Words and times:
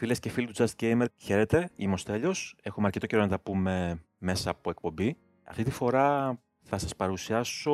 Φίλες 0.00 0.18
και 0.18 0.30
φίλοι 0.30 0.46
του 0.46 0.52
Just 0.56 0.82
Gamer, 0.82 1.06
χαίρετε. 1.16 1.70
Είμαι 1.76 1.92
ο 1.92 1.96
Στέλιος. 1.96 2.56
Έχουμε 2.62 2.86
αρκετό 2.86 3.06
καιρό 3.06 3.22
να 3.22 3.28
τα 3.28 3.40
πούμε 3.40 4.02
μέσα 4.18 4.50
από 4.50 4.70
εκπομπή. 4.70 5.16
Αυτή 5.44 5.62
τη 5.62 5.70
φορά 5.70 6.38
θα 6.62 6.78
σας 6.78 6.96
παρουσιάσω 6.96 7.72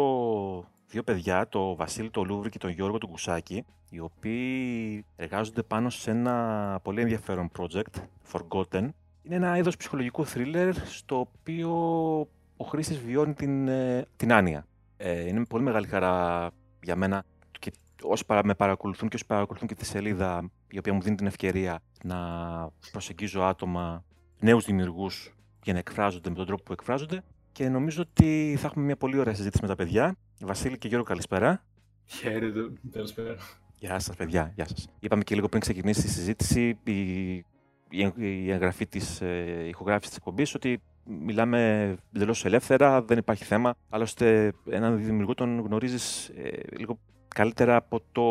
δύο 0.86 1.02
παιδιά, 1.02 1.48
το 1.48 1.76
Βασίλη 1.76 2.10
το 2.10 2.24
Λούβρη 2.24 2.50
και 2.50 2.58
τον 2.58 2.70
Γιώργο 2.70 2.98
του 2.98 3.08
Κουσάκη, 3.08 3.64
οι 3.90 3.98
οποίοι 3.98 5.04
εργάζονται 5.16 5.62
πάνω 5.62 5.90
σε 5.90 6.10
ένα 6.10 6.78
πολύ 6.82 7.00
ενδιαφέρον 7.00 7.50
project, 7.58 8.00
Forgotten. 8.32 8.88
Είναι 9.22 9.34
ένα 9.34 9.58
είδος 9.58 9.76
ψυχολογικού 9.76 10.26
thriller 10.26 10.72
στο 10.84 11.18
οποίο 11.18 11.70
ο 12.56 12.64
χρήστης 12.64 12.98
βιώνει 12.98 13.34
την, 13.34 13.68
ε, 13.68 14.06
την 14.16 14.32
άνοια. 14.32 14.66
Ε, 14.96 15.28
είναι 15.28 15.44
πολύ 15.44 15.64
μεγάλη 15.64 15.86
χαρά 15.86 16.50
για 16.82 16.96
μένα 16.96 17.24
και 17.35 17.35
όσοι 18.02 18.24
με 18.44 18.54
παρακολουθούν 18.54 19.08
και 19.08 19.16
όσοι 19.16 19.26
παρακολουθούν 19.26 19.68
και 19.68 19.74
τη 19.74 19.84
σελίδα 19.84 20.50
η 20.68 20.78
οποία 20.78 20.92
μου 20.92 21.00
δίνει 21.00 21.16
την 21.16 21.26
ευκαιρία 21.26 21.82
να 22.02 22.16
προσεγγίζω 22.90 23.42
άτομα, 23.42 24.04
νέους 24.40 24.64
δημιουργούς 24.64 25.34
για 25.62 25.72
να 25.72 25.78
εκφράζονται 25.78 26.28
με 26.28 26.34
τον 26.34 26.46
τρόπο 26.46 26.62
που 26.62 26.72
εκφράζονται 26.72 27.22
και 27.52 27.68
νομίζω 27.68 28.02
ότι 28.02 28.56
θα 28.58 28.66
έχουμε 28.66 28.84
μια 28.84 28.96
πολύ 28.96 29.18
ωραία 29.18 29.34
συζήτηση 29.34 29.62
με 29.62 29.68
τα 29.68 29.74
παιδιά. 29.74 30.16
Βασίλη 30.40 30.78
και 30.78 30.88
Γιώργο, 30.88 31.06
καλησπέρα. 31.06 31.64
Χαίρετε, 32.04 32.60
καλησπέρα. 32.92 33.36
Γεια 33.78 33.98
σας, 33.98 34.16
παιδιά. 34.16 34.52
Γεια 34.54 34.66
σας. 34.68 34.88
Είπαμε 35.00 35.22
και 35.22 35.34
λίγο 35.34 35.48
πριν 35.48 35.60
ξεκινήσει 35.60 36.06
η 36.06 36.10
συζήτηση, 36.10 36.78
η, 36.84 37.44
η 38.16 38.50
εγγραφή 38.50 38.86
της 38.86 39.20
ε, 39.20 39.64
ηχογράφησης 39.68 40.08
της 40.08 40.16
εκπομπής, 40.16 40.54
ότι 40.54 40.82
μιλάμε 41.04 41.82
εντελώς 42.14 42.44
ελεύθερα, 42.44 43.02
δεν 43.02 43.18
υπάρχει 43.18 43.44
θέμα. 43.44 43.74
Άλλωστε, 43.88 44.52
έναν 44.70 45.04
δημιουργό 45.04 45.34
τον 45.34 45.60
γνωρίζεις 45.60 46.28
ε, 46.28 46.60
λίγο 46.78 46.98
καλύτερα 47.36 47.76
από 47.76 48.00
το 48.12 48.24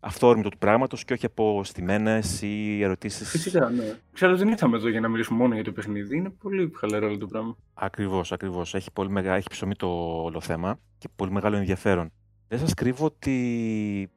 αυθόρμητο 0.00 0.48
του 0.48 0.58
πράγματος 0.58 1.04
και 1.04 1.12
όχι 1.12 1.26
από 1.26 1.64
στιμένες 1.64 2.42
ή 2.42 2.82
ερωτήσεις. 2.82 3.30
Φυσικά, 3.30 3.70
ναι. 3.70 3.98
Ξέρω 4.12 4.32
ότι 4.32 4.40
δεν 4.40 4.50
ήρθαμε 4.50 4.76
εδώ 4.76 4.88
για 4.88 5.00
να 5.00 5.08
μιλήσουμε 5.08 5.38
μόνο 5.38 5.54
για 5.54 5.64
το 5.64 5.72
παιχνίδι. 5.72 6.16
Είναι 6.16 6.30
πολύ 6.30 6.72
χαλαρό 6.74 7.06
όλο 7.06 7.18
το 7.18 7.26
πράγμα. 7.26 7.56
Ακριβώς, 7.74 8.32
ακριβώς. 8.32 8.74
Έχει, 8.74 8.92
πολύ 8.92 9.10
μεγα... 9.10 9.34
έχει 9.34 9.48
ψωμί 9.50 9.74
το 9.74 9.86
όλο 10.22 10.40
θέμα 10.40 10.78
και 10.98 11.08
πολύ 11.16 11.30
μεγάλο 11.30 11.56
ενδιαφέρον. 11.56 12.12
Δεν 12.48 12.58
σας 12.58 12.74
κρύβω 12.74 13.04
ότι 13.04 13.34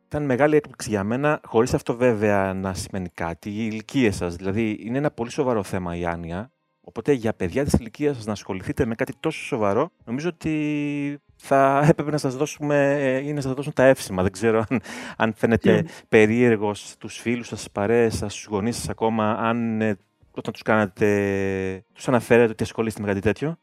ήταν 0.05 0.25
μεγάλη 0.25 0.55
έκπληξη 0.55 0.89
για 0.89 1.03
μένα, 1.03 1.41
χωρίς 1.45 1.73
αυτό 1.73 1.95
βέβαια 1.95 2.53
να 2.53 2.73
σημαίνει 2.73 3.09
κάτι, 3.09 3.49
οι 3.49 3.67
ηλικίε 3.71 4.11
σας. 4.11 4.35
Δηλαδή, 4.35 4.77
είναι 4.81 4.97
ένα 4.97 5.11
πολύ 5.11 5.31
σοβαρό 5.31 5.63
θέμα 5.63 5.95
η 5.95 6.05
άνοια. 6.05 6.51
Οπότε 6.91 7.11
για 7.11 7.33
παιδιά 7.33 7.63
της 7.63 7.73
ηλικίας 7.73 8.15
σας 8.15 8.25
να 8.25 8.31
ασχοληθείτε 8.31 8.85
με 8.85 8.95
κάτι 8.95 9.13
τόσο 9.19 9.43
σοβαρό, 9.43 9.91
νομίζω 10.05 10.29
ότι 10.29 11.19
θα 11.35 11.85
έπρεπε 11.89 12.11
να 12.11 12.17
σας 12.17 12.35
δώσουμε 12.35 12.99
ή 13.23 13.33
να 13.33 13.41
σας 13.41 13.53
δώσουν 13.53 13.73
τα 13.73 13.83
εύσημα. 13.83 14.21
Δεν 14.21 14.31
ξέρω 14.31 14.63
αν, 14.69 14.81
αν 15.17 15.33
φαίνεται 15.33 15.83
yeah. 15.85 15.89
περίεργος 16.09 16.89
στους 16.89 17.17
φίλους 17.17 17.47
σας, 17.47 17.59
στις 17.59 17.71
παρέες 17.71 18.15
σας, 18.17 18.33
στους 18.33 18.45
γονείς 18.45 18.75
σας 18.75 18.89
ακόμα, 18.89 19.31
αν 19.31 19.81
ε, 19.81 19.97
όταν 20.31 20.53
τους 20.53 20.61
κάνατε, 20.61 21.85
τους 21.93 22.07
αναφέρετε 22.07 22.51
ότι 22.51 22.63
ασχολείστε 22.63 23.01
με 23.01 23.07
κάτι 23.07 23.19
τέτοιο. 23.19 23.57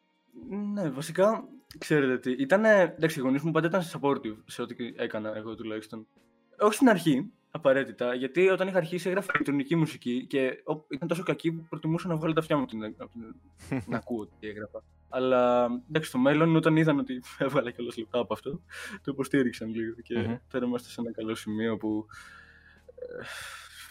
Ναι, 0.73 0.89
βασικά, 0.89 1.45
ξέρετε 1.79 2.19
τι, 2.19 2.43
ήταν, 2.43 2.65
εντάξει, 2.65 3.19
οι 3.19 3.23
γονείς 3.23 3.43
μου 3.43 3.51
πάντα 3.51 3.67
ήταν 3.67 3.83
supportive 3.83 4.37
σε 4.47 4.63
ό,τι 4.63 4.75
έκανα 4.97 5.33
εγώ 5.37 5.55
τουλάχιστον. 5.55 6.07
Όχι 6.59 6.75
στην 6.75 6.89
αρχή, 6.89 7.33
απαραίτητα, 7.51 8.15
γιατί 8.15 8.49
όταν 8.49 8.69
είχα 8.69 8.77
αρχίσει 8.77 9.09
έγραφα 9.09 9.31
ηλεκτρονική 9.35 9.77
μουσική 9.77 10.27
και 10.27 10.63
ήταν 10.89 11.09
τόσο 11.09 11.23
κακή 11.23 11.53
που 11.53 11.67
προτιμούσα 11.69 12.09
να 12.09 12.17
βγάλω 12.17 12.33
τα 12.33 12.41
αυτιά 12.41 12.57
μου 12.57 12.67
την, 12.67 12.79
να 13.87 13.97
ακούω 14.03 14.27
τι 14.27 14.49
έγραφα. 14.49 14.83
Αλλά 15.09 15.65
εντάξει, 15.89 16.09
στο 16.09 16.19
μέλλον, 16.19 16.57
όταν 16.57 16.77
είδαν 16.77 16.99
ότι 16.99 17.23
έβγαλα 17.39 17.71
κιόλα 17.71 17.93
λεπτά 17.97 18.19
από 18.19 18.33
αυτό, 18.33 18.51
το 18.93 19.11
υποστήριξαν 19.13 19.75
λίγο. 19.75 19.95
Και 19.95 20.15
mm-hmm. 20.19 20.39
τώρα 20.51 20.67
είμαστε 20.67 20.89
σε 20.89 21.01
ένα 21.01 21.13
καλό 21.13 21.35
σημείο 21.35 21.77
που 21.77 22.07
ε, 22.95 23.25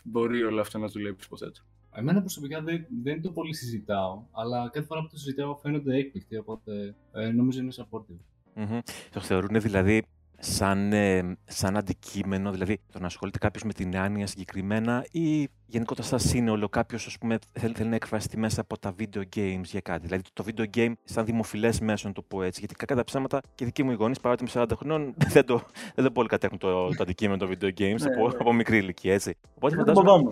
μπορεί 0.04 0.44
όλο 0.44 0.62
αυτό 0.62 0.78
να 0.78 0.88
δουλέψει, 0.88 1.26
υποθέτω. 1.26 1.62
Εμένα 1.96 2.20
προσωπικά 2.20 2.62
δεν, 2.62 2.86
δεν 3.04 3.22
το 3.22 3.32
πολύ 3.32 3.54
συζητάω, 3.54 4.24
αλλά 4.32 4.70
κάθε 4.74 4.86
φορά 4.86 5.02
που 5.02 5.08
το 5.08 5.18
συζητάω 5.18 5.56
φαίνονται 5.56 5.96
έκπληκτοι, 5.96 6.38
οπότε 6.38 6.96
ε, 7.12 7.28
νομίζω 7.28 7.60
είναι 7.62 7.74
supportive. 7.76 8.20
Mm-hmm. 8.56 8.80
Το 9.12 9.20
θεωρούν 9.20 9.62
δηλαδή 9.62 10.04
σαν, 10.40 10.94
ε, 10.94 11.38
σαν 11.46 11.78
αντικείμενο, 11.78 12.52
δηλαδή 12.52 12.80
το 12.92 13.00
να 13.00 13.06
ασχολείται 13.06 13.38
κάποιος 13.38 13.64
με 13.64 13.74
την 13.74 13.98
άνοια 13.98 14.28
συγκεκριμένα 14.28 15.06
ή 15.12 15.50
γενικότερα 15.66 16.08
σαν 16.08 16.20
σύνολο 16.20 16.70
κάποιος 16.70 17.18
θέλει, 17.52 17.74
θέλει 17.74 17.90
να 17.90 17.96
εκφραστεί 17.96 18.38
μέσα 18.38 18.62
από 18.62 18.80
τα 18.80 18.96
video 19.00 19.22
games 19.36 19.64
για 19.64 19.82
κάτι. 19.82 20.06
Δηλαδή 20.06 20.24
το 20.34 20.46
video 20.48 20.66
game 20.78 20.92
σαν 21.04 21.26
δημοφιλές 21.26 21.80
μέσο, 21.80 22.08
να 22.08 22.14
το 22.14 22.22
πω 22.22 22.44
έτσι. 22.44 22.60
Γιατί 22.60 22.76
κακά 22.76 22.96
τα 22.96 23.04
ψέματα 23.04 23.42
και 23.56 23.66
δικοί 23.66 23.84
μου 23.84 23.92
οι 23.92 23.94
γονείς 23.94 24.20
παρότι 24.20 24.44
είμαι 24.44 24.66
40 24.66 24.72
χρονών 24.76 25.14
δεν 25.34 25.46
το, 25.46 25.62
δεν 25.96 26.06
το 26.06 26.12
πολύ 26.12 26.28
κατέχουν 26.28 26.58
το, 26.58 26.88
το 26.88 27.04
αντικείμενο 27.04 27.38
των 27.38 27.50
video 27.50 27.68
games 27.80 28.00
ναι, 28.00 28.14
από, 28.14 28.28
ναι. 28.28 28.38
από 28.40 28.54
μικρή 28.54 28.78
ηλικία 28.78 29.14
έτσι. 29.14 29.38
Οπότε 29.56 29.76
φαντάζομαι. 29.76 30.28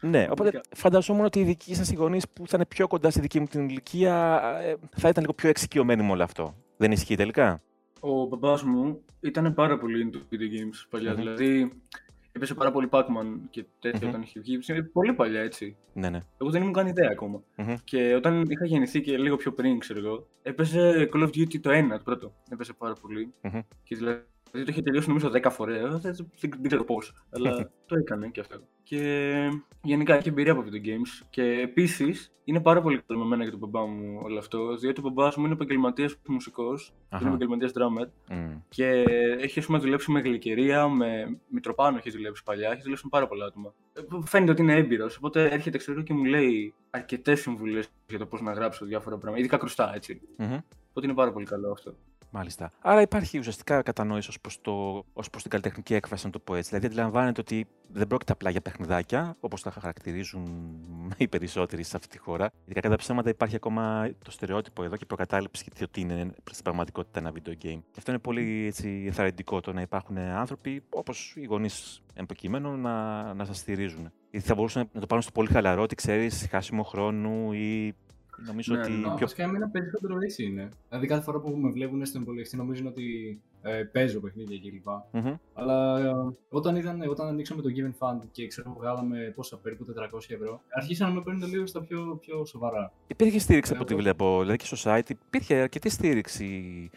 Ναι, 0.00 0.26
οπότε 0.30 0.60
φανταζόμουν 0.74 1.24
ότι 1.24 1.40
οι 1.40 1.44
δικοί 1.44 1.74
σας 1.74 1.90
οι 1.90 1.94
γονείς 1.94 2.28
που 2.28 2.46
θα 2.46 2.52
είναι 2.56 2.66
πιο 2.66 2.86
κοντά 2.86 3.10
στη 3.10 3.20
δική 3.20 3.40
μου 3.40 3.46
την 3.46 3.68
ηλικία 3.68 4.42
ε, 4.62 4.74
θα 4.96 5.08
ήταν 5.08 5.22
λίγο 5.22 5.32
πιο 5.32 5.48
εξοικειωμένοι 5.48 6.02
με 6.02 6.10
όλο 6.10 6.22
αυτό. 6.22 6.54
Δεν 6.76 6.92
ισχύει 6.92 7.16
τελικά; 7.16 7.62
Ο 8.04 8.26
μπαμπάς 8.26 8.62
μου 8.62 9.00
ήταν 9.20 9.54
πάρα 9.54 9.78
πολύ 9.78 10.10
into 10.10 10.16
video 10.16 10.40
games 10.40 10.86
παλιά. 10.90 11.12
Mm-hmm. 11.12 11.16
Δηλαδή, 11.16 11.72
έπαιζε 12.32 12.54
πάρα 12.54 12.70
πολύ 12.70 12.88
Pac-Man 12.90 13.38
και 13.50 13.64
τέτοια 13.80 14.00
mm-hmm. 14.00 14.08
όταν 14.08 14.22
είχε 14.22 14.40
βγει. 14.40 14.58
Πολύ 14.92 15.12
παλιά 15.12 15.40
έτσι. 15.40 15.76
Ναι, 15.92 16.08
ναι. 16.08 16.20
Εγώ 16.38 16.50
δεν 16.50 16.60
ήμουν 16.60 16.72
καν 16.72 16.86
ιδέα 16.86 17.08
ακόμα. 17.10 17.42
Mm-hmm. 17.56 17.76
Και 17.84 18.14
όταν 18.14 18.44
είχα 18.48 18.66
γεννηθεί 18.66 19.00
και 19.00 19.18
λίγο 19.18 19.36
πιο 19.36 19.52
πριν, 19.52 19.78
ξέρω 19.78 19.98
εγώ, 19.98 20.26
έπαιζε 20.42 21.08
Call 21.12 21.22
of 21.22 21.26
Duty 21.26 21.60
το 21.60 21.70
1, 21.70 21.86
το 21.88 22.00
πρώτο. 22.04 22.32
Έπαιζε 22.50 22.72
πάρα 22.72 22.94
πολύ. 23.00 23.32
Mm-hmm. 23.42 23.60
Και 23.82 23.96
δηλαδή 23.96 24.22
Δηλαδή 24.54 24.72
το 24.72 24.72
είχε 24.72 24.82
τελειώσει 24.82 25.08
νομίζω 25.08 25.30
10 25.32 25.50
φορές. 25.50 26.00
Δεν, 26.00 26.28
δεν, 26.40 26.62
ξέρω 26.62 26.84
πώς. 26.84 27.24
αλλά 27.30 27.70
το 27.88 27.96
έκανε 27.96 28.28
και 28.28 28.40
αυτό. 28.40 28.60
Και 28.82 29.32
γενικά 29.82 30.14
έχει 30.14 30.28
εμπειρία 30.28 30.52
από 30.52 30.64
video 30.66 30.86
games. 30.86 31.26
Και 31.30 31.42
επίσης 31.42 32.32
είναι 32.44 32.60
πάρα 32.60 32.80
πολύ 32.80 33.02
καλό 33.06 33.20
με 33.20 33.26
μένα 33.26 33.42
για 33.42 33.50
τον 33.50 33.60
μπαμπά 33.60 33.86
μου 33.86 34.20
όλο 34.22 34.38
αυτό. 34.38 34.76
Διότι 34.76 35.00
ο 35.04 35.10
μπαμπάς 35.10 35.36
μου 35.36 35.44
είναι 35.44 35.52
επαγγελματίας 35.52 36.16
μουσικός. 36.28 36.94
Είναι 37.20 37.28
επαγγελματίας 37.28 37.72
drummer. 37.74 38.32
Mm. 38.32 38.60
Και 38.68 39.04
έχει 39.38 39.58
ας 39.58 39.66
πούμε, 39.66 39.78
δουλέψει 39.78 40.10
με 40.10 40.20
γλυκερία, 40.20 40.88
με 40.88 41.38
Μητροπάνο 41.48 41.96
έχει 41.96 42.10
δουλέψει 42.10 42.42
παλιά. 42.42 42.70
Έχει 42.70 42.82
δουλέψει 42.82 43.04
με 43.04 43.10
πάρα 43.10 43.26
πολλά 43.26 43.44
άτομα. 43.44 43.74
Ε, 43.92 44.00
φαίνεται 44.24 44.50
ότι 44.50 44.62
είναι 44.62 44.74
έμπειρος. 44.74 45.16
Οπότε 45.16 45.48
έρχεται 45.48 45.78
ξέρω 45.78 46.02
και 46.02 46.14
μου 46.14 46.24
λέει 46.24 46.74
αρκετές 46.90 47.40
συμβουλές 47.40 47.88
για 48.08 48.18
το 48.18 48.26
πώς 48.26 48.40
να 48.40 48.52
γράψω 48.52 48.84
διάφορα 48.84 49.16
πράγματα. 49.16 49.38
Ειδικά 49.38 49.56
κρουστά 49.56 49.94
έτσι. 49.94 50.20
Mm-hmm. 50.38 50.58
Οπότε 50.90 51.06
είναι 51.06 51.14
πάρα 51.14 51.32
πολύ 51.32 51.46
καλό 51.46 51.70
αυτό. 51.70 51.94
Μάλιστα. 52.36 52.70
Άρα 52.80 53.00
υπάρχει 53.00 53.38
ουσιαστικά 53.38 53.82
κατανόηση 53.82 54.28
ως 54.28 54.40
προς 54.40 54.60
ως 55.12 55.30
προς 55.30 55.42
την 55.42 55.50
καλλιτεχνική 55.50 55.94
έκφραση, 55.94 56.26
να 56.26 56.32
το 56.32 56.38
πω 56.38 56.54
έτσι. 56.54 56.68
Δηλαδή, 56.68 56.86
αντιλαμβάνεται 56.86 57.40
ότι 57.40 57.66
δεν 57.92 58.06
πρόκειται 58.06 58.32
απλά 58.32 58.50
για 58.50 58.60
παιχνιδάκια, 58.60 59.36
όπως 59.40 59.62
τα 59.62 59.70
χαρακτηρίζουν 59.70 60.44
οι 61.16 61.28
περισσότεροι 61.28 61.82
σε 61.82 61.96
αυτή 61.96 62.08
τη 62.08 62.18
χώρα. 62.18 62.50
Γιατί 62.64 62.80
κατά 62.80 62.96
ψέματα 62.96 63.28
υπάρχει 63.28 63.56
ακόμα 63.56 64.10
το 64.24 64.30
στερεότυπο 64.30 64.82
εδώ 64.84 64.96
και 64.96 65.02
η 65.02 65.06
προκατάληψη 65.06 65.62
γιατί 65.66 65.84
ότι 65.84 66.00
είναι 66.00 66.30
στην 66.50 66.64
πραγματικότητα 66.64 67.18
ένα 67.18 67.32
video 67.32 67.50
game. 67.50 67.80
Και 67.90 67.98
αυτό 67.98 68.10
είναι 68.10 68.20
πολύ 68.20 68.66
έτσι, 68.66 69.04
εθαρρυντικό 69.08 69.60
το 69.60 69.72
να 69.72 69.80
υπάρχουν 69.80 70.18
άνθρωποι 70.18 70.82
όπως 70.90 71.34
οι 71.36 71.44
γονείς 71.44 72.02
εμποκειμένου 72.14 72.76
να, 72.76 73.34
να 73.34 73.44
σας 73.44 73.58
στηρίζουν. 73.58 74.12
Γιατί 74.30 74.46
θα 74.46 74.54
μπορούσαν 74.54 74.88
να 74.92 75.00
το 75.00 75.06
πάρουν 75.06 75.22
στο 75.22 75.32
πολύ 75.32 75.48
χαλαρό, 75.48 75.82
ότι 75.82 75.94
ξέρεις, 75.94 76.46
χάσιμο 76.50 76.82
χρόνου 76.82 77.52
ή 77.52 77.94
Νομίζω 78.46 78.74
ναι, 78.74 78.80
ότι. 78.80 78.90
Ναι, 78.90 79.00
πιο... 79.00 79.16
Βασικά, 79.20 79.42
εμένα 79.42 79.68
περισσότερο 79.68 80.18
έτσι 80.22 80.44
είναι. 80.44 80.68
Δηλαδή, 80.88 81.06
κάθε 81.06 81.22
φορά 81.22 81.40
που 81.40 81.56
με 81.56 81.70
βλέπουν 81.70 82.06
στον 82.06 82.22
υπολογιστή, 82.22 82.56
νομίζουν 82.56 82.86
ότι 82.86 83.40
ε, 83.62 83.82
παίζω 83.92 84.20
παιχνίδια 84.20 84.58
κλπ. 84.58 84.86
Mm-hmm. 85.12 85.38
Αλλά 85.54 85.98
ε, 85.98 86.12
όταν, 86.48 86.76
ήταν, 86.76 87.02
όταν 87.08 87.26
ανοίξαμε 87.26 87.62
το 87.62 87.68
Given 87.76 88.06
Fund 88.06 88.20
και 88.32 88.46
ξέρω 88.46 88.76
βγάλαμε 88.78 89.32
πόσα 89.34 89.56
περίπου 89.56 89.84
400 90.14 90.18
ευρώ, 90.28 90.60
αρχίσαν 90.70 91.08
να 91.08 91.14
με 91.14 91.22
παίρνουν 91.22 91.50
λίγο 91.50 91.66
στα 91.66 91.82
πιο, 91.82 92.18
πιο 92.20 92.44
σοβαρά. 92.44 92.92
Υπήρχε 93.06 93.38
στήριξη 93.38 93.72
από 93.72 93.82
ό,τι 93.82 93.94
βλέπω. 93.94 94.38
Δηλαδή 94.40 94.56
και 94.56 94.76
στο 94.76 94.90
site 94.90 95.10
υπήρχε 95.10 95.54
αρκετή 95.54 95.88
στήριξη 95.88 96.90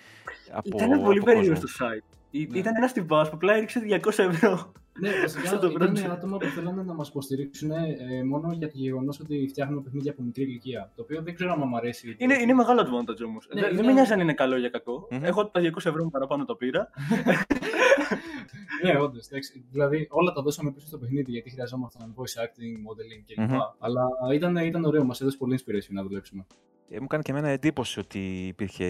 από. 0.51 0.69
Ήταν 0.83 1.03
πολύ 1.03 1.21
περίεργο 1.21 1.55
στο 1.55 1.85
site. 1.85 2.15
Ναι. 2.31 2.57
Ήταν 2.57 2.75
ένας 2.75 2.93
τυπάς 2.93 3.29
που 3.29 3.35
απλά 3.35 3.53
έριξε 3.53 3.81
200 4.03 4.11
ευρώ. 4.17 4.71
Ναι, 4.99 5.09
βασικά 5.21 5.59
το 5.59 5.67
ήταν 5.67 6.11
άτομα 6.11 6.37
που 6.37 6.45
θέλανε 6.45 6.83
να 6.83 6.93
μας 6.93 7.09
υποστηρίξουν 7.09 7.71
ε, 7.71 8.23
μόνο 8.23 8.51
για 8.53 8.67
το 8.67 8.73
γεγονός 8.77 9.19
ότι 9.19 9.47
φτιάχνουμε 9.49 9.81
παιχνίδια 9.81 10.11
από 10.11 10.21
μικρή 10.21 10.43
ηλικία. 10.43 10.91
Το 10.95 11.01
οποίο 11.01 11.21
δεν 11.21 11.35
ξέρω 11.35 11.51
αν 11.51 11.63
μου 11.67 11.77
αρέσει. 11.77 12.15
Είναι, 12.17 12.37
είναι 12.41 12.53
μεγάλο 12.53 12.81
advantage 12.81 13.25
όμως. 13.25 13.47
Ναι, 13.53 13.61
δεν, 13.61 13.71
είναι... 13.71 13.81
με 13.83 13.93
νοιάζει 13.93 14.13
αν 14.13 14.19
είναι 14.19 14.33
καλό 14.33 14.57
ή 14.57 14.69
κακό. 14.69 15.07
Mm-hmm. 15.11 15.19
Εγώ 15.23 15.45
τα 15.45 15.61
200 15.61 15.65
ευρώ 15.75 16.03
μου 16.03 16.09
παραπάνω 16.09 16.45
το 16.45 16.55
πήρα. 16.55 16.89
ναι, 18.83 18.99
όντως. 18.99 19.27
Δηλαδή 19.71 20.07
όλα 20.09 20.31
τα 20.31 20.41
δώσαμε 20.41 20.71
πίσω 20.71 20.87
στο 20.87 20.97
παιχνίδι 20.97 21.31
γιατί 21.31 21.49
χρειαζόμασταν 21.49 22.13
voice 22.17 22.41
acting, 22.43 22.75
modeling 22.87 23.23
κλπ. 23.25 23.49
Mm-hmm. 23.49 23.59
Αλλά 23.79 24.07
ήταν, 24.33 24.55
ήταν 24.55 24.85
ωραίο, 24.85 25.03
μας 25.03 25.21
έδωσε 25.21 25.37
πολύ 25.37 25.59
inspiration 25.59 25.89
να 25.89 26.03
δουλέψουμε. 26.03 26.45
Ε, 26.89 26.99
μου 26.99 27.07
κάνει 27.07 27.23
και 27.23 27.31
εμένα 27.31 27.47
εντύπωση 27.47 27.99
ότι 27.99 28.47
υπήρχε 28.47 28.85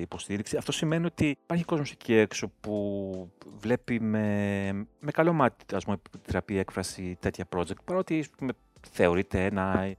υποστήριξη. 0.00 0.56
Αυτό 0.56 0.72
σημαίνει 0.72 1.06
ότι 1.06 1.36
υπάρχει 1.42 1.64
κόσμος 1.64 1.90
εκεί 1.90 2.14
έξω 2.14 2.52
που 2.60 3.32
βλέπει 3.58 4.00
με, 4.00 4.86
με 5.00 5.10
καλό 5.10 5.32
μάτι, 5.32 5.74
ας 5.74 5.84
πούμε, 5.84 5.96
επιτραπεί 6.06 6.58
έκφραση 6.58 7.16
τέτοια 7.20 7.44
project, 7.56 7.84
παρότι 7.84 8.24
πούμε, 8.38 8.52
θεωρείται 8.90 9.44
ένα 9.44 9.82
ε, 9.82 9.96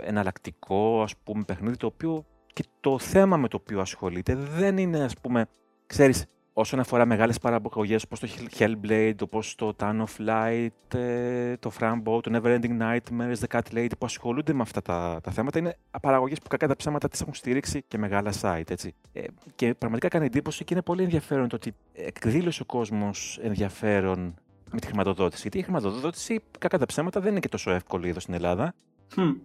εναλλακτικό 0.00 1.02
ας 1.02 1.16
πούμε, 1.16 1.44
παιχνίδι 1.44 1.76
το 1.76 1.86
οποίο 1.86 2.24
και 2.52 2.64
το 2.80 2.98
θέμα 2.98 3.36
με 3.36 3.48
το 3.48 3.58
οποίο 3.60 3.80
ασχολείται 3.80 4.34
δεν 4.34 4.78
είναι, 4.78 5.02
ας 5.02 5.14
πούμε, 5.20 5.46
ξέρεις, 5.86 6.26
όσον 6.60 6.80
αφορά 6.80 7.04
μεγάλες 7.04 7.38
παραγωγές 7.38 8.02
όπως 8.02 8.20
το 8.20 8.28
Hellblade, 8.58 9.14
όπως 9.22 9.54
το 9.54 9.76
Town 9.78 10.04
of 10.04 10.28
Light, 10.28 10.98
ε, 10.98 11.56
το 11.56 11.72
Frambo, 11.80 12.22
το 12.22 12.30
Neverending 12.34 12.78
Nightmares, 12.80 13.34
The 13.46 13.56
Cat 13.56 13.74
Lady 13.74 13.90
που 13.98 14.06
ασχολούνται 14.06 14.52
με 14.52 14.62
αυτά 14.62 14.82
τα, 14.82 15.20
τα 15.22 15.30
θέματα, 15.30 15.58
είναι 15.58 15.76
παραγωγές 16.02 16.38
που 16.38 16.48
κακά 16.48 16.66
τα 16.66 16.76
ψέματα 16.76 17.08
τις 17.08 17.20
έχουν 17.20 17.34
στηρίξει 17.34 17.84
και 17.88 17.98
μεγάλα 17.98 18.32
site. 18.40 18.70
Έτσι. 18.70 18.94
Ε, 19.12 19.24
και 19.54 19.74
πραγματικά 19.74 20.08
κάνει 20.08 20.26
εντύπωση 20.26 20.64
και 20.64 20.74
είναι 20.74 20.82
πολύ 20.82 21.02
ενδιαφέρον 21.02 21.48
το 21.48 21.56
ότι 21.56 21.74
εκδήλωσε 21.92 22.62
ο 22.62 22.64
κόσμος 22.64 23.38
ενδιαφέρον 23.42 24.34
με 24.70 24.78
τη 24.78 24.86
χρηματοδότηση. 24.86 25.42
Γιατί 25.42 25.58
η 25.58 25.62
χρηματοδότηση, 25.62 26.40
κακά 26.58 26.78
τα 26.78 26.86
ψέματα, 26.86 27.20
δεν 27.20 27.30
είναι 27.30 27.40
και 27.40 27.48
τόσο 27.48 27.70
εύκολη 27.70 28.08
εδώ 28.08 28.20
στην 28.20 28.34
Ελλάδα. 28.34 28.74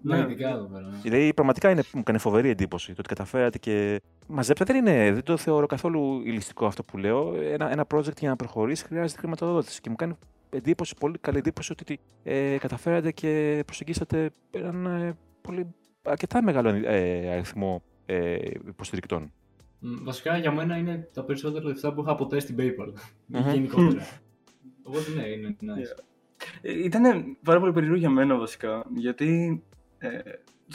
Ναι, 0.01 0.17
ειδικά 0.17 0.49
εδώ 0.49 0.65
πέρα. 0.65 0.87
Ναι. 0.87 0.97
Δηλαδή, 1.01 1.33
πραγματικά 1.33 1.69
είναι, 1.69 1.83
μου 1.93 2.03
κάνει 2.03 2.17
φοβερή 2.17 2.49
εντύπωση 2.49 2.87
το 2.87 2.95
ότι 2.97 3.09
καταφέρατε 3.09 3.57
και 3.57 4.01
μαζέψατε. 4.27 4.73
Δεν, 4.73 4.85
είναι, 4.85 5.11
δεν 5.11 5.23
το 5.23 5.37
θεωρώ 5.37 5.65
καθόλου 5.65 6.21
ηλιστικό 6.25 6.65
αυτό 6.65 6.83
που 6.83 6.97
λέω. 6.97 7.35
Ένα, 7.41 7.71
ένα 7.71 7.85
project 7.93 8.17
για 8.19 8.29
να 8.29 8.35
προχωρήσει 8.35 8.85
χρειάζεται 8.85 9.19
χρηματοδότηση. 9.19 9.81
Και 9.81 9.89
μου 9.89 9.95
κάνει 9.95 10.13
εντύπωση, 10.49 10.95
πολύ 10.99 11.17
καλή 11.17 11.37
εντύπωση 11.37 11.71
ότι 11.71 11.99
ε, 12.23 12.57
καταφέρατε 12.57 13.11
και 13.11 13.63
προσεγγίσατε 13.65 14.31
έναν 14.51 14.85
ε, 14.85 15.17
πολύ, 15.41 15.67
αρκετά 16.03 16.43
μεγάλο 16.43 16.69
ε, 16.69 17.31
αριθμό 17.31 17.83
ε, 18.05 18.35
υποστηρικτών. 18.67 19.31
Βασικά 19.79 20.37
για 20.37 20.51
μένα 20.51 20.77
είναι 20.77 21.09
τα 21.13 21.23
περισσότερα 21.23 21.65
λεφτά 21.65 21.93
που 21.93 22.01
είχα 22.01 22.15
ποτέ 22.15 22.39
στην 22.39 22.55
PayPal. 22.59 22.87
Mm-hmm. 22.89 23.53
Γενικότερα. 23.53 24.07
Οπότε 24.87 25.11
ναι, 25.15 25.27
είναι 25.27 25.55
nice. 25.61 25.99
Yeah. 25.99 26.12
Ε, 26.61 26.83
ήταν 26.83 27.37
πάρα 27.43 27.59
πολύ 27.59 27.71
περίεργο 27.71 27.97
για 27.97 28.09
μένα 28.09 28.35
βασικά, 28.35 28.85
γιατί 28.95 29.63
ε, 29.97 30.07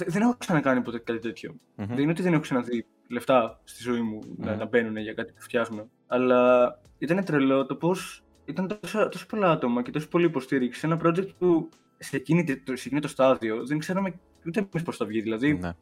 δεν 0.06 0.22
έχω 0.22 0.34
ξανακάνει 0.38 0.80
ποτέ 0.82 0.98
κάτι 0.98 1.18
τέτοιο. 1.18 1.54
Mm-hmm. 1.54 1.86
Δεν 1.88 1.98
είναι 1.98 2.10
ότι 2.10 2.22
δεν 2.22 2.32
έχω 2.32 2.42
ξαναδεί 2.42 2.86
λεφτά 3.08 3.60
στη 3.64 3.82
ζωή 3.82 4.00
μου 4.00 4.18
mm-hmm. 4.22 4.44
να, 4.44 4.56
να 4.56 4.64
μπαίνουν 4.64 4.96
για 4.96 5.12
κάτι 5.12 5.32
που 5.32 5.40
φτιάχνω. 5.40 5.88
Αλλά 6.06 6.72
ήταν 6.98 7.24
τρελό 7.24 7.66
το 7.66 7.74
πώς 7.74 8.22
ήταν 8.44 8.78
τόσο, 8.80 9.08
τόσο 9.08 9.26
πολλά 9.26 9.50
άτομα 9.50 9.82
και 9.82 9.90
τόσο 9.90 10.08
πολύ 10.08 10.24
υποστήριξη 10.24 10.80
σε 10.80 10.86
ένα 10.86 11.00
project 11.04 11.28
που 11.38 11.68
σε, 11.98 12.16
εκείνη, 12.16 12.44
σε 12.64 12.82
εκείνο 12.84 13.00
το 13.00 13.08
στάδιο 13.08 13.66
δεν 13.66 13.78
ξέραμε 13.78 14.14
ούτε 14.46 14.60
εμείς 14.60 14.82
πώς 14.82 14.96
θα 14.96 15.06
βγει. 15.06 15.20
Δηλαδή, 15.20 15.52
ναι. 15.52 15.72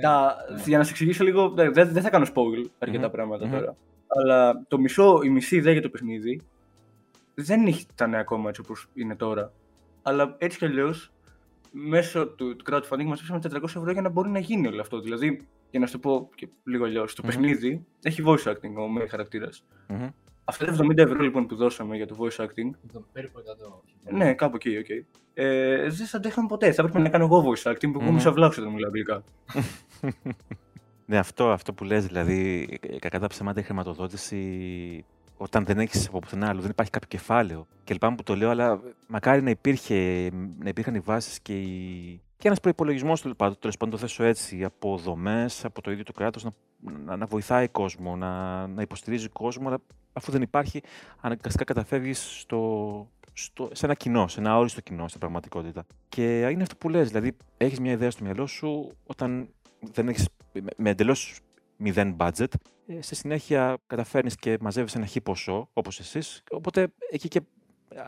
Τα, 0.00 0.36
ναι. 0.52 0.62
Για 0.66 0.78
να 0.78 0.84
σα 0.84 0.90
εξηγήσω 0.90 1.24
λίγο, 1.24 1.48
δεν, 1.50 1.72
δεν 1.72 2.02
θα 2.02 2.10
κάνω 2.10 2.26
spoil 2.34 2.70
αρκετά 2.78 3.08
mm-hmm. 3.08 3.12
πράγματα 3.12 3.46
mm-hmm. 3.46 3.50
τώρα. 3.50 3.76
Αλλά 4.06 4.64
το 4.68 4.78
μισό, 4.78 5.20
η 5.24 5.28
μισή 5.28 5.56
ιδέα 5.56 5.72
για 5.72 5.82
το 5.82 5.88
παιχνίδι 5.88 6.40
δεν 7.34 7.66
ήταν 7.66 8.14
ακόμα 8.14 8.48
έτσι 8.48 8.60
όπως 8.60 8.88
είναι 8.94 9.16
τώρα. 9.16 9.52
Αλλά 10.02 10.36
έτσι 10.38 10.58
κι 10.58 10.64
αλλιώς, 10.64 11.12
μέσω 11.70 12.28
του, 12.28 12.56
του 12.56 12.64
crowdfunding 12.70 13.04
μαζέψαμε 13.04 13.40
400 13.62 13.62
ευρώ 13.64 13.92
για 13.92 14.02
να 14.02 14.08
μπορεί 14.08 14.30
να 14.30 14.38
γίνει 14.38 14.66
όλο 14.66 14.80
αυτό. 14.80 15.00
Δηλαδή, 15.00 15.46
για 15.70 15.80
να 15.80 15.86
σου 15.86 15.92
το 15.92 15.98
πω 15.98 16.30
και 16.34 16.48
λίγο 16.64 16.84
αλλιώς, 16.84 17.14
το 17.14 17.22
mm-hmm. 17.22 17.26
παιχνίδι 17.26 17.86
έχει 18.02 18.22
voice 18.26 18.50
acting 18.50 18.74
ο 18.76 18.98
main 18.98 19.06
χαρακτήρας. 19.08 19.64
Mm-hmm. 19.88 20.08
Αυτά 20.44 20.64
τα 20.64 20.76
70 20.80 20.96
ευρώ 20.96 21.22
λοιπόν 21.22 21.46
που 21.46 21.56
δώσαμε 21.56 21.96
για 21.96 22.06
το 22.06 22.16
voice 22.18 22.44
acting. 22.44 22.70
Περίπου 23.12 23.38
100. 24.04 24.12
Ναι, 24.12 24.34
κάπου 24.34 24.56
εκεί, 24.56 24.76
okay. 24.76 24.86
Okay. 24.88 25.18
Ε, 25.34 25.88
δεν 25.88 26.06
θα 26.06 26.16
τα 26.16 26.24
'χαμε 26.24 26.48
ποτέ. 26.48 26.72
Θα 26.72 26.82
έπρεπε 26.82 26.98
να 26.98 27.08
κάνω 27.08 27.24
εγώ 27.24 27.44
voice 27.44 27.72
acting 27.72 27.90
που 27.92 27.98
εγώ 28.00 28.12
μισό 28.12 28.32
βλάξω 28.32 28.60
όταν 28.60 28.72
μιλάω 28.72 28.88
αγγλικά. 28.88 29.22
Ναι, 31.10 31.18
αυτό, 31.18 31.50
αυτό 31.50 31.72
που 31.72 31.84
λες, 31.84 32.06
δηλαδή, 32.06 32.68
κακά 32.98 33.18
τα 33.18 33.26
ψέματα 33.26 33.60
η 33.60 33.62
χρηματοδότηση 33.62 35.04
όταν 35.42 35.64
δεν 35.64 35.78
έχεις 35.78 36.06
από 36.06 36.18
πουθενά 36.18 36.48
άλλο, 36.48 36.60
δεν 36.60 36.70
υπάρχει 36.70 36.90
κάποιο 36.90 37.08
κεφάλαιο. 37.08 37.66
Και 37.84 37.92
λυπάμαι 37.92 38.16
που 38.16 38.22
το 38.22 38.36
λέω, 38.36 38.50
αλλά 38.50 38.80
μακάρι 39.06 39.42
να, 39.42 39.50
υπήρχε, 39.50 40.30
να 40.58 40.68
υπήρχαν 40.68 40.94
οι 40.94 40.98
βάσεις 40.98 41.40
και, 41.40 41.60
οι... 41.60 42.20
και 42.36 42.46
ένας 42.46 42.60
προπολογισμό, 42.60 43.14
τέλος 43.36 43.76
πάντων, 43.76 43.90
το 43.90 43.96
θέσω 43.96 44.24
έτσι, 44.24 44.64
από 44.64 44.96
δομές, 44.96 45.64
από 45.64 45.82
το 45.82 45.90
ίδιο 45.90 46.04
το 46.04 46.12
κράτος, 46.12 46.44
να, 46.44 46.50
να, 47.04 47.16
να, 47.16 47.26
βοηθάει 47.26 47.68
κόσμο, 47.68 48.16
να, 48.16 48.66
να 48.66 48.82
υποστηρίζει 48.82 49.28
κόσμο, 49.28 49.68
αλλά 49.68 49.78
αφού 50.12 50.32
δεν 50.32 50.42
υπάρχει, 50.42 50.82
αναγκαστικά 51.20 51.64
καταφεύγεις 51.64 52.40
στο, 52.40 53.08
στο, 53.32 53.68
σε 53.72 53.84
ένα 53.84 53.94
κοινό, 53.94 54.28
σε 54.28 54.40
ένα 54.40 54.58
όριστο 54.58 54.80
κοινό 54.80 55.08
στην 55.08 55.20
πραγματικότητα. 55.20 55.86
Και 56.08 56.48
είναι 56.48 56.62
αυτό 56.62 56.76
που 56.76 56.88
λες, 56.88 57.08
δηλαδή 57.08 57.36
έχεις 57.56 57.80
μια 57.80 57.92
ιδέα 57.92 58.10
στο 58.10 58.24
μυαλό 58.24 58.46
σου 58.46 58.96
όταν 59.06 59.48
δεν 59.80 60.08
έχεις 60.08 60.28
με, 60.52 60.70
με 60.76 60.90
εντελώς 60.90 61.40
μηδέν 61.80 62.16
budget. 62.18 62.52
Ε, 62.86 63.02
σε 63.02 63.14
συνέχεια 63.14 63.78
καταφέρνεις 63.86 64.34
και 64.36 64.56
μαζεύεις 64.60 64.94
ένα 64.94 65.06
χι 65.06 65.20
ποσό, 65.20 65.68
όπως 65.72 65.98
εσείς. 65.98 66.42
Οπότε 66.50 66.92
εκεί 67.10 67.28
και 67.28 67.40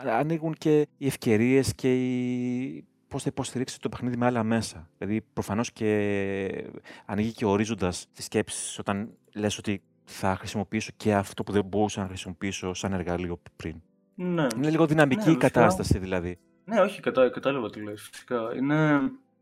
ανοίγουν 0.07 0.55
και 0.55 0.87
οι 0.99 1.07
ευκαιρίες 1.07 1.75
και 1.75 1.95
οι... 1.95 2.87
πώς 3.09 3.23
θα 3.23 3.29
υποστηρίξετε 3.33 3.81
το 3.83 3.89
παιχνίδι 3.89 4.17
με 4.17 4.27
άλλα 4.27 4.43
μέσα. 4.43 4.91
Δηλαδή 4.99 5.21
προφανώς 5.33 5.73
και 5.73 6.65
ανοίγει 7.07 7.33
και 7.33 7.45
ορίζοντας 7.45 8.07
τις 8.13 8.25
σκέψεις 8.25 8.79
όταν 8.79 9.11
λες 9.35 9.59
ότι 9.59 9.83
θα 10.05 10.37
χρησιμοποιήσω 10.37 10.91
και 10.97 11.15
αυτό 11.15 11.43
που 11.43 11.53
δεν 11.53 11.65
μπορούσα 11.65 12.01
να 12.01 12.07
χρησιμοποιήσω 12.07 12.75
σαν 12.75 12.93
εργαλείο 12.93 13.41
πριν. 13.57 13.77
Ναι. 14.15 14.47
Είναι 14.57 14.71
λίγο 14.71 14.87
δυναμική 14.87 15.29
ναι, 15.29 15.33
η 15.33 15.37
κατάσταση 15.37 15.99
δηλαδή. 15.99 16.39
Ναι, 16.65 16.81
όχι, 16.81 17.01
κατά, 17.01 17.31
κατάλαβα 17.31 17.71
τι 17.71 17.83
λες. 17.83 18.09
Φυσικά. 18.13 18.55
Είναι, 18.57 18.75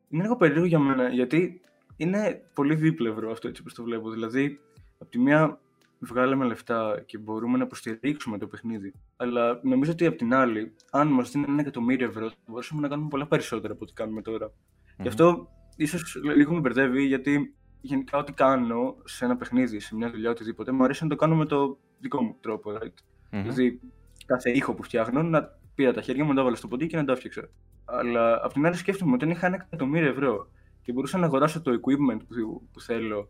είναι 0.08 0.22
λίγο 0.22 0.36
περίεργο 0.36 0.66
για 0.66 0.78
μένα, 0.78 1.08
γιατί 1.08 1.60
είναι 2.00 2.42
πολύ 2.54 2.74
δίπλευρο 2.74 3.30
αυτό 3.30 3.48
έτσι 3.48 3.60
όπως 3.60 3.74
το 3.74 3.82
βλέπω. 3.82 4.10
Δηλαδή, 4.10 4.60
από 4.98 5.10
τη 5.10 5.18
μία 5.18 5.60
βγάλαμε 5.98 6.44
λεφτά 6.44 7.02
και 7.06 7.18
μπορούμε 7.18 7.58
να 7.58 7.64
υποστηρίξουμε 7.64 8.38
το 8.38 8.46
παιχνίδι. 8.46 8.92
Αλλά 9.16 9.60
νομίζω 9.62 9.92
ότι 9.92 10.06
από 10.06 10.16
την 10.16 10.34
άλλη, 10.34 10.74
αν 10.90 11.08
μας 11.08 11.30
δίνει 11.30 11.44
ένα 11.48 11.60
εκατομμύριο 11.60 12.06
ευρώ, 12.06 12.28
θα 12.28 12.36
μπορούσαμε 12.46 12.80
να 12.80 12.88
κάνουμε 12.88 13.08
πολλά 13.08 13.26
περισσότερα 13.26 13.72
από 13.72 13.82
ό,τι 13.84 13.92
κάνουμε 13.92 14.22
τώρα. 14.22 14.48
Mm-hmm. 14.48 15.02
Γι' 15.02 15.08
αυτό 15.08 15.48
ίσως 15.76 16.20
λίγο 16.36 16.54
με 16.54 16.60
μπερδεύει, 16.60 17.04
γιατί 17.04 17.54
γενικά 17.80 18.18
ό,τι 18.18 18.32
κάνω 18.32 18.96
σε 19.04 19.24
ένα 19.24 19.36
παιχνίδι, 19.36 19.80
σε 19.80 19.96
μια 19.96 20.10
δουλειά, 20.10 20.30
οτιδήποτε, 20.30 20.72
μου 20.72 20.84
αρέσει 20.84 21.02
να 21.02 21.08
το 21.08 21.16
κάνω 21.16 21.36
με 21.36 21.46
το 21.46 21.78
δικό 21.98 22.22
μου 22.22 22.36
τρόπο. 22.40 22.72
Right? 22.72 22.84
Mm-hmm. 22.84 22.92
Δηλαδή, 23.30 23.80
κάθε 24.26 24.50
ήχο 24.50 24.74
που 24.74 24.82
φτιάχνω, 24.82 25.22
να 25.22 25.58
πήρα 25.74 25.92
τα 25.92 26.00
χέρια 26.00 26.22
μου, 26.22 26.28
να 26.28 26.34
το 26.34 26.40
έβαλα 26.40 26.56
στο 26.56 26.68
ποντί 26.68 26.86
και 26.86 26.96
να 26.96 27.04
το 27.04 27.12
έφτιαξα. 27.12 27.48
Αλλά 27.84 28.44
απ' 28.44 28.52
την 28.52 28.66
άλλη 28.66 28.76
σκέφτομαι 28.76 29.12
ότι 29.12 29.24
αν 29.24 29.30
είχα 29.30 29.46
ένα 29.46 29.56
εκατομμύριο 29.56 30.08
ευρώ 30.08 30.50
και 30.90 30.96
μπορούσα 30.96 31.18
να 31.18 31.26
αγοράσω 31.26 31.62
το 31.62 31.70
equipment 31.72 32.18
που, 32.18 32.68
που 32.72 32.80
θέλω 32.80 33.28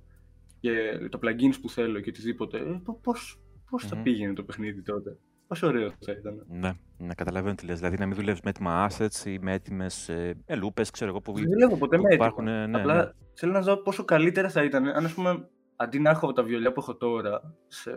και 0.61 0.73
τα 1.11 1.19
plugins 1.23 1.61
που 1.61 1.71
θέλω 1.71 2.01
και 2.01 2.11
οτιδήποτε, 2.11 2.59
ε, 2.59 2.83
πώς, 3.03 3.41
πώς 3.71 3.85
mm-hmm. 3.85 3.89
θα 3.89 3.97
πήγαινε 3.97 4.33
το 4.33 4.43
παιχνίδι 4.43 4.83
τότε; 4.83 5.19
Πόσο 5.47 5.67
ωραίο 5.67 5.91
θα 6.01 6.12
ήταν. 6.12 6.47
Ναι, 6.49 6.73
να 6.99 7.15
καταλαβαίνω 7.15 7.55
τι 7.55 7.67
λες. 7.67 7.79
Δηλαδή 7.79 7.97
να 7.99 8.07
μην 8.07 8.17
δουλεύεις 8.17 8.41
με 8.41 8.51
έτοιμα 8.51 8.89
assets 8.89 9.27
ή 9.27 9.39
με 9.39 9.53
έτοιμες 9.53 10.09
ε, 10.09 10.37
λούπες, 10.57 10.91
ξέρω 10.91 11.11
εγώ 11.11 11.21
που, 11.21 11.33
δεν 11.33 11.45
δουλεύω 11.45 11.77
ποτέ 11.77 11.99
με 11.99 12.15
υπάρχουν. 12.15 12.45
Ναι, 12.45 12.79
Απλά 12.79 12.95
ναι. 12.95 13.11
θέλω 13.35 13.53
να 13.53 13.61
δω 13.61 13.77
πόσο 13.77 14.05
καλύτερα 14.05 14.49
θα 14.49 14.65
ήταν 14.65 14.87
αν, 14.87 15.05
ας 15.05 15.15
πούμε, 15.15 15.49
αντί 15.77 15.99
να 15.99 16.11
έχω 16.11 16.33
τα 16.33 16.43
βιολιά 16.43 16.73
που 16.73 16.81
έχω 16.81 16.97
τώρα 16.97 17.56
σε, 17.67 17.91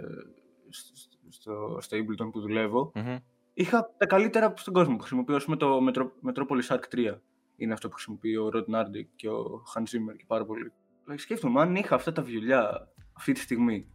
στο, 1.30 1.78
στο 1.80 1.98
Ableton 1.98 2.32
που 2.32 2.40
δουλεύω, 2.40 2.92
mm-hmm. 2.96 3.18
είχα 3.54 3.94
τα 3.98 4.06
καλύτερα 4.06 4.54
στον 4.56 4.74
κόσμο 4.74 4.96
που 4.96 5.02
χρησιμοποιώ, 5.02 5.38
πούμε, 5.46 5.56
το 5.92 6.12
Metropolis 6.28 6.76
Arc 6.76 6.96
3 6.96 7.16
είναι 7.64 7.74
αυτό 7.74 7.88
που 7.88 7.94
χρησιμοποιεί 7.94 8.38
ο 8.38 8.50
Ροντ 8.50 8.68
Νάρντι 8.68 9.10
και 9.16 9.30
ο 9.30 9.64
Χαν 9.74 9.84
Zimmer 9.84 10.16
και 10.18 10.24
πάρα 10.28 10.46
πολύ. 10.46 10.72
Δηλαδή, 11.04 11.22
σκέφτομαι, 11.22 11.62
αν 11.62 11.76
είχα 11.76 11.96
αυτά 11.96 12.12
τα 12.12 12.22
βιολιά 12.22 12.92
αυτή 13.14 13.32
τη 13.32 13.40
στιγμή, 13.40 13.88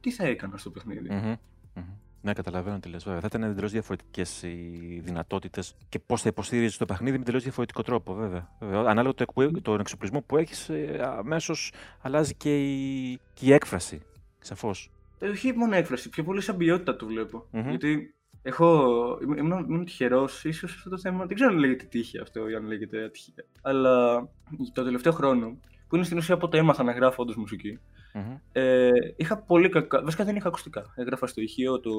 τι 0.00 0.10
θα 0.10 0.24
έκανα 0.24 0.56
στο 0.56 0.70
παιχνίδι; 0.70 1.08
Mm-hmm. 1.10 1.34
Mm-hmm. 1.74 1.96
Ναι, 2.22 2.32
καταλαβαίνω 2.32 2.80
τι 2.80 2.88
λες. 2.88 3.04
Βέβαια, 3.04 3.20
θα 3.20 3.26
ήταν 3.26 3.42
εντελώς 3.42 3.72
διαφορετικές 3.72 4.42
οι 4.42 5.00
δυνατότητες 5.04 5.76
και 5.88 5.98
πώς 5.98 6.22
θα 6.22 6.28
υποστήριζε 6.28 6.78
το 6.78 6.84
παιχνίδι 6.84 7.16
με 7.16 7.22
εντελώς 7.22 7.42
διαφορετικό 7.42 7.82
τρόπο, 7.82 8.14
βέβαια. 8.14 8.56
βέβαια. 8.60 8.80
Ανάλογα 8.80 9.14
το, 9.14 9.50
τον 9.62 9.80
εξοπλισμό 9.80 10.20
που 10.22 10.36
έχεις, 10.36 10.68
ε, 10.68 11.00
αμέσως 11.02 11.72
αλλάζει 12.00 12.34
και 12.34 12.58
η, 12.62 13.18
και 13.34 13.46
η 13.46 13.52
έκφραση. 13.52 14.02
Σαφώς. 14.38 14.90
Ε, 15.18 15.28
όχι 15.28 15.52
μόνο 15.52 15.74
έκφραση, 15.74 16.08
πιο 16.08 16.24
πολύ 16.24 16.40
σαν 16.40 16.56
ποιότητα 16.56 16.96
το 16.96 17.06
βλέπω. 17.06 17.46
Mm-hmm. 17.52 17.68
Γιατί 17.68 18.15
Έχω, 18.46 19.18
ήμουν, 19.22 19.64
ήμουν 19.68 19.84
τυχερός, 19.84 20.44
ίσως 20.44 20.74
αυτό 20.74 20.90
το 20.90 20.98
θέμα. 20.98 21.26
Δεν 21.26 21.34
ξέρω 21.34 21.50
αν 21.50 21.58
λέγεται 21.58 21.84
τύχη 21.84 22.18
αυτό 22.18 22.48
ή 22.48 22.54
αν 22.54 22.66
λέγεται 22.66 23.04
ατυχία. 23.04 23.44
Αλλά 23.62 24.28
το 24.72 24.84
τελευταίο 24.84 25.12
χρόνο, 25.12 25.58
που 25.88 25.96
είναι 25.96 26.04
στην 26.04 26.16
ουσία 26.16 26.34
από 26.34 26.48
το 26.48 26.56
έμαθα 26.56 26.82
να 26.82 26.92
γράφω 26.92 27.22
όντως 27.22 27.36
μουσική, 27.36 27.78
mm-hmm. 28.14 28.40
ε, 28.52 28.90
είχα 29.16 29.38
πολύ 29.38 29.68
κακά. 29.68 30.02
Βασικά 30.02 30.24
δεν 30.24 30.36
είχα 30.36 30.48
ακουστικά. 30.48 30.92
Έγραφα 30.94 31.26
στο 31.26 31.40
ηχείο 31.40 31.80
το, 31.80 31.90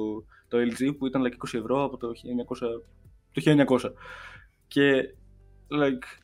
το 0.48 0.58
LG 0.58 0.96
που 0.98 1.06
ήταν 1.06 1.22
like 1.22 1.48
20 1.48 1.58
ευρώ 1.58 1.84
από 1.84 1.96
το 1.96 2.12
1900. 2.48 2.58
Το 3.32 3.66
1900. 3.80 3.92
Και 4.66 5.14
like, 5.70 6.20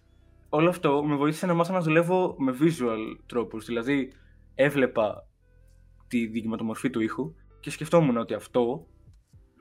όλο 0.49 0.69
αυτό 0.69 1.04
με 1.04 1.16
βοήθησε 1.16 1.47
να 1.47 1.54
μάθω 1.54 1.73
να 1.73 1.81
δουλεύω 1.81 2.35
με 2.38 2.57
visual 2.61 3.16
τρόπους. 3.26 3.66
Δηλαδή, 3.66 4.12
έβλεπα 4.54 5.28
τη 6.09 6.26
δικαιωματομορφή 6.26 6.90
του 6.90 7.00
ήχου 7.00 7.35
και 7.61 7.71
σκεφτόμουν 7.71 8.16
ότι 8.16 8.35
αυτό 8.35 8.87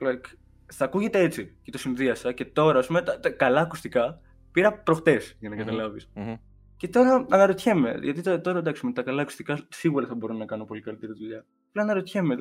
like, 0.00 0.32
θα 0.72 0.84
ακούγεται 0.84 1.18
έτσι. 1.18 1.56
Και 1.62 1.70
το 1.70 1.78
συνδύασα 1.78 2.32
και 2.32 2.44
τώρα, 2.44 2.78
ας 2.78 2.86
πούμε, 2.86 3.02
τα, 3.02 3.20
τα 3.20 3.30
καλά 3.30 3.60
ακουστικά 3.60 4.20
πήρα 4.52 4.72
προχτές 4.72 5.36
για 5.40 5.48
να 5.48 5.56
καταλάβεις. 5.56 6.10
Mm-hmm. 6.14 6.34
Και 6.76 6.88
τώρα 6.88 7.26
αναρωτιέμαι, 7.28 7.98
γιατί 8.02 8.20
τώρα, 8.20 8.40
τώρα 8.40 8.58
εντάξει 8.58 8.86
με 8.86 8.92
τα 8.92 9.02
καλά 9.02 9.22
ακουστικά 9.22 9.58
σίγουρα 9.68 10.06
θα 10.06 10.14
μπορώ 10.14 10.34
να 10.34 10.44
κάνω 10.44 10.64
πολύ 10.64 10.80
καλύτερη 10.80 11.12
δουλειά. 11.12 11.44
Απλά 11.68 11.82
αναρωτιέμαι, 11.82 12.36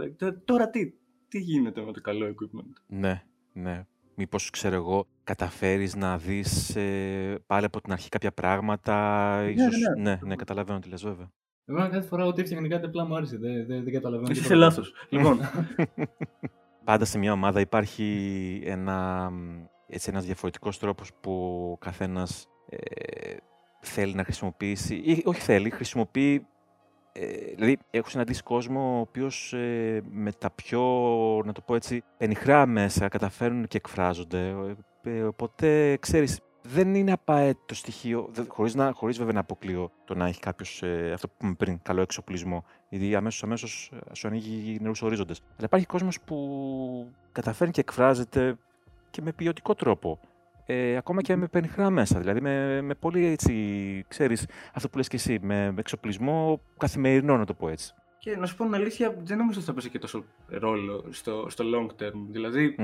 τώρα 0.45 0.69
τι, 0.69 0.93
τι 1.27 1.39
γίνεται 1.39 1.81
με 1.81 1.91
το 1.91 2.01
καλό 2.01 2.27
equipment; 2.27 2.81
Ναι, 2.87 3.23
ναι. 3.53 3.85
Μήπως 4.15 4.49
ξέρω 4.49 4.75
εγώ, 4.75 5.07
καταφέρεις 5.23 5.95
να 5.95 6.17
δεις 6.17 6.75
ε, 6.75 7.43
πάλι 7.45 7.65
από 7.65 7.81
την 7.81 7.91
αρχή 7.91 8.09
κάποια 8.09 8.31
πράγματα. 8.31 9.37
Ναι, 9.41 9.49
ίσως... 9.49 9.77
ναι, 9.97 10.01
ναι, 10.03 10.19
ναι, 10.23 10.35
καταλαβαίνω 10.35 10.79
τι 10.79 10.89
λες, 10.89 11.03
βέβαια. 11.03 11.31
Εμένα 11.65 11.89
κάθε 11.89 12.07
φορά 12.07 12.25
ότι 12.25 12.41
έφτιαχνε 12.41 12.67
κάτι 12.67 12.85
απλά 12.85 13.05
μου 13.05 13.15
άρεσε. 13.15 13.37
Δεν, 13.37 13.65
δεν, 13.65 13.83
δεν 13.83 13.93
καταλαβαίνω. 13.93 14.31
Εσύ 14.31 14.41
είσαι 14.41 14.55
λάθος. 14.55 14.93
λοιπόν. 15.09 15.39
Πάντα 16.83 17.05
σε 17.05 17.17
μια 17.17 17.31
ομάδα 17.31 17.59
υπάρχει 17.59 18.61
ένα, 18.65 19.29
έτσι, 19.87 20.09
ένας 20.09 20.25
διαφορετικός 20.25 20.79
τρόπος 20.79 21.11
που 21.21 21.31
ο 21.71 21.77
καθένας 21.77 22.47
ε, 22.69 23.35
θέλει 23.79 24.13
να 24.13 24.23
χρησιμοποιήσει, 24.23 24.95
ή 24.95 25.23
όχι 25.25 25.41
θέλει, 25.41 25.69
χρησιμοποιεί 25.69 26.47
ε, 27.15 27.53
δηλαδή, 27.55 27.77
έχω 27.89 28.09
συναντήσει 28.09 28.43
κόσμο 28.43 28.97
ο 28.97 28.99
οποίος 28.99 29.53
ε, 29.53 30.01
με 30.09 30.31
τα 30.31 30.49
πιο, 30.51 30.81
να 31.45 31.51
το 31.51 31.61
πω 31.61 31.75
έτσι, 31.75 32.03
πενιχρά 32.17 32.65
μέσα 32.65 33.07
καταφέρουν 33.07 33.67
και 33.67 33.77
εκφράζονται. 33.77 34.55
Ε, 35.03 35.21
οπότε, 35.21 35.97
ξέρεις, 35.97 36.39
δεν 36.63 36.95
είναι 36.95 37.11
απαραίτητο 37.11 37.75
στοιχείο, 37.75 38.31
χωρίς, 38.47 38.75
να, 38.75 38.91
χωρίς 38.91 39.17
βέβαια 39.17 39.33
να 39.33 39.39
αποκλείω 39.39 39.91
το 40.05 40.15
να 40.15 40.27
έχει 40.27 40.39
κάποιος 40.39 40.83
ε, 40.83 41.11
αυτό 41.13 41.27
που 41.27 41.33
είπαμε 41.37 41.53
πριν, 41.53 41.79
καλό 41.81 42.01
εξοπλισμό. 42.01 42.65
Γιατί 42.89 43.15
αμέσω 43.15 43.45
αμέσως 43.45 43.91
ε, 43.93 44.15
σου 44.15 44.27
ανοίγει 44.27 44.77
νερούς 44.81 45.01
ορίζοντες. 45.01 45.39
Αλλά 45.39 45.65
υπάρχει 45.65 45.85
κόσμος 45.85 46.21
που 46.21 47.11
καταφέρνει 47.31 47.73
και 47.73 47.79
εκφράζεται 47.79 48.55
και 49.09 49.21
με 49.21 49.31
ποιοτικό 49.31 49.75
τρόπο. 49.75 50.19
Ε, 50.65 50.95
ακόμα 50.95 51.21
και 51.21 51.35
με 51.35 51.47
πενιχρά 51.47 51.89
μέσα, 51.89 52.19
δηλαδή 52.19 52.41
με, 52.41 52.81
με 52.81 52.95
πολύ 52.95 53.25
έτσι, 53.25 54.05
ξέρεις, 54.07 54.45
αυτό 54.73 54.89
που 54.89 54.97
λες 54.97 55.07
και 55.07 55.15
εσύ, 55.15 55.39
με, 55.41 55.73
εξοπλισμό 55.77 56.61
καθημερινό 56.77 57.37
να 57.37 57.45
το 57.45 57.53
πω 57.53 57.69
έτσι. 57.69 57.93
Και 58.17 58.37
να 58.37 58.45
σου 58.45 58.55
πω 58.55 58.63
την 58.63 58.73
αλήθεια, 58.73 59.15
δεν 59.23 59.37
νομίζω 59.37 59.57
ότι 59.57 59.67
θα 59.67 59.73
παίζει 59.73 59.89
και 59.89 59.99
τόσο 59.99 60.25
ρόλο 60.47 61.05
στο, 61.09 61.45
στο 61.49 61.63
long 61.73 62.03
term. 62.03 62.13
δηλαδη 62.31 62.75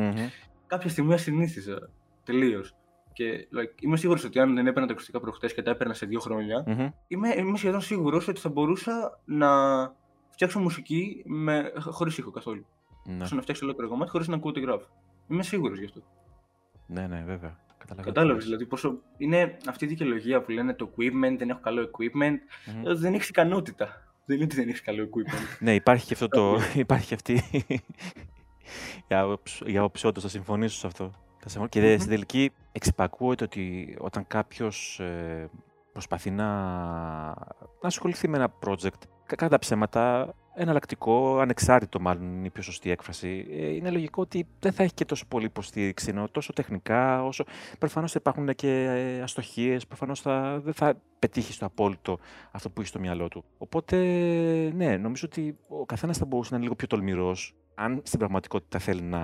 κάποια 0.67 0.89
στιγμή 0.89 1.13
ασυνήθιζα 1.13 1.89
τελείως. 2.23 2.73
Και 3.19 3.47
like, 3.53 3.81
είμαι 3.81 3.97
σίγουρος 3.97 4.23
ότι 4.23 4.39
αν 4.39 4.55
δεν 4.55 4.67
έπαιρνα 4.67 4.87
τα 4.87 4.93
ακουστικά 4.93 5.19
προχτές 5.19 5.53
και 5.53 5.61
τα 5.61 5.71
έπαιρνα 5.71 5.93
σε 5.93 6.05
δύο 6.05 6.19
χρόνια, 6.19 6.63
mm-hmm. 6.67 6.89
είμαι, 7.07 7.33
είμαι 7.37 7.57
σχεδόν 7.57 7.81
σίγουρος 7.81 8.27
ότι 8.27 8.39
θα 8.39 8.49
μπορούσα 8.49 9.19
να 9.25 9.47
φτιάξω 10.29 10.59
μουσική 10.59 11.23
με... 11.25 11.71
χωρίς 11.79 12.17
ήχο 12.17 12.31
καθόλου. 12.31 12.65
Ναι. 13.05 13.15
να 13.17 13.41
φτιάξω 13.41 13.65
ολόκληρο 13.65 13.89
κομμάτι 13.89 14.11
χωρίς 14.11 14.27
να 14.27 14.35
ακούω 14.35 14.51
τη 14.51 14.59
γράφω. 14.59 14.85
Είμαι 15.27 15.43
σίγουρος 15.43 15.79
γι' 15.79 15.85
αυτό. 15.85 16.01
Ναι, 16.87 17.07
ναι, 17.07 17.23
βέβαια. 17.25 17.57
Κατάλαβες 18.01 18.43
δηλαδή 18.43 18.65
πόσο. 18.65 18.99
Είναι 19.17 19.57
αυτή 19.67 19.85
η 19.85 19.87
δικαιολογία 19.87 20.41
που 20.41 20.51
λένε 20.51 20.73
το 20.73 20.91
equipment, 20.91 21.35
δεν 21.37 21.49
έχω 21.49 21.59
καλό 21.59 21.89
equipment. 21.91 22.33
Mm-hmm. 22.33 22.95
Δεν 22.95 23.13
έχεις 23.13 23.29
ικανότητα. 23.29 24.13
Δεν 24.25 24.35
είναι 24.35 24.45
ότι 24.45 24.55
δεν 24.55 24.67
έχεις 24.67 24.81
καλό 24.81 25.03
equipment. 25.03 25.57
ναι, 25.65 25.73
υπάρχει 25.73 26.05
και 26.05 26.13
αυτό 26.13 26.27
το. 26.27 26.57
υπάρχει 26.75 27.13
αυτή. 27.13 27.41
για 29.65 29.83
όποιο 29.83 30.13
θα 30.19 30.29
συμφωνήσω 30.29 30.77
σε 30.77 30.87
αυτό. 30.87 31.13
Και 31.69 31.81
mm-hmm. 31.81 31.95
στην 31.97 32.09
τελική 32.09 32.51
εξυπακούεται 32.71 33.43
ότι 33.43 33.95
όταν 33.99 34.27
κάποιος 34.27 34.99
ε, 34.99 35.49
προσπαθεί 35.91 36.31
να, 36.31 36.45
να 37.81 37.87
ασχοληθεί 37.87 38.27
με 38.27 38.37
ένα 38.37 38.53
project, 38.65 39.01
κατά 39.25 39.47
τα 39.47 39.59
ψέματα, 39.59 40.33
εναλλακτικό, 40.55 41.39
ανεξάρτητο 41.39 41.99
μάλλον 41.99 42.23
είναι 42.23 42.45
η 42.45 42.49
πιο 42.49 42.63
σωστή 42.63 42.91
έκφραση, 42.91 43.45
ε, 43.49 43.75
είναι 43.75 43.89
λογικό 43.89 44.21
ότι 44.21 44.47
δεν 44.59 44.71
θα 44.71 44.83
έχει 44.83 44.93
και 44.93 45.05
τόσο 45.05 45.25
πολύ 45.27 45.45
υποστήριξη, 45.45 46.09
ενώ 46.09 46.27
τόσο 46.31 46.53
τεχνικά, 46.53 47.23
όσο 47.23 47.43
προφανώς 47.79 48.11
θα 48.11 48.17
υπάρχουν 48.21 48.55
και 48.55 48.83
ε, 48.83 49.21
αστοχίες, 49.21 49.87
προφανώς 49.87 50.21
δεν 50.63 50.73
θα 50.73 50.93
πετύχει 51.19 51.53
στο 51.53 51.65
απόλυτο 51.65 52.19
αυτό 52.51 52.69
που 52.69 52.81
έχει 52.81 52.89
στο 52.89 52.99
μυαλό 52.99 53.27
του. 53.27 53.43
Οπότε, 53.57 53.97
ναι, 54.75 54.97
νομίζω 54.97 55.27
ότι 55.31 55.57
ο 55.67 55.85
καθένας 55.85 56.17
θα 56.17 56.25
μπορούσε 56.25 56.49
να 56.49 56.55
είναι 56.55 56.65
λίγο 56.65 56.75
πιο 56.75 56.87
τολμηρός, 56.87 57.55
αν 57.75 58.01
στην 58.03 58.19
πραγματικότητα 58.19 58.79
θέλει 58.79 59.01
να, 59.01 59.19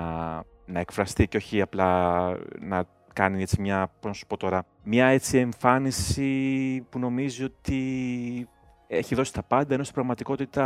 να 0.66 0.80
εκφραστεί 0.80 1.28
και 1.28 1.38
όχι 1.38 1.62
απλά 1.62 2.30
να 2.60 2.84
κάνει 3.14 3.42
έτσι 3.42 3.62
μια, 3.62 3.92
πώς 4.00 4.12
να 4.12 4.14
σου 4.14 4.26
πω 4.28 4.38
τώρα, 4.38 4.66
μια 4.84 5.06
έτσι 5.06 5.38
εμφάνιση 5.38 6.82
που 6.90 7.00
νομίζει 7.00 7.44
ότι 7.44 8.50
έχει 8.88 9.16
δώσει 9.16 9.34
τα 9.34 9.44
πάντα, 9.44 9.74
ενώ 9.74 9.84
στην 9.84 9.96
πραγματικότητα 9.96 10.66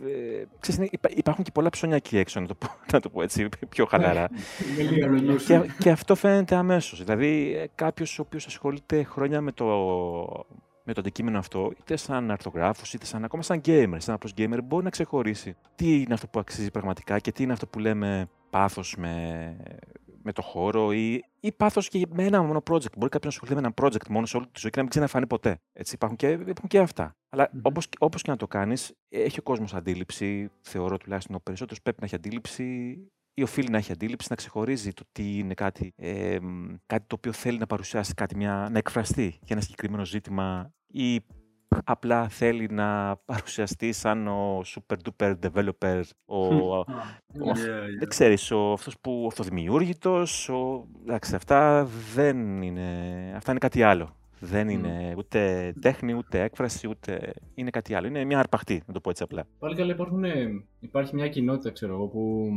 ε, 0.00 0.44
ξέρεις, 0.60 0.90
υπάρχουν 1.08 1.44
και 1.44 1.50
πολλά 1.50 1.70
ψώνια 1.70 1.96
εκεί 1.96 2.18
έξω, 2.18 2.40
να 2.40 2.46
το 2.46 2.54
πω, 2.54 2.68
να 2.92 3.00
το 3.00 3.08
πω 3.08 3.22
έτσι, 3.22 3.48
πιο 3.68 3.86
χαλαρά. 3.86 4.28
Ναι, 5.22 5.34
και, 5.34 5.60
και 5.78 5.90
αυτό 5.90 6.14
φαίνεται 6.14 6.54
αμέσως. 6.54 7.04
Δηλαδή, 7.04 7.56
κάποιος 7.74 8.18
ο 8.18 8.22
οποίος 8.22 8.46
ασχολείται 8.46 9.02
χρόνια 9.02 9.40
με 9.40 9.52
το, 9.52 9.66
με 10.84 10.92
το 10.92 11.00
αντικείμενο 11.00 11.38
αυτό, 11.38 11.72
είτε 11.78 11.96
σαν 11.96 12.30
αρθογράφος, 12.30 12.94
είτε 12.94 13.06
σαν, 13.06 13.24
ακόμα 13.24 13.42
σαν 13.42 13.60
gamer, 13.64 13.96
σαν 13.96 14.14
απλός 14.14 14.32
gamer, 14.36 14.58
μπορεί 14.64 14.84
να 14.84 14.90
ξεχωρίσει 14.90 15.56
τι 15.74 16.00
είναι 16.00 16.14
αυτό 16.14 16.26
που 16.26 16.38
αξίζει 16.38 16.70
πραγματικά 16.70 17.18
και 17.18 17.32
τι 17.32 17.42
είναι 17.42 17.52
αυτό 17.52 17.66
που 17.66 17.78
λέμε 17.78 18.28
πάθος 18.50 18.94
με, 18.98 19.56
με 20.22 20.32
το 20.32 20.42
χώρο 20.42 20.92
ή, 20.92 21.24
ή 21.40 21.52
πάθος 21.52 21.88
και 21.88 22.06
με 22.12 22.24
ένα 22.24 22.42
μόνο 22.42 22.62
project. 22.70 22.96
Μπορεί 22.96 23.10
κάποιος 23.10 23.22
να 23.22 23.28
ασχοληθεί 23.28 23.54
με 23.54 23.60
ένα 23.60 23.74
project 23.82 24.08
μόνο 24.08 24.26
σε 24.26 24.36
όλη 24.36 24.46
τη 24.46 24.60
ζωή 24.60 24.70
και 24.70 24.76
να 24.76 24.82
μην 24.82 24.90
ξαναφάνει 24.90 25.26
ποτέ. 25.26 25.60
Έτσι, 25.72 25.94
υπάρχουν, 25.94 26.16
και, 26.16 26.28
υπάρχουν 26.28 26.68
και 26.68 26.78
αυτά. 26.78 27.16
Αλλά 27.28 27.48
mm-hmm. 27.48 27.60
όπως, 27.62 27.88
όπως 27.98 28.22
και 28.22 28.30
να 28.30 28.36
το 28.36 28.46
κάνεις, 28.46 28.92
έχει 29.08 29.38
ο 29.38 29.42
κόσμος 29.42 29.74
αντίληψη. 29.74 30.50
Θεωρώ 30.60 30.96
τουλάχιστον 30.96 31.36
ο 31.36 31.40
περισσότερος 31.40 31.82
πρέπει 31.82 32.00
να 32.00 32.06
έχει 32.06 32.14
αντίληψη 32.14 32.96
ή 33.34 33.42
οφείλει 33.42 33.68
να 33.68 33.78
έχει 33.78 33.92
αντίληψη, 33.92 34.26
να 34.30 34.36
ξεχωρίζει 34.36 34.92
το 34.92 35.02
τι 35.12 35.38
είναι 35.38 35.54
κάτι, 35.54 35.92
ε, 35.96 36.38
κάτι 36.86 37.04
το 37.06 37.14
οποίο 37.14 37.32
θέλει 37.32 37.58
να 37.58 37.66
παρουσιάσει, 37.66 38.14
κάτι 38.14 38.36
μια, 38.36 38.68
να 38.70 38.78
εκφραστεί 38.78 39.26
για 39.28 39.48
ένα 39.48 39.60
συγκεκριμένο 39.60 40.04
ζήτημα 40.04 40.72
ή 40.86 41.20
απλά 41.84 42.28
θέλει 42.28 42.68
να 42.70 43.16
παρουσιαστεί 43.16 43.92
σαν 43.92 44.28
ο 44.28 44.62
super 44.64 44.96
duper 45.08 45.34
developer, 45.42 46.02
ο, 46.24 46.76
ο, 46.76 46.84
δεν 47.98 48.08
ξέρεις, 48.08 48.50
ο, 48.50 48.72
αυτός 48.72 48.98
που 49.00 49.24
αυτοδημιούργητος, 49.28 50.48
ο, 50.48 50.86
εντάξει, 51.02 51.34
αυτά 51.34 51.88
δεν 52.14 52.62
είναι, 52.62 53.32
αυτά 53.36 53.50
είναι 53.50 53.60
κάτι 53.60 53.82
άλλο. 53.82 54.16
Δεν 54.44 54.68
είναι 54.68 55.14
ούτε 55.16 55.72
τέχνη, 55.80 56.14
ούτε 56.14 56.42
έκφραση, 56.42 56.88
ούτε 56.88 57.32
είναι 57.54 57.70
κάτι 57.70 57.94
άλλο. 57.94 58.06
Είναι 58.06 58.24
μια 58.24 58.38
αρπαχτή, 58.38 58.82
να 58.86 58.92
το 58.92 59.00
πω 59.00 59.10
έτσι 59.10 59.22
απλά. 59.22 59.46
Πάλι 59.58 59.76
καλά 59.76 59.92
υπάρχουν, 59.92 60.24
υπάρχει 60.80 61.14
μια 61.14 61.28
κοινότητα, 61.28 61.70
ξέρω 61.70 61.92
εγώ, 61.92 62.06
που 62.06 62.50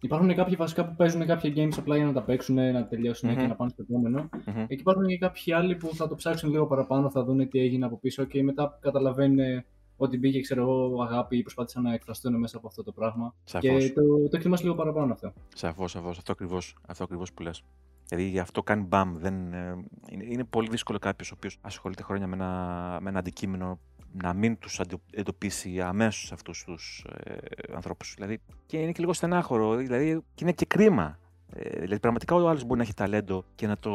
Υπάρχουν 0.00 0.34
κάποιοι 0.34 0.56
βασικά 0.56 0.86
που 0.86 0.94
παίζουν 0.96 1.26
κάποια 1.26 1.52
games 1.56 1.78
απλά 1.78 1.96
για 1.96 2.04
να 2.04 2.12
τα 2.12 2.22
παίξουν, 2.22 2.54
να 2.54 2.86
τελειωσουν 2.86 3.36
και 3.36 3.46
να 3.46 3.54
πάνε 3.54 3.70
στο 3.70 3.82
επόμενο. 3.88 4.28
Mm-hmm. 4.32 4.64
Εκεί 4.68 4.80
υπάρχουν 4.80 5.06
και 5.06 5.18
κάποιοι 5.18 5.52
άλλοι 5.52 5.76
που 5.76 5.94
θα 5.94 6.08
το 6.08 6.14
ψάξουν 6.14 6.50
λίγο 6.50 6.66
παραπάνω, 6.66 7.10
θα 7.10 7.24
δουν 7.24 7.48
τι 7.48 7.58
έγινε 7.58 7.84
από 7.86 7.98
πίσω 7.98 8.24
και 8.24 8.42
μετά 8.42 8.78
καταλαβαίνουν 8.80 9.64
ότι 9.96 10.18
μπήκε 10.18 10.40
ξέρω 10.40 10.62
εγώ, 10.62 11.02
αγάπη 11.02 11.36
ή 11.36 11.42
προσπάθησαν 11.42 11.82
να 11.82 11.94
εκφραστούν 11.94 12.38
μέσα 12.38 12.56
από 12.56 12.66
αυτό 12.66 12.82
το 12.82 12.92
πράγμα. 12.92 13.34
Σαφώς. 13.44 13.84
Και 13.84 13.92
το, 13.92 14.02
το 14.02 14.36
εκτιμάς 14.36 14.62
λίγο 14.62 14.74
παραπάνω 14.74 15.12
αυτό. 15.12 15.32
Σαφώς, 15.54 15.90
σαφώς. 15.90 16.18
Αυτό 16.18 16.32
ακριβώς 16.32 16.76
αυτό 16.86 17.04
ακριβώς 17.04 17.32
που 17.32 17.42
λες. 17.42 17.64
Δηλαδή 18.08 18.28
γι' 18.28 18.38
αυτό 18.38 18.62
κάνει 18.62 18.82
μπαμ. 18.82 19.16
Δεν, 19.16 19.52
ε, 19.52 19.84
είναι, 20.10 20.24
είναι 20.24 20.44
πολύ 20.44 20.68
δύσκολο 20.68 20.98
κάποιος 20.98 21.30
ο 21.30 21.34
οποίος 21.36 21.58
ασχολείται 21.60 22.02
χρόνια 22.02 22.26
με 22.26 22.34
ένα, 22.34 22.98
με 23.00 23.10
ένα 23.10 23.18
αντικείμενο 23.18 23.78
να 24.12 24.32
μην 24.32 24.58
τους 24.58 24.80
εντοπίσει 25.10 25.80
αμέσως 25.80 26.32
αυτούς 26.32 26.64
τους 26.64 27.04
ε, 27.24 27.34
ανθρώπους. 27.74 28.14
Δηλαδή, 28.14 28.40
και 28.66 28.76
είναι 28.76 28.92
και 28.92 29.00
λίγο 29.00 29.12
στενάχωρο, 29.12 29.76
δηλαδή, 29.76 30.22
και 30.34 30.44
είναι 30.44 30.52
και 30.52 30.66
κρίμα. 30.66 31.18
Ε, 31.52 31.68
δηλαδή, 31.68 32.00
πραγματικά 32.00 32.34
ο 32.34 32.48
άλλος 32.48 32.64
μπορεί 32.64 32.76
να 32.78 32.82
έχει 32.82 32.94
ταλέντο 32.94 33.44
και 33.54 33.66
να 33.66 33.76
το 33.76 33.92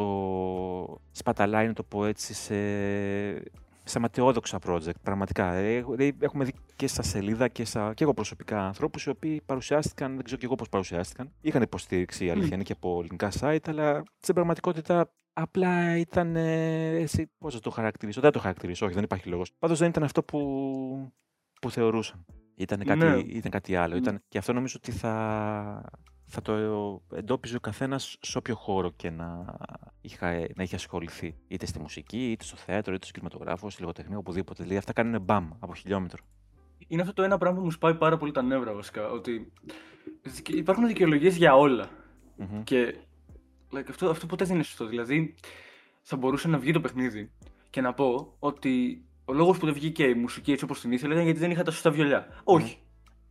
σπαταλάει, 1.12 1.68
να 1.68 1.74
το 1.74 1.84
πω 1.84 2.06
έτσι, 2.06 2.34
σε, 2.34 2.56
σε 3.92 4.00
ματαιόδοξα 4.00 4.60
project. 4.66 5.02
Πραγματικά. 5.04 5.54
Ε, 5.54 5.82
δηλαδή, 5.82 6.18
έχουμε 6.20 6.44
δει 6.44 6.54
και 6.76 6.88
στα 6.88 7.02
σελίδα 7.02 7.48
και, 7.48 7.66
στα, 7.66 7.94
και 7.94 8.04
εγώ 8.04 8.14
προσωπικά 8.14 8.66
ανθρώπους 8.66 9.06
οι 9.06 9.10
οποίοι 9.10 9.42
παρουσιάστηκαν, 9.46 10.16
δεν 10.16 10.24
ξέρω 10.24 10.40
και 10.40 10.46
εγώ 10.46 10.56
πώς 10.56 10.70
παρουσιάστηκαν. 10.70 11.32
Είχαν 11.42 11.62
υποστήριξη, 11.62 12.26
η 12.26 12.30
αλήθεια 12.30 12.56
είναι 12.56 12.64
και 12.64 12.74
από 12.74 13.00
ελληνικά 13.00 13.32
site, 13.40 13.68
αλλά 13.70 14.04
στην 14.20 14.34
πραγματικότητα 14.34 15.12
Απλά 15.34 15.98
ήταν. 15.98 16.36
εσύ, 16.36 17.32
πώς 17.38 17.54
θα 17.54 17.60
το 17.60 17.70
χαρακτηρίσω. 17.70 18.22
Δεν 18.22 18.32
το 18.32 18.40
χαρακτηρίσω, 18.40 18.86
όχι, 18.86 18.94
δεν 18.94 19.04
υπάρχει 19.04 19.30
λόγος. 19.30 19.52
Πάντως 19.60 19.80
δεν 19.80 19.90
ήταν 19.90 20.04
αυτό 20.04 20.24
που, 20.24 20.40
που 21.62 21.72
θεωρούσαν. 21.72 22.26
Ήταν 22.56 22.84
κάτι, 22.84 23.00
ναι. 23.00 23.18
ήταν 23.18 23.52
κάτι 23.52 23.76
άλλο. 23.76 23.96
Ήταν, 23.96 24.24
και 24.28 24.38
αυτό 24.38 24.54
νομίζω 24.54 24.76
ότι 24.78 24.92
θα, 24.92 25.84
θα 26.32 26.42
το 26.42 27.02
εντόπιζε 27.16 27.56
ο 27.56 27.60
καθένας 27.60 28.18
σε 28.22 28.38
όποιο 28.38 28.56
χώρο 28.56 28.92
και 28.92 29.10
να, 29.10 29.56
είχα, 30.02 30.32
να 30.56 30.64
είχε 30.64 30.76
ασχοληθεί. 30.76 31.36
Είτε 31.48 31.66
στη 31.66 31.80
μουσική, 31.80 32.32
είτε 32.32 32.44
στο 32.44 32.56
θέατρο, 32.56 32.94
είτε 32.94 33.06
στο 33.06 33.14
κινηματογράφο, 33.14 33.70
στη 33.70 33.82
λογοτεχνία, 33.82 34.18
οπουδήποτε. 34.18 34.62
Δηλαδή 34.62 34.78
αυτά 34.78 34.94
κάνουν 34.94 35.22
μπαμ 35.22 35.50
από 35.60 35.76
χιλιόμετρο. 35.76 36.24
Είναι 36.88 37.02
αυτό 37.02 37.14
το 37.14 37.24
ένα 37.24 37.38
πράγμα 37.38 37.58
που 37.58 37.64
μου 37.64 37.72
σπάει 37.72 37.96
πάρα 37.96 38.18
πολύ 38.18 38.32
τα 38.32 38.42
νεύρα 38.42 38.74
βασικά. 38.74 39.10
Ότι 39.10 39.52
υπάρχουν 40.48 40.88
δικαιολογίες 40.88 41.36
για 41.36 41.56
όλα. 41.56 41.90
Mm-hmm. 42.40 42.62
Και 42.64 42.96
like, 43.74 43.90
αυτό, 43.90 44.10
αυτό 44.10 44.26
ποτέ 44.26 44.46
δεν 44.46 44.56
είναι 44.56 44.64
σωστό. 44.64 44.86
Δηλαδή, 44.86 45.36
θα 46.02 46.18
μπορούσε 46.18 46.48
να 46.48 46.58
βγει 46.58 46.72
το 46.72 46.82
παιχνίδι 46.82 47.32
και 47.70 47.82
να 47.82 47.94
πω 47.94 48.36
ότι 48.40 49.04
ο 49.26 49.34
λόγος 49.34 49.58
που 49.58 49.66
δεν 49.66 49.74
βγήκε 49.74 50.04
η 50.04 50.14
μουσική 50.14 50.52
έτσι 50.52 50.64
όπως 50.64 50.82
την 50.82 50.92
ήθελα 50.92 51.14
ήταν 51.14 51.26
γιατί 51.26 51.40
δεν 51.40 51.52
είχα 51.52 51.64
τα 51.64 51.72
σωστά 51.72 51.92
βιολιά. 51.92 52.28
Mm. 52.30 52.42
Όχι. 52.44 52.78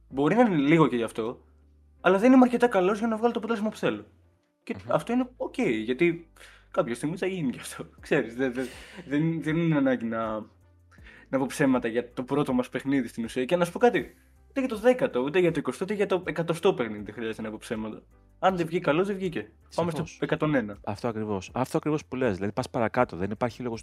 Μπορεί 0.08 0.34
να 0.34 0.40
είναι 0.40 0.56
λίγο 0.56 0.88
και 0.88 0.96
γι' 0.96 1.02
αυτό, 1.02 1.40
αλλά 2.00 2.18
δεν 2.18 2.32
είμαι 2.32 2.44
αρκετά 2.44 2.66
καλός 2.68 2.98
για 2.98 3.06
να 3.06 3.16
βγάλω 3.16 3.32
το 3.32 3.38
αποτέλεσμα 3.38 3.68
που 3.68 3.76
θέλω. 3.76 4.06
Και 4.62 4.76
mm-hmm. 4.78 4.88
αυτό 4.88 5.12
είναι 5.12 5.30
okay, 5.36 5.54
okay, 5.58 5.82
γιατί 5.84 6.30
κάποια 6.70 6.94
στιγμή 6.94 7.16
θα 7.16 7.26
γίνει 7.26 7.50
γι' 7.50 7.58
αυτό. 7.58 7.86
Ξέρεις, 8.00 8.34
δεν, 8.34 8.52
δεν, 8.52 8.66
δεν, 9.06 9.42
δεν 9.42 9.56
είναι 9.56 9.76
ανάγκη 9.76 10.04
να, 10.04 10.46
να 11.28 11.38
πω 11.38 11.46
ψέματα 11.46 11.88
για 11.88 12.12
το 12.12 12.22
πρώτο 12.22 12.52
μας 12.52 12.68
παιχνίδι 12.68 13.08
στην 13.08 13.24
ουσία. 13.24 13.44
Και 13.44 13.56
να 13.56 13.64
σου 13.64 13.72
πω 13.72 13.78
κάτι, 13.78 14.14
ούτε 14.48 14.60
για 14.60 14.68
το 14.68 14.76
δέκατο, 14.76 15.20
ούτε 15.20 15.38
για 15.38 15.50
το 15.50 15.58
εικοστό, 15.58 15.84
ούτε 15.84 15.94
για 15.94 16.06
το 16.06 16.22
εκατοστό 16.26 16.74
παιχνίδι 16.74 17.02
δεν 17.02 17.14
χρειάζεται 17.14 17.42
να 17.42 17.50
πω 17.50 17.56
ψέματα. 17.60 18.02
Αν 18.42 18.56
δεν 18.56 18.66
βγήκε 18.66 18.84
καλός, 18.84 19.06
δεν 19.06 19.16
βγήκε. 19.16 19.50
Πάμε 19.74 19.90
στο 19.90 20.04
101. 20.38 20.76
Αυτό 20.84 21.08
ακριβώς. 21.08 21.50
Αυτό 21.52 21.76
ακριβώς 21.76 22.04
που 22.04 22.16
λες. 22.16 22.34
Δηλαδή 22.34 22.52
πας 22.52 22.70
παρακάτω. 22.70 23.16
Δεν 23.16 23.30
υπάρχει 23.30 23.62
λόγος 23.62 23.82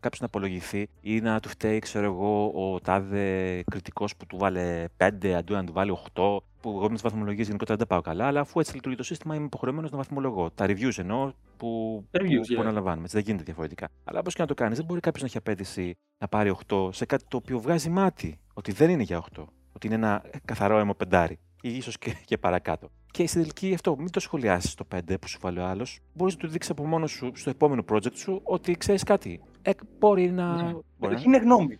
κάποιος 0.00 0.20
να 0.20 0.26
απολογηθεί 0.26 0.88
ή 1.00 1.20
να 1.20 1.40
του 1.40 1.48
φταίει, 1.48 1.78
ξέρω 1.78 2.04
εγώ, 2.04 2.46
ο 2.46 2.80
τάδε 2.80 3.62
κριτικός 3.70 4.16
που 4.16 4.26
του 4.26 4.36
βάλε 4.36 4.84
5 4.96 5.28
αντί 5.28 5.52
να 5.52 5.64
του 5.64 5.72
βάλει 5.72 5.90
8. 6.12 6.38
Που 6.60 6.70
εγώ 6.70 6.82
με 6.82 6.92
τις 6.92 7.02
βαθμολογίες 7.02 7.46
γενικότερα 7.46 7.78
δεν 7.78 7.86
πάω 7.86 8.00
καλά, 8.00 8.26
αλλά 8.26 8.40
αφού 8.40 8.60
έτσι 8.60 8.74
λειτουργεί 8.74 8.96
το 8.96 9.02
σύστημα, 9.02 9.34
είμαι 9.34 9.44
υποχρεωμένος 9.44 9.90
να 9.90 9.96
βαθμολογώ. 9.96 10.50
Τα 10.50 10.66
reviews 10.66 10.98
εννοώ 10.98 11.32
που, 11.56 12.04
reviews, 12.10 12.20
που, 12.20 12.52
yeah. 12.52 12.54
που 12.54 12.60
αναλαμβάνουμε. 12.60 13.02
Έτσι 13.02 13.16
δεν 13.16 13.24
γίνεται 13.24 13.44
διαφορετικά. 13.44 13.88
Αλλά 14.04 14.18
όπως 14.18 14.34
και 14.34 14.40
να 14.40 14.46
το 14.46 14.54
κάνεις, 14.54 14.76
δεν 14.76 14.86
μπορεί 14.86 15.00
κάποιος 15.00 15.22
να 15.22 15.28
έχει 15.28 15.36
απέτηση 15.36 15.96
να 16.18 16.28
πάρει 16.28 16.54
8 16.68 16.88
σε 16.92 17.04
κάτι 17.06 17.24
το 17.28 17.36
οποίο 17.36 17.60
βγάζει 17.60 17.90
μάτι. 17.90 18.38
Ότι 18.54 18.72
δεν 18.72 18.90
είναι 18.90 19.02
για 19.02 19.24
8. 19.36 19.44
Ότι 19.72 19.86
είναι 19.86 19.96
ένα 19.96 20.24
καθαρό 20.44 20.78
αιμοπεντάρι 20.78 21.38
ή 21.62 21.76
ίσως 21.76 21.98
και, 21.98 22.14
και 22.24 22.38
παρακάτω. 22.38 22.90
Και 23.14 23.26
στην 23.26 23.40
τελική 23.40 23.74
αυτό, 23.74 23.96
μην 23.96 24.10
το 24.10 24.20
σχολιάσεις 24.20 24.74
το 24.74 24.86
5 24.94 24.98
που 25.20 25.28
σου 25.28 25.38
βάλει 25.40 25.58
ο 25.58 25.64
άλλος. 25.64 26.00
Μπορείς 26.12 26.34
να 26.34 26.40
του 26.40 26.48
δείξεις 26.48 26.70
από 26.70 26.86
μόνος 26.86 27.10
σου 27.10 27.32
στο 27.34 27.50
επόμενο 27.50 27.84
project 27.92 28.14
σου 28.14 28.40
ότι 28.44 28.76
ξέρεις 28.76 29.02
κάτι. 29.02 29.40
Ε, 29.62 29.70
μπορεί 29.98 30.30
να. 30.30 30.62
Ναι. 30.62 30.72
Μπορεί 30.98 31.16
Είναι 31.24 31.36
γνώμη. 31.36 31.78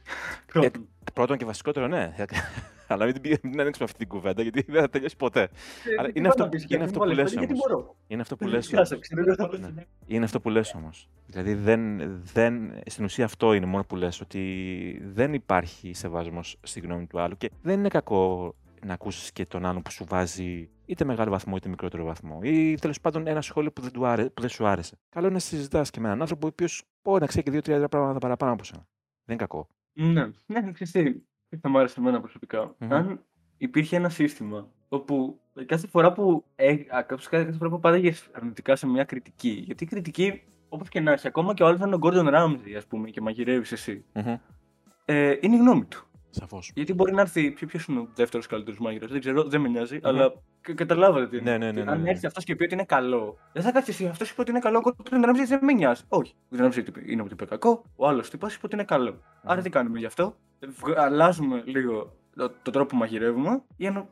Ε, 0.52 0.68
πρώτον 1.14 1.36
και 1.36 1.44
βασικότερο, 1.44 1.86
ναι. 1.86 2.14
Αλλά 2.86 3.04
μην, 3.04 3.14
μην 3.42 3.60
ανοίξουμε 3.60 3.84
αυτή 3.84 3.98
την 3.98 4.08
κουβέντα 4.08 4.42
γιατί 4.42 4.64
δεν 4.68 4.80
θα 4.80 4.88
τελειώσει 4.88 5.16
ποτέ. 5.16 5.40
Ε, 5.40 5.48
Αλλά 5.98 6.10
είναι 6.14 6.28
αυτό, 6.28 6.48
είναι 6.68 6.84
αυτό 6.84 6.98
που 6.98 7.04
λες 7.04 7.36
όμως. 7.36 7.96
Είναι 8.06 8.20
αυτό 8.20 8.36
που 8.36 8.46
λες 8.46 8.72
όμως. 8.72 8.90
Είναι 10.06 10.24
αυτό 10.24 10.40
που 10.40 10.48
λες 10.48 10.74
όμως. 10.74 11.08
Δηλαδή 11.26 11.54
δεν, 11.54 11.98
δεν, 12.32 12.72
στην 12.86 13.04
ουσία 13.04 13.24
αυτό 13.24 13.54
είναι 13.54 13.66
μόνο 13.66 13.84
που 13.84 13.96
λες, 13.96 14.20
ότι 14.20 15.02
δεν 15.14 15.34
υπάρχει 15.34 15.94
σεβασμός 15.94 16.56
στη 16.62 16.80
γνώμη 16.80 17.06
του 17.06 17.20
άλλου 17.20 17.36
και 17.36 17.50
δεν 17.62 17.78
είναι 17.78 17.88
κακό 17.88 18.54
να 18.84 18.92
ακούσεις 18.92 19.32
και 19.32 19.46
τον 19.46 19.66
άλλον 19.66 19.82
που 19.82 19.90
σου 19.90 20.04
βάζει 20.08 20.70
είτε 20.84 21.04
μεγάλο 21.04 21.30
βαθμό 21.30 21.56
είτε 21.56 21.68
μικρότερο 21.68 22.04
βαθμό. 22.04 22.40
Ή 22.42 22.74
τέλος 22.74 23.00
πάντων 23.00 23.26
ένα 23.26 23.40
σχόλιο 23.40 23.72
που 23.72 23.80
δεν, 23.80 23.92
του 23.92 24.06
άρε, 24.06 24.24
που 24.24 24.40
δεν 24.40 24.50
σου 24.50 24.66
άρεσε. 24.66 24.98
Καλό 25.08 25.26
είναι 25.26 25.34
να 25.34 25.40
συζητάς 25.40 25.90
και 25.90 26.00
με 26.00 26.06
έναν 26.06 26.20
άνθρωπο 26.20 26.46
ο 26.46 26.50
οποίος 26.52 26.82
μπορεί 27.02 27.20
να 27.20 27.26
ξέρει 27.26 27.44
και 27.44 27.50
δύο-τρία 27.50 27.88
πράγματα 27.88 28.18
παραπάνω 28.18 28.52
από 28.52 28.64
σένα. 28.64 28.86
Δεν 29.24 29.36
είναι 29.36 29.36
κακό. 29.36 29.68
Ναι, 29.92 30.30
ναι, 30.46 30.72
ξέρεις 30.72 31.22
θα 31.60 31.68
μου 31.68 31.78
άρεσε 31.78 32.00
εμένα 32.00 32.20
προσωπικά. 32.20 32.76
Mm-hmm. 32.78 32.86
Αν 32.90 33.24
υπήρχε 33.56 33.96
ένα 33.96 34.08
σύστημα 34.08 34.68
όπου 34.88 35.40
κάθε 35.66 35.86
φορά 35.86 36.12
που, 36.12 36.44
ε, 36.54 36.76
κάθε 37.30 37.52
φορά 37.52 37.70
που 37.70 37.80
αρνητικά 38.32 38.76
σε 38.76 38.86
μια 38.86 39.04
κριτική, 39.04 39.62
γιατί 39.66 39.84
η 39.84 39.86
κριτική, 39.86 40.42
όπως 40.68 40.88
και 40.88 41.00
να 41.00 41.12
έχει, 41.12 41.26
ακόμα 41.26 41.54
και 41.54 41.62
ο 41.62 41.66
άλλος 41.66 41.80
είναι 41.80 41.94
ο 41.94 41.98
Gordon 42.02 42.34
Ramsay, 42.34 42.74
ας 42.76 42.86
πούμε, 42.86 43.10
και 43.10 43.20
μαγειρεύεις 43.20 43.72
εσύ, 43.72 44.04
mm-hmm. 44.12 44.38
ε, 45.04 45.36
είναι 45.40 45.56
η 45.56 45.58
γνώμη 45.58 45.84
του. 45.84 46.06
Σαφώς. 46.34 46.70
Γιατί 46.74 46.94
μπορεί 46.94 47.12
να 47.12 47.20
έρθει. 47.20 47.50
Ποιο 47.50 47.80
είναι 47.88 48.00
ο 48.00 48.08
δεύτερος 48.14 48.46
καλύτερος 48.46 48.78
μάγειρας, 48.78 49.10
δεν 49.10 49.20
ξέρω, 49.20 49.44
δεν 49.44 49.60
με 49.60 49.68
νοιάζει, 49.68 49.96
mm-hmm. 49.96 50.08
αλλά 50.08 50.32
καταλάβατε 50.74 51.28
τι 51.28 51.36
είναι. 51.36 51.50
Ναι, 51.50 51.58
ναι, 51.58 51.72
ναι, 51.72 51.82
ναι, 51.82 51.90
Αν 51.90 52.00
ναι. 52.00 52.10
έρθει 52.10 52.26
αυτός 52.26 52.44
και 52.44 52.56
πει 52.56 52.64
ότι 52.64 52.74
είναι 52.74 52.84
καλό, 52.84 53.38
δεν 53.52 53.62
θα 53.62 53.72
κάτσει 53.72 53.90
εσύ. 53.90 54.06
Αυτός 54.06 54.30
είπε 54.30 54.40
ότι 54.40 54.50
είναι 54.50 54.58
καλό, 54.60 54.78
ο 54.78 54.90
Gordon 55.10 55.24
Ramsay 55.24 55.46
δεν 55.48 55.58
με 55.62 55.72
νοιάζει. 55.72 56.02
Όχι. 56.08 56.34
Ο 56.52 56.56
Gordon 56.56 56.64
Ramsay 56.64 56.84
είναι 57.06 57.22
ότι 57.22 57.32
είπε 57.32 57.44
κακό, 57.44 57.84
ο 57.96 58.08
άλλος 58.08 58.30
τύπος 58.30 58.54
είπε 58.54 58.66
ότι 58.66 58.74
είναι 58.74 58.84
καλό. 58.84 59.10
Mm-hmm. 59.10 59.40
Άρα 59.42 59.62
τι 59.62 59.70
κάνουμε 59.70 59.98
γι' 59.98 60.06
αυτό; 60.06 60.36
Αλλάζουμε 60.96 61.62
λίγο 61.66 62.16
τον 62.36 62.52
το 62.62 62.70
τρόπο 62.70 62.88
που 62.88 62.96
μαγειρεύουμε 62.96 63.62
για 63.76 63.90
να 63.90 64.08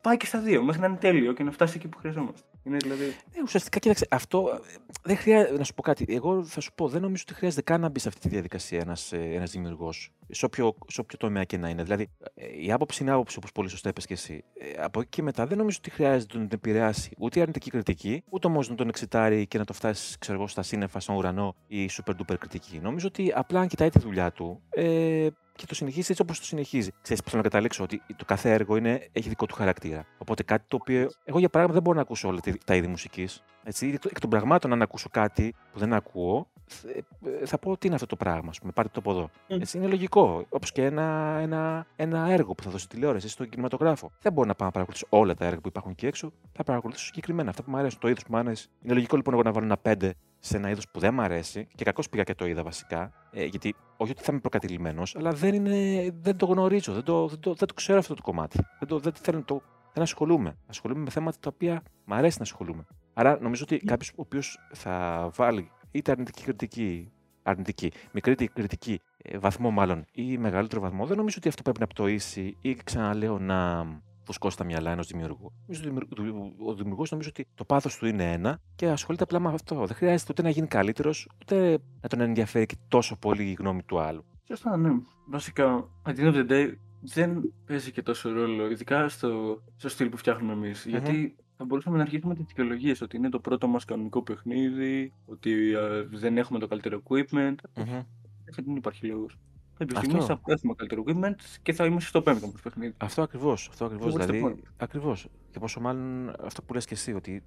πάει 0.00 0.16
και 0.16 0.26
στα 0.26 0.38
δύο, 0.38 0.62
μέχρι 0.62 0.80
να 0.80 0.86
είναι 0.86 0.96
τέλειο 0.96 1.32
και 1.32 1.42
να 1.42 1.50
φτάσει 1.50 1.76
εκεί 1.76 1.88
που 1.88 1.98
χρειαζόμαστε. 1.98 2.48
Είναι 2.62 2.76
δηλαδή... 2.76 3.04
Ναι, 3.04 3.42
ουσιαστικά, 3.42 3.78
κοίταξε, 3.78 4.06
αυτό 4.10 4.50
ε, 4.54 4.76
δεν 5.02 5.16
χρειάζεται. 5.16 5.58
Να 5.58 5.64
σου 5.64 5.74
πω 5.74 5.82
κάτι. 5.82 6.04
Εγώ 6.08 6.44
θα 6.44 6.60
σου 6.60 6.72
πω, 6.74 6.88
δεν 6.88 7.00
νομίζω 7.00 7.22
ότι 7.26 7.36
χρειάζεται 7.36 7.62
καν 7.62 7.80
να 7.80 7.88
μπει 7.88 7.98
σε 7.98 8.08
αυτή 8.08 8.20
τη 8.20 8.28
διαδικασία 8.28 8.80
ένας 8.80 9.12
ένας 9.12 9.48
ε, 9.48 9.52
δημιουργός, 9.52 10.12
σε 10.28 10.44
όποιο, 10.44 10.74
σε 10.86 11.00
όποιο 11.00 11.18
τομέα 11.18 11.44
και 11.44 11.56
να 11.56 11.68
είναι. 11.68 11.82
Δηλαδή, 11.82 12.10
ε, 12.34 12.46
η 12.62 12.72
άποψη 12.72 13.02
είναι 13.02 13.12
άποψη, 13.12 13.36
όπως 13.36 13.52
πολύ 13.52 13.68
σωστά 13.68 13.88
είπες 13.88 14.06
και 14.06 14.12
εσύ. 14.12 14.44
Από 14.82 15.00
εκεί 15.00 15.08
και 15.08 15.22
μετά 15.22 15.46
δεν 15.46 15.58
νομίζω 15.58 15.76
ότι 15.80 15.90
χρειάζεται 15.90 16.38
να 16.38 16.46
τον 16.46 16.58
επηρεάσει 16.58 17.14
ούτε 17.18 17.38
η 17.38 17.42
αρνητική 17.42 17.70
κριτική, 17.70 18.22
ούτε 18.28 18.46
όμως 18.46 18.68
να 18.68 18.74
τον 18.74 18.88
εξετάρει 18.88 19.46
και 19.46 19.58
να 19.58 19.64
το 19.64 19.72
φτάσει, 19.72 20.18
ξέρω 20.18 20.38
εγώ, 20.38 20.46
στα 20.46 20.62
σύννεφα, 20.62 21.00
στον 21.00 21.16
ουρανό 21.16 21.54
ή 21.66 21.90
super 21.92 22.12
duper 22.12 22.34
κριτική. 22.38 22.78
Νομίζω 22.78 23.06
ότι 23.06 23.32
απλά 23.34 23.60
αν 23.60 23.68
κοιτάει 23.68 23.90
τη 23.90 23.98
δουλειά 23.98 24.32
του, 24.32 24.62
ε, 24.70 25.28
και 25.60 25.66
το 25.66 25.74
συνεχίζεις 25.74 26.10
έτσι 26.10 26.22
όπως 26.22 26.38
το 26.38 26.44
συνεχίζει. 26.44 26.90
Ξέρεις, 27.02 27.22
θέλω 27.24 27.36
να 27.36 27.48
καταλήξω 27.48 27.82
ότι 27.82 28.02
το 28.16 28.24
κάθε 28.24 28.52
έργο 28.52 28.76
είναι, 28.76 29.08
έχει 29.12 29.28
δικό 29.28 29.46
του 29.46 29.54
χαρακτήρα. 29.54 30.06
Οπότε 30.18 30.42
κάτι 30.42 30.64
το 30.68 30.76
οποίο. 30.80 31.10
Εγώ 31.24 31.38
για 31.38 31.48
παράδειγμα 31.48 31.72
δεν 31.72 31.82
μπορώ 31.82 31.96
να 31.96 32.02
ακούσω 32.02 32.28
όλα 32.28 32.40
τα 32.64 32.74
είδη 32.74 32.86
μουσικής. 32.86 33.42
Εκ 34.04 34.20
των 34.20 34.30
πραγμάτων, 34.30 34.72
αν 34.72 34.82
ακούσω 34.82 35.08
κάτι 35.10 35.54
που 35.72 35.78
δεν 35.78 35.92
ακούω, 35.92 36.48
θα 37.44 37.58
πω 37.58 37.76
τι 37.76 37.86
είναι 37.86 37.94
αυτό 37.94 38.06
το 38.06 38.16
πράγμα. 38.16 38.50
πούμε, 38.60 38.72
πάρτε 38.72 38.90
το 38.92 39.00
από 39.00 39.10
εδώ. 39.10 39.30
Έτσι, 39.46 39.78
είναι 39.78 39.86
λογικό. 39.86 40.44
Όπως 40.48 40.72
και 40.72 40.84
ένα, 40.84 41.38
ένα, 41.40 41.86
ένα 41.96 42.30
έργο 42.30 42.54
που 42.54 42.62
θα 42.62 42.70
δώσει 42.70 42.88
τηλεόραση 42.88 43.28
στον 43.28 43.48
κινηματογράφο. 43.48 44.10
Δεν 44.20 44.32
μπορώ 44.32 44.46
να 44.46 44.54
πάω 44.54 44.66
να 44.66 44.72
παρακολουθήσω 44.72 45.06
όλα 45.08 45.34
τα 45.34 45.44
έργα 45.44 45.60
που 45.60 45.68
υπάρχουν 45.68 45.90
εκεί 45.90 46.06
έξω. 46.06 46.32
Θα 46.52 46.64
παρακολουθήσω 46.64 47.06
συγκεκριμένα 47.06 47.50
αυτά 47.50 47.62
που 47.62 47.70
μου 47.70 47.76
αρέσουν, 47.76 48.00
το 48.00 48.08
είδος 48.08 48.22
που 48.22 48.32
μου 48.32 48.38
αρέσει. 48.38 48.68
Είναι 48.82 48.94
λογικό 48.94 49.16
λοιπόν 49.16 49.34
εγώ 49.34 49.42
να 49.42 49.52
βάλω 49.52 49.64
ένα 49.64 49.76
πέντε 49.76 50.14
σε 50.40 50.56
ένα 50.56 50.70
είδος 50.70 50.88
που 50.88 51.00
δεν 51.00 51.14
μου 51.14 51.22
αρέσει 51.22 51.66
και 51.74 51.84
κακώς 51.84 52.08
πήγα 52.08 52.22
και 52.22 52.34
το 52.34 52.46
είδα 52.46 52.62
βασικά. 52.62 53.12
Ε, 53.30 53.44
γιατί 53.44 53.74
όχι 53.96 54.10
ότι 54.10 54.22
θα 54.22 54.28
είμαι 54.30 54.40
προκατηλημένος, 54.40 55.16
αλλά 55.16 55.32
δεν, 55.32 55.54
είναι, 55.54 56.10
δεν 56.20 56.36
το 56.36 56.46
γνωρίζω, 56.46 56.92
δεν 56.92 57.02
το, 57.02 57.28
δεν 57.28 57.40
το, 57.40 57.54
δεν 57.54 57.68
το 57.68 57.74
ξέρω 57.74 57.98
αυτό 57.98 58.14
το 58.14 58.22
κομμάτι. 58.22 58.58
Δεν, 58.78 58.88
το, 58.88 58.98
δεν, 58.98 59.12
θέλω, 59.12 59.42
το, 59.42 59.62
δεν 59.92 60.02
ασχολούμαι. 60.02 60.56
Ασχολούμαι 60.66 61.00
με 61.00 61.10
θέματα 61.10 61.38
τα 61.40 61.50
οποία 61.54 61.82
μου 62.04 62.14
αρέσει 62.14 62.36
να 62.38 62.44
ασχολούμαι. 62.44 62.86
Άρα 63.12 63.38
νομίζω 63.40 63.62
ότι 63.62 63.76
κάποιος 63.76 64.10
ο 64.10 64.14
οποίος 64.16 64.58
θα 64.72 65.28
βάλει 65.34 65.70
είτε 65.90 66.10
αρνητική 66.10 66.42
κριτική, 66.42 67.12
αρνητική, 67.42 67.92
μικρή 68.12 68.34
κριτική, 68.34 69.00
ε, 69.22 69.38
βαθμό 69.38 69.70
μάλλον 69.70 70.04
ή 70.12 70.38
μεγαλύτερο 70.38 70.80
βαθμό, 70.80 71.06
δεν 71.06 71.16
νομίζω 71.16 71.36
ότι 71.38 71.48
αυτό 71.48 71.62
πρέπει 71.62 71.80
να 71.80 71.86
πτωίσει 71.86 72.56
ή 72.60 72.74
ξαναλέω 72.74 73.38
να 73.38 73.86
φουσκώσει 74.30 74.56
τα 74.56 74.64
μυαλά 74.64 74.90
ενός 74.90 75.06
δημιουργού. 75.06 75.52
Ο 76.66 76.74
δημιουργός 76.74 77.10
νομίζω 77.10 77.28
ότι 77.28 77.46
το 77.54 77.64
πάθος 77.64 77.96
του 77.96 78.06
είναι 78.06 78.32
ένα 78.32 78.60
και 78.76 78.88
ασχολείται 78.88 79.22
απλά 79.22 79.40
με 79.40 79.48
αυτό. 79.48 79.86
Δεν 79.86 79.96
χρειάζεται 79.96 80.32
ούτε 80.32 80.42
να 80.42 80.50
γίνει 80.50 80.66
καλύτερος, 80.66 81.28
ούτε 81.42 81.78
να 82.00 82.08
τον 82.08 82.20
ενδιαφέρει 82.20 82.66
και 82.66 82.76
τόσο 82.88 83.16
πολύ 83.16 83.42
η 83.42 83.52
γνώμη 83.52 83.82
του 83.82 84.00
άλλου. 84.00 84.24
Σωστά, 84.48 84.76
ναι. 84.76 84.90
Βασικά, 85.26 85.88
at 86.04 86.10
the 86.10 86.18
end 86.18 86.34
of 86.34 86.34
the 86.34 86.50
day, 86.50 86.72
δεν 87.00 87.52
παίζει 87.66 87.92
και 87.92 88.02
τόσο 88.02 88.32
ρόλο, 88.32 88.70
ειδικά 88.70 89.08
στο, 89.08 89.62
στο 89.76 89.88
στυλ 89.88 90.08
που 90.08 90.16
φτιάχνουμε 90.16 90.52
εμείς. 90.52 90.84
Mm-hmm. 90.84 90.90
Γιατί 90.90 91.36
θα 91.56 91.64
μπορούσαμε 91.64 91.96
να 91.96 92.02
αρχίσουμε 92.02 92.34
τις 92.34 92.44
δικαιολογίες 92.44 93.00
ότι 93.00 93.16
είναι 93.16 93.28
το 93.28 93.40
πρώτο 93.40 93.66
μας 93.66 93.84
κανονικό 93.84 94.22
παιχνίδι, 94.22 95.12
ότι 95.26 95.52
uh, 95.76 96.06
δεν 96.10 96.38
έχουμε 96.38 96.58
το 96.58 96.66
καλύτερο 96.66 97.02
equipment. 97.08 97.54
Mm-hmm. 97.74 98.04
Δεν 98.44 98.76
υπάρχει 98.76 99.06
λόγος. 99.06 99.38
Κάποια 99.84 100.10
στιγμή 100.10 100.20
θα 100.20 100.40
έχουμε 100.46 100.74
καλύτερο 100.74 101.04
equipment 101.06 101.34
και 101.62 101.72
θα 101.72 101.84
είμαστε 101.84 102.08
στο 102.08 102.22
πέμπτο 102.22 102.46
μα 102.46 102.52
παιχνίδι. 102.62 102.94
Αυτό 102.96 103.22
ακριβώς. 103.22 103.68
Αυτό 103.70 103.84
ακριβώς, 103.84 104.12
δηλαδή, 104.12 104.62
ακριβώς. 104.76 105.28
Και 105.50 105.58
πόσο 105.58 105.80
μάλλον 105.80 106.32
αυτό 106.44 106.62
που 106.62 106.74
λες 106.74 106.84
και 106.84 106.94
εσύ, 106.94 107.12
ότι 107.12 107.32
ε, 107.34 107.42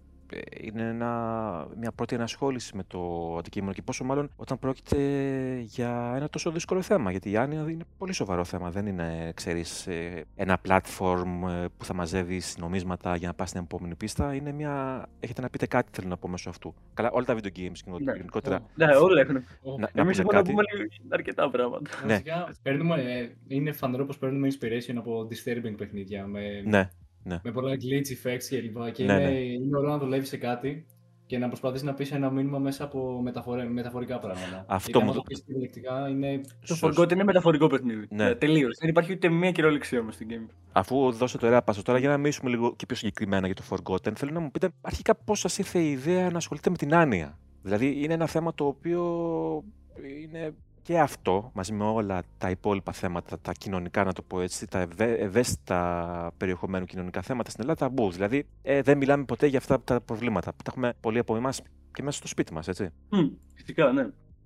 είναι 0.62 0.82
ένα, 0.82 1.68
μια 1.80 1.92
πρώτη 1.92 2.16
ενασχόληση 2.16 2.76
με 2.76 2.84
το 2.88 3.36
αντικείμενο 3.38 3.74
και 3.74 3.82
πόσο 3.82 4.04
μάλλον 4.04 4.30
όταν 4.36 4.60
πρόκειται 4.60 4.98
για 5.60 6.14
ένα 6.16 6.30
τόσο 6.30 6.52
δύσκολο 6.52 6.82
θέμα. 6.82 7.12
Γιατί 7.12 7.32
η 7.32 7.38
Άνοια 7.38 7.66
είναι 7.70 7.84
πολύ 7.98 8.14
σοβαρό 8.14 8.44
θέμα. 8.44 8.70
Δεν 8.70 8.86
είναι, 8.86 9.32
ξέρεις, 9.36 9.88
ε, 9.88 10.26
ένα 10.36 10.62
platform 10.68 11.50
ε, 11.50 11.66
που 11.78 11.86
θα 11.86 11.94
μαζεύει 11.94 12.42
νομίσματα 12.58 13.16
για 13.16 13.28
να 13.28 13.34
πας 13.34 13.50
στην 13.50 13.62
επόμενη 13.62 13.96
πίστα. 13.96 14.34
Είναι 14.34 14.52
μια... 14.52 15.06
Έχετε 15.20 15.42
να 15.42 15.50
πείτε 15.50 15.66
κάτι, 15.66 15.90
θέλω 15.92 16.08
να 16.08 16.18
πω 16.18 16.28
μέσω 16.28 16.50
αυτού. 16.50 16.74
Καλά, 16.94 17.12
όλα 17.12 17.26
τα 17.26 17.36
video 17.36 17.60
games 17.60 18.00
ναι. 18.04 18.14
γενικότερα. 18.14 18.62
Ναι, 18.76 18.96
όλα 18.96 19.22
έχουν. 19.22 19.44
Εμείς 19.94 20.20
έχουμε 20.20 20.34
να 20.34 20.44
πούμε 20.44 20.64
αρκετά 21.10 21.50
πράγματα. 21.50 21.90
Ναι. 22.06 22.22
Παίρνουμε, 22.62 23.30
είναι 23.48 23.72
φανερό 23.72 24.06
πως 24.06 24.18
παίρνουμε 24.18 24.48
inspiration 24.52 24.96
από 24.96 25.28
disturbing 25.32 25.76
παιχνίδια. 25.78 26.26
Με... 26.26 26.62
Ναι. 26.66 26.90
Ναι. 27.24 27.40
Με 27.44 27.52
πολλά 27.52 27.74
glitch 27.74 28.28
effects 28.28 28.44
και 28.50 28.62
λοιπά. 28.62 28.90
Και 28.90 29.04
ναι, 29.04 29.14
είναι, 29.14 29.30
ναι. 29.30 29.40
είναι 29.40 29.78
ωραίο 29.78 29.90
να 29.90 29.98
δουλεύεις 29.98 30.30
σε 30.30 30.38
κάτι 30.38 30.86
και 31.26 31.38
να 31.38 31.48
προσπαθείς 31.48 31.84
να 31.84 31.94
πεις 31.94 32.12
ένα 32.12 32.30
μήνυμα 32.30 32.60
μέσα 32.60 32.84
από 32.84 33.22
μεταφορε... 33.22 33.64
μεταφορικά 33.64 34.20
πράγματα. 34.20 34.66
Αυτό 34.68 35.02
μου 35.02 35.14
το 35.14 35.22
πεις 35.22 35.42
κυριολεκτικά 35.42 36.10
είναι. 36.10 36.42
Το 36.68 36.78
Forgotten 36.82 37.12
είναι 37.12 37.24
μεταφορικό 37.24 37.68
παιχνίδι. 37.68 38.08
Ναι. 38.10 38.26
Ε, 38.26 38.36
Τελείως. 38.36 38.78
Δεν 38.80 38.90
υπάρχει 38.90 39.12
ούτε 39.12 39.30
μία 39.30 39.52
κυριολεξία 39.52 40.00
όμως 40.00 40.14
στην 40.14 40.28
game. 40.32 40.54
Αφού 40.72 41.12
δώσω 41.12 41.38
το 41.38 41.46
ωραία 41.48 41.62
πάσο 41.62 41.82
τώρα 41.82 42.00
για 42.00 42.10
να 42.10 42.18
μιλήσουμε 42.18 42.50
λίγο 42.50 42.76
και 42.76 42.86
πιο 42.86 42.96
συγκεκριμένα 42.96 43.46
για 43.48 43.56
το 43.56 43.64
Forgotten, 43.70 44.12
θέλω 44.16 44.32
να 44.32 44.40
μου 44.40 44.52
πείτε 44.52 44.70
αρχικά 44.82 45.16
πώς 45.16 45.40
σας 45.40 45.58
ήρθε 45.58 45.80
η 45.80 45.92
ιδέα 45.92 46.30
να 46.30 46.38
ασχοληθείτε 46.38 46.70
με 46.70 46.78
την 46.78 46.94
άνοια. 46.94 47.38
Δηλαδή 47.62 48.04
είναι 48.04 48.14
ένα 48.14 48.28
θέμα 48.28 48.54
το 48.54 48.66
οποίο 48.66 49.02
είναι 50.24 50.54
και 50.84 51.00
αυτό, 51.00 51.52
μαζί 51.54 51.74
με 51.74 51.84
όλα 51.84 52.24
τα 52.38 52.50
υπόλοιπα 52.50 52.92
θέματα, 52.92 53.40
τα 53.40 53.52
κοινωνικά, 53.52 54.04
να 54.04 54.14
το 54.14 54.22
πω 54.22 54.42
έτσι, 54.42 54.68
τα 54.68 54.88
ευαίσθητα 54.98 56.32
περιεχομένου 56.38 56.86
κοινωνικά 56.86 57.22
θέματα 57.22 57.50
στην 57.50 57.64
Ελλάδα, 57.64 57.80
ταμπού. 57.80 58.12
Δηλαδή, 58.12 58.46
ε, 58.62 58.82
δεν 58.82 58.98
μιλάμε 58.98 59.24
ποτέ 59.24 59.48
για 59.48 59.58
αυτά 59.58 59.82
τα 59.82 60.02
προβλήματα 60.02 60.52
που 60.52 60.64
τα 60.64 60.72
έχουμε 60.72 60.94
πολλοί 61.00 61.20
από 61.20 61.36
εμάς 61.36 61.62
και 61.94 62.04
μέσα 62.04 62.18
στο 62.18 62.28
σπίτι 62.28 62.54
μας, 62.54 62.68
έτσι. 62.68 62.90
Mm, 63.12 63.30
φυσικά, 63.54 63.92
ναι. 63.92 64.02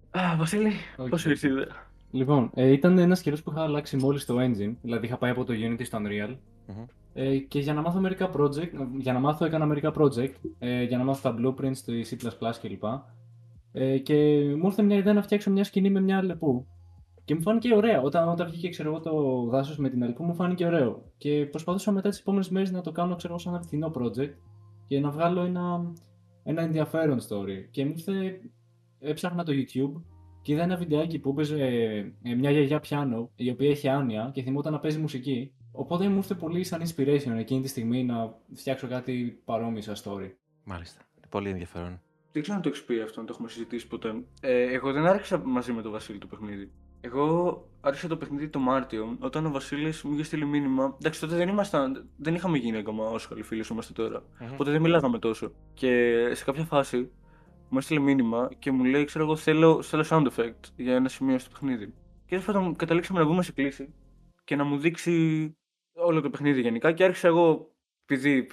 Α, 0.10 0.36
Βασίλη, 0.38 0.71
okay. 0.97 1.10
πώς 1.10 1.26
ήρθε 1.26 1.47
η 1.47 1.52
ιδέα. 1.52 1.86
Λοιπόν, 2.12 2.50
ε, 2.54 2.71
ήταν 2.71 2.97
ένας 2.97 3.21
καιρός 3.21 3.43
που 3.43 3.52
είχα 3.52 3.63
αλλάξει 3.63 3.97
μόλις 3.97 4.26
το 4.26 4.36
engine, 4.39 4.76
δηλαδή 4.82 5.06
είχα 5.06 5.17
πάει 5.17 5.32
από 5.32 5.43
το 5.43 5.54
Unity 5.54 5.86
στο 5.86 5.97
Unreal. 6.02 6.32
Mm-hmm. 6.32 6.86
Ε, 7.13 7.38
και 7.38 7.60
για 7.60 7.73
να 7.73 7.82
μάθω 7.82 8.00
μερικά 8.00 8.30
project, 8.34 8.71
για 8.97 9.13
να 9.13 9.19
μάθω 9.19 9.45
έκανα 9.45 9.65
μερικά 9.65 9.93
project, 9.97 10.34
ε, 10.60 10.84
για 10.84 10.97
να 10.97 11.04
μάθω 11.04 11.32
τα 11.32 11.36
blueprints, 11.39 11.78
το 11.86 11.93
C++ 12.10 12.52
κλπ. 12.62 12.84
Ε, 13.80 13.98
και 13.98 14.13
μου 14.58 14.66
ήρθε 14.66 14.82
μια 14.82 14.98
ιδέα 14.98 15.13
να 15.13 15.22
φτιάξω 15.22 15.52
μια 15.52 15.63
σκηνή 15.63 15.90
με 15.90 16.02
μια 16.02 16.18
αλεπού. 16.18 16.68
Και 17.26 17.36
μου 17.36 17.42
φάνηκε 17.42 17.76
ωραία. 17.76 18.02
Όταν, 18.02 18.30
όταν 18.30 18.50
βγήκε 18.50 18.70
ξέρω, 18.70 18.90
εγώ, 18.90 19.00
το 19.00 19.46
δάσος 19.50 19.78
με 19.78 19.90
την 19.90 20.04
αλεπού, 20.04 20.24
μου 20.24 20.34
φάνηκε 20.34 20.66
ωραίο. 20.66 21.04
Και 21.18 21.46
προσπαθούσα 21.52 21.92
μετά 21.92 22.10
τις 22.10 22.20
επόμενες 22.20 22.50
μέρες 22.50 22.72
να 22.72 22.82
το 22.82 22.92
κάνω 22.92 23.16
ξέρω, 23.16 23.38
σαν 23.38 23.54
ένα 23.54 23.63
φθηνό 23.63 23.92
project. 23.96 24.34
και 24.88 25.00
να 25.00 25.10
βγάλω 25.10 25.42
ένα, 25.42 25.94
ένα 26.44 26.62
ενδιαφέρον 26.62 27.20
story. 27.20 27.68
Και 27.72 27.86
μου 27.86 27.94
ήρθε, 27.96 28.40
έψαχνα 29.00 29.44
το 29.44 29.52
YouTube 29.52 30.02
και 30.42 30.54
είδα 30.54 30.63
ένα 30.63 30.76
βιντεάκι 30.76 31.20
που 31.20 31.30
έπαιζε 31.30 31.63
ε, 32.24 32.36
μια 32.36 32.52
γιαγιά 32.52 32.80
πιάνο, 32.80 33.30
η 33.36 33.50
οποία 33.50 33.70
έχει 33.70 33.88
άνοια 33.88 34.30
και 34.34 34.42
θυμόταν 34.42 34.74
να 34.74 34.80
παίζει 34.80 34.98
μουσική. 35.00 35.52
Οπότε 35.72 36.08
μου 36.08 36.18
ήρθε 36.18 36.34
πολύ 36.34 36.63
σαν 36.63 36.82
inspiration 36.82 37.36
εκείνη 37.38 37.62
τη 37.62 37.68
στιγμή 37.68 38.04
να 38.04 38.36
φτιάξω 38.54 38.88
κάτι 38.88 39.42
παρόμοιο 39.46 39.82
σαν 39.82 39.96
story. 39.96 40.32
Μάλιστα. 40.63 41.02
Πολύ 41.30 41.50
ενδιαφέρον. 41.50 42.02
Δεν 42.38 42.45
ξέρω 42.45 42.58
αν 42.58 42.63
το 42.63 42.69
έχεις 42.69 42.84
πει 42.84 43.02
αυτό, 43.02 43.19
αν 43.19 43.26
το 43.26 43.34
έχουμε 43.36 43.50
συζητήσει 43.50 43.88
ποτέ. 43.88 44.23
Ε, 44.41 44.62
εγώ 44.62 44.91
δεν 44.91 45.06
άρχισα 45.06 45.41
μαζί 45.45 45.73
με 45.73 45.82
τον 45.82 45.91
Βασίλη 45.91 46.17
το 46.17 46.28
παιχνίδι. 46.28 46.71
Εγώ 47.02 47.67
άρχισα 47.82 48.08
το 48.08 48.17
παιχνίδι 48.17 48.50
το 48.50 48.60
Μάρτιο, 48.60 49.17
όταν 49.19 49.45
ο 49.45 49.52
Βασίλης 49.52 50.04
μου 50.04 50.13
είχε 50.13 50.23
στείλει 50.23 50.45
μήνυμα. 50.45 50.95
Εντάξει, 51.00 51.19
τότε 51.19 51.36
δεν, 51.36 51.47
ήμασταν, 51.47 52.10
δεν 52.17 52.36
είχαμε 52.36 52.58
γίνει 52.58 52.78
ακόμα 52.78 53.10
όσο 53.10 53.30
καλοί 53.30 53.43
φίλοι 53.43 53.63
είμαστε 53.71 53.93
τώρα. 53.93 54.21
Mm-hmm. 54.21 54.50
Οπότε 54.54 54.71
δεν 54.71 54.82
μιλάγαμε 54.82 55.19
τόσο. 55.19 55.52
Και 55.73 56.13
σε 56.34 56.43
κάποια 56.43 56.63
φάση 56.63 57.12
μου 57.69 57.78
έστειλε 57.78 58.00
μήνυμα 58.00 58.50
και 58.60 58.71
μου 58.71 58.84
λέει: 58.84 59.06
Ξέρω 59.06 59.23
εγώ, 59.23 59.36
θέλω, 59.36 59.82
θέλω 59.82 60.06
sound 60.10 60.28
effect 60.36 60.71
για 60.76 60.95
ένα 60.95 61.10
σημείο 61.10 61.39
στο 61.39 61.50
παιχνίδι. 61.50 61.93
Και 62.26 62.39
τέλος 62.39 62.76
καταλήξαμε 62.76 63.19
να 63.19 63.26
βγούμε 63.26 63.43
σε 63.43 63.52
κλίση 63.52 63.93
και 64.43 64.56
να 64.56 64.63
μου 64.63 64.78
δείξει 64.78 65.56
όλο 65.93 66.21
το 66.21 66.30
παιχνίδι 66.30 66.62
γενικά. 66.62 66.91
Και 66.91 67.04
άρχισα 67.04 67.28
εγώ, 67.28 67.71
επειδή 68.06 68.47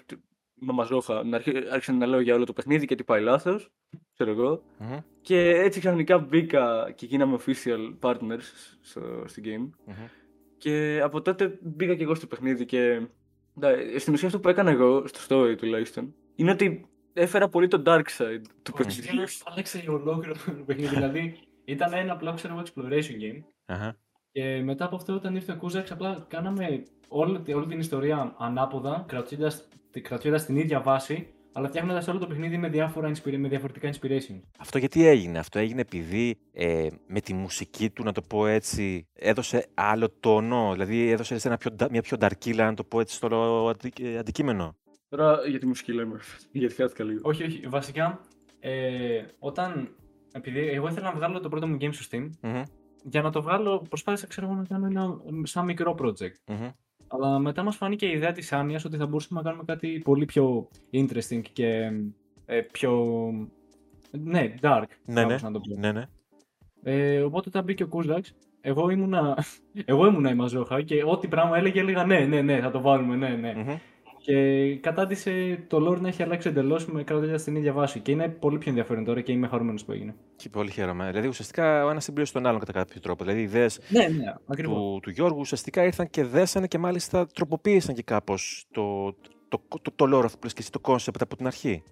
με 0.64 0.72
μαζόχα, 0.72 1.24
να 1.24 1.36
άρχισα 1.72 1.92
να 1.92 2.06
λέω 2.06 2.20
για 2.20 2.34
όλο 2.34 2.44
το 2.44 2.52
παιχνίδι 2.52 2.86
και 2.86 2.94
τι 2.94 3.04
πάει 3.04 3.22
λάθος. 3.22 3.70
Ξέρω 4.12 4.30
εγώ. 4.30 4.62
Mm-hmm. 4.80 4.98
Και 5.20 5.48
έτσι 5.48 5.80
ξαφνικά 5.80 6.18
μπήκα 6.18 6.92
και 6.94 7.06
γίναμε 7.06 7.38
official 7.44 7.94
partners 8.00 8.42
στο, 8.80 9.24
στο 9.26 9.42
game. 9.44 9.90
Mm-hmm. 9.90 10.08
Και 10.58 11.00
από 11.02 11.22
τότε 11.22 11.58
μπήκα 11.62 11.94
και 11.94 12.02
εγώ 12.02 12.14
στο 12.14 12.26
παιχνίδι 12.26 12.64
και. 12.64 13.06
στην 13.98 14.12
ουσία 14.12 14.26
αυτό 14.26 14.40
που 14.40 14.48
έκανα 14.48 14.70
εγώ, 14.70 15.06
στο 15.06 15.20
story 15.28 15.56
τουλάχιστον, 15.56 16.14
είναι 16.34 16.50
ότι 16.50 16.88
έφερα 17.12 17.48
πολύ 17.48 17.68
το 17.68 17.82
dark 17.86 18.06
side 18.18 18.42
του 18.62 18.72
mm. 18.72 18.76
παιχνιδιού. 18.76 19.24
Άλλαξε 19.44 19.84
ολόκληρο 19.88 20.34
το 20.46 20.62
παιχνίδι. 20.66 20.94
δηλαδή 20.94 21.38
ήταν 21.64 21.92
ένα 21.92 22.12
απλό 22.12 22.34
ξέρω 22.34 22.62
exploration 22.64 23.16
game. 23.22 23.42
Uh-huh. 23.66 23.92
Και 24.32 24.62
μετά 24.64 24.84
από 24.84 24.96
αυτό, 24.96 25.14
όταν 25.14 25.34
ήρθε 25.34 25.52
ο 25.52 25.56
Κούζαξ, 25.56 25.90
απλά 25.90 26.26
κάναμε 26.28 26.82
όλη, 27.08 27.54
όλη 27.54 27.66
την 27.66 27.78
ιστορία 27.78 28.34
ανάποδα, 28.38 29.04
κρατώντας 29.08 29.68
την 30.46 30.56
ίδια 30.56 30.80
βάση, 30.80 31.34
αλλά 31.52 31.68
φτιάχνοντας 31.68 32.08
όλο 32.08 32.18
το 32.18 32.26
παιχνίδι 32.26 32.56
με, 32.56 32.68
διάφορα, 32.68 33.12
με 33.24 33.48
διαφορετικά 33.48 33.90
inspiration. 33.92 34.40
Αυτό 34.58 34.78
γιατί 34.78 35.06
έγινε, 35.06 35.38
Αυτό 35.38 35.58
έγινε 35.58 35.80
επειδή 35.80 36.38
ε, 36.52 36.88
με 37.06 37.20
τη 37.20 37.34
μουσική 37.34 37.90
του, 37.90 38.02
να 38.02 38.12
το 38.12 38.22
πω 38.22 38.46
έτσι, 38.46 39.06
έδωσε 39.12 39.66
άλλο 39.74 40.10
τόνο, 40.20 40.72
δηλαδή 40.72 41.08
έδωσε 41.08 41.38
ένα 41.44 41.56
πιο, 41.56 41.70
μια 41.90 42.02
πιο 42.02 42.16
νταρκίλα, 42.16 42.64
να 42.64 42.74
το 42.74 42.84
πω 42.84 43.00
έτσι, 43.00 43.14
στο 43.14 43.74
αντικείμενο. 44.18 44.76
Τώρα 45.08 45.48
για 45.48 45.58
τη 45.58 45.66
μουσική 45.66 45.92
λέμε, 45.92 46.20
γιατί 46.52 46.74
χάθηκα 46.74 47.04
λίγο. 47.04 47.20
Όχι, 47.22 47.44
όχι, 47.44 47.66
βασικά, 47.66 48.20
ε, 48.60 49.24
όταν, 49.38 49.94
επειδή 50.32 50.68
εγώ 50.68 50.88
ήθελα 50.88 51.06
να 51.06 51.14
βγάλω 51.14 51.40
το 51.40 51.48
πρώτο 51.48 51.66
μου 51.66 51.76
game 51.80 51.94
στο 51.94 52.06
Steam, 52.10 52.30
mm-hmm. 52.42 52.62
για 53.02 53.22
να 53.22 53.30
το 53.30 53.42
βγάλω 53.42 53.86
προσπάθησα 53.88 54.26
ξέρω, 54.26 54.54
να 54.54 54.64
κάνω 54.64 54.86
ένα 54.86 55.20
σαν 55.42 55.64
μικρό 55.64 55.94
project. 55.98 56.52
Mm-hmm. 56.52 56.72
Αλλά 57.14 57.38
μετά 57.38 57.62
μας 57.62 57.76
φάνηκε 57.76 58.06
η 58.06 58.12
ιδέα 58.12 58.32
της 58.32 58.52
Άνοιας 58.52 58.84
ότι 58.84 58.96
θα 58.96 59.06
μπορούσαμε 59.06 59.40
να 59.40 59.46
κάνουμε 59.46 59.64
κάτι 59.66 60.00
πολύ 60.04 60.24
πιο 60.24 60.68
interesting 60.92 61.42
και 61.52 61.90
ε, 62.46 62.60
πιο... 62.60 63.06
Ναι, 64.10 64.54
dark. 64.60 64.84
Ναι, 65.04 65.24
ναι, 65.24 65.36
να 65.42 65.52
το 65.52 65.60
πω. 65.60 65.76
ναι, 65.78 65.92
ναι. 65.92 66.04
Ε, 66.82 67.20
οπότε 67.20 67.48
όταν 67.48 67.64
μπήκε 67.64 67.82
ο 67.82 67.88
Κούσλαξ, 67.88 68.34
εγώ 68.60 68.90
ήμουνα, 68.90 69.44
εγώ 69.84 70.06
ήμουνα 70.06 70.30
η 70.30 70.34
Μαζόχα 70.34 70.82
και 70.82 71.02
ό,τι 71.04 71.28
πράγμα 71.28 71.56
έλεγε 71.56 71.80
έλεγα 71.80 72.04
ναι, 72.04 72.18
ναι, 72.18 72.42
ναι, 72.42 72.60
θα 72.60 72.70
το 72.70 72.80
βάλουμε, 72.80 73.16
ναι, 73.16 73.28
ναι. 73.28 73.54
Mm-hmm. 73.56 73.78
Και 74.24 74.76
κατάντησε 74.76 75.64
το 75.68 75.90
lore 75.90 76.00
να 76.00 76.08
έχει 76.08 76.22
αλλάξει 76.22 76.48
εντελώς 76.48 76.86
με 76.86 77.02
κρατώντας 77.02 77.42
την 77.42 77.56
ίδια 77.56 77.72
βάση. 77.72 78.00
Και 78.00 78.10
είναι 78.10 78.28
πολύ 78.28 78.58
πιο 78.58 78.70
ενδιαφέρον 78.70 79.04
τώρα 79.04 79.20
και 79.20 79.32
είμαι 79.32 79.46
χαρούμενος 79.46 79.84
που 79.84 79.92
έγινε. 79.92 80.14
Και 80.36 80.48
πολύ 80.48 80.70
χαίρομαι. 80.70 81.06
Δηλαδή 81.10 81.28
ουσιαστικά 81.28 81.84
ο 81.84 81.90
ένας 81.90 82.04
συμπλήρωσε 82.04 82.32
τον 82.32 82.46
άλλον 82.46 82.60
κατά 82.60 82.72
κάποιο 82.72 83.00
τρόπο. 83.00 83.24
Δηλαδή 83.24 83.40
οι 83.40 83.44
ιδέες 83.44 83.80
ναι, 83.88 84.06
ναι, 84.06 84.62
του, 84.62 84.98
του 85.02 85.10
Γιώργου 85.10 85.40
ουσιαστικά 85.40 85.84
ήρθαν 85.84 86.10
και 86.10 86.24
δέσανε 86.24 86.66
και 86.66 86.78
μάλιστα 86.78 87.26
τροποποίησαν 87.26 87.94
και 87.94 88.02
κάπως 88.02 88.66
το, 88.70 89.12
το, 89.48 89.60
το, 89.68 89.80
το, 89.82 89.90
το 89.96 90.16
lore 90.16 90.24
αυτό 90.24 90.38
που 90.38 90.44
λες 90.44 90.52
και 90.52 90.60
εσύ, 90.60 90.70
το 90.70 90.80
concept 90.84 91.20
από 91.20 91.36
την 91.36 91.46
αρχή. 91.46 91.82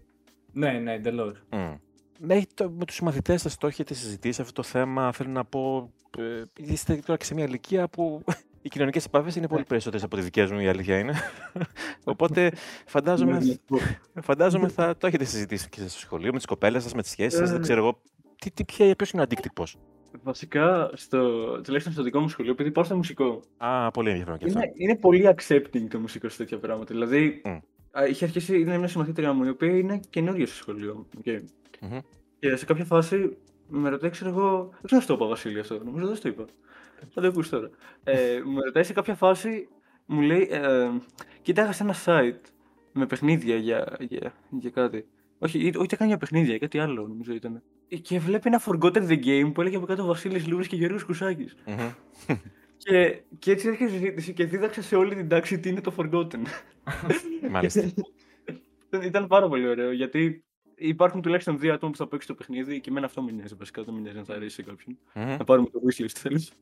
Ναι, 0.52 0.70
ναι, 0.70 0.92
εντελώς. 0.92 1.42
Mm. 1.50 1.78
Με, 2.18 2.42
με 2.78 2.84
τους 2.84 3.00
μαθητέ 3.00 3.36
σας 3.36 3.56
το 3.56 3.66
έχετε 3.66 3.94
συζητήσει 3.94 4.40
αυτό 4.40 4.52
το 4.52 4.62
θέμα. 4.62 5.12
Θέλω 5.12 5.30
να 5.30 5.44
πω. 5.44 5.92
Ε, 6.18 6.42
είστε 6.56 6.94
τώρα 6.94 7.18
και 7.18 7.24
σε 7.24 7.34
μια 7.34 7.44
ηλικία 7.44 7.88
που 7.88 8.24
οι 8.62 8.68
κοινωνικές 8.68 9.04
επαφές 9.04 9.36
είναι 9.36 9.48
πολύ 9.48 9.64
περισσότερες 9.64 10.04
από 10.04 10.16
τις 10.16 10.24
δικές 10.24 10.50
μου, 10.50 10.60
η 10.60 10.68
αλήθεια 10.68 10.98
είναι. 10.98 11.14
Οπότε 12.04 12.52
φαντάζομαι, 12.86 13.58
φαντάζομαι 14.22 14.68
θα 14.68 14.96
το 14.96 15.06
έχετε 15.06 15.24
συζητήσει 15.24 15.68
και 15.68 15.80
στο 15.80 15.98
σχολείο 15.98 16.30
με 16.32 16.36
τις 16.36 16.46
κοπέλες 16.46 16.82
σας, 16.82 16.94
με 16.94 17.02
τις 17.02 17.10
σχέσεις 17.10 17.38
σας. 17.38 17.50
Δεν 17.50 17.60
ξέρω 17.60 17.80
εγώ. 17.80 18.00
Τι, 18.38 18.50
τι, 18.50 18.64
ποιος 18.94 19.10
είναι 19.10 19.20
ο 19.20 19.24
αντίκτυπος; 19.24 19.76
Βασικά, 20.22 20.90
στο, 20.94 21.20
τουλάχιστον 21.60 21.92
στο 21.92 22.02
δικό 22.02 22.20
μου 22.20 22.28
σχολείο, 22.28 22.52
επειδή 22.52 22.70
πάω 22.70 22.84
στο 22.84 22.96
μουσικό. 22.96 23.40
Α, 23.56 23.90
πολύ 23.90 24.10
ενδιαφέρον 24.10 24.38
και 24.38 24.46
αυτό. 24.46 24.58
Είναι, 24.58 24.72
είναι 24.76 24.96
πολύ 24.96 25.34
accepting 25.36 25.86
το 25.90 25.98
μουσικό 25.98 26.28
σε 26.28 26.36
τέτοια 26.36 26.58
πράγματα. 26.58 26.94
Δηλαδή, 26.94 27.42
mm. 27.44 27.60
είχε 28.08 28.24
αρχίσει, 28.24 28.60
είναι 28.60 28.78
μια 28.78 28.88
συμμαθήτρια 28.88 29.32
μου, 29.32 29.44
η 29.44 29.48
οποία 29.48 29.76
είναι 29.76 30.00
καινούργια 30.10 30.46
στο 30.46 30.54
σχολείο. 30.54 31.06
Okay. 31.24 31.38
Mm-hmm. 31.80 32.00
Και 32.38 32.56
σε 32.56 32.64
κάποια 32.64 32.84
φάση 32.84 33.36
με 33.68 33.88
ρωτάει, 33.88 34.10
ξέρω 34.10 34.30
εγώ. 34.30 34.68
Δεν 34.72 34.82
ξέρω 34.84 35.00
αν 35.00 35.06
το 35.06 35.14
είπα, 35.14 35.26
Βασίλη, 35.26 35.58
αυτό. 35.58 35.80
Νομίζω 35.84 36.06
δεν 36.06 36.20
το 36.20 36.28
είπα. 36.28 36.44
Θα 37.10 37.20
το 37.20 37.26
ακούσει 37.26 37.50
τώρα. 37.50 37.70
Ε, 38.04 38.40
μου 38.44 38.60
ρωτάει 38.60 38.82
σε 38.82 38.92
κάποια 38.92 39.14
φάση, 39.14 39.68
μου 40.06 40.20
λέει, 40.20 40.48
ε, 40.50 40.90
κοίταγα 41.42 41.72
σε 41.72 41.82
ένα 41.82 41.94
site 42.04 42.50
με 42.92 43.06
παιχνίδια 43.06 43.56
για, 43.56 43.96
για, 44.00 44.34
για 44.50 44.70
κάτι. 44.70 45.06
Όχι, 45.38 45.72
όχι 45.76 45.88
ήταν 45.92 46.08
για 46.08 46.16
παιχνίδια, 46.16 46.50
για 46.50 46.58
κάτι 46.58 46.78
άλλο 46.78 47.06
νομίζω 47.06 47.34
ήταν. 47.34 47.62
Και 48.02 48.18
βλέπει 48.18 48.48
ένα 48.48 48.62
Forgotten 48.66 49.08
the 49.08 49.24
Game 49.24 49.50
που 49.54 49.60
έλεγε 49.60 49.76
από 49.76 49.86
κάτω 49.86 50.04
Βασίλης 50.04 50.46
Λούβη 50.46 50.66
και 50.66 50.76
Γιώργο 50.76 50.98
Κουσάκης. 51.06 51.54
και, 52.76 53.22
και 53.38 53.50
έτσι 53.50 53.68
έρχεται 53.68 53.90
η 53.90 53.92
συζήτηση 53.92 54.32
και 54.32 54.44
δίδαξα 54.44 54.82
σε 54.82 54.96
όλη 54.96 55.14
την 55.14 55.28
τάξη 55.28 55.58
τι 55.58 55.68
είναι 55.68 55.80
το 55.80 55.94
Forgotten. 55.96 56.40
Μάλιστα. 57.50 57.92
ήταν 59.02 59.26
πάρα 59.26 59.48
πολύ 59.48 59.68
ωραίο 59.68 59.92
γιατί 59.92 60.44
υπάρχουν 60.74 61.22
τουλάχιστον 61.22 61.58
δύο 61.58 61.74
άτομα 61.74 61.92
που 61.92 61.98
θα 61.98 62.08
παίξει 62.08 62.26
το 62.26 62.34
παιχνίδι 62.34 62.80
και 62.80 62.90
εμένα 62.90 63.06
αυτό 63.06 63.22
με 63.22 63.30
νοιάζει. 63.32 63.54
Βασικά 63.54 63.82
δεν 63.82 63.94
με 63.94 64.00
νοιάζει 64.00 64.16
να 64.16 64.24
θα 64.24 64.34
αρέσει 64.34 64.54
σε 64.54 64.62
κάποιον. 64.62 64.98
Να 65.14 65.44
πάρουμε 65.44 65.68
το 65.70 65.80
wishlist 65.86 66.16
θέλεις. 66.16 66.52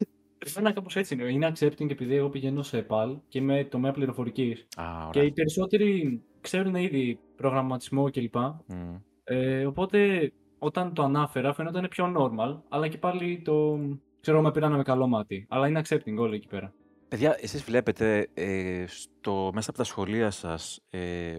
Εμένα 0.47 0.73
κάπως 0.73 0.97
έτσι 0.97 1.15
είναι. 1.15 1.25
Είναι 1.25 1.53
accepting 1.55 1.91
επειδή 1.91 2.15
εγώ 2.15 2.29
πηγαίνω 2.29 2.63
σε 2.63 2.79
ΕΠΑΛ 2.79 3.19
και 3.29 3.39
είμαι 3.39 3.65
τομέα 3.65 3.93
πληροφορικής. 3.93 4.67
και 5.11 5.21
οι 5.21 5.33
περισσότεροι 5.33 6.23
ξέρουν 6.41 6.75
ήδη 6.75 7.19
προγραμματισμό 7.37 8.11
κλπ. 8.11 8.35
Mm. 8.35 9.01
Ε, 9.25 9.67
οπότε 9.67 10.33
όταν 10.59 10.95
το 10.95 11.03
ανάφερα 11.03 11.53
φαίνονταν 11.53 11.89
πιο 11.89 12.15
normal, 12.17 12.61
αλλά 12.69 12.89
και 12.89 12.99
πάλι 12.99 13.43
το. 13.45 13.79
Ξέρω, 14.21 14.43
με 14.43 14.51
πήραν 14.51 14.77
με 14.77 14.83
καλό 14.83 15.07
μάτι. 15.07 15.47
Αλλά 15.49 15.69
είναι 15.69 15.81
accepting 15.85 16.17
όλοι 16.17 16.35
εκεί 16.35 16.47
πέρα. 16.47 16.73
Παιδιά, 17.09 17.37
εσείς 17.41 17.63
βλέπετε 17.63 18.29
ε, 18.35 18.85
στο, 18.87 19.51
μέσα 19.55 19.71
από 19.71 19.79
τα 19.79 19.85
σχολεία 19.85 20.31
σας, 20.31 20.81
ε, 20.91 21.39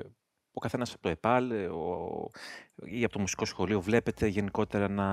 ο 0.53 0.59
καθένας 0.59 0.93
από 0.93 1.01
το 1.01 1.09
ΕΠΑΛ 1.09 1.51
ε, 1.51 1.65
ο, 1.65 2.29
ή 2.85 3.03
από 3.03 3.13
το 3.13 3.19
μουσικό 3.19 3.45
σχολείο, 3.45 3.81
βλέπετε 3.81 4.27
γενικότερα 4.27 4.89
να 4.89 5.07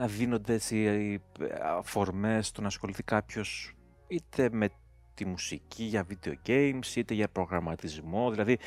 να 0.00 0.06
δίνονται 0.06 0.52
έτσι 0.52 1.20
αφορμές 1.62 2.46
στο 2.46 2.60
να 2.60 2.66
ασχοληθεί 2.66 3.02
κάποιος 3.02 3.74
είτε 4.08 4.48
με 4.52 4.68
τη 5.14 5.24
μουσική 5.24 5.84
για 5.84 6.06
video 6.08 6.32
games, 6.46 6.96
είτε 6.96 7.14
για 7.14 7.28
προγραμματισμό. 7.28 8.30
Δηλαδή, 8.30 8.58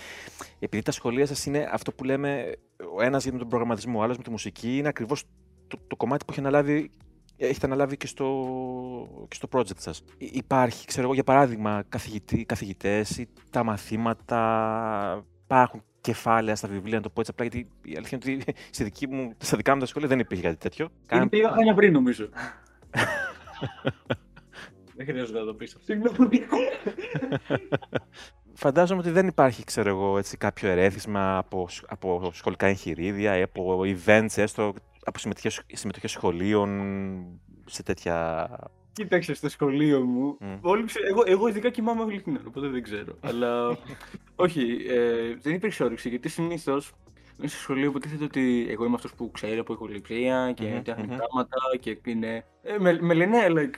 επειδή 0.60 0.84
τα 0.84 0.92
σχολεία 0.92 1.26
σας 1.26 1.46
είναι 1.46 1.70
αυτό 1.72 1.92
που 1.92 2.04
λέμε, 2.04 2.52
ο 2.98 3.02
ένας 3.02 3.24
για 3.24 3.38
τον 3.38 3.48
προγραμματισμό, 3.48 4.00
ο 4.00 4.04
άλλος 4.04 4.18
με 4.18 4.24
τη 4.24 4.30
μουσική, 4.30 4.78
είναι 4.78 4.88
ακριβώς 4.88 5.24
το, 5.68 5.78
το 5.88 5.96
κομμάτι 5.96 6.26
που 6.26 6.32
έχει 6.32 6.40
αναλάβει 6.40 6.92
έχετε 7.38 7.66
αναλάβει 7.66 7.98
και 7.98 8.08
στο, 8.08 8.28
και 9.28 9.36
στο 9.36 9.48
project 9.52 9.78
σας. 9.78 10.04
Υπάρχει, 10.18 10.86
ξέρω 10.86 11.04
εγώ, 11.04 11.14
για 11.14 11.24
παράδειγμα, 11.24 11.84
καθηγητές 12.46 13.18
ή 13.18 13.28
τα 13.50 13.64
μαθήματα, 13.64 15.26
υπάρχουν 15.44 15.84
κεφάλαια 16.04 16.56
στα 16.56 16.68
βιβλία, 16.68 16.96
να 16.96 17.02
το 17.02 17.10
πω 17.10 17.20
έτσι 17.20 17.32
απλά, 17.34 17.46
γιατί 17.46 17.70
η 17.84 17.96
αλήθεια 17.98 18.20
είναι 18.24 18.42
ότι 18.42 18.54
στη 18.76 18.84
δική 18.84 19.08
μου, 19.08 19.34
στα 19.38 19.58
δικά 19.58 19.74
μου 19.74 19.80
τα 19.80 19.86
σχόλια 19.86 20.08
δεν 20.08 20.20
υπήρχε 20.20 20.44
κάτι 20.44 20.58
τέτοιο. 20.58 20.90
Είναι 21.12 21.28
λίγα 21.32 21.52
χρόνια 21.52 21.74
πριν, 21.74 21.94
νομίζω. 21.94 22.26
δεν 24.96 25.06
χρειάζεται 25.06 25.40
να 25.40 25.46
το 25.46 25.54
πεις. 25.54 25.78
Συγγνώμη. 25.84 26.40
Φαντάζομαι 28.54 29.00
ότι 29.00 29.10
δεν 29.10 29.28
υπάρχει, 29.28 29.64
ξέρω 29.64 29.90
εγώ, 29.90 30.18
έτσι, 30.18 30.38
κάποιο 30.38 30.70
ερέθισμα 30.70 31.38
από, 31.38 31.68
από 31.88 32.32
σχολικά 32.34 32.68
εγχειρίδια 32.68 33.38
ή 33.38 33.42
από 33.42 33.82
events, 33.84 34.38
έστω 34.38 34.74
από 35.04 35.20
συμμετοχές, 35.20 36.12
σχολείων 36.12 36.70
σε 37.66 37.84
τέτοια 37.84 38.50
Κοίταξε 38.94 39.34
στο 39.34 39.50
σχολείο 39.50 40.02
μου. 40.02 40.38
Mm. 40.42 40.60
Όλοι 40.62 40.86
εγώ, 41.10 41.24
εγώ 41.26 41.48
ειδικά 41.48 41.70
κοιμάμαι 41.70 42.02
όλη 42.02 42.22
την 42.22 42.36
ώρα, 42.36 42.44
οπότε 42.48 42.68
δεν 42.68 42.84
ξέρω. 42.84 43.18
Αλλά 43.30 43.78
όχι, 44.36 44.78
ε, 44.90 45.36
δεν 45.42 45.54
υπήρξε 45.54 45.84
όρεξη 45.84 46.10
γιατί 46.10 46.30
συνήθως 46.30 46.94
μέσα 47.38 47.54
στο 47.54 47.64
σχολείο 47.64 47.90
υποτίθεται 47.90 48.24
ότι 48.24 48.68
εγώ 48.70 48.86
είμαι 48.86 48.96
αυτός 48.96 49.14
που 49.14 49.32
ξέρει 49.32 49.58
από 49.58 49.74
οικοληψία 49.74 50.52
και 50.56 50.74
mm-hmm, 50.74 50.80
φτιάχνει 50.80 51.04
mm-hmm. 51.04 51.18
πράγματα 51.18 51.58
και 51.80 51.98
είναι. 52.06 52.46
Ε, 52.62 52.78
με, 52.80 52.98
με 53.02 53.14
λένε, 53.14 53.38
like, 53.50 53.76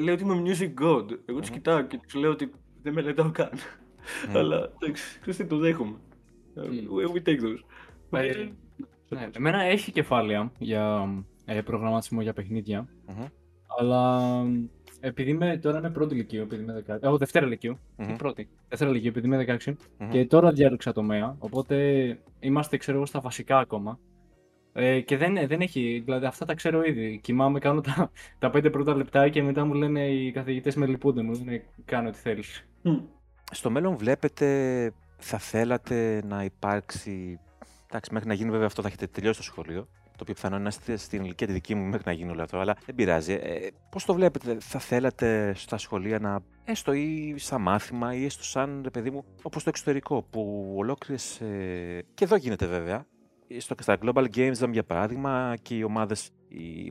λέω 0.00 0.14
ότι 0.14 0.22
είμαι 0.22 0.42
music 0.44 0.84
god. 0.84 1.10
Εγώ 1.24 1.40
του 1.40 1.46
mm-hmm. 1.46 1.50
κοιτάω 1.50 1.82
και 1.82 1.98
τους 1.98 2.14
λέω 2.14 2.30
ότι 2.30 2.50
δεν 2.82 2.92
με 2.92 3.00
λετάω 3.00 3.30
καν. 3.30 3.50
Mm. 3.52 4.36
Αλλά 4.36 4.72
εντάξει, 4.78 5.18
ξέρετε, 5.20 5.44
το 5.44 5.56
δέχομαι. 5.56 5.96
We 7.04 7.28
take 7.28 7.40
those. 7.40 7.60
Ναι, 9.08 9.28
εμένα 9.32 9.62
έχει 9.62 9.92
κεφάλαια 9.92 10.52
για 10.58 11.08
ε, 11.44 11.60
προγραμματισμό 11.60 12.20
για 12.20 12.32
παιχνίδια. 12.32 12.88
Mm-hmm. 13.06 13.28
Αλλά 13.78 14.20
επειδή 15.00 15.30
είμαι, 15.30 15.56
τώρα 15.56 15.78
είμαι 15.78 15.90
πρώτη 15.90 16.14
ηλικίου, 16.14 16.42
επειδή 16.42 16.62
είμαι 16.62 16.84
16. 16.88 16.96
Εγώ 17.00 17.16
δευτέρα 17.16 17.46
ηλικίου. 17.46 17.78
Mm-hmm. 17.96 18.14
Πρώτη. 18.18 18.48
Δευτέρα 18.68 18.90
ηλικίου, 18.90 19.08
επειδή 19.08 19.26
είμαι 19.26 19.58
16. 19.66 19.70
Mm-hmm. 19.70 20.08
Και 20.10 20.26
τώρα 20.26 20.52
διάλεξα 20.52 20.92
τομέα. 20.92 21.36
Οπότε 21.38 21.76
είμαστε, 22.40 22.76
ξέρω 22.76 22.96
εγώ, 22.96 23.06
στα 23.06 23.20
βασικά 23.20 23.58
ακόμα. 23.58 23.98
Ε, 24.72 25.00
και 25.00 25.16
δεν, 25.16 25.46
δεν 25.46 25.60
έχει, 25.60 26.02
δηλαδή 26.04 26.26
αυτά 26.26 26.44
τα 26.44 26.54
ξέρω 26.54 26.82
ήδη. 26.82 27.20
Κοιμάμαι, 27.22 27.58
κάνω 27.58 27.80
τα, 27.80 28.10
τα 28.38 28.50
πέντε 28.50 28.70
πρώτα 28.70 28.94
λεπτά 28.94 29.28
και 29.28 29.42
μετά 29.42 29.64
μου 29.64 29.74
λένε 29.74 30.06
οι 30.08 30.32
καθηγητές 30.32 30.74
με 30.74 30.86
λυπούνται, 30.86 31.22
μου 31.22 31.32
λένε 31.32 31.64
κάνω 31.84 32.08
ό,τι 32.08 32.18
θέλεις. 32.18 32.66
Mm. 32.84 33.02
Στο 33.50 33.70
μέλλον 33.70 33.96
βλέπετε, 33.96 34.92
θα 35.16 35.38
θέλατε 35.38 36.22
να 36.26 36.44
υπάρξει. 36.44 37.40
Εντάξει, 37.86 38.12
μέχρι 38.12 38.28
να 38.28 38.34
γίνει 38.34 38.50
βέβαια 38.50 38.66
αυτό 38.66 38.82
θα 38.82 38.88
έχετε 38.88 39.06
τελειώσει 39.06 39.38
το 39.38 39.44
σχολείο 39.44 39.88
το 40.16 40.22
οποίο 40.22 40.34
πιθανόν 40.34 40.62
να 40.62 40.68
είστε 40.68 40.96
στην 40.96 41.24
ηλικία 41.24 41.46
τη 41.46 41.52
δική 41.52 41.74
μου 41.74 41.84
μέχρι 41.84 42.02
να 42.06 42.12
γίνει 42.12 42.30
όλο 42.30 42.42
αυτό, 42.42 42.58
αλλά 42.58 42.76
δεν 42.86 42.94
πειράζει. 42.94 43.32
Ε, 43.32 43.68
Πώς 43.90 44.04
το 44.04 44.14
βλέπετε, 44.14 44.56
θα 44.60 44.78
θέλατε 44.78 45.52
στα 45.56 45.78
σχολεία 45.78 46.18
να 46.18 46.40
έστω 46.64 46.92
ή 46.92 47.34
σαν 47.38 47.60
μάθημα 47.60 48.14
ή 48.14 48.24
έστω 48.24 48.44
σαν 48.44 48.80
ρε 48.82 48.90
παιδί 48.90 49.10
μου, 49.10 49.24
όπως 49.42 49.62
το 49.62 49.68
εξωτερικό, 49.68 50.22
που 50.30 50.72
ολόκληρες. 50.76 51.40
Ε, 51.40 52.04
και 52.14 52.24
εδώ 52.24 52.36
γίνεται 52.36 52.66
βέβαια. 52.66 53.06
Στο, 53.58 53.74
στα 53.80 53.98
Global 54.02 54.26
Games, 54.34 54.70
για 54.70 54.84
παράδειγμα, 54.84 55.54
και 55.62 55.74
οι 55.74 55.82
ομάδες 55.82 56.30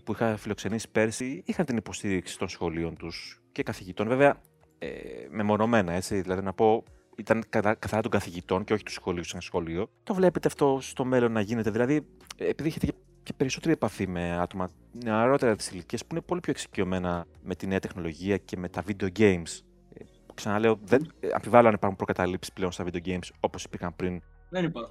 που 0.03 0.11
είχα 0.11 0.37
φιλοξενήσει 0.37 0.89
πέρσι 0.91 1.43
είχαν 1.45 1.65
την 1.65 1.77
υποστήριξη 1.77 2.37
των 2.37 2.47
σχολείων 2.47 2.95
τους 2.95 3.41
και 3.51 3.63
καθηγητών. 3.63 4.07
Βέβαια, 4.07 4.41
ε, 4.79 4.87
μεμονωμένα, 5.29 5.93
έτσι. 5.93 6.21
Δηλαδή, 6.21 6.41
να 6.41 6.53
πω, 6.53 6.83
ήταν 7.17 7.43
καθαρά 7.49 8.01
των 8.01 8.11
καθηγητών 8.11 8.63
και 8.63 8.73
όχι 8.73 8.83
του 8.83 8.91
σχολείου 8.91 9.23
σαν 9.23 9.41
σχολείο. 9.41 9.89
Το 10.03 10.13
βλέπετε 10.13 10.47
αυτό 10.47 10.77
στο 10.81 11.05
μέλλον 11.05 11.31
να 11.31 11.41
γίνεται. 11.41 11.71
Δηλαδή, 11.71 12.05
επειδή 12.37 12.69
έχετε 12.69 12.85
και 12.85 12.93
περισσότερη 13.33 13.73
επαφή 13.73 14.07
με 14.07 14.37
άτομα 14.37 14.69
νεαρότερα 15.03 15.55
τη 15.55 15.69
ηλικία 15.71 15.99
που 15.99 16.07
είναι 16.11 16.21
πολύ 16.21 16.39
πιο 16.39 16.51
εξοικειωμένα 16.51 17.25
με 17.43 17.55
τη 17.55 17.67
νέα 17.67 17.79
τεχνολογία 17.79 18.37
και 18.37 18.57
με 18.57 18.69
τα 18.69 18.83
video 18.87 19.07
games. 19.19 19.59
Ε, 19.93 20.03
ξαναλέω, 20.33 20.79
δεν 20.83 21.11
αμφιβάλλω 21.33 21.67
αν 21.67 21.73
υπάρχουν 21.73 21.97
προκαταλήψεις 21.97 22.53
πλέον 22.53 22.71
στα 22.71 22.85
video 22.85 23.07
games 23.07 23.29
όπως 23.39 23.63
υπήρχαν 23.63 23.95
πριν 23.95 24.21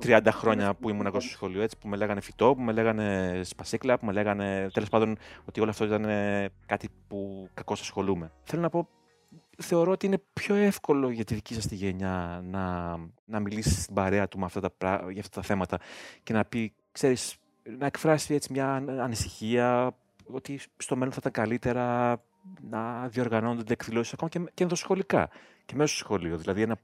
30 0.03 0.21
χρόνια 0.31 0.75
που 0.75 0.89
ήμουν 0.89 1.07
εγώ 1.07 1.21
στο 1.21 1.31
σχολείο, 1.31 1.63
έτσι, 1.63 1.77
που 1.79 1.89
με 1.89 1.97
λέγανε 1.97 2.21
φυτό, 2.21 2.55
που 2.55 2.63
με 2.63 2.73
λέγανε 2.73 3.41
σπασίκλα, 3.45 3.99
που 3.99 4.07
με 4.07 4.13
λέγανε 4.13 4.69
τέλος 4.73 4.89
πάντων 4.89 5.17
ότι 5.45 5.61
όλο 5.61 5.71
αυτό 5.71 5.85
ήταν 5.85 6.05
ε, 6.05 6.51
κάτι 6.67 6.89
που 7.09 7.49
κακώ 7.55 7.73
ασχολούμαι. 7.73 8.33
Θέλω 8.45 8.63
να 8.63 8.69
πω, 8.69 8.89
θεωρώ 9.59 9.91
ότι 9.91 10.07
είναι 10.07 10.23
πιο 10.33 10.55
εύκολο 10.55 11.11
για 11.11 11.25
τη 11.25 11.35
δική 11.35 11.55
σας 11.55 11.67
τη 11.67 11.75
γενιά 11.75 12.43
να, 12.45 12.97
να 13.25 13.41
μιλήσεις 13.41 13.83
στην 13.83 13.95
παρέα 13.95 14.29
του 14.29 14.39
με 14.39 14.45
αυτά 14.45 14.61
τα, 14.61 15.07
για 15.11 15.21
αυτά 15.21 15.41
τα 15.41 15.47
θέματα 15.47 15.79
και 16.23 16.33
να 16.33 16.45
πει, 16.45 16.75
ξέρεις, 16.93 17.37
να 17.79 17.87
εκφράσει 17.87 18.35
έτσι 18.35 18.53
μια 18.53 18.75
ανησυχία 18.75 19.97
ότι 20.27 20.61
στο 20.77 20.97
μέλλον 20.97 21.13
θα 21.13 21.19
ήταν 21.21 21.33
καλύτερα 21.33 22.17
να 22.71 23.09
διοργανώνονται 23.09 23.73
εκδηλώσεις 23.73 24.13
ακόμα 24.13 24.31
και, 24.31 24.39
και 24.55 24.63
ενδοσχολικά 24.63 25.31
και 25.65 25.75
μέσω 25.75 25.95
στο 25.95 26.05
σχολείο. 26.05 26.37
Δηλαδή 26.37 26.67
να, 26.67 26.77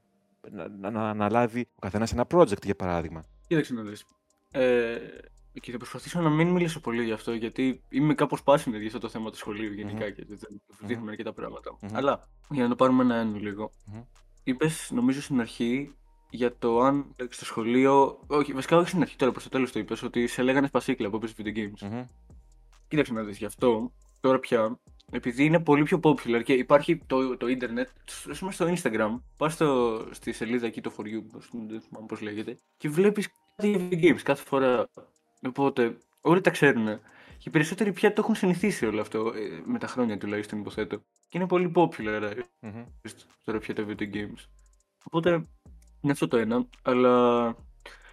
να, 0.80 0.90
να 0.90 1.08
αναλάβει 1.08 1.68
ο 1.74 1.78
καθένας 1.78 2.12
ένα 2.12 2.26
project 2.30 2.64
για 2.64 2.76
παράδειγμα. 2.76 3.24
Κοίταξε 3.46 3.74
να 3.74 3.82
δεις. 3.82 4.04
Ε, 4.50 4.98
και 5.60 5.70
θα 5.72 5.76
προσπαθήσω 5.76 6.20
να 6.20 6.30
μην 6.30 6.48
μιλήσω 6.48 6.80
πολύ 6.80 7.04
γι' 7.04 7.12
αυτό, 7.12 7.32
γιατί 7.32 7.82
είμαι 7.88 8.14
κάπως 8.14 8.42
πάσιμη 8.42 8.76
για 8.76 8.86
αυτό 8.86 8.98
το 8.98 9.08
θέμα 9.08 9.30
του 9.30 9.36
σχολείου 9.36 9.72
γενικά 9.72 10.06
mm-hmm. 10.06 10.12
και 10.12 10.24
δεν 10.28 10.38
δείχνουμε 10.80 11.10
αρκετά 11.10 11.32
πράγματα. 11.32 11.78
Mm-hmm. 11.80 11.90
Αλλά 11.92 12.28
για 12.50 12.62
να 12.62 12.68
το 12.68 12.76
πάρουμε 12.76 13.02
ένα-ένα 13.02 13.38
λίγο. 13.38 13.70
Mm-hmm. 13.70 14.04
Είπες, 14.44 14.90
νομίζω 14.90 15.22
στην 15.22 15.40
αρχή, 15.40 15.94
για 16.30 16.56
το 16.56 16.80
αν 16.80 17.14
στο 17.28 17.44
σχολείο. 17.44 18.20
Όχι, 18.26 18.52
βασικά 18.52 18.76
όχι 18.76 18.88
στην 18.88 19.02
αρχή, 19.02 19.16
τώρα 19.16 19.32
προς 19.32 19.44
το 19.44 19.48
τέλος 19.48 19.72
το 19.72 19.78
είπες, 19.78 20.02
ότι 20.02 20.26
σε 20.26 20.42
λέγανε 20.42 20.66
σπασίκλα 20.66 21.10
που 21.10 21.16
έπαιζε 21.16 21.34
video 21.38 21.56
games. 21.56 21.86
Mm-hmm. 21.86 22.04
Κοίταξε 22.88 23.12
να 23.12 23.22
δεις 23.22 23.38
γι' 23.38 23.44
αυτό. 23.44 23.92
Τώρα 24.20 24.38
πια, 24.38 24.80
επειδή 25.10 25.44
είναι 25.44 25.60
πολύ 25.60 25.82
πιο 25.82 26.00
popular 26.02 26.42
και 26.44 26.52
υπάρχει 26.52 26.96
το, 27.06 27.36
το 27.36 27.48
ίντερνετ, 27.48 27.88
ας 28.30 28.38
πούμε 28.38 28.52
στο 28.52 28.74
Instagram, 28.74 29.20
πας 29.36 29.58
στη 30.10 30.32
σελίδα 30.32 30.66
εκεί 30.66 30.80
το 30.80 30.92
for 30.96 31.02
you, 31.02 31.40
δεν 31.68 31.80
θυμάμαι 31.80 32.06
πώς 32.06 32.20
λέγεται, 32.20 32.58
και 32.76 32.88
βλέπεις 32.88 33.28
κάτι 33.56 33.70
για 33.70 33.88
video 33.88 34.04
games 34.04 34.22
κάθε 34.22 34.44
φορά. 34.44 34.88
Οπότε 35.46 35.98
όλοι 36.20 36.40
τα 36.40 36.50
ξέρουν. 36.50 36.86
Και 37.38 37.48
οι 37.48 37.50
περισσότεροι 37.50 37.92
πια 37.92 38.12
το 38.12 38.20
έχουν 38.20 38.34
συνηθίσει 38.34 38.86
όλο 38.86 39.00
αυτό, 39.00 39.32
ε, 39.34 39.62
με 39.64 39.78
τα 39.78 39.86
χρόνια 39.86 40.18
τουλάχιστον 40.18 40.58
υποθέτω. 40.58 40.98
Και 41.28 41.38
είναι 41.38 41.46
πολύ 41.46 41.72
popular 41.74 42.32
mm-hmm. 42.60 42.84
τώρα 43.44 43.58
πια 43.58 43.74
τα 43.74 43.86
video 43.88 44.14
games. 44.14 44.44
Οπότε 45.04 45.46
είναι 46.00 46.12
αυτό 46.12 46.28
το 46.28 46.36
ένα, 46.36 46.66
αλλά 46.82 47.44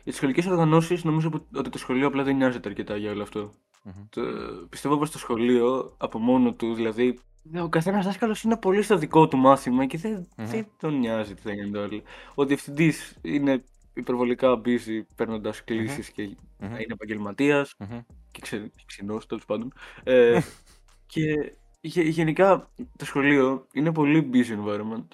για 0.03 0.11
τι 0.11 0.17
σχολικές 0.17 0.45
οργανώσεις 0.45 1.03
νομίζω 1.03 1.47
ότι 1.55 1.69
το 1.69 1.77
σχολείο 1.77 2.07
απλά 2.07 2.23
δεν 2.23 2.35
νοιάζεται 2.35 2.69
αρκετά 2.69 2.97
για 2.97 3.11
όλο 3.11 3.21
αυτό. 3.23 3.51
Mm-hmm. 3.85 4.05
Το, 4.09 4.21
πιστεύω 4.69 4.97
πως 4.97 5.11
το 5.11 5.17
σχολείο 5.17 5.95
από 5.97 6.19
μόνο 6.19 6.53
του, 6.53 6.73
δηλαδή 6.73 7.19
ο 7.61 7.69
καθένας 7.69 8.05
δάσκαλος 8.05 8.43
είναι 8.43 8.57
πολύ 8.57 8.81
στο 8.81 8.97
δικό 8.97 9.27
του 9.27 9.37
μάθημα 9.37 9.85
και 9.85 9.97
δεν, 9.97 10.27
mm-hmm. 10.29 10.43
δεν 10.43 10.67
τον 10.79 10.99
νοιάζει 10.99 11.33
τι 11.33 11.41
θα 11.41 11.53
γίνεται 11.53 11.77
όλοι. 11.77 12.03
Ο 12.35 12.45
διευθυντής 12.45 13.17
είναι 13.21 13.63
υπερβολικά 13.93 14.61
busy 14.65 15.01
παίρνοντας 15.15 15.63
κλήσεις 15.63 16.09
mm-hmm. 16.09 16.13
και 16.15 16.23
mm-hmm. 16.59 16.63
είναι 16.63 16.93
επαγγελματίας 16.93 17.75
mm-hmm. 17.79 18.05
και 18.31 18.41
ξε, 18.41 18.71
ξινός 18.85 19.25
τέλος 19.25 19.45
πάντων. 19.45 19.73
Ε, 20.03 20.39
και 21.11 21.53
γενικά 21.81 22.71
το 22.97 23.05
σχολείο 23.05 23.67
είναι 23.73 23.91
πολύ 23.91 24.29
busy 24.33 24.65
environment 24.65 25.07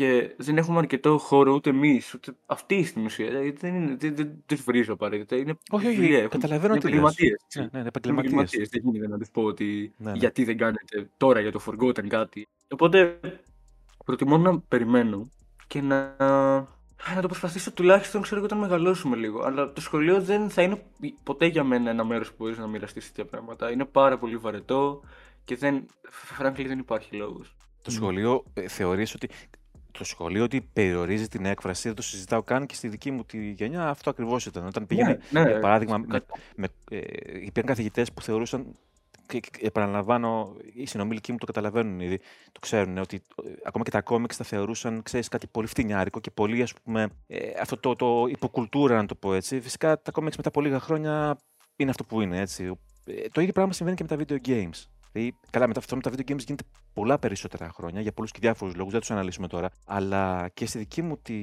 και 0.00 0.34
δεν 0.36 0.56
έχουμε 0.56 0.78
αρκετό 0.78 1.18
χώρο 1.18 1.52
ούτε 1.52 1.70
εμείς, 1.70 2.14
ούτε 2.14 2.36
αυτοί 2.46 2.84
στην 2.84 3.04
ουσία. 3.04 3.26
Δηλαδή 3.26 3.50
δεν, 3.50 3.74
είναι, 3.74 3.96
δεν, 3.98 4.16
δεν 4.16 4.42
τους 4.46 4.62
βρίζω 4.62 4.92
απαραίτητα. 4.92 5.36
Είναι 5.36 5.54
όχι, 5.70 5.86
όχι, 5.86 6.14
έχουν, 6.14 6.28
καταλαβαίνω 6.28 6.74
ότι 6.74 6.86
επαγγελματίες. 6.86 7.40
Ναι, 7.54 7.68
ναι, 7.72 7.88
επαγγελματίες. 7.88 8.68
Δεν 8.68 8.82
γίνεται 8.84 9.08
να 9.08 9.18
τους 9.18 9.30
πω 9.30 9.42
ότι 9.42 9.94
ναι, 9.96 10.10
ναι. 10.10 10.18
γιατί 10.18 10.44
δεν 10.44 10.56
κάνετε 10.56 11.10
τώρα 11.16 11.40
για 11.40 11.52
το 11.52 11.60
Forgotten 11.66 12.06
κάτι. 12.06 12.48
Οπότε 12.68 13.20
προτιμώ 14.04 14.38
να 14.38 14.60
περιμένω 14.60 15.30
και 15.66 15.80
να, 15.80 16.16
να 17.14 17.20
το 17.20 17.28
προσπαθήσω 17.28 17.72
τουλάχιστον 17.72 18.22
ξέρω 18.22 18.42
όταν 18.42 18.58
μεγαλώσουμε 18.58 19.16
λίγο. 19.16 19.42
Αλλά 19.42 19.72
το 19.72 19.80
σχολείο 19.80 20.20
δεν 20.20 20.50
θα 20.50 20.62
είναι 20.62 20.82
ποτέ 21.22 21.46
για 21.46 21.64
μένα 21.64 21.90
ένα 21.90 22.04
μέρος 22.04 22.28
που 22.28 22.34
μπορείς 22.38 22.58
να 22.58 22.66
μοιραστείς 22.66 23.06
τέτοια 23.06 23.24
πράγματα. 23.24 23.70
Είναι 23.70 23.84
πάρα 23.84 24.18
πολύ 24.18 24.36
βαρετό 24.36 25.02
και 25.44 25.56
δεν, 25.56 25.86
frankly, 26.38 26.64
δεν 26.66 26.78
υπάρχει 26.78 27.16
λόγος. 27.16 27.54
Το 27.82 27.90
σχολείο 27.90 28.44
ε, 28.54 28.68
θεωρείς 28.68 29.14
ότι 29.14 29.28
το 29.90 30.04
σχολείο 30.04 30.44
ότι 30.44 30.60
περιορίζει 30.72 31.28
την 31.28 31.44
έκφραση, 31.44 31.82
δεν 31.86 31.96
το 31.96 32.02
συζητάω 32.02 32.42
καν 32.42 32.66
και 32.66 32.74
στη 32.74 32.88
δική 32.88 33.10
μου 33.10 33.24
τη 33.24 33.50
γενιά. 33.50 33.88
Αυτό 33.88 34.10
ακριβώς 34.10 34.46
ήταν. 34.46 34.66
Όταν 34.66 34.86
πήγαινε, 34.86 35.18
ναι, 35.30 35.42
ναι, 35.42 35.50
για 35.50 35.60
παράδειγμα, 35.60 35.98
με, 35.98 36.24
με, 36.56 36.68
ε, 36.90 36.98
υπήρχαν 37.34 37.64
καθηγητές 37.64 38.12
που 38.12 38.22
θεωρούσαν. 38.22 38.66
Και, 39.26 39.40
επαναλαμβάνω, 39.60 40.56
οι 40.74 40.86
συνομιλικοί 40.86 41.32
μου 41.32 41.38
το 41.38 41.46
καταλαβαίνουν 41.46 42.00
ήδη, 42.00 42.18
το 42.52 42.60
ξέρουν, 42.60 42.98
ότι 42.98 43.22
ε, 43.44 43.50
ακόμα 43.64 43.84
και 43.84 43.90
τα 43.90 44.00
κόμιξ 44.00 44.36
τα 44.36 44.44
θεωρούσαν, 44.44 45.02
ξέρεις, 45.02 45.28
κάτι 45.28 45.46
πολύ 45.46 45.66
φτηνιάρικο 45.66 46.20
και 46.20 46.30
πολύ, 46.30 46.62
ας 46.62 46.72
πούμε, 46.84 47.08
ε, 47.26 47.38
αυτό 47.60 47.76
το, 47.76 47.96
το 47.96 48.26
υποκουλτούρα, 48.28 48.96
να 48.96 49.06
το 49.06 49.14
πω 49.14 49.34
έτσι. 49.34 49.60
Φυσικά 49.60 50.02
τα 50.02 50.10
κόμιξ 50.10 50.36
μετά 50.36 50.48
από 50.48 50.60
λίγα 50.60 50.80
χρόνια 50.80 51.38
είναι 51.76 51.90
αυτό 51.90 52.04
που 52.04 52.20
είναι, 52.20 52.40
έτσι. 52.40 52.78
Ε, 53.04 53.28
το 53.32 53.40
ίδιο 53.40 53.52
πράγμα 53.52 53.72
συμβαίνει 53.72 53.96
και 53.96 54.04
με 54.08 54.16
τα 54.16 54.24
video 54.24 54.48
games. 54.48 54.84
Δηλαδή, 55.12 55.36
καλά, 55.50 55.66
με 55.66 55.72
αυτό 55.76 55.96
με 55.96 56.02
τα 56.02 56.10
video 56.10 56.30
games 56.30 56.44
γίνεται 56.46 56.64
πολλά 56.92 57.18
περισσότερα 57.18 57.68
χρόνια 57.68 58.00
για 58.00 58.12
πολλούς 58.12 58.30
και 58.30 58.38
διάφορους 58.40 58.74
λόγους, 58.74 58.92
δεν 58.92 59.00
τους 59.00 59.10
αναλύσουμε 59.10 59.46
τώρα. 59.46 59.70
Αλλά 59.86 60.48
και 60.54 60.66
στη 60.66 60.78
δική 60.78 61.02
μου 61.02 61.16
τη, 61.16 61.42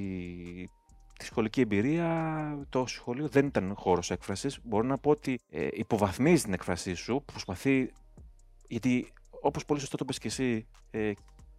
τη 1.18 1.26
σχολική 1.26 1.62
εμπειρία, 1.62 2.66
το 2.70 2.86
σχολείο 2.86 3.28
δεν 3.28 3.46
ήταν 3.46 3.74
χώρος 3.78 4.12
έκφρασης. 4.12 4.60
Μπορώ 4.64 4.88
να 4.88 4.98
πω 4.98 5.10
ότι 5.10 5.40
ε, 5.50 5.68
υποβαθμίζει 5.72 6.44
την 6.44 6.54
έκφρασή 6.54 6.94
σου, 6.94 7.24
προσπαθεί. 7.26 7.92
Γιατί, 8.68 9.14
όπως 9.42 9.66
πολύ 9.66 9.80
σωστά 9.80 9.98
το 9.98 10.06
είπε 10.08 10.20
και 10.20 10.28
εσύ, 10.28 10.68
ε, 10.92 11.12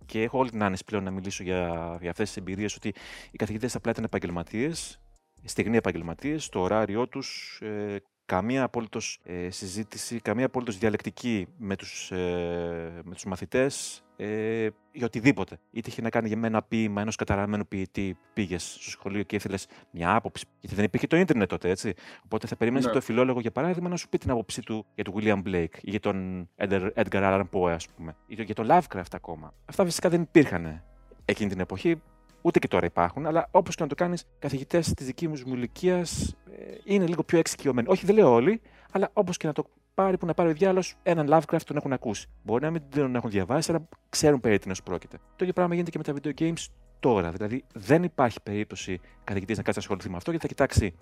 και 0.06 0.22
έχω 0.22 0.38
όλη 0.38 0.50
την 0.50 0.62
άνεση 0.62 0.84
πλέον 0.84 1.04
να 1.04 1.10
μιλήσω 1.10 1.42
για, 1.42 1.96
για 2.00 2.10
αυτές 2.10 2.26
τις 2.28 2.36
εμπειρίες, 2.36 2.74
ότι 2.74 2.88
οι 3.30 3.36
καθηγητές 3.36 3.74
απλά 3.74 3.90
ήταν 3.90 4.04
επαγγελματίες, 4.04 5.00
στιγνοί 5.44 5.76
επαγγελματίες, 5.76 6.48
το 6.48 6.60
ωράριό 6.60 7.08
τους 7.08 7.58
ε, 7.62 8.02
καμία 8.28 8.62
απόλυτος 8.62 9.20
ε, 9.24 9.50
συζήτηση, 9.50 10.20
καμία 10.20 10.46
απόλυτος 10.46 10.78
διαλεκτική 10.78 11.46
με 11.58 11.76
τους, 11.76 12.10
ε, 12.10 13.00
με 13.04 13.14
τους 13.14 13.24
μαθητές 13.24 14.02
ε, 14.16 14.68
για 14.92 15.06
οτιδήποτε. 15.06 15.58
Είτε 15.70 15.90
είχε 15.90 16.02
να 16.02 16.10
κάνει 16.10 16.28
για 16.28 16.40
ένα 16.44 16.62
ποίημα 16.62 17.00
ενός 17.00 17.16
καταραμένου 17.16 17.66
ποιητή, 17.66 18.18
πήγες 18.32 18.62
στο 18.80 18.90
σχολείο 18.90 19.22
και 19.22 19.36
ήθελες 19.36 19.66
μια 19.90 20.14
άποψη. 20.14 20.44
Γιατί 20.60 20.76
δεν 20.76 20.84
υπήρχε 20.84 21.06
το 21.06 21.16
ίντερνετ 21.16 21.48
τότε, 21.48 21.70
έτσι. 21.70 21.94
Οπότε 22.24 22.46
θα 22.46 22.56
περίμενε 22.56 22.86
ναι. 22.86 22.92
το 22.92 23.00
φιλόλογο, 23.00 23.40
για 23.40 23.52
παράδειγμα, 23.52 23.88
να 23.88 23.96
σου 23.96 24.08
πει 24.08 24.18
την 24.18 24.30
άποψή 24.30 24.62
του 24.62 24.86
για 24.94 25.04
τον 25.04 25.14
William 25.16 25.42
Blake 25.48 25.78
ή 25.80 25.90
για 25.90 26.00
τον 26.00 26.48
Edgar 26.94 27.10
Allan 27.10 27.44
Poe, 27.52 27.70
ας 27.70 27.88
πούμε, 27.88 28.16
ή 28.26 28.42
για 28.42 28.54
τον 28.54 28.66
Lovecraft 28.70 29.12
ακόμα. 29.12 29.54
Αυτά 29.64 29.84
φυσικά 29.84 30.08
δεν 30.08 30.22
υπήρχαν 30.22 30.82
εκείνη 31.24 31.50
την 31.50 31.60
εποχή. 31.60 32.02
Ούτε 32.48 32.58
και 32.58 32.68
τώρα 32.68 32.86
υπάρχουν, 32.86 33.26
αλλά 33.26 33.48
όπως 33.50 33.74
και 33.74 33.82
να 33.82 33.88
το 33.88 33.94
κάνεις, 33.94 34.24
καθηγητές 34.38 34.94
της 34.94 35.06
δικής 35.06 35.44
μου 35.44 35.54
ηλικίας 35.54 36.36
ε, 36.50 36.74
είναι 36.84 37.06
λίγο 37.06 37.22
πιο 37.22 37.38
εξοικειωμένοι. 37.38 37.88
Όχι, 37.90 38.06
δεν 38.06 38.14
λέω 38.14 38.32
όλοι, 38.32 38.60
αλλά 38.92 39.10
όπως 39.12 39.36
και 39.36 39.46
να 39.46 39.52
το 39.52 39.64
πάρει 39.94 40.18
που 40.18 40.26
να 40.26 40.34
πάρει 40.34 40.50
ο 40.50 40.52
διάλογο, 40.52 40.86
έναν 41.02 41.26
Lovecraft 41.30 41.62
τον 41.64 41.76
έχουν 41.76 41.92
ακούσει. 41.92 42.26
Μπορεί 42.42 42.64
να 42.64 42.70
μην 42.70 42.82
τον 42.90 43.14
έχουν 43.14 43.30
διαβάσει, 43.30 43.70
αλλά 43.70 43.88
ξέρουν 44.08 44.40
περί 44.40 44.58
τίνος 44.58 44.82
πρόκειται. 44.82 45.16
Το 45.16 45.36
ίδιο 45.38 45.52
πράγμα 45.52 45.74
γίνεται 45.74 45.90
και 45.90 45.98
με 45.98 46.04
τα 46.04 46.30
video 46.32 46.40
games 46.42 46.66
τώρα. 47.00 47.30
Δηλαδή, 47.30 47.64
δεν 47.74 48.02
υπάρχει 48.02 48.40
περίπτωση 48.42 49.00
καθηγητής 49.24 49.56
να 49.56 49.62
κάτσει 49.62 49.78
να 49.78 49.84
ασχοληθεί 49.84 50.10
με 50.10 50.16
αυτό 50.16 50.30
γιατί 50.30 50.46
θα 50.46 50.52
κοιτάξει 50.52 50.94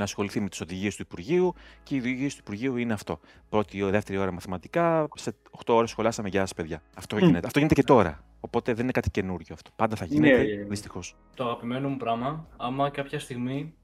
να 0.00 0.06
ασχοληθεί 0.06 0.40
με 0.40 0.48
τις 0.48 0.60
οδηγίες 0.60 0.96
του 0.96 1.02
Υπουργείου 1.02 1.54
και 1.82 1.94
οι 1.94 1.98
οδηγίες 1.98 2.34
του 2.34 2.40
Υπουργείου 2.40 2.76
είναι 2.76 2.92
αυτό. 2.92 3.20
Πρώτη 3.48 3.76
ή 3.76 3.82
δεύτερη 3.82 4.18
ώρα 4.18 4.32
μαθηματικά, 4.32 5.08
σε 5.14 5.34
8 5.64 5.74
ώρες 5.74 5.90
σχολάσαμε 5.90 6.28
γεια 6.28 6.46
σα, 6.46 6.54
παιδιά. 6.54 6.82
Αυτό, 6.96 7.16
mm. 7.16 7.20
γίνεται. 7.20 7.46
αυτό 7.46 7.58
γίνεται 7.58 7.74
και 7.74 7.86
τώρα. 7.86 8.24
Οπότε 8.40 8.74
δεν 8.74 8.82
είναι 8.82 8.92
κάτι 8.92 9.10
καινούριο 9.10 9.54
αυτό. 9.54 9.70
Πάντα 9.76 9.96
θα 9.96 10.04
γίνεται, 10.04 10.36
ναι, 10.36 10.54
ναι. 10.54 10.62
δυστυχώς. 10.62 11.16
Το 11.34 11.44
αγαπημένο 11.44 11.88
μου 11.88 11.96
πράγμα, 11.96 12.46
άμα 12.56 12.90
κάποια 12.90 13.18
στιγμή 13.18 13.74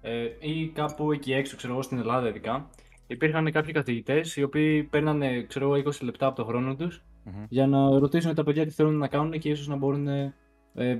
ε, 0.00 0.28
ή 0.38 0.68
κάπου 0.68 1.12
εκεί 1.12 1.32
έξω, 1.32 1.56
ξέρω 1.56 1.72
εγώ 1.72 1.82
στην 1.82 1.98
Ελλάδα 1.98 2.28
ειδικά, 2.28 2.70
υπήρχαν 3.06 3.50
κάποιοι 3.50 3.72
καθηγητές 3.72 4.36
οι 4.36 4.42
οποίοι 4.42 4.82
παίρνανε 4.82 5.42
ξέρω, 5.42 5.70
20 5.70 6.00
λεπτά 6.00 6.26
από 6.26 6.36
το 6.36 6.44
χρόνο 6.44 6.74
τους 6.74 7.02
mm-hmm. 7.24 7.46
για 7.48 7.66
να 7.66 7.98
ρωτήσουν 7.98 8.34
τα 8.34 8.44
παιδιά 8.44 8.66
τι 8.66 8.70
θέλουν 8.70 8.96
να 8.96 9.08
κάνουν 9.08 9.38
και 9.38 9.48
ίσως 9.48 9.68
να 9.68 9.76
μπορούν 9.76 10.08
ε, 10.08 10.34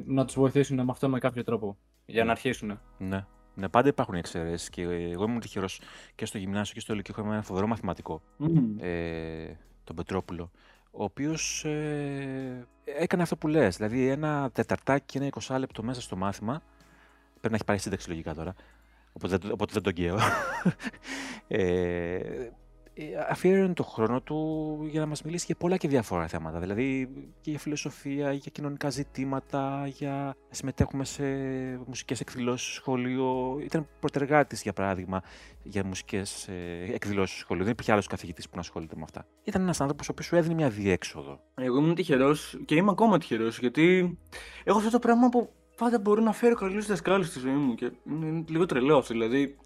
να 0.05 0.25
τους 0.25 0.35
βοηθήσουν 0.35 0.77
με 0.77 0.91
αυτό 0.91 1.09
με 1.09 1.19
κάποιο 1.19 1.45
τρόπο 1.45 1.77
για 2.07 2.25
να 2.25 2.31
αρχίσουν. 2.31 2.81
Ναι. 2.99 3.27
Ναι, 3.55 3.69
πάντα 3.69 3.89
υπάρχουν 3.89 4.15
εξαιρέσεις 4.15 4.69
και 4.69 4.83
εγώ 4.83 5.25
ήμουν 5.25 5.41
τυχερός 5.41 5.81
και 6.15 6.27
στο 6.27 6.39
γυμνάσιο 6.39 6.75
και 6.75 6.81
στο 6.81 6.95
λυκείο. 6.95 7.15
Είχαμε 7.19 7.35
ένα 7.35 7.43
φοβερό 7.43 7.67
μαθηματικό, 7.67 8.23
mm. 8.41 8.47
ε, 8.81 9.53
τον 9.85 9.97
Πετρόπουλο, 9.97 10.51
ο 10.91 11.05
οποίος 11.05 11.65
ε, 11.65 12.67
έκανε 12.85 13.23
αυτό 13.23 13.37
που 13.37 13.49
λες. 13.49 13.77
Δηλαδή, 13.77 14.09
ένα 14.09 14.51
τεταρτάκι 14.51 15.05
και 15.07 15.19
ένα 15.19 15.29
20 15.41 15.59
λεπτό 15.59 15.83
μέσα 15.83 16.01
στο 16.01 16.17
μάθημα. 16.17 16.63
Πρέπει 17.31 17.49
να 17.49 17.55
έχει 17.55 17.65
πάρει 17.65 17.79
σύνταξη 17.79 18.09
λογικά 18.09 18.35
τώρα. 18.35 18.55
Οπότε, 19.13 19.39
οπότε 19.53 19.73
δεν 19.73 19.83
τον 19.83 19.93
καίω. 19.93 20.19
ε, 21.49 22.15
ε, 22.17 22.53
αφιέρωνε 23.29 23.73
τον 23.73 23.85
χρόνο 23.85 24.21
του 24.21 24.79
για 24.91 25.01
να 25.01 25.07
μας 25.07 25.23
μιλήσει 25.23 25.45
για 25.47 25.55
πολλά 25.55 25.77
και 25.77 25.89
διάφορα 25.89 26.27
θέματα. 26.27 26.59
Δηλαδή 26.59 27.09
και 27.41 27.51
για 27.51 27.59
φιλοσοφία, 27.59 28.33
για 28.33 28.51
κοινωνικά 28.55 28.91
ζητήματα, 28.91 29.87
για 29.87 30.11
να 30.49 30.55
συμμετέχουμε 30.55 31.05
σε 31.05 31.25
μουσικές 31.87 32.21
εκδηλώσεις 32.21 32.67
στο 32.67 32.75
σχολείο. 32.75 33.59
Ήταν 33.65 33.89
προτεργάτης, 34.01 34.63
για 34.63 34.73
παράδειγμα, 34.73 35.23
για 35.63 35.85
μουσικές 35.85 36.49
ε, 36.49 36.93
εκδηλώσεις 36.93 37.35
στο 37.35 37.45
σχολείο. 37.45 37.63
Δεν 37.63 37.73
υπήρχε 37.73 37.93
άλλος 37.93 38.07
καθηγητής 38.07 38.45
που 38.45 38.55
να 38.55 38.61
ασχολείται 38.61 38.95
με 38.97 39.03
αυτά. 39.03 39.27
Ήταν 39.45 39.63
ένας 39.63 39.81
άνθρωπος 39.81 40.09
ο 40.09 40.13
οποίος 40.13 40.27
σου 40.27 40.37
έδινε 40.37 40.55
μια 40.55 40.69
διέξοδο. 40.69 41.41
Εγώ 41.55 41.79
ήμουν 41.79 41.95
τυχερός 41.95 42.59
και 42.65 42.75
είμαι 42.75 42.91
ακόμα 42.91 43.19
τυχερός 43.19 43.59
γιατί 43.59 44.19
έχω 44.65 44.79
αυτό 44.79 44.91
το 44.91 44.99
πράγμα 44.99 45.29
που 45.29 45.53
πάντα 45.77 45.99
μπορώ 45.99 46.23
να 46.23 46.33
φέρω 46.33 46.55
καλούς 46.55 46.87
δασκάλους 46.87 47.27
στη 47.27 47.39
ζωή 47.39 47.53
μου 47.53 47.75
και 47.75 47.93
είναι 48.07 48.45
λίγο 48.49 48.67
τρελό 48.67 48.97
αυτό. 48.97 49.13
Δηλαδή, 49.13 49.57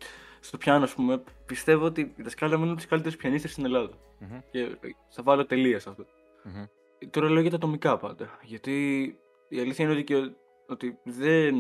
στο 0.41 0.59
πιάνο, 0.59 0.85
ας 0.85 0.95
πούμε, 0.95 1.23
πιστεύω 1.47 1.85
ότι 1.85 2.01
η 2.17 2.23
δασκάλα 2.23 2.57
μου 2.57 2.63
είναι 2.63 2.71
από 2.71 2.81
τις 2.81 2.89
καλύτερες 2.89 3.17
πιανίστε 3.17 3.49
στην 3.49 3.65
Ελλάδα. 3.65 3.91
Mm-hmm. 4.21 4.43
Και 4.51 4.77
θα 5.09 5.23
βάλω 5.23 5.47
τελεία 5.47 5.79
σε 5.79 5.89
αυτό. 5.89 6.05
Mm-hmm. 6.05 6.69
Τώρα 7.11 7.31
λέω 7.31 7.41
για 7.41 7.51
τα 7.51 7.57
ατομικά 7.57 7.99
πάντα. 7.99 8.39
Γιατί 8.43 9.03
η 9.49 9.61
αλήθεια 9.61 9.85
είναι 9.85 9.95
ότι, 9.95 10.05
και, 10.05 10.31
ότι 10.67 10.99
δεν. 11.05 11.55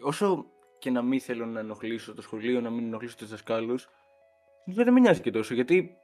Όσο 0.00 0.46
και 0.78 0.90
να 0.90 1.02
μην 1.02 1.20
θέλω 1.20 1.46
να 1.46 1.60
ενοχλήσω 1.60 2.14
το 2.14 2.22
σχολείο, 2.22 2.60
να 2.60 2.70
μην 2.70 2.84
ενοχλήσω 2.84 3.16
τους 3.16 3.28
δασκάλους, 3.28 3.88
δεν 4.64 4.92
με 4.92 5.00
νοιάζει 5.00 5.20
και 5.20 5.30
τόσο. 5.30 5.54
Γιατί 5.54 5.96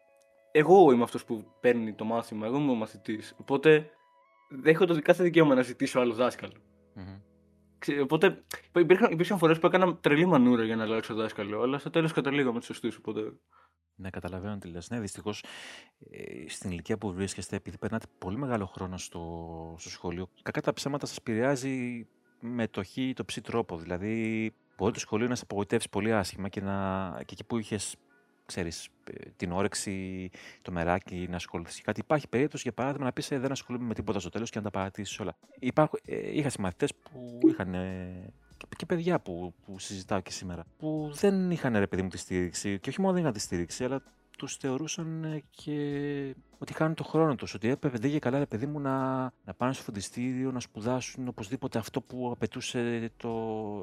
εγώ 0.52 0.92
είμαι 0.92 1.02
αυτός 1.02 1.24
που 1.24 1.44
παίρνει 1.60 1.92
το 1.92 2.04
μάθημα, 2.04 2.46
εγώ 2.46 2.56
είμαι 2.56 2.70
ο 2.70 2.74
μαθητής. 2.74 3.34
Οπότε 3.40 3.90
δεν 4.50 4.74
έχω 4.74 4.86
το 4.86 5.02
κάθε 5.02 5.22
δικαίωμα 5.22 5.54
να 5.54 5.62
ζητήσω 5.62 6.00
άλλο 6.00 6.12
δάσκαλο. 6.12 6.52
Mm-hmm. 6.96 7.20
Οπότε 8.02 8.44
υπήρχαν, 8.76 9.12
υπήρχαν 9.12 9.38
φορές 9.38 9.58
που 9.58 9.66
έκανα 9.66 9.96
τρελή 9.96 10.26
μανούρα 10.26 10.64
για 10.64 10.76
να 10.76 10.82
αλλάξω 10.82 11.14
δάσκαλο, 11.14 11.62
αλλά 11.62 11.78
στο 11.78 11.90
τέλος 11.90 12.12
καταλήγαμε 12.12 12.58
τους 12.58 12.66
σωστούς. 12.66 12.96
Οπότε... 12.96 13.32
Ναι, 13.94 14.10
καταλαβαίνω 14.10 14.58
τι 14.58 14.68
λες. 14.68 14.90
Ναι, 14.90 15.00
δυστυχώς 15.00 15.44
ε, 16.10 16.48
στην 16.48 16.70
ηλικία 16.70 16.98
που 16.98 17.12
βρίσκεστε, 17.12 17.56
επειδή 17.56 17.78
περνάτε 17.78 18.06
πολύ 18.18 18.36
μεγάλο 18.36 18.66
χρόνο 18.66 18.98
στο, 18.98 19.74
στο 19.78 19.90
σχολείο, 19.90 20.28
κακά 20.42 20.60
τα 20.60 20.72
ψέματα 20.72 21.06
σας 21.06 21.16
επηρεάζει 21.16 22.06
με 22.40 22.68
το 22.68 22.84
χ 22.84 22.96
ή 22.96 23.12
το 23.12 23.24
ψ 23.24 23.40
τρόπο. 23.40 23.76
Δηλαδή, 23.76 24.52
μπορεί 24.76 24.92
το 24.92 25.00
σχολείο 25.00 25.28
να 25.28 25.34
σε 25.34 25.42
απογοητεύσει 25.44 25.88
πολύ 25.88 26.12
άσχημα 26.12 26.48
και, 26.48 26.60
να, 26.60 27.10
και 27.16 27.32
εκεί 27.32 27.44
που 27.44 27.58
είχες 27.58 27.96
ξέρεις, 28.46 28.88
ε, 29.04 29.30
την 29.36 29.52
όρεξη, 29.52 30.30
το 30.62 30.72
μεράκι 30.72 31.26
να 31.30 31.36
ασχοληθείς 31.36 31.80
κάτι. 31.80 32.00
Υπάρχει 32.00 32.28
περίπτωση, 32.28 32.62
για 32.62 32.72
παράδειγμα, 32.72 33.04
να 33.04 33.12
πεις 33.12 33.30
ε, 33.30 33.38
δεν 33.38 33.50
ασχολούμαι 33.50 33.84
με 33.84 33.94
τίποτα 33.94 34.20
στο 34.20 34.28
τέλος 34.28 34.50
και 34.50 34.58
να 34.58 34.64
τα 34.64 34.70
παρατήσεις 34.70 35.20
όλα. 35.20 35.36
Υπάρχουν, 35.58 35.98
ε, 36.04 36.36
είχα 36.36 36.48
συμμαθητές 36.48 36.94
που 36.94 37.38
είχαν. 37.48 37.74
Ε, 37.74 38.32
και 38.76 38.86
παιδιά 38.86 39.20
που, 39.20 39.54
που 39.64 39.78
συζητάω 39.78 40.20
και 40.20 40.30
σήμερα, 40.30 40.64
που 40.78 41.10
δεν 41.14 41.50
είχαν 41.50 41.76
ρε 41.76 41.86
παιδί 41.86 42.02
μου 42.02 42.08
τη 42.08 42.18
στήριξη, 42.18 42.78
και 42.78 42.88
όχι 42.88 43.00
μόνο 43.00 43.12
δεν 43.12 43.22
είχαν 43.22 43.32
τη 43.34 43.40
στήριξη, 43.40 43.84
αλλά 43.84 44.02
τους 44.38 44.56
θεωρούσαν 44.56 45.24
ε, 45.24 45.42
και 45.50 46.34
ότι 46.62 46.72
χάνουν 46.72 46.94
το 46.94 47.04
χρόνο 47.04 47.34
τους. 47.34 47.54
Ότι 47.54 47.68
έπρεπε 47.68 47.98
δεν 47.98 48.18
καλά, 48.18 48.38
ρε 48.38 48.46
παιδί 48.46 48.66
μου, 48.66 48.80
να, 48.80 49.20
να 49.20 49.54
πάνε 49.56 49.72
στο 49.72 49.82
φροντιστήριο, 49.82 50.50
να 50.50 50.60
σπουδάσουν 50.60 51.28
οπωσδήποτε 51.28 51.78
αυτό 51.78 52.00
που 52.00 52.30
απαιτούσε 52.34 53.10
το, 53.16 53.30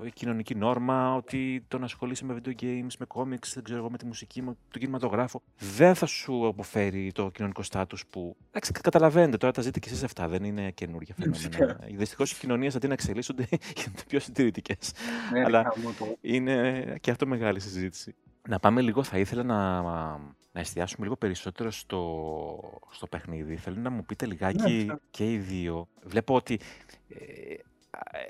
η 0.05 0.11
κοινωνική 0.11 0.55
νόρμα, 0.55 1.15
ότι 1.15 1.65
το 1.67 1.77
να 1.77 1.85
ασχολείσαι 1.85 2.25
με 2.25 2.41
video 2.41 2.61
games, 2.61 2.91
με 2.99 3.05
comics, 3.07 3.47
δεν 3.53 3.63
ξέρω 3.63 3.79
εγώ, 3.79 3.91
με 3.91 3.97
τη 3.97 4.05
μουσική, 4.05 4.41
με 4.41 4.55
τον 4.71 4.81
κινηματογράφο, 4.81 5.41
δεν 5.77 5.95
θα 5.95 6.05
σου 6.05 6.47
αποφέρει 6.47 7.11
το 7.11 7.29
κοινωνικό 7.29 7.63
στάτου 7.63 7.97
που. 8.09 8.35
Εντάξει, 8.49 8.71
καταλαβαίνετε 8.71 9.37
τώρα, 9.37 9.53
τα 9.53 9.61
ζείτε 9.61 9.79
και 9.79 9.89
εσείς 9.89 10.03
αυτά, 10.03 10.27
δεν 10.27 10.43
είναι 10.43 10.71
καινούργια 10.71 11.15
φαινόμενα. 11.17 11.79
Δυστυχώς 11.95 12.31
οι 12.31 12.39
κοινωνίε 12.39 12.69
αντί 12.75 12.87
να 12.87 12.93
εξελίσσονται 12.93 13.43
γίνονται 13.77 14.03
πιο 14.07 14.19
συντηρητικές. 14.19 14.91
Ναι, 15.31 15.43
Αλλά 15.43 15.73
είναι 16.21 16.83
και 17.01 17.11
αυτό 17.11 17.27
μεγάλη 17.27 17.59
συζήτηση. 17.59 18.15
Να 18.47 18.59
πάμε 18.59 18.81
λίγο, 18.81 19.03
θα 19.03 19.17
ήθελα 19.17 19.43
να, 19.43 19.81
να 20.51 20.59
εστιάσουμε 20.59 21.03
λίγο 21.03 21.15
περισσότερο 21.15 21.71
στο, 21.71 22.81
στο 22.91 23.07
παιχνίδι. 23.07 23.55
Θέλω 23.55 23.79
να 23.79 23.89
μου 23.89 24.05
πείτε 24.05 24.25
λιγάκι 24.25 24.85
ναι, 24.87 24.95
και 25.11 25.31
οι 25.31 25.37
δύο. 25.37 25.87
Βλέπω 26.03 26.35
ότι 26.35 26.59
ε, 27.09 27.53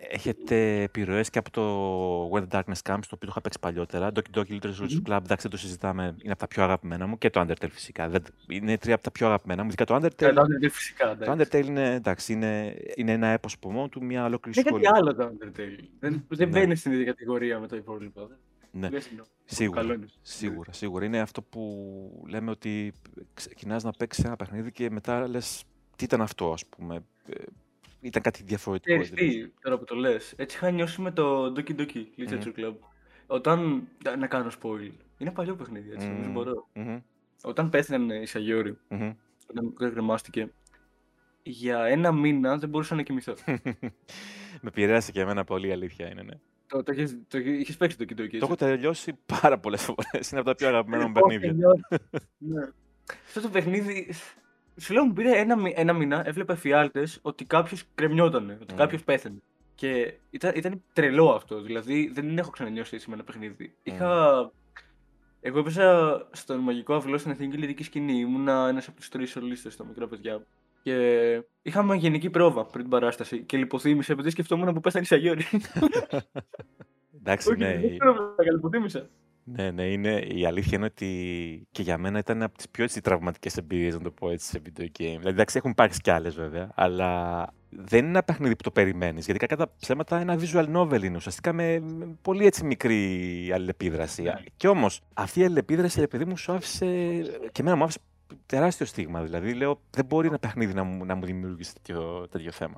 έχετε 0.09 0.81
επιρροές 0.81 1.29
και 1.29 1.39
από 1.39 1.51
το 1.51 2.29
When 2.33 2.47
the 2.47 2.59
Darkness 2.59 2.91
Comes, 2.91 2.99
το 3.01 3.15
οποίο 3.15 3.19
το 3.19 3.27
είχα 3.27 3.41
παίξει 3.41 3.59
παλιότερα. 3.59 4.11
Doki 4.15 4.37
Doki 4.37 4.51
Little 4.51 4.71
Revolution 4.71 5.01
Club, 5.09 5.21
εντάξει, 5.23 5.41
δεν 5.41 5.51
το 5.51 5.57
συζητάμε, 5.57 6.15
είναι 6.21 6.31
από 6.31 6.39
τα 6.39 6.47
πιο 6.47 6.63
αγαπημένα 6.63 7.07
μου. 7.07 7.17
Και 7.17 7.29
το 7.29 7.41
Undertale 7.41 7.69
φυσικά. 7.71 8.09
Δεν, 8.09 8.23
είναι 8.47 8.77
τρία 8.77 8.93
από 8.93 9.03
τα 9.03 9.11
πιο 9.11 9.27
αγαπημένα 9.27 9.61
μου. 9.61 9.67
Ειδικά 9.67 9.85
το 9.85 9.95
Undertale. 9.95 10.33
το 10.33 10.41
Undertale 10.41 10.69
φυσικά. 10.71 11.17
Το 11.17 11.31
Undertale 11.31 11.65
είναι, 11.65 11.93
εντάξει, 11.93 12.33
είναι, 12.33 12.75
είναι 12.95 13.11
ένα 13.11 13.27
έπο 13.27 13.47
από 13.55 13.71
μόνο 13.71 13.87
του, 13.87 14.03
μια 14.03 14.25
ολόκληρη 14.25 14.59
σχολή. 14.59 14.75
Είναι 14.75 14.85
κάτι 14.85 14.99
άλλο 14.99 15.15
το 15.15 15.23
Undertale. 15.23 15.83
Δεν, 15.99 16.25
δεν 16.27 16.49
ναι. 16.49 16.59
μπαίνει 16.59 16.75
στην 16.75 16.91
ίδια 16.91 17.05
κατηγορία 17.05 17.59
με 17.59 17.67
το 17.67 17.75
υπόλοιπο. 17.75 18.29
Ναι, 18.71 18.89
σίγουρα, 19.45 19.99
σίγουρα, 20.21 20.71
σίγουρα. 20.71 21.05
Είναι 21.05 21.19
αυτό 21.19 21.41
που 21.41 22.25
λέμε 22.27 22.51
ότι 22.51 22.93
ξεκινάς 23.33 23.83
να 23.83 23.91
παίξεις 23.91 24.23
ένα 24.23 24.35
παιχνίδι 24.35 24.71
και 24.71 24.89
μετά 24.89 25.27
λες 25.27 25.63
τι 25.95 26.03
ήταν 26.03 26.21
αυτό, 26.21 26.51
ας 26.51 26.65
πούμε. 26.65 27.03
Ε, 27.25 27.43
ήταν 28.01 28.21
κάτι 28.21 28.43
διαφορετικό. 28.43 29.01
Ε, 29.01 29.05
τι, 29.05 29.47
τώρα 29.47 29.77
που 29.77 29.83
το 29.83 29.95
λες. 29.95 30.33
Έτσι 30.37 30.55
είχα 30.57 30.71
νιώσει 30.71 31.01
με 31.01 31.11
το 31.11 31.45
Doki 31.45 31.79
Doki 31.79 32.05
Literature 32.17 32.53
Club. 32.57 32.73
Όταν. 33.27 33.87
Να 34.17 34.27
κάνω 34.27 34.51
spoil. 34.61 34.91
Είναι 35.17 35.31
παλιό 35.31 35.55
παιχνίδι, 35.55 35.91
έτσι. 35.91 36.11
Mm. 36.11 36.31
μπορώ. 36.31 36.69
Mm-hmm. 36.75 37.01
Όταν 37.43 37.69
πέθανε 37.69 38.15
η 38.15 38.25
Σαγιόρη, 38.25 38.77
mm-hmm. 38.89 39.15
όταν 39.49 39.73
κρεμάστηκε, 39.91 40.51
για 41.43 41.83
ένα 41.83 42.11
μήνα 42.11 42.57
δεν 42.57 42.69
μπορούσα 42.69 42.95
να 42.95 43.01
κοιμηθώ. 43.01 43.33
με 44.61 44.71
πειράσει 44.73 45.11
και 45.11 45.21
εμένα 45.21 45.43
πολύ, 45.43 45.71
αλήθεια 45.71 46.09
είναι, 46.09 46.21
ναι. 46.21 46.33
Το, 46.69 46.83
το, 46.83 46.91
είχες, 46.91 47.17
το 47.27 47.37
είχες 47.37 47.77
παίξει 47.77 47.97
το 47.97 48.05
Kid 48.09 48.15
Το 48.15 48.37
έχω 48.41 48.55
τελειώσει 48.55 49.17
πάρα 49.41 49.59
πολλές 49.59 49.81
φορές. 49.81 50.29
Είναι 50.29 50.39
από 50.39 50.49
τα 50.49 50.55
πιο 50.55 50.67
αγαπημένα 50.67 51.07
μου 51.07 51.11
παιχνίδια. 51.11 51.53
ναι. 52.37 52.69
Αυτό 53.25 53.41
το 53.41 53.49
παιχνίδι. 53.49 54.13
Σου 54.77 54.93
λέω 54.93 55.03
μου 55.03 55.13
πήρε 55.13 55.37
ένα, 55.37 55.55
ένα 55.73 55.93
μήνα, 55.93 56.27
έβλεπε 56.27 56.55
φιάλτες 56.55 57.19
ότι 57.21 57.45
κάποιος 57.45 57.83
κρεμιόταν, 57.95 58.57
ότι 58.61 58.73
mm. 58.73 58.77
κάποιος 58.77 59.03
πέθανε. 59.03 59.41
Και 59.75 60.13
ήταν, 60.29 60.51
ήταν 60.55 60.83
τρελό 60.93 61.29
αυτό. 61.29 61.61
Δηλαδή 61.61 62.11
δεν 62.13 62.37
έχω 62.37 62.49
ξανανιώσει 62.49 62.95
έτσι 62.95 63.09
με 63.09 63.15
ένα 63.15 63.23
παιχνίδι. 63.23 63.71
Mm. 63.71 63.79
Είχα. 63.83 64.51
Εγώ 65.41 65.59
έπαιζα 65.59 66.17
στον 66.31 66.59
μαγικό 66.59 66.93
αυλό 66.93 67.17
στην 67.17 67.31
εθνική 67.31 67.57
λυρική 67.57 67.83
σκηνή. 67.83 68.19
Ήμουνα 68.19 68.67
ένας 68.67 68.87
από 68.87 68.97
τους 68.97 69.09
τρεις 69.09 69.29
σολίστες 69.29 69.73
στα 69.73 69.85
μικρά 69.85 70.07
παιδιά. 70.07 70.45
Και 70.89 71.43
είχαμε 71.61 71.95
γενική 71.95 72.29
πρόβα 72.29 72.65
πριν 72.65 72.81
την 72.81 72.89
παράσταση 72.89 73.43
και 73.43 73.57
λιποθύμησε 73.57 74.11
επειδή 74.11 74.29
σκεφτόμουν 74.29 74.73
που 74.73 74.79
πέθανε 74.79 75.03
η 75.03 75.07
Σαγιόρη. 75.07 75.45
Εντάξει, 77.19 77.55
ναι. 77.57 77.79
Δεν 78.35 78.53
λιποθύμησα. 78.53 79.09
Ναι, 79.43 79.71
ναι, 79.71 79.83
είναι, 79.83 80.19
η 80.19 80.45
αλήθεια 80.45 80.77
είναι 80.77 80.85
ότι 80.85 81.67
και 81.71 81.81
για 81.81 81.97
μένα 81.97 82.19
ήταν 82.19 82.41
από 82.41 82.57
τις 82.57 82.69
πιο 82.69 82.83
έτσι, 82.83 83.01
τραυματικές 83.01 83.57
εμπειρίες, 83.57 83.93
να 83.93 84.01
το 84.01 84.11
πω 84.11 84.29
έτσι, 84.29 84.49
σε 84.49 84.61
video 84.65 84.83
game. 84.83 84.89
Δηλαδή, 84.97 85.29
εντάξει, 85.29 85.57
έχουν 85.57 85.71
υπάρξει 85.71 86.01
κι 86.01 86.11
άλλες 86.11 86.35
βέβαια, 86.35 86.71
αλλά 86.75 87.41
δεν 87.69 87.99
είναι 87.99 88.09
ένα 88.09 88.23
παιχνίδι 88.23 88.55
που 88.55 88.63
το 88.63 88.71
περιμένεις. 88.71 89.25
Γιατί 89.25 89.39
κατά 89.39 89.55
τα 89.55 89.73
ψέματα 89.79 90.19
ένα 90.19 90.39
visual 90.39 90.75
novel 90.75 91.03
είναι 91.03 91.15
ουσιαστικά 91.15 91.53
με, 91.53 91.83
πολύ 92.21 92.45
έτσι 92.45 92.65
μικρή 92.65 93.51
αλληλεπίδραση. 93.53 94.23
Yeah. 94.25 94.33
Ναι. 94.33 94.43
Και 94.57 94.67
όμως 94.67 95.01
αυτή 95.13 95.39
η 95.39 95.43
αλληλεπίδραση, 95.43 96.01
επειδή 96.01 96.25
μου 96.25 96.37
σου 96.37 96.51
άφησε. 96.51 96.85
και 97.51 97.61
εμένα 97.61 97.75
μου 97.75 97.83
άφησε 97.83 97.99
τεράστιο 98.45 98.85
στίγμα. 98.85 99.23
Δηλαδή, 99.23 99.53
λέω, 99.53 99.81
δεν 99.89 100.05
μπορεί 100.05 100.27
ένα 100.27 100.39
παιχνίδι 100.39 100.73
να 100.73 100.83
μου, 100.83 101.05
να 101.05 101.15
μου 101.15 101.25
δημιουργήσει 101.25 101.73
τέτοιο, 101.73 102.27
τέτοιο 102.31 102.51
θέμα. 102.51 102.75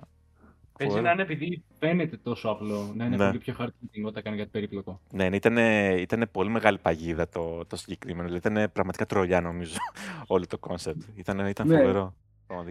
Παίζει 0.77 1.01
να 1.01 1.11
είναι 1.11 1.21
επειδή 1.21 1.63
φαίνεται 1.79 2.17
τόσο 2.17 2.49
απλό, 2.49 2.91
να 2.95 3.05
είναι 3.05 3.15
ναι. 3.15 3.25
πολύ 3.25 3.37
πιο 3.37 3.55
hard 3.59 3.67
όταν 4.05 4.23
κάνει 4.23 4.37
κάτι 4.37 4.49
περίπλοκο. 4.49 5.01
Ναι, 5.11 5.29
ναι 5.29 5.35
ήταν, 5.35 5.57
ήταν 5.97 6.29
πολύ 6.31 6.49
μεγάλη 6.49 6.77
παγίδα 6.77 7.29
το, 7.29 7.65
το 7.65 7.75
συγκεκριμένο. 7.75 8.27
Δηλαδή, 8.27 8.47
ήταν 8.47 8.71
πραγματικά 8.71 9.05
τρολιά, 9.05 9.41
νομίζω, 9.41 9.75
όλο 10.27 10.45
το 10.47 10.57
concept. 10.57 11.01
Ήταν, 11.15 11.39
ήταν 11.39 11.67
ναι. 11.67 11.77
φοβερό. 11.77 12.15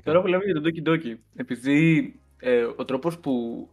Τώρα 0.04 0.20
που 0.20 0.26
λέμε 0.26 0.44
για 0.44 0.54
το 0.54 0.60
Doki 0.64 0.88
Doki, 0.88 1.16
επειδή 1.36 2.14
ε, 2.38 2.62
ο 2.62 2.84
τρόπος 2.84 3.18
που 3.18 3.68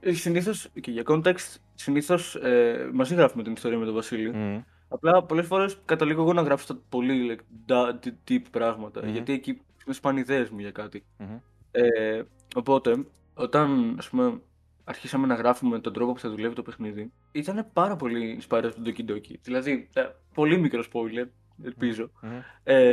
Ε, 0.00 0.12
συνήθως, 0.12 0.68
και 0.80 0.90
για 0.90 1.02
context, 1.06 1.56
συνήθως 1.74 2.34
ε, 2.34 2.90
μαζί 2.92 3.14
γράφουμε 3.14 3.42
την 3.42 3.52
ιστορία 3.52 3.78
με 3.78 3.84
τον 3.84 3.94
Βασίλη. 3.94 4.32
Mm. 4.34 4.62
Απλά 4.92 5.22
πολλές 5.22 5.46
φορές 5.46 5.78
καταλήγω 5.84 6.22
εγώ 6.22 6.32
να 6.32 6.42
γράψω 6.42 6.80
πολύ 6.88 7.40
like, 7.68 7.94
deep 8.28 8.42
πράγματα. 8.50 9.00
Mm. 9.04 9.06
Γιατί 9.06 9.32
εκεί 9.32 9.60
με 9.86 9.92
σπάνε 9.92 10.20
ιδέε 10.20 10.46
μου 10.50 10.58
για 10.58 10.70
κάτι. 10.70 11.04
Mm-hmm. 11.18 11.40
Ε, 11.70 12.22
οπότε, 12.54 13.04
όταν 13.34 13.94
ας 13.98 14.08
πούμε, 14.08 14.40
αρχίσαμε 14.84 15.26
να 15.26 15.34
γράφουμε 15.34 15.78
τον 15.78 15.92
τρόπο 15.92 16.12
που 16.12 16.18
θα 16.18 16.30
δουλεύει 16.30 16.54
το 16.54 16.62
παιχνίδι, 16.62 17.12
ήταν 17.32 17.66
πάρα 17.72 17.96
πολύ 17.96 18.40
inspired 18.40 18.64
από 18.64 18.74
τον 18.74 18.84
Doki 18.84 19.10
Doki. 19.10 19.34
Δηλαδή, 19.42 19.88
ε, 19.92 20.06
πολύ 20.34 20.58
μικρό 20.58 20.84
spoiler, 20.92 21.26
ελπίζω. 21.62 22.10
Mm-hmm. 22.22 22.42
Ε, 22.62 22.90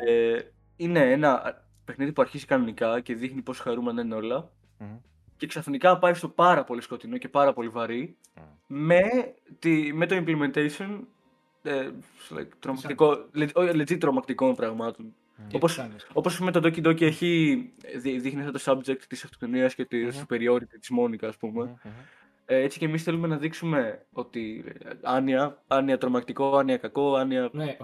είναι 0.76 1.12
ένα 1.12 1.64
παιχνίδι 1.86 2.12
που 2.12 2.22
αρχίζει 2.22 2.46
κανονικά 2.46 3.00
και 3.00 3.16
δείχνει 3.16 3.42
πόσο 3.42 3.64
χαρούμενα 3.64 4.02
είναι 4.02 4.16
όλα. 4.16 4.52
Mm-hmm. 4.80 5.00
Και 5.38 5.48
ξαφνικά 5.48 6.00
πάει 6.00 6.14
στο 6.14 6.30
πάρα 6.30 6.64
πολύ 6.64 6.82
σκοτεινό 6.82 7.18
και 7.18 7.30
πάρα 7.30 7.54
πολύ 7.54 7.70
βαρύ 7.70 8.18
mm. 8.36 8.42
με, 8.68 9.02
τη, 9.60 9.94
με 9.94 10.06
το 10.06 10.24
implementation 10.26 11.00
ε, 11.68 11.90
like, 12.30 12.48
τρομακτικό, 12.60 13.18
legit 13.56 13.98
τρομακτικών 14.00 14.56
πραγμάτων. 14.56 15.14
Mm. 15.38 15.56
Όπως, 15.56 15.88
όπως 16.14 16.40
με 16.40 16.52
το 16.52 16.60
Doki 16.64 16.88
Doki 16.88 17.02
έχει 17.02 17.64
δείχνει 17.98 18.42
αυτό 18.42 18.52
το 18.52 18.62
subject 18.66 19.02
της 19.08 19.24
αυτοκτονίας 19.24 19.76
και 19.76 19.86
της 19.86 20.26
mm-hmm. 20.30 20.34
superiority 20.34 20.78
της 20.80 20.90
Μόνικα, 20.90 21.28
ας 21.28 21.38
πούμε. 21.38 21.80
Mm-hmm. 21.84 21.90
Ε, 22.50 22.62
έτσι 22.62 22.80
και 22.80 22.86
εμείς 22.86 23.04
θέλουμε 23.04 23.28
να 23.28 23.38
δείξουμε 23.38 24.06
ότι 24.12 24.64
ε, 24.84 24.90
άνοια, 25.02 25.64
άνοια 25.68 25.98
τρομακτικό, 25.98 26.58
άνοια 26.58 26.78
κακό, 26.78 27.16
άνοια 27.16 27.50
ναι, 27.54 27.76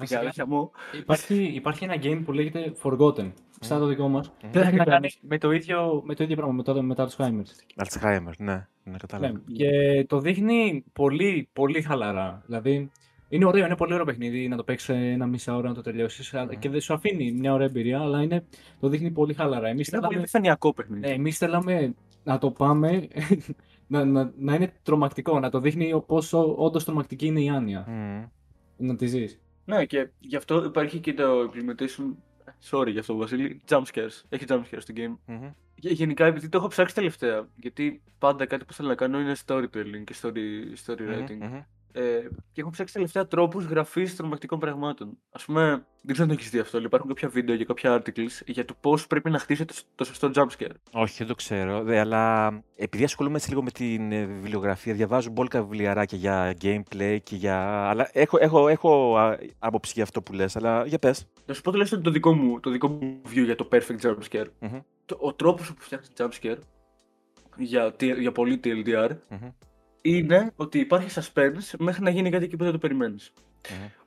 μου. 0.48 0.72
Υπάρχει, 0.94 1.44
υπάρχει 1.44 1.84
ένα 1.84 1.96
game 2.02 2.22
που 2.26 2.32
λέγεται 2.32 2.74
Forgotten, 2.84 3.32
σαν 3.60 3.80
το 3.80 3.86
δικό 3.86 4.08
μας. 4.08 4.34
Mm. 4.42 4.56
έχει 4.56 4.76
να 4.76 4.84
κάνεις; 4.84 5.18
με 5.22 5.38
το 5.38 5.52
ίδιο, 5.52 6.02
με 6.06 6.16
το 6.16 6.24
ίδιο 6.24 6.36
πράγμα, 6.36 6.54
με 6.54 6.64
το, 6.64 6.84
με 6.84 6.96
το 6.96 7.10
Alzheimer. 7.10 7.84
Alzheimer, 7.84 8.34
ναι, 8.38 8.68
ναι, 8.84 8.98
κατάλαβα. 8.98 9.34
Ναι, 9.34 9.56
και 9.56 10.06
το 10.08 10.20
δείχνει 10.20 10.84
πολύ, 10.94 11.50
πολύ 11.54 11.82
χαλαρά. 11.82 12.44
Δηλαδή, 12.46 12.92
είναι 13.34 13.46
ωραίο, 13.46 13.66
είναι 13.66 13.76
πολύ 13.76 13.94
ωραίο 13.94 14.06
παιχνίδι 14.06 14.48
να 14.48 14.56
το 14.56 14.64
παίξεις 14.64 14.90
ένα 14.90 15.28
μισά 15.28 15.56
ώρα 15.56 15.68
να 15.68 15.74
το 15.74 15.82
τελειώσεις. 15.82 16.34
Mm. 16.36 16.58
Και 16.60 16.70
δεν 16.70 16.82
σου 16.82 16.94
αφήνει 16.94 17.32
μια 17.32 17.54
ωραία 17.54 17.68
εμπειρία, 17.68 18.00
αλλά 18.00 18.22
είναι, 18.22 18.44
το 18.80 18.88
δείχνει 18.88 19.12
πολύ 19.12 19.34
χαλαρά. 19.34 19.68
Εμείς 19.68 19.88
είναι 19.88 19.98
θέλαμε, 19.98 20.08
πολύ 20.08 20.20
επιφανειακό 20.20 20.74
παιχνίδι. 20.74 21.08
Ναι, 21.08 21.14
εμείς 21.14 21.38
θέλαμε 21.38 21.94
να 22.24 22.38
το 22.38 22.52
πάμε 22.52 23.08
να, 23.88 24.06
να, 24.06 24.32
να 24.38 24.56
είναι 24.56 24.74
τρομακτικό, 24.84 25.40
να 25.40 25.50
το 25.50 25.60
δείχνει 25.60 26.04
πόσο 26.06 26.56
όντως 26.58 26.84
τρομακτική 26.84 27.26
είναι 27.26 27.42
η 27.42 27.50
άνοια. 27.50 27.88
Mm. 27.88 28.30
Να 28.78 28.96
τη 28.96 29.06
ζεις. 29.06 29.40
Ναι, 29.66 29.86
και 29.86 30.10
γι' 30.20 30.36
αυτό 30.36 30.64
υπάρχει 30.64 31.00
και 31.00 31.14
το 31.14 31.52
implementation. 31.52 32.16
Sorry 32.70 32.92
γι' 32.92 33.00
αυτό, 33.00 33.16
Βασίλη. 33.16 33.62
Jump 33.70 33.84
scares. 33.94 34.22
Έχει 34.30 34.46
jump 34.48 34.62
scares 34.72 34.80
στο 34.80 34.94
game. 34.98 35.32
Mm-hmm. 35.32 35.52
Γενικά, 35.76 36.26
επειδή 36.26 36.50
το 36.50 36.58
έχω 36.58 36.68
ψάξει 36.68 36.96
τελευταία. 36.96 37.48
Γιατί 37.56 38.02
πάντα 38.18 38.46
κάτι 38.46 38.66
που 38.66 38.74
θέλω 38.74 38.88
να 38.88 38.96
κάνω 38.96 39.20
είναι 39.20 39.36
storytelling 39.46 40.04
και 40.04 40.16
story, 40.22 40.38
story 40.86 41.02
writing. 41.02 41.44
Mm-hmm. 41.44 41.64
Ε, 41.96 42.02
και 42.52 42.62
έχω 42.62 42.70
ψάξει 42.70 42.94
τελευταία 42.94 43.28
τρόπους 43.28 43.66
γραφής 43.66 44.16
τρομακτικών 44.16 44.60
πραγμάτων. 44.60 45.18
Α 45.32 45.44
πούμε, 45.46 45.86
δεν 46.02 46.14
ξέρω 46.14 46.22
αν 46.22 46.28
το 46.28 46.34
έχεις 46.34 46.50
δει 46.50 46.60
αυτό, 46.60 46.78
αλλά 46.78 46.86
υπάρχουν 46.86 47.10
κάποια 47.10 47.30
βίντεο 47.30 47.56
και 47.56 47.66
κάποια 47.66 48.02
articles 48.02 48.42
για 48.46 48.66
το 48.66 48.76
πώς 48.80 49.08
πρέπει 49.08 49.30
να 49.30 49.40
χτίσετε 49.40 49.74
το 49.96 50.04
σωστό 50.04 50.32
jumpscare. 50.36 50.76
Όχι, 50.92 51.18
δεν 51.18 51.28
το 51.28 51.36
ξέρω. 51.36 51.84
Δε, 51.84 52.00
αλλά 52.00 52.52
επειδή 52.76 53.04
ασχολούμαι 53.04 53.36
έτσι 53.36 53.50
λίγο 53.50 53.64
με 53.64 53.72
την 53.72 54.12
ε, 54.12 54.26
βιβλιογραφία, 54.26 54.94
διαβάζω 54.94 55.30
μπόλκα 55.30 55.62
βιβλιαράκια 55.62 56.18
για 56.18 56.56
gameplay 56.62 57.18
και 57.24 57.36
για. 57.36 57.90
Αλλά 57.90 58.10
έχω, 58.14 58.38
έχω, 58.40 58.68
έχω 58.68 59.18
άποψη 59.60 59.92
για 59.96 60.04
αυτό 60.04 60.22
που 60.22 60.34
λες, 60.34 60.56
αλλά 60.56 60.86
για 60.86 61.00
πες. 61.00 61.28
Να 61.46 61.54
σου 61.54 61.62
πω 61.62 61.72
τουλάχιστον 61.72 62.02
το 62.02 62.12
δικό 62.12 62.34
μου, 62.34 62.60
το 62.60 62.70
δικό 62.70 62.88
μου 62.88 63.22
view 63.26 63.44
για 63.44 63.56
το 63.56 63.68
perfect 63.72 64.00
jumpscare. 64.02 64.46
Mm-hmm. 64.60 64.82
ο 65.18 65.34
τρόπος 65.34 65.74
που 65.74 65.82
φτιάχνεις 65.82 66.10
jumpscare 66.18 66.58
για, 67.58 67.96
για 68.20 68.32
πολύ 68.32 68.60
TLDR 68.64 69.10
mm-hmm 69.10 69.52
είναι 70.06 70.52
ότι 70.56 70.80
υπάρχει 70.80 71.22
suspense 71.22 71.76
μέχρι 71.78 72.04
να 72.04 72.10
γίνει 72.10 72.30
κάτι 72.30 72.44
εκεί 72.44 72.56
που 72.56 72.64
δεν 72.64 72.72
το 72.72 72.78
περιμενει 72.78 73.16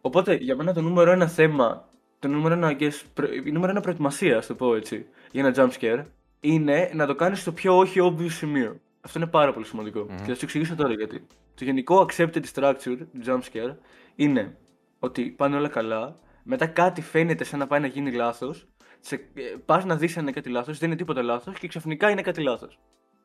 Οπότε 0.00 0.34
για 0.34 0.56
μένα 0.56 0.72
το 0.72 0.80
νούμερο 0.80 1.10
ένα 1.10 1.26
θέμα, 1.26 1.88
το 2.18 2.28
νούμερο 2.28 2.54
ένα, 2.54 2.76
guess, 2.78 3.24
η 3.44 3.50
νούμερο 3.50 3.70
ένα 3.70 3.80
προετοιμασία, 3.80 4.42
το 4.46 4.54
πω 4.54 4.74
έτσι, 4.74 5.06
για 5.32 5.44
ένα 5.44 5.54
jump 5.56 5.80
scare, 5.80 6.04
είναι 6.40 6.90
να 6.94 7.06
το 7.06 7.14
κάνεις 7.14 7.40
στο 7.40 7.52
πιο 7.52 7.76
όχι 7.76 8.00
obvious 8.02 8.30
σημείο. 8.30 8.80
Αυτό 9.00 9.18
είναι 9.18 9.28
πάρα 9.28 9.52
πολύ 9.52 9.66
σημαντικό. 9.66 10.00
Mm-hmm. 10.00 10.16
Και 10.16 10.28
θα 10.28 10.34
σου 10.34 10.44
εξηγήσω 10.44 10.74
τώρα 10.74 10.92
γιατί. 10.92 11.26
Το 11.54 11.64
γενικό 11.64 12.06
accepted 12.08 12.42
structure 12.54 12.74
του 12.96 13.20
jump 13.26 13.40
scare 13.52 13.74
είναι 14.14 14.56
ότι 14.98 15.22
πάνε 15.22 15.56
όλα 15.56 15.68
καλά, 15.68 16.16
μετά 16.42 16.66
κάτι 16.66 17.00
φαίνεται 17.00 17.44
σαν 17.44 17.58
να 17.58 17.66
πάει 17.66 17.80
να 17.80 17.86
γίνει 17.86 18.12
λάθος, 18.12 18.66
ε, 19.10 19.16
πας 19.64 19.84
να 19.84 19.96
δεις 19.96 20.16
αν 20.16 20.22
είναι 20.22 20.32
κάτι 20.32 20.48
λάθος, 20.48 20.78
δεν 20.78 20.88
είναι 20.88 20.98
τίποτα 20.98 21.22
λάθος 21.22 21.58
και 21.58 21.68
ξαφνικά 21.68 22.10
είναι 22.10 22.22
κάτι 22.22 22.42
λάθος. 22.42 22.78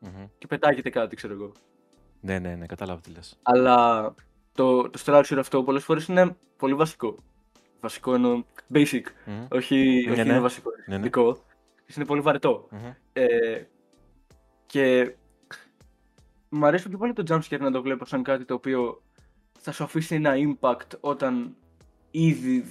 Mm-hmm. 0.05 0.29
Και 0.37 0.47
πετάγεται 0.47 0.89
κάτι, 0.89 1.15
ξέρω 1.15 1.33
εγώ. 1.33 1.51
Ναι, 2.21 2.39
ναι, 2.39 2.55
ναι, 2.55 2.65
κατάλαβα 2.65 3.01
τι 3.01 3.11
λες. 3.11 3.39
Αλλά 3.41 4.13
το, 4.53 4.89
το 4.89 4.99
structure 5.05 5.37
αυτό 5.37 5.63
πολλές 5.63 5.83
φορές 5.83 6.07
είναι 6.07 6.35
πολύ 6.57 6.73
βασικό. 6.73 7.15
Βασικό 7.79 8.13
εννοώ 8.13 8.43
basic, 8.73 9.01
mm-hmm. 9.01 9.47
όχι, 9.49 10.03
ναι, 10.05 10.11
όχι 10.11 10.23
ναι. 10.23 10.31
είναι 10.31 10.39
βασικό, 10.39 10.69
ναι, 10.87 10.97
ναι. 10.97 11.09
Είναι 11.95 12.05
πολύ 12.05 12.21
βαρετό. 12.21 12.67
Mm-hmm. 12.71 12.95
Ε, 13.13 13.63
και 14.65 15.15
μου 16.49 16.65
αρέσει 16.65 16.89
πιο 16.89 16.97
πολύ 16.97 17.13
το 17.13 17.23
jumpscare 17.27 17.59
να 17.59 17.71
το 17.71 17.81
βλέπω 17.81 18.05
σαν 18.05 18.23
κάτι 18.23 18.45
το 18.45 18.53
οποίο 18.53 19.01
θα 19.59 19.71
σου 19.71 19.83
αφήσει 19.83 20.15
ένα 20.15 20.33
impact 20.35 20.97
όταν 20.99 21.55
ήδη. 22.11 22.63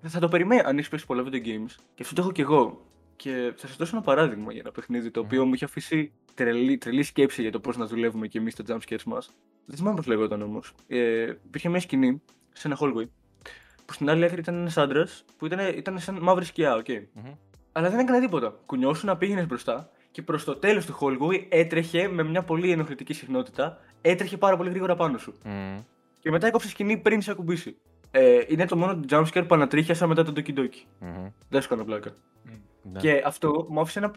Θα 0.00 0.18
το 0.18 0.28
περιμένεις 0.28 0.64
αν 0.64 0.76
έχεις 0.76 0.88
παίξει 0.88 1.06
πολλά 1.06 1.24
video 1.26 1.46
games. 1.46 1.74
Και 1.94 2.02
αυτό 2.02 2.14
το 2.14 2.20
έχω 2.20 2.32
κι 2.32 2.40
εγώ. 2.40 2.86
Και 3.16 3.52
θα 3.56 3.66
σας 3.66 3.76
δώσω 3.76 3.96
ένα 3.96 4.04
παράδειγμα 4.04 4.52
για 4.52 4.60
ένα 4.60 4.70
παιχνίδι 4.72 5.10
το 5.10 5.20
οποίο 5.20 5.42
mm. 5.42 5.46
μου 5.46 5.54
είχε 5.54 5.64
αφήσει 5.64 6.12
τρελή, 6.34 6.78
τρελή 6.78 7.02
σκέψη 7.02 7.42
για 7.42 7.52
το 7.52 7.60
πώς 7.60 7.76
να 7.76 7.86
δουλεύουμε 7.86 8.26
κι 8.26 8.36
εμείς 8.36 8.54
τα 8.54 8.64
jumpscares 8.68 9.02
μας. 9.06 9.30
Δεν 9.66 9.76
θυμάμαι 9.76 9.96
πώς 9.96 10.06
λέγονταν 10.06 10.42
όμως. 10.42 10.72
Ε, 10.86 11.22
υπήρχε 11.46 11.68
μια 11.68 11.80
σκηνή 11.80 12.22
σε 12.52 12.68
ένα 12.68 12.78
hallway 12.80 13.06
που 13.84 13.92
στην 13.92 14.10
άλλη 14.10 14.24
άκρη 14.24 14.40
ήταν 14.40 14.54
ένας 14.54 14.76
άντρας 14.76 15.24
που 15.38 15.46
ήταν, 15.46 15.58
ήταν 15.76 15.98
σαν 15.98 16.18
μαύρη 16.20 16.44
σκιά, 16.44 16.74
okay. 16.74 16.84
Okay. 16.88 16.98
Mm-hmm. 16.98 17.36
Αλλά 17.72 17.90
δεν 17.90 17.98
έκανε 17.98 18.20
τίποτα. 18.20 18.58
Κουνιόσουν, 18.66 19.06
να 19.06 19.16
πήγαινες 19.16 19.46
μπροστά 19.46 19.90
και 20.10 20.22
προς 20.22 20.44
το 20.44 20.56
τέλος 20.56 20.86
του 20.86 20.96
hallway 21.00 21.46
έτρεχε 21.48 22.08
με 22.08 22.22
μια 22.22 22.42
πολύ 22.42 22.70
ενοχλητική 22.70 23.12
συχνότητα, 23.12 23.78
έτρεχε 24.00 24.36
πάρα 24.36 24.56
πολύ 24.56 24.70
γρήγορα 24.70 24.96
πάνω 24.96 25.18
σου. 25.18 25.34
Mm. 25.44 25.82
Και 26.20 26.30
μετά 26.30 26.46
έκοψε 26.46 26.68
σκηνή 26.68 26.96
πριν 26.96 27.22
σε 27.22 27.30
ακουμπήσει. 27.30 27.76
Ε, 28.10 28.40
είναι 28.48 28.66
το 28.66 28.76
μόνο 28.76 29.00
jumpscare 29.08 29.44
που 29.48 29.54
ανατρίχιασα 29.54 30.06
μετά 30.06 30.24
τον 30.24 30.34
Doki 30.36 30.58
Doki. 30.58 30.64
Mm-hmm. 31.00 31.32
Δεν 31.48 31.62
σου 31.62 31.68
κάνω 31.68 31.84
πλάκα. 31.84 32.10
Mm. 32.10 32.50
Ναι. 32.92 33.00
Και 33.00 33.22
αυτό 33.24 33.66
μου 33.68 33.80
άφησε 33.80 33.98
ένα, 33.98 34.12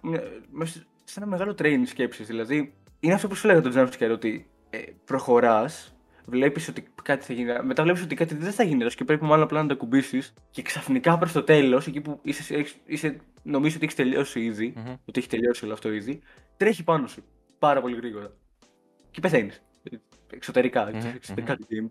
σε 1.03 1.20
ένα 1.20 1.26
μεγάλο 1.26 1.55
training 1.59 1.84
σκέψης. 1.86 2.28
Δηλαδή, 2.28 2.74
είναι 2.99 3.13
αυτό 3.13 3.28
που 3.28 3.36
σου 3.36 3.47
λέγα 3.47 3.61
το 3.61 3.72
jumpscare, 3.76 4.11
ότι 4.11 4.49
ε, 4.70 4.80
προχωράς, 5.05 5.95
βλέπεις 6.26 6.68
ότι 6.68 6.88
κάτι 7.03 7.26
θα 7.26 7.34
γίνει. 7.34 7.51
Μετά 7.63 7.84
βλέπεις 7.84 8.03
ότι 8.03 8.15
κάτι 8.15 8.36
δεν 8.36 8.51
θα 8.51 8.63
γίνει 8.63 8.86
και 8.86 9.03
πρέπει 9.03 9.24
μάλλον 9.24 9.43
απλά 9.43 9.61
να 9.61 9.68
το 9.68 9.78
κουμπίσεις. 9.78 10.34
Και 10.51 10.61
ξαφνικά 10.61 11.18
προς 11.18 11.32
το 11.32 11.43
τέλος, 11.43 11.88
εκεί 11.88 12.01
που 12.01 12.20
είσαι, 12.22 12.65
είσαι, 12.86 13.20
νομίζω 13.43 13.76
ότι 13.76 13.86
έχεις 13.86 13.95
τελειώσει 13.95 14.39
ήδη, 14.39 14.74
mm-hmm. 14.78 14.95
ότι 15.05 15.20
έχει 15.20 15.30
τελειώσει 15.30 15.65
όλο 15.65 15.74
αυτό 15.74 15.91
ήδη, 15.91 16.22
τρέχει 16.57 16.84
πάνω 16.84 17.07
σου 17.07 17.24
πάρα 17.59 17.82
πολύ 17.82 17.95
γρήγορα. 17.95 18.34
Και 19.11 19.20
πεθαίνεις. 19.20 19.61
Εξωτερικά, 20.32 20.89
mm-hmm. 20.89 21.15
εξωτερικά 21.15 21.57
mm-hmm. 21.57 21.86
game. 21.86 21.89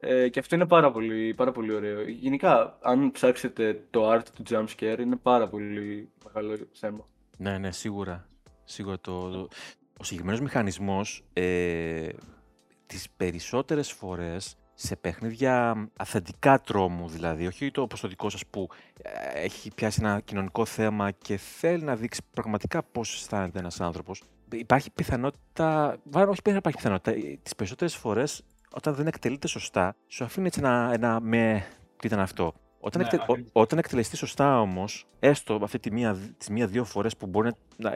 Ε, 0.00 0.28
και 0.28 0.38
αυτό 0.38 0.54
είναι 0.54 0.66
πάρα 0.66 0.92
πολύ, 0.92 1.34
πάρα 1.34 1.52
πολύ 1.52 1.72
ωραίο. 1.72 2.02
Γενικά, 2.08 2.78
αν 2.82 3.10
ψάξετε 3.10 3.82
το 3.90 4.12
art 4.12 4.24
του 4.34 4.42
jumpscare, 4.50 4.98
είναι 4.98 5.16
πάρα 5.16 5.48
πολύ 5.48 6.08
μεγάλο 6.24 6.56
θέμα. 6.72 7.06
Ναι, 7.36 7.58
ναι, 7.58 7.72
σίγουρα. 7.72 8.26
Σίγουρα 8.64 9.00
το, 9.00 9.30
το... 9.30 9.48
Ο 9.98 10.04
συγκεκριμένος 10.04 10.40
μηχανισμός 10.40 11.24
ε, 11.32 12.08
τις 12.86 13.10
περισσότερες 13.16 13.92
φορές 13.92 14.56
σε 14.74 14.96
παιχνίδια 14.96 15.88
αυθεντικά 15.96 16.60
τρόμου 16.60 17.08
δηλαδή, 17.08 17.46
όχι 17.46 17.70
το 17.70 17.82
όπως 17.82 18.00
το 18.00 18.08
δικό 18.08 18.30
σας 18.30 18.46
που 18.46 18.68
ε, 19.02 19.40
έχει 19.40 19.70
πιάσει 19.74 19.98
ένα 20.02 20.20
κοινωνικό 20.20 20.64
θέμα 20.64 21.10
και 21.10 21.36
θέλει 21.36 21.82
να 21.82 21.96
δείξει 21.96 22.20
πραγματικά 22.30 22.82
πώς 22.82 23.14
αισθάνεται 23.14 23.58
ένας 23.58 23.80
άνθρωπος. 23.80 24.22
Υπάρχει 24.52 24.90
πιθανότητα, 24.90 25.96
βάρο 26.04 26.30
όχι 26.30 26.40
δεν 26.44 26.56
υπάρχει 26.56 26.78
πιθανότητα, 26.78 27.10
ε, 27.10 27.38
τις 27.42 27.54
περισσότερες 27.54 27.96
φορές 27.96 28.44
όταν 28.76 28.94
δεν 28.94 29.06
εκτελείται 29.06 29.48
σωστά, 29.48 29.96
σου 30.06 30.24
αφήνει 30.24 30.46
έτσι 30.46 30.60
ένα, 30.60 30.90
ένα 30.92 31.20
με, 31.20 31.66
τι 31.96 32.06
ήταν 32.06 32.20
αυτό. 32.20 32.54
Όταν, 32.80 33.02
ναι, 33.02 33.08
εκτε, 33.12 33.44
όταν 33.52 33.78
εκτελεστεί 33.78 34.16
σωστά 34.16 34.60
όμως, 34.60 35.06
έστω 35.18 35.58
αυτή 35.62 35.78
τη 35.78 35.92
μία, 35.92 36.16
τις 36.38 36.48
μία-δύο 36.48 36.84
φορές 36.84 37.16
που 37.16 37.26
μπορεί 37.26 37.50
να, 37.76 37.94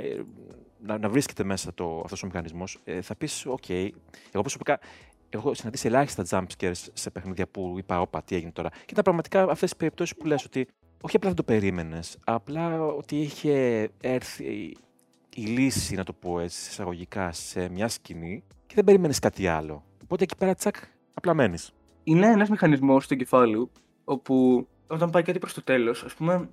να, 0.80 0.98
να, 0.98 1.08
βρίσκεται 1.08 1.44
μέσα 1.44 1.74
το, 1.74 2.00
αυτός 2.04 2.22
ο 2.22 2.26
μηχανισμός, 2.26 2.78
ε, 2.84 3.00
θα 3.00 3.14
πεις: 3.14 3.46
OK. 3.46 3.88
Εγώ 4.32 4.42
προσωπικά 4.42 4.78
έχω 5.28 5.54
συναντήσει 5.54 5.86
ελάχιστα 5.86 6.24
jump 6.30 6.46
scares 6.58 6.86
σε 6.92 7.10
παιχνίδια 7.10 7.48
που 7.48 7.74
είπα: 7.78 8.00
Όπα, 8.00 8.22
τι 8.22 8.34
έγινε 8.34 8.50
τώρα. 8.50 8.68
Και 8.68 8.90
ήταν 8.90 9.04
πραγματικά 9.04 9.42
αυτές 9.42 9.70
τις 9.70 9.76
περιπτώσεις 9.76 10.16
που 10.16 10.26
λες 10.26 10.44
ότι 10.44 10.68
όχι 11.00 11.16
απλά 11.16 11.28
δεν 11.28 11.36
το 11.36 11.42
περίμενες, 11.42 12.18
απλά 12.24 12.82
ότι 12.82 13.20
είχε 13.20 13.88
έρθει 14.00 14.76
η 15.34 15.42
λύση, 15.42 15.94
να 15.94 16.04
το 16.04 16.12
πω 16.12 16.40
έτσι, 16.40 16.70
εισαγωγικά, 16.70 17.32
σε 17.32 17.68
μια 17.68 17.88
σκηνή 17.88 18.42
και 18.66 18.74
δεν 18.74 18.84
περίμενε 18.84 19.14
κάτι 19.20 19.46
άλλο. 19.46 19.84
Οπότε 20.10 20.24
εκεί 20.24 20.36
πέρα 20.36 20.54
τσακ, 20.54 20.76
απλά 21.14 21.34
μένεις. 21.34 21.72
Είναι 22.04 22.26
ένας 22.26 22.48
μηχανισμός 22.48 23.04
στο 23.04 23.14
κεφάλι 23.14 23.70
όπου 24.04 24.66
όταν 24.86 25.10
πάει 25.10 25.22
κάτι 25.22 25.38
προς 25.38 25.54
το 25.54 25.62
τέλος, 25.62 26.02
ας 26.04 26.14
πούμε, 26.14 26.48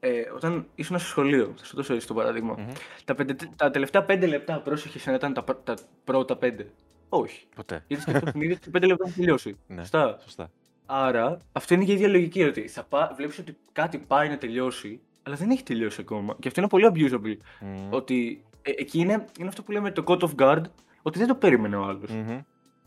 ε, 0.00 0.20
όταν 0.34 0.66
ήσουν 0.74 0.98
στο 0.98 1.08
σχολείο, 1.08 1.54
θα 1.56 1.64
σου 1.64 1.76
δώσω 1.76 1.94
έτσι 1.94 2.06
το 2.06 2.14
παραδειγμα 2.14 2.56
τα, 3.04 3.14
πέντε, 3.14 3.36
τα 3.56 3.70
τελευταία 3.70 4.04
πέντε 4.04 4.26
λεπτά 4.26 4.60
πρόσεχε 4.60 5.10
να 5.10 5.16
ήταν 5.16 5.32
τα, 5.32 5.44
τα 5.64 5.76
πρώτα 6.04 6.36
πέντε. 6.36 6.70
Όχι. 7.08 7.46
Ποτέ. 7.54 7.84
Γιατί 7.86 8.02
στο 8.02 8.12
παιχνίδι 8.12 8.58
πέντε 8.70 8.86
λεπτά 8.86 9.06
θα 9.06 9.12
τελειώσει. 9.12 9.56
Ναι, 9.66 9.80
σωστά. 9.80 10.18
σωστά. 10.22 10.50
Άρα, 10.86 11.38
αυτό 11.52 11.74
είναι 11.74 11.84
και 11.84 11.90
η 11.90 11.94
ίδια 11.94 12.08
λογική. 12.08 12.42
Ότι 12.42 12.68
θα 12.68 12.84
πά, 12.84 13.12
βλέπεις 13.16 13.38
ότι 13.38 13.56
κάτι 13.72 13.98
πάει 13.98 14.28
να 14.28 14.38
τελειώσει, 14.38 15.00
αλλά 15.22 15.36
δεν 15.36 15.50
έχει 15.50 15.62
τελειώσει 15.62 16.00
ακόμα. 16.00 16.36
Και 16.40 16.48
αυτό 16.48 16.60
είναι 16.60 16.68
πολύ 16.68 16.90
abusable. 16.92 17.36
Mm. 17.36 17.90
Ότι 17.90 18.44
ε, 18.62 18.70
εκεί 18.76 18.98
είναι, 18.98 19.24
είναι 19.38 19.48
αυτό 19.48 19.62
που 19.62 19.72
λέμε 19.72 19.90
το 19.90 20.04
code 20.06 20.20
of 20.20 20.30
guard, 20.36 20.62
ότι 21.02 21.18
δεν 21.18 21.28
το 21.28 21.34
περίμενε 21.34 21.76
ο 21.76 21.84
άλλος. 21.84 22.10
Mm-hmm. 22.12 22.40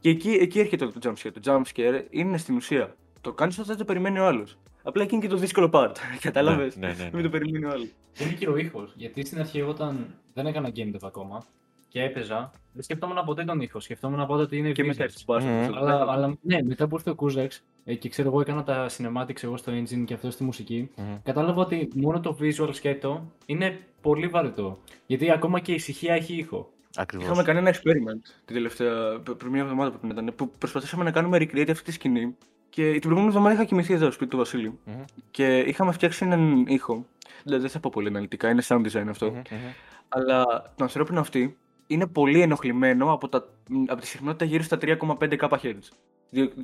Και 0.06 0.12
εκεί, 0.12 0.30
εκεί 0.30 0.60
έρχεται 0.60 0.88
το 0.88 1.00
jump 1.04 1.14
scare. 1.24 1.32
Το 1.34 1.42
jump 1.44 1.62
scare 1.74 2.04
είναι 2.10 2.38
στην 2.38 2.56
ουσία. 2.56 2.96
Το 3.22 3.34
κάνεις 3.34 3.56
όταν 3.56 3.68
δεν 3.68 3.78
το 3.78 3.86
περιμένει 3.86 4.20
ο 4.20 4.26
άλλος. 4.26 4.58
Απλά 4.84 5.04
εκεί 5.04 5.14
είναι 5.16 5.24
και 5.24 5.30
το 5.30 5.38
δύσκολο 5.38 5.70
part. 5.74 5.92
Κατάλαβες; 6.22 6.76
Ναι, 6.76 6.88
ναι, 6.88 6.94
ναι, 6.94 7.10
Μην 7.14 7.24
το 7.24 7.30
περιμένει 7.30 7.66
ο 7.66 7.70
άλλος. 7.70 7.88
Είναι 8.20 8.32
και 8.32 8.50
ο 8.50 8.58
ήχος. 8.58 8.94
Γιατί 8.96 9.26
στην 9.26 9.40
αρχή, 9.40 9.62
όταν 9.62 10.16
δεν 10.34 10.46
έκανα 10.46 10.72
game 10.76 10.96
dev 10.96 11.00
ακόμα 11.02 11.46
και 11.88 12.02
έπαιζα, 12.04 12.52
δεν 12.74 12.84
σκεφτόμουν 12.84 13.26
ποτέ 13.26 13.44
τον 13.44 13.62
ήχο. 13.62 13.80
Σκεφτόμουν 13.80 14.26
ποτέ 14.26 14.42
ότι 14.42 14.58
είναι 14.58 14.72
και 14.72 14.84
μετά 14.84 15.04
έτσι 15.04 15.26
mm. 15.28 15.72
αλλά, 15.76 16.06
αλλά 16.12 16.38
ναι, 16.42 16.64
μετά 16.64 16.88
που 16.88 16.96
ήρθε 16.96 17.10
ο 17.10 17.16
Kuzex 17.20 17.48
ε, 17.86 17.96
και 17.96 18.10
ξέρω 18.10 18.28
εγώ 18.28 18.42
έκανα 18.42 18.64
τα 18.64 18.90
cinematics 18.98 19.44
εγώ 19.44 19.58
στο 19.58 19.72
engine 19.72 20.04
και 20.06 20.14
αυτό 20.14 20.32
στη 20.32 20.44
μουσική, 20.44 20.90
mm. 20.98 21.02
κατάλαβα 21.24 21.62
ότι 21.62 21.90
μόνο 21.96 22.20
το 22.20 22.38
visual 22.42 22.70
σκέτο 22.72 23.32
είναι 23.46 23.80
πολύ 24.02 24.28
βαρετό. 24.28 24.80
Γιατί 25.06 25.32
ακόμα 25.32 25.60
και 25.60 25.72
η 25.72 25.76
ησυχία 25.76 26.14
έχει 26.14 26.34
ήχο. 26.36 26.70
Ακριβώς. 26.96 27.26
Είχαμε 27.26 27.44
κάνει 27.44 27.60
ένα 27.60 27.74
experiment 27.74 28.22
την 28.46 28.56
τελευταία, 28.56 29.20
πριν 29.38 29.52
μια 29.52 29.62
εβδομάδα 29.62 29.92
που 29.92 30.08
ήταν, 30.08 30.34
που 30.36 30.50
προσπαθήσαμε 30.50 31.04
να 31.04 31.12
κάνουμε 31.12 31.38
recreate 31.38 31.70
αυτή 31.70 31.84
τη 31.84 31.92
σκηνή 31.92 32.36
και 32.70 32.92
την 32.92 33.02
προηγούμενη 33.02 33.28
εβδομάδα 33.28 33.54
είχα 33.54 33.64
κοιμηθεί 33.64 33.94
εδώ 33.94 34.04
στο 34.04 34.14
σπίτι 34.14 34.30
του 34.30 34.38
βασιλειου 34.38 34.80
mm-hmm. 34.86 35.06
Και 35.32 35.60
είχαμε 35.60 35.92
φτιάξει 35.92 36.26
έναν 36.26 36.66
ήχο. 36.68 37.06
Δηλαδή 37.44 37.62
δεν 37.62 37.72
θα 37.72 37.80
πω 37.80 37.90
πολύ 37.94 38.08
αναλυτικά, 38.08 38.50
είναι 38.50 38.64
sound 38.68 38.82
design 38.92 39.06
αυτό. 39.10 39.34
Mm-hmm. 39.36 39.74
Αλλά 40.10 40.46
το 40.76 40.84
ανθρώπινο 40.84 41.20
αυτή 41.20 41.58
είναι 41.88 42.08
πολύ 42.08 42.42
ενοχλημένο 42.42 43.14
από, 43.14 43.30
τα, 43.30 43.48
από 43.88 44.02
τη 44.02 44.08
συχνότητα 44.08 44.46
γύρω 44.46 44.64
στα 44.64 44.78
3,5 44.82 44.98
kHz. 45.38 45.74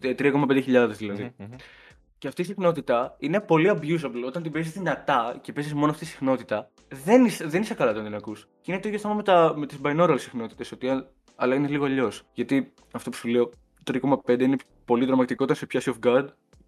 3,5 0.02 0.64
δηλαδή. 0.98 1.36
Mm-hmm. 1.40 1.56
Και 2.22 2.28
αυτή 2.28 2.42
η 2.42 2.46
συχνότητα 2.46 3.16
είναι 3.20 3.40
πολύ 3.40 3.72
abusable. 3.76 4.24
Όταν 4.26 4.44
την 4.44 4.52
παίζεις 4.52 4.74
δυνατά 4.74 5.38
και 5.42 5.54
παίζεις 5.54 5.74
μόνο 5.74 5.92
αυτή 5.92 6.04
τη 6.04 6.10
συχνότητα, 6.12 6.70
δεν 7.06 7.26
είσαι, 7.26 7.46
δεν 7.46 7.62
είσαι 7.62 7.74
καλά 7.74 7.92
όταν 7.92 8.04
την 8.04 8.16
ακούς. 8.16 8.48
Και 8.62 8.72
είναι 8.72 8.82
το 8.82 8.88
ίδιο 8.88 9.00
θέμα 9.00 9.14
με, 9.14 9.24
τα, 9.24 9.54
με 9.58 9.66
τις 9.66 9.80
binaural 9.84 10.16
συχνότητες, 10.18 10.74
αλλά 11.36 11.56
είναι 11.56 11.68
λίγο 11.68 11.86
αλλιώς. 11.86 12.24
Γιατί 12.34 12.74
αυτό 12.92 13.10
που 13.10 13.16
σου 13.16 13.28
λέω, 13.28 13.50
το 13.84 14.00
3,5 14.26 14.40
είναι 14.40 14.56
πολύ 14.86 15.06
δραματικό 15.06 15.44
όταν 15.44 15.56
σε 15.56 15.66
πιάσει 15.66 15.94
off 15.96 16.08
guard. 16.08 16.26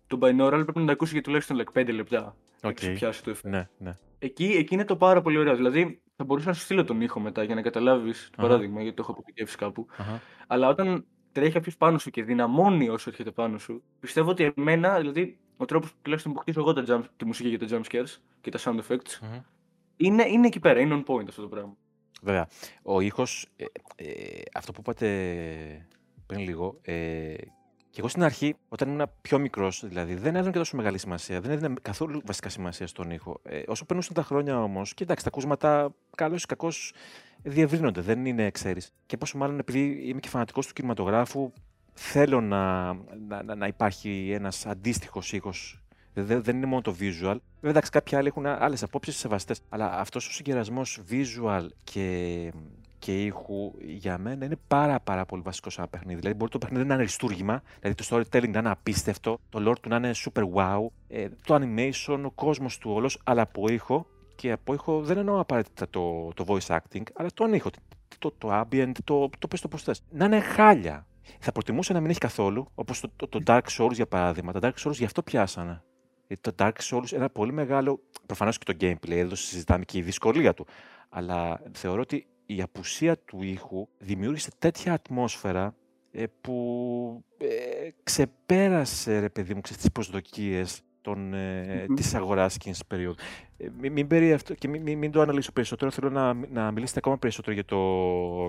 Το 0.08 0.18
binaural 0.22 0.62
πρέπει 0.64 0.80
να 0.80 0.86
το 0.86 0.92
ακούσεις 0.92 1.14
για 1.14 1.22
τουλάχιστον 1.22 1.62
like, 1.64 1.80
5 1.80 1.94
λεπτά. 1.94 2.36
Okay. 2.62 2.88
Να 2.88 2.94
πιάσει 2.94 3.24
το 3.24 3.32
effect. 3.32 3.50
Ναι, 3.50 3.68
ναι. 3.78 3.98
Εκεί, 4.20 4.46
εκεί 4.46 4.74
είναι 4.74 4.86
το 4.86 4.96
πάρα 4.96 5.22
πολύ 5.22 5.38
ωραίο. 5.38 5.56
Δηλαδή, 5.56 6.02
θα 6.16 6.24
μπορούσα 6.24 6.48
να 6.48 6.54
σου 6.54 6.62
στείλω 6.62 6.84
τον 6.84 7.02
ήχο 7.02 7.20
μετά 7.20 7.44
για 7.44 7.56
να 7.56 7.62
καταλάβεις 7.62 8.30
το 8.32 8.38
uh-huh. 8.38 8.48
παράδειγμα, 8.48 8.82
γιατί 8.82 8.96
το 8.96 9.02
έχω 9.02 9.12
αποθηκεύσει 9.12 9.58
κάπου. 9.58 9.88
Uh-huh. 9.98 10.20
Αλλά 10.48 10.68
όταν 10.68 11.06
τρέχει 11.32 11.52
κάποιος 11.52 11.78
πάνω 11.78 11.98
σου 11.98 12.10
και 12.10 12.24
δυναμώνει 12.24 12.90
όσο 12.90 13.10
έρχεται 13.10 13.32
πάνω 13.32 13.58
σου, 13.58 13.84
πιστεύω 14.00 14.30
ότι 14.30 14.54
εμένα, 14.56 15.00
δηλαδή, 15.00 15.38
ο 15.64 15.66
τρόπος 15.66 15.92
τουλάχιστον 16.02 16.34
που 16.34 16.40
χτίζω 16.40 16.60
εγώ 16.60 16.74
τα 16.74 16.84
jump, 16.88 17.04
τη 17.18 17.26
μουσική 17.26 17.50
για 17.50 17.60
τα 17.60 17.68
jump 17.70 17.92
scares 17.92 18.18
και 18.42 18.52
τα 18.52 18.60
sound 18.64 18.80
effects, 18.80 19.20
mm-hmm. 19.22 19.42
είναι, 19.98 20.24
είναι 20.28 20.48
εκεί 20.48 20.60
πέρα, 20.60 20.80
είναι 20.80 21.04
on 21.06 21.14
point 21.14 21.26
αυτό 21.28 21.42
το 21.42 21.48
πράγμα. 21.48 21.76
Βέβαια. 22.22 22.48
Ο 22.82 23.02
ήχος, 23.02 23.48
ε, 23.56 23.66
ε, 23.96 24.42
αυτό 24.54 24.72
που 24.72 24.80
είπατε 24.80 25.88
πριν 26.26 26.40
λίγο, 26.40 26.80
ε, 26.82 27.34
και 27.90 28.00
εγώ 28.00 28.08
στην 28.08 28.24
αρχή, 28.24 28.56
όταν 28.70 28.90
ήμουν 28.90 29.12
πιο 29.22 29.40
μικρός, 29.40 29.88
δηλαδή, 29.88 30.16
δεν 30.16 30.36
έδωνα 30.36 30.52
και 30.52 30.58
τόσο 30.58 30.76
μεγάλη 30.76 30.98
σημασία. 30.98 31.42
Δεν 31.42 31.52
έδωνα 31.52 31.76
καθόλου 31.82 32.22
βασικά 32.26 32.50
σημασία 32.50 32.88
στον 32.88 33.12
ήχο. 33.12 33.40
Ε, 33.44 33.64
όσο 33.68 33.86
περνούσαν 33.86 34.14
τα 34.14 34.24
χρόνια 34.24 34.64
όμως, 34.64 34.94
και 34.94 35.04
εντάξει, 35.04 35.24
τα 35.24 35.30
ακούσματα, 35.34 35.96
καλό 36.18 36.36
ή 36.36 36.40
κακό, 36.48 36.70
διευρύνονται. 37.42 38.02
Δεν 38.02 38.26
είναι, 38.26 38.52
ξέρεις. 38.52 38.94
Και 39.06 39.18
πόσο 39.18 39.38
μάλλον 39.38 39.60
επειδή 39.60 40.02
είμαι 40.06 40.20
και 40.20 40.30
φανατικός 40.30 40.68
του 40.68 40.74
κινηματογράφου, 40.74 41.52
θέλω 41.94 42.42
να, 42.42 42.94
να, 43.28 43.56
να 43.56 43.68
υπάρχει 43.68 44.32
ένας 44.32 44.66
αντίστοιχος 44.66 45.34
ήχος. 45.34 45.78
Δεν, 46.14 46.44
δεν 46.44 46.56
είναι 46.56 46.66
μόνο 46.66 46.82
το 46.82 46.92
visual. 47.00 47.38
Βέβαια, 47.56 47.72
εντάξει, 47.72 47.92
κάποιοι 47.92 48.18
άλλοι 48.18 48.28
έχουν 48.28 48.46
άλλες 48.46 48.84
απόψεις 48.84 49.18
σεβαστές. 49.18 49.60
Αλλά 49.70 50.00
αυτός 50.00 50.28
ο 50.28 50.32
συγκερασμός 50.32 51.02
visual 51.10 51.66
και, 51.84 52.52
και 53.00 53.24
ήχου 53.24 53.74
για 53.86 54.18
μένα 54.18 54.46
είναι 54.46 54.58
πάρα, 54.68 55.00
πάρα 55.00 55.26
πολύ 55.26 55.42
βασικό 55.42 55.70
σε 55.70 55.82
ένα 55.82 55.90
παιχνίδι. 55.90 56.20
Δηλαδή, 56.20 56.36
μπορεί 56.38 56.52
το 56.52 56.58
παιχνίδι 56.58 56.84
να 56.86 56.94
είναι 56.94 57.04
αριστούργημα, 57.04 57.62
δηλαδή 57.80 58.04
το 58.04 58.06
storytelling 58.10 58.50
να 58.50 58.60
είναι 58.60 58.70
απίστευτο, 58.70 59.40
το 59.50 59.70
lore 59.70 59.80
του 59.82 59.90
να 59.90 59.96
είναι 59.96 60.12
super 60.16 60.44
wow, 60.54 60.86
ε, 61.08 61.28
το 61.46 61.56
animation, 61.56 62.22
ο 62.26 62.32
κόσμος 62.32 62.78
του 62.78 62.92
όλος, 62.92 63.20
αλλά 63.24 63.42
από 63.42 63.68
ήχο. 63.68 64.08
Και 64.36 64.52
από 64.52 64.74
ήχο 64.74 65.02
δεν 65.02 65.18
εννοώ 65.18 65.40
απαραίτητα 65.40 65.90
το, 65.90 66.32
το 66.36 66.46
voice 66.48 66.78
acting, 66.78 67.04
αλλά 67.14 67.30
τον 67.34 67.54
ήχο, 67.54 67.70
το, 68.20 68.34
το, 68.38 68.62
ambient, 68.62 68.92
το, 69.04 69.30
το 69.40 69.48
πες 69.48 69.62
το 69.62 69.68
πώς 69.68 69.84
θες. 69.84 70.04
Να 70.10 70.26
είναι 70.26 70.40
χάλια. 70.40 71.06
Θα 71.40 71.52
προτιμούσα 71.52 71.94
να 71.94 72.00
μην 72.00 72.10
έχει 72.10 72.20
καθόλου, 72.20 72.72
όπως 72.76 73.00
το, 73.00 73.10
το, 73.16 73.28
το, 73.28 73.40
Dark 73.46 73.62
Souls 73.78 73.92
για 73.92 74.08
παράδειγμα. 74.08 74.52
Τα 74.52 74.60
Dark 74.62 74.88
Souls 74.88 74.94
γι' 74.94 75.06
αυτό 75.06 75.24
πιάσανε. 75.24 75.84
Γιατί 76.28 76.52
το 76.52 76.66
Dark 76.66 76.82
Souls 76.82 77.12
ένα 77.12 77.30
πολύ 77.30 77.52
μεγάλο. 77.52 78.00
Προφανώς 78.26 78.58
και 78.58 78.74
το 78.74 78.78
gameplay, 78.82 79.16
εδώ 79.16 79.36
συζητάμε 79.36 79.86
και 79.86 79.98
η 79.98 80.02
δυσκολία 80.02 80.54
του. 80.54 80.66
Αλλά 81.10 81.62
θεωρώ 81.72 82.02
ότι 82.02 82.28
η 82.46 82.62
απουσία 82.62 83.18
του 83.18 83.44
ήχου 83.44 83.88
δημιούργησε 83.98 84.50
τέτοια 84.60 84.94
ατμόσφαιρα 84.94 85.76
ε, 86.12 86.24
που 86.42 87.24
ε, 87.38 87.90
ξεπέρασε, 88.04 89.20
ρε 89.20 89.30
παιδί 89.30 89.54
μου, 89.54 89.62
τις 89.62 89.92
προσδοκίες 89.92 90.82
των, 91.02 91.34
ε, 91.34 91.84
mm-hmm. 91.84 91.96
της 91.96 92.14
αγοράς 92.14 92.56
εκείνης 92.56 92.78
της 92.78 92.88
περίοδου. 92.88 93.16
Ε, 93.58 93.68
μην, 93.80 93.92
μην, 93.92 94.34
αυτό, 94.34 94.54
και 94.54 94.68
μην, 94.68 94.98
μην, 94.98 95.12
το 95.12 95.22
αναλύσω 95.22 95.52
περισσότερο, 95.52 95.92
θέλω 95.92 96.10
να, 96.10 96.34
να 96.34 96.72
μιλήσετε 96.72 97.00
ακόμα 97.00 97.18
περισσότερο 97.18 97.54
για 97.54 97.66
το, 97.66 97.78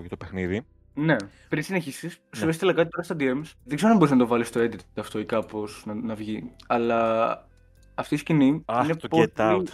για 0.00 0.08
το 0.08 0.16
παιχνίδι. 0.16 0.66
Ναι. 0.94 1.16
Πριν 1.48 1.62
συνεχίσεις, 1.62 2.20
ναι. 2.34 2.40
σου 2.40 2.48
έστειλα 2.48 2.72
κάτι 2.72 2.90
τώρα 2.90 3.02
στα 3.02 3.16
DMs. 3.18 3.52
Δεν 3.64 3.76
ξέρω 3.76 3.90
αν 3.92 3.98
μπορείς 3.98 4.12
να 4.12 4.18
το 4.18 4.26
βάλεις 4.26 4.48
στο 4.48 4.60
edit 4.60 5.00
αυτό 5.00 5.18
ή 5.18 5.24
κάπως 5.24 5.82
να, 5.86 5.94
να 5.94 6.14
βγει. 6.14 6.50
Αλλά 6.66 7.48
αυτή 7.94 8.14
η 8.14 8.18
σκηνή. 8.18 8.62
Αχ, 8.64 8.84
είναι 8.84 8.96
το 8.96 9.08
πολύ... 9.08 9.32
get 9.36 9.52
out. 9.52 9.66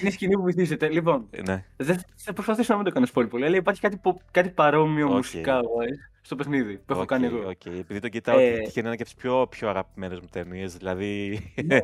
είναι 0.00 0.08
η 0.08 0.10
σκηνή 0.10 0.34
που 0.34 0.42
βυθίζεται. 0.42 0.88
Λοιπόν, 0.88 1.26
ε, 1.30 1.42
ναι. 1.42 1.64
δεν 1.76 2.00
θα 2.14 2.32
προσπαθήσω 2.32 2.72
να 2.72 2.78
μην 2.78 2.88
το 2.88 2.94
κάνω 2.94 3.06
πολύ 3.12 3.26
πολύ, 3.26 3.44
αλλά 3.44 3.56
υπάρχει 3.56 3.80
κάτι, 3.80 4.00
κάτι 4.30 4.50
παρόμοιο 4.50 5.08
okay. 5.08 5.14
μουσικά 5.14 5.60
στο 6.20 6.36
παιχνίδι 6.36 6.76
που 6.76 6.92
έχω 6.92 7.02
okay, 7.02 7.06
κάνει 7.06 7.26
εγώ. 7.26 7.48
Okay. 7.48 7.78
Επειδή 7.78 8.00
το 8.00 8.08
Get 8.12 8.34
Out 8.34 8.38
ε... 8.38 8.58
τυχαίνει 8.58 8.86
να 8.86 8.88
είναι 8.88 8.96
και 8.96 9.02
από 9.02 9.04
τις 9.04 9.14
πιο, 9.14 9.46
πιο 9.46 9.68
αγαπημένες 9.68 10.20
μου 10.20 10.26
ταινίες, 10.30 10.76
δηλαδή. 10.76 11.40
Ναι, 11.64 11.78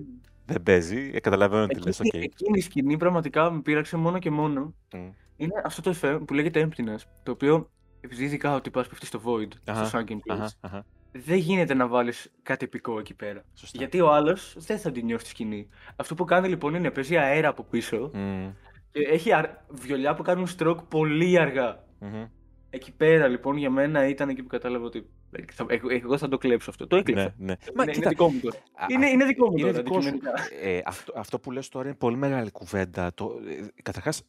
δεν 0.46 0.62
παίζει, 0.62 1.10
ε, 1.14 1.20
καταλαβαίνω 1.20 1.66
τι 1.66 1.80
λες, 1.80 2.00
okay. 2.02 2.20
Εκείνη 2.22 2.58
η 2.58 2.60
σκηνή 2.60 2.96
πραγματικά 2.96 3.50
με 3.50 3.60
πείραξε 3.60 3.96
μόνο 3.96 4.18
και 4.18 4.30
μόνο. 4.30 4.74
Mm. 4.92 5.10
Είναι 5.36 5.62
αυτό 5.64 5.82
το 5.82 5.90
εφέ 5.90 6.18
που 6.18 6.34
λέγεται 6.34 6.68
Emptiness, 6.68 7.00
το 7.22 7.30
οποίο 7.30 7.70
επειδή 8.00 8.24
ειδικά 8.24 8.54
ότι 8.54 8.70
πας 8.70 8.86
πέφτεις 8.88 9.08
στο 9.08 9.20
Void, 9.24 9.70
uh-huh, 9.70 9.86
στο 9.86 9.98
Sunken 9.98 10.32
Place, 10.32 10.38
uh-huh, 10.38 10.70
uh-huh. 10.70 10.80
δεν 11.12 11.36
γίνεται 11.36 11.74
να 11.74 11.86
βάλεις 11.86 12.32
κάτι 12.42 12.64
επικό 12.64 12.98
εκεί 12.98 13.14
πέρα. 13.14 13.44
Σωστά. 13.54 13.78
Γιατί 13.78 14.00
ο 14.00 14.12
άλλος 14.12 14.54
δεν 14.58 14.78
θα 14.78 14.92
την 14.92 15.04
νιώσει 15.04 15.24
τη 15.24 15.30
σκηνή. 15.30 15.68
Αυτό 15.96 16.14
που 16.14 16.24
κάνει 16.24 16.48
λοιπόν 16.48 16.74
είναι 16.74 16.90
παίζει 16.90 17.16
αέρα 17.16 17.48
από 17.48 17.62
πίσω 17.62 18.10
mm. 18.14 18.52
και 18.92 19.00
έχει 19.00 19.32
αρ... 19.32 19.46
βιολιά 19.68 20.14
που 20.14 20.22
κάνουν 20.22 20.46
stroke 20.58 20.84
πολύ 20.88 21.38
αργά. 21.38 21.84
Mm-hmm. 22.00 22.28
Εκεί 22.70 22.92
πέρα 22.92 23.28
λοιπόν 23.28 23.56
για 23.56 23.70
μένα 23.70 24.08
ήταν 24.08 24.28
εκεί 24.28 24.42
που 24.42 24.48
κατάλαβα 24.48 24.84
ότι 24.84 25.08
θα, 25.52 25.66
εγώ 25.88 26.18
θα 26.18 26.28
το 26.28 26.38
κλέψω 26.38 26.70
αυτό. 26.70 26.86
Το 26.86 26.96
έκλεψα. 26.96 27.34
Ναι, 27.36 27.46
ναι. 27.46 27.54
Μα, 27.74 27.82
είναι, 27.82 27.92
είναι 27.96 28.08
δικό 28.08 28.32
μου 28.32 28.40
τώρα. 28.40 28.56
Είναι, 28.88 29.08
είναι 29.08 29.24
δικό 29.24 29.50
μου 29.50 29.58
τώρα. 29.58 29.72
Δικό 29.72 29.98
ε, 30.62 30.80
αυτό, 30.84 31.12
αυτό 31.16 31.38
που 31.38 31.50
λες 31.50 31.68
τώρα 31.68 31.86
είναι 31.86 31.96
πολύ 31.96 32.16
μεγάλη 32.16 32.50
κουβέντα. 32.50 33.14
Το, 33.14 33.40
ε, 33.48 33.82
καταρχάς, 33.82 34.22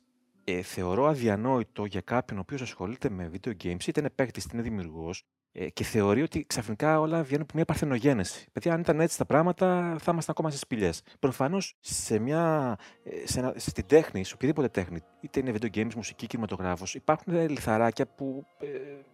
ε, 0.50 0.62
θεωρώ 0.62 1.06
αδιανόητο 1.06 1.86
για 1.86 2.02
κάποιον 2.02 2.40
ο 2.40 2.42
οποίο 2.42 2.58
ασχολείται 2.62 3.10
με 3.10 3.32
video 3.34 3.52
games, 3.64 3.88
είτε 3.88 4.00
είναι 4.00 4.10
παίκτη 4.10 4.40
είτε 4.40 4.50
είναι 4.54 4.62
δημιουργό, 4.62 5.14
ε, 5.52 5.70
και 5.70 5.84
θεωρεί 5.84 6.22
ότι 6.22 6.46
ξαφνικά 6.48 7.00
όλα 7.00 7.24
βγαίνουν 7.24 7.42
από 7.42 7.52
μια 7.56 7.66
παρθενογένεση. 7.66 8.48
Παιδιά, 8.52 8.74
αν 8.74 8.80
ήταν 8.80 9.00
έτσι 9.00 9.18
τα 9.18 9.26
πράγματα, 9.26 9.96
θα 10.00 10.12
ήμασταν 10.12 10.36
ακόμα 10.38 10.50
σε 10.50 10.58
σπηλιέ. 10.58 10.90
Προφανώ 11.20 11.58
σε 11.80 12.20
μια, 12.20 12.76
ε, 13.04 13.28
σε 13.28 13.40
ένα, 13.40 13.54
στην 13.56 13.86
τέχνη, 13.86 14.24
σε 14.24 14.34
οποιαδήποτε 14.34 14.68
τέχνη, 14.68 15.00
είτε 15.22 15.40
είναι 15.40 15.54
video 15.60 15.76
games, 15.76 15.94
μουσική, 15.96 16.28
κινηματογράφο, 16.28 16.86
υπάρχουν 16.94 17.50
λιθαράκια 17.50 18.08
που 18.08 18.46
ε, 18.60 18.68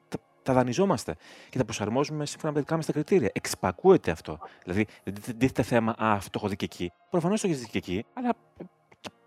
τα, 0.08 0.18
τα 0.44 0.54
δανειζόμαστε 0.54 1.16
και 1.50 1.58
τα 1.58 1.66
προσαρμόζουμε 1.66 2.26
σύμφωνα 2.26 2.52
με 2.52 2.58
τα 2.58 2.64
δικά 2.64 2.76
μα 2.76 2.84
τα 2.84 2.92
κριτήρια. 2.92 3.30
Εξυπακούεται 3.34 4.12
αυτό. 4.12 4.40
Δηλαδή, 4.64 4.86
δεν 5.04 5.38
τίθεται 5.38 5.64
θέμα, 5.64 5.92
Α, 5.92 6.14
αυτό 6.14 6.30
το 6.30 6.40
έχω 6.42 6.48
δει 6.48 6.56
και 6.56 6.66
εκεί. 6.66 6.92
Προφανώ 7.10 7.36
το 7.36 7.42
έχει 7.44 7.56
δει 7.56 7.68
και 7.68 7.78
εκεί, 7.78 8.06
αλλά 8.14 8.34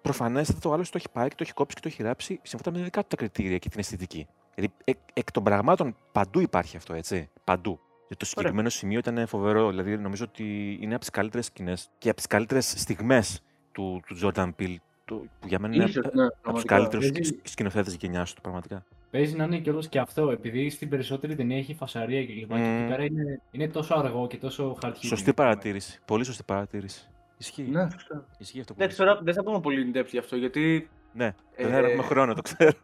προφανέστατα 0.06 0.58
το 0.60 0.72
άλλο 0.72 0.82
το 0.82 0.90
έχει 0.94 1.08
πάει 1.12 1.28
και 1.28 1.34
το 1.34 1.42
έχει 1.42 1.52
κόψει 1.52 1.74
και 1.74 1.80
το 1.80 1.88
έχει 1.88 2.02
γράψει 2.02 2.40
σύμφωνα 2.42 2.76
με 2.76 2.84
δικά 2.84 3.00
του 3.00 3.06
τα 3.08 3.16
κριτήρια 3.16 3.58
και 3.58 3.68
την 3.68 3.78
αισθητική. 3.78 4.26
Δηλαδή, 4.54 4.74
εκ, 4.84 4.96
εκ 5.12 5.30
των 5.30 5.42
πραγμάτων 5.42 5.96
παντού 6.12 6.40
υπάρχει 6.40 6.76
αυτό, 6.76 6.94
έτσι. 6.94 7.30
Παντού. 7.44 7.80
Και 8.08 8.14
το 8.16 8.24
συγκεκριμένο 8.24 8.60
Ωραία. 8.60 8.70
σημείο 8.70 8.98
ήταν 8.98 9.26
φοβερό. 9.26 9.68
Δηλαδή, 9.68 9.96
νομίζω 9.96 10.24
ότι 10.28 10.78
είναι 10.80 10.92
από 10.92 11.00
τις 11.00 11.10
καλύτερες 11.10 11.46
σκηνές 11.46 11.90
και 11.98 12.08
από 12.08 12.16
τις 12.16 12.26
καλύτερες 12.26 12.74
στιγμές 12.76 13.42
του, 13.72 14.02
του 14.06 14.18
Jordan 14.22 14.50
Peele. 14.58 14.76
που 15.04 15.28
για 15.46 15.58
μένα 15.58 15.74
είναι 15.74 15.84
ναι, 16.12 16.26
από 16.42 16.58
του 16.58 16.64
καλύτερους 16.66 17.10
σκηνοθέτες 17.42 17.86
της 17.86 17.96
γενιάς 18.00 18.32
του, 18.32 18.40
πραγματικά. 18.40 18.84
Παίζει 19.10 19.36
να 19.36 19.44
είναι 19.44 19.58
κιόλα 19.58 19.82
και 19.88 19.98
αυτό, 19.98 20.30
επειδή 20.30 20.70
στην 20.70 20.88
περισσότερη 20.88 21.34
ταινία 21.34 21.56
έχει 21.56 21.74
φασαρία 21.74 22.24
και 22.24 22.32
λοιπά. 22.32 22.54
Mm. 22.54 22.58
Και 22.58 22.78
εκεί 22.78 22.88
πέρα 22.90 23.04
είναι, 23.04 23.40
είναι 23.50 23.68
τόσο 23.68 23.94
αργό 23.94 24.26
και 24.26 24.36
τόσο 24.36 24.76
χαρτί. 24.80 25.06
Σωστή 25.06 25.34
παρατήρηση. 25.34 26.00
Πολύ 26.04 26.24
σωστή 26.24 26.42
παρατήρηση. 26.42 27.08
Ισχύει. 27.38 27.62
Ναι, 27.62 27.88
σωστά. 27.90 28.26
Ισχύει 28.38 28.60
αυτό 28.60 28.72
που 28.72 28.82
Εντάξει, 28.82 28.98
τώρα 28.98 29.20
δεν 29.22 29.34
θα 29.34 29.42
πούμε 29.42 29.60
πολύ 29.60 29.92
in 29.92 29.98
depth 29.98 30.08
γι' 30.10 30.18
αυτό, 30.18 30.36
γιατί... 30.36 30.90
Ναι, 31.12 31.34
δεν 31.56 31.70
θα 31.70 31.76
έχουμε 31.76 32.02
χρόνο, 32.02 32.34
το 32.34 32.42
ξέρω. 32.42 32.78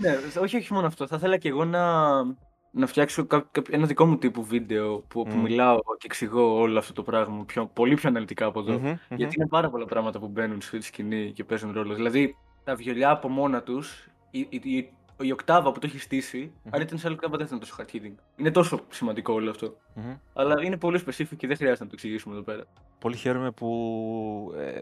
ναι, 0.00 0.16
όχι, 0.40 0.56
όχι 0.56 0.72
μόνο 0.72 0.86
αυτό. 0.86 1.06
Θα 1.06 1.16
ήθελα 1.16 1.36
και 1.36 1.48
εγώ 1.48 1.64
να, 1.64 2.12
να 2.70 2.86
φτιάξω 2.86 3.26
ένα 3.70 3.86
δικό 3.86 4.06
μου 4.06 4.18
τύπου 4.18 4.44
βίντεο 4.44 4.98
που, 4.98 5.24
που 5.24 5.36
μιλάω 5.36 5.78
και 5.98 6.06
εξηγώ 6.06 6.60
όλο 6.60 6.78
αυτό 6.78 6.92
το 6.92 7.02
πράγμα 7.02 7.44
πιο, 7.44 7.66
πολύ 7.66 7.94
πιο 7.94 8.08
αναλυτικά 8.08 8.46
από 8.46 8.60
εδώ. 8.60 8.98
Γιατί 9.08 9.34
είναι 9.38 9.48
πάρα 9.48 9.70
πολλά 9.70 9.84
πράγματα 9.84 10.18
που 10.18 10.28
μπαίνουν 10.28 10.60
στη 10.60 10.80
σκηνή 10.80 11.32
και 11.32 11.44
παίζουν 11.44 11.72
ρόλο. 11.72 11.94
Δηλαδή, 11.94 12.36
τα 12.64 12.74
βιολιά 12.74 13.10
από 13.10 13.28
μόνα 13.28 13.62
τους, 13.62 14.08
η, 14.30 14.46
η, 14.50 14.60
η, 14.62 14.92
οκτάβα 15.32 15.72
που 15.72 15.78
το 15.78 15.86
έχει 15.86 15.98
στήσει, 15.98 16.52
αν 16.70 16.80
ήταν 16.80 16.98
σε 16.98 17.06
άλλη 17.06 17.16
οκτάβα 17.16 17.36
δεν 17.36 17.46
θα 17.46 17.56
ήταν 17.56 17.68
τόσο 17.68 17.82
hard 17.82 17.96
hitting. 17.96 18.14
Είναι 18.36 18.50
τόσο 18.50 18.80
σημαντικό 18.88 19.32
όλο 19.32 19.50
αυτό. 19.50 19.76
Αλλά 20.32 20.62
είναι 20.62 20.76
πολύ 20.76 21.00
specific 21.06 21.36
και 21.36 21.46
δεν 21.46 21.56
χρειάζεται 21.56 21.84
να 21.84 21.90
το 21.90 21.92
εξηγήσουμε 21.92 22.34
εδώ 22.34 22.44
πέρα. 22.44 22.64
Πολύ 22.98 23.16
χαίρομαι 23.16 23.50
που. 23.50 24.54
Ε, 24.56 24.80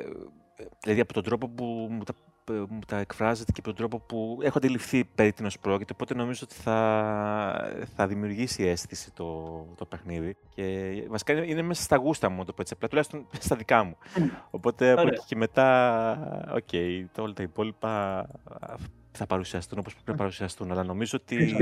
δηλαδή 0.83 1.01
από 1.01 1.13
τον 1.13 1.23
τρόπο 1.23 1.49
που 1.49 1.65
μου 1.91 2.03
τα 2.05 2.15
μου 2.53 2.79
τα 2.87 2.97
εκφράζεται 2.97 3.53
και 3.53 3.61
από 3.61 3.69
τον 3.69 3.77
τρόπο 3.77 3.99
που 3.99 4.39
έχω 4.43 4.59
αντιληφθεί 4.59 5.05
περί 5.05 5.33
τίνος 5.33 5.59
πρόκειται. 5.59 5.93
Οπότε 5.93 6.15
νομίζω 6.15 6.41
ότι 6.45 6.55
θα, 6.55 7.87
θα 7.97 8.07
δημιουργήσει 8.07 8.65
αίσθηση 8.65 9.13
το, 9.13 9.59
το 9.77 9.85
παιχνίδι. 9.85 10.37
Και 10.55 10.93
βασικά 11.09 11.45
είναι 11.45 11.63
μέσα 11.63 11.83
στα 11.83 11.97
γούστα 11.97 12.29
μου, 12.29 12.45
το 12.45 12.53
πω 12.53 12.61
έτσι. 12.61 12.73
Απλά 12.77 12.89
τουλάχιστον 12.89 13.27
στα 13.47 13.57
δικά 13.57 13.85
μου. 13.85 13.97
Οπότε 14.51 14.91
από 14.91 15.07
εκεί 15.07 15.25
και 15.27 15.37
μετά, 15.37 16.49
okay, 16.55 16.69
okay, 16.73 17.05
όλα 17.19 17.33
τα 17.33 17.43
υπόλοιπα 17.43 18.27
θα 19.17 19.27
παρουσιαστούν 19.27 19.79
όπως 19.79 19.93
πρέπει 19.93 20.11
να 20.11 20.17
παρουσιαστούν. 20.17 20.71
Αλλά 20.71 20.85
νομίζω 20.85 21.19
ότι 21.23 21.57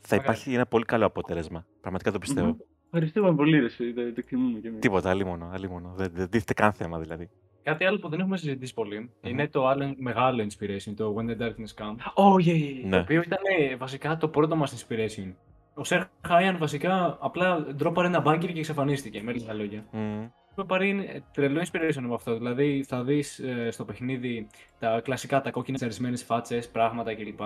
θα 0.00 0.16
υπάρχει 0.16 0.54
ένα 0.54 0.66
πολύ 0.66 0.84
καλό 0.84 1.06
αποτέλεσμα. 1.06 1.66
Πραγματικά 1.80 2.12
το 2.12 2.18
πιστεύω. 2.18 2.56
Ευχαριστούμε 2.84 3.34
πολύ, 3.34 3.58
ρε, 3.60 3.68
το 3.94 4.14
εκτιμούμε 4.16 4.58
και 4.58 4.68
εμείς. 4.68 4.80
Τίποτα, 4.80 5.10
αλίμονο, 5.10 5.52
αλίμονο. 5.52 5.92
Δεν, 5.96 6.10
δεν 6.14 6.26
δείχνει 6.30 6.54
καν 6.54 6.72
θέμα 6.72 6.98
δηλαδή. 6.98 7.30
Κάτι 7.62 7.84
άλλο 7.84 7.98
που 7.98 8.08
δεν 8.08 8.20
έχουμε 8.20 8.36
συζητήσει 8.36 8.74
πολύ 8.74 9.10
mm-hmm. 9.10 9.28
είναι 9.28 9.48
το 9.48 9.66
άλλο 9.66 9.94
μεγάλο 9.98 10.42
inspiration, 10.42 10.92
το 10.96 11.14
When 11.16 11.30
the 11.30 11.42
Darkness 11.42 11.82
Comes. 11.82 11.96
Oh, 12.14 12.44
yeah, 12.44 12.46
yeah. 12.46 12.80
Το 12.82 12.88
ναι. 12.88 12.98
οποίο 12.98 13.20
ήταν 13.20 13.38
ε, 13.58 13.76
βασικά 13.76 14.16
το 14.16 14.28
πρώτο 14.28 14.56
μας 14.56 14.86
inspiration. 14.86 15.32
Ο 15.74 15.84
Sirhaian 15.84 16.58
βασικά 16.58 17.18
απλά 17.20 17.66
ντρόπαρε 17.74 18.06
ένα 18.06 18.20
banger 18.20 18.52
και 18.52 18.58
εξαφανίστηκε, 18.58 19.22
με 19.22 19.32
λίγα 19.32 19.52
λόγια. 19.52 19.84
Mm. 19.92 20.30
Έχουμε 20.56 20.66
πάρει 20.66 21.22
τρελός 21.32 21.70
inspiration 21.70 22.02
από 22.04 22.14
αυτό. 22.14 22.36
Δηλαδή 22.36 22.84
θα 22.88 23.02
δεις 23.04 23.38
ε, 23.38 23.70
στο 23.70 23.84
παιχνίδι 23.84 24.46
τα 24.78 25.00
κλασικά, 25.00 25.40
τα 25.40 25.50
κόκκινα 25.50 25.78
αρισμένε 25.82 26.16
φάτσες, 26.16 26.68
πράγματα 26.70 27.14
κλπ. 27.14 27.40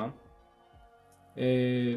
Ε, 1.34 1.96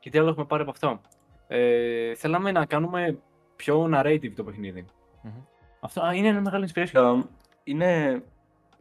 και 0.00 0.10
τι 0.10 0.18
άλλο 0.18 0.28
έχουμε 0.28 0.44
πάρει 0.44 0.62
από 0.62 0.70
αυτό; 0.70 1.00
Ε, 1.46 2.14
θέλαμε 2.14 2.52
να 2.52 2.66
κάνουμε 2.66 3.18
πιο 3.56 3.90
narrative 3.94 4.32
το 4.36 4.44
παιχνίδι. 4.44 4.84
Mm-hmm. 5.24 5.44
Αυτό 5.80 6.02
α, 6.02 6.14
είναι 6.14 6.28
ένα 6.28 6.40
μεγάλο 6.40 6.68
inspiration. 6.74 7.22
είναι, 7.64 8.22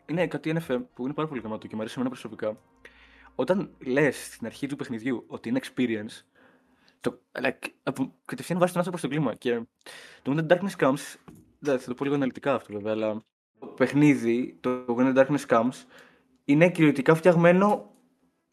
είναι 0.06 0.28
κάτι 0.28 0.56
NFM 0.56 0.82
που 0.94 1.04
είναι 1.04 1.14
πάρα 1.14 1.28
πολύ 1.28 1.40
γραμματό 1.40 1.68
και 1.68 1.76
μου 1.76 1.82
αρέσει 1.82 1.96
εμένα 1.98 2.10
προσωπικά. 2.10 2.58
Όταν 3.36 3.70
λες 3.80 4.26
στην 4.26 4.48
αρχή 4.48 4.68
του 4.68 4.76
παιχνιδιού 4.76 5.24
ότι 5.28 5.50
είναι 5.50 5.60
experience, 5.64 6.24
το, 7.00 7.20
like, 7.42 7.94
κατευθείαν 8.26 8.60
βάζει 8.60 8.72
τον 8.72 8.82
άνθρωπο 8.82 8.98
στο 8.98 9.08
κλίμα. 9.08 9.36
Και 9.36 9.62
το 10.22 10.34
When 10.36 10.40
the 10.40 10.58
Darkness 10.58 10.76
Comes, 10.78 11.16
δεν 11.60 11.80
θα 11.80 11.88
το 11.88 11.94
πω 11.94 12.04
λίγο 12.04 12.16
αναλυτικά 12.16 12.54
αυτό 12.54 12.74
βέβαια, 12.74 12.94
αλλά 12.94 13.24
το 13.60 13.66
παιχνίδι, 13.68 14.58
το 14.60 14.86
When 14.88 15.16
the 15.16 15.26
Darkness 15.26 15.46
Comes, 15.48 15.86
είναι 16.46 16.70
κυριολεκτικά 16.70 17.16
φτιαγμένο 17.16 17.92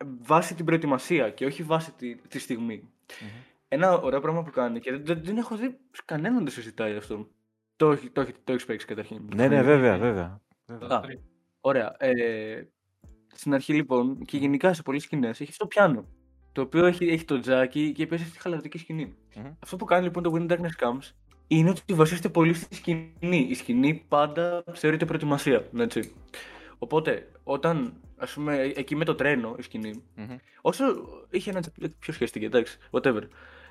βάσει 0.05 0.55
την 0.55 0.65
προετοιμασία 0.65 1.31
και 1.31 1.47
όχι 1.47 1.63
βάσει 1.63 1.93
τη, 1.93 2.17
τη 2.17 2.39
στιγμη 2.39 2.91
mm-hmm. 3.09 3.53
Ένα 3.69 4.01
ωραίο 4.01 4.21
πράγμα 4.21 4.43
που 4.43 4.51
κάνει 4.51 4.81
και 4.81 4.97
δεν, 4.97 5.21
δεν 5.25 5.37
έχω 5.37 5.57
δει 5.57 5.79
κανέναν 6.05 6.39
να 6.39 6.45
το 6.45 6.51
συζητάει 6.51 6.97
αυτό. 6.97 7.29
Το, 7.77 7.97
το, 7.97 8.11
το, 8.13 8.27
το 8.45 8.53
έχει 8.53 8.67
παίξει 8.67 8.87
καταρχήν. 8.87 9.29
Ναι, 9.35 9.49
ναι, 9.49 9.63
βέβαια, 9.63 9.99
βέβαια. 9.99 10.41
Α, 10.89 11.01
ωραία. 11.61 11.95
Ε, 11.99 12.69
στην 13.35 13.55
αρχή 13.55 13.75
λοιπόν 13.75 14.25
και 14.25 14.37
γενικά 14.37 14.75
σε 14.75 14.83
πολλές 14.83 15.03
σκηνές 15.03 15.41
έχει 15.41 15.57
το 15.57 15.67
πιάνο. 15.67 16.07
Το 16.55 16.61
οποίο 16.61 16.87
έχει, 16.87 17.07
έχει 17.07 17.25
το 17.25 17.41
τζάκι 17.41 17.93
και 17.93 18.07
παίζει 18.07 18.25
στη 18.25 18.41
χαλαρωτική 18.41 18.79
σκηνή. 18.79 19.15
Mm-hmm. 19.35 19.53
Αυτό 19.59 19.77
που 19.77 19.85
κάνει 19.85 20.05
λοιπόν 20.05 20.23
το 20.23 20.33
Wind 20.35 20.53
Darkness 20.53 20.85
Comes 20.85 21.13
είναι 21.47 21.71
ότι 21.71 21.95
βασίζεται 21.95 22.29
πολύ 22.29 22.55
στη 22.55 22.75
σκηνή. 22.75 23.47
Η 23.49 23.55
σκηνή 23.55 24.05
πάντα 24.09 24.65
θεωρείται 24.73 25.05
προετοιμασία. 25.05 25.69
Έτσι. 25.79 26.13
Οπότε, 26.79 27.31
όταν, 27.45 28.01
ας 28.17 28.33
πούμε, 28.33 28.73
εκεί 28.77 28.97
με 28.97 29.05
το 29.05 29.15
τρένο 29.15 29.55
η 29.59 29.63
σκηνή, 29.63 30.03
mm-hmm. 30.17 30.37
όσο 30.61 30.85
είχε 31.31 31.51
ένα. 31.51 31.63
Ποιο 31.99 32.13
σχέστηκε, 32.13 32.47
εντάξει, 32.47 32.79
whatever 32.91 33.23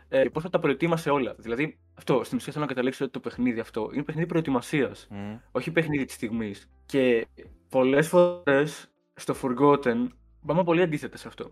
ε, 0.09 0.23
πώς 0.23 0.43
θα 0.43 0.49
τα 0.49 0.59
προετοίμασε 0.59 1.09
όλα. 1.09 1.35
Δηλαδή, 1.37 1.77
αυτό 1.93 2.23
στην 2.23 2.37
ουσία 2.37 2.51
θέλω 2.51 2.65
να 2.65 2.69
καταλήξω 2.69 3.03
ότι 3.03 3.13
το 3.13 3.19
παιχνίδι 3.19 3.59
αυτό 3.59 3.89
είναι 3.93 4.03
παιχνίδι 4.03 4.27
προετοιμασίας, 4.27 5.07
mm. 5.11 5.39
όχι 5.51 5.71
παιχνίδι 5.71 6.05
της 6.05 6.15
στιγμής. 6.15 6.69
Και 6.85 7.27
πολλές 7.69 8.07
φορές 8.07 8.91
στο 9.13 9.35
Forgotten 9.41 10.07
πάμε 10.45 10.63
πολύ 10.63 10.81
αντίθετα 10.81 11.17
σε 11.17 11.27
αυτό. 11.27 11.51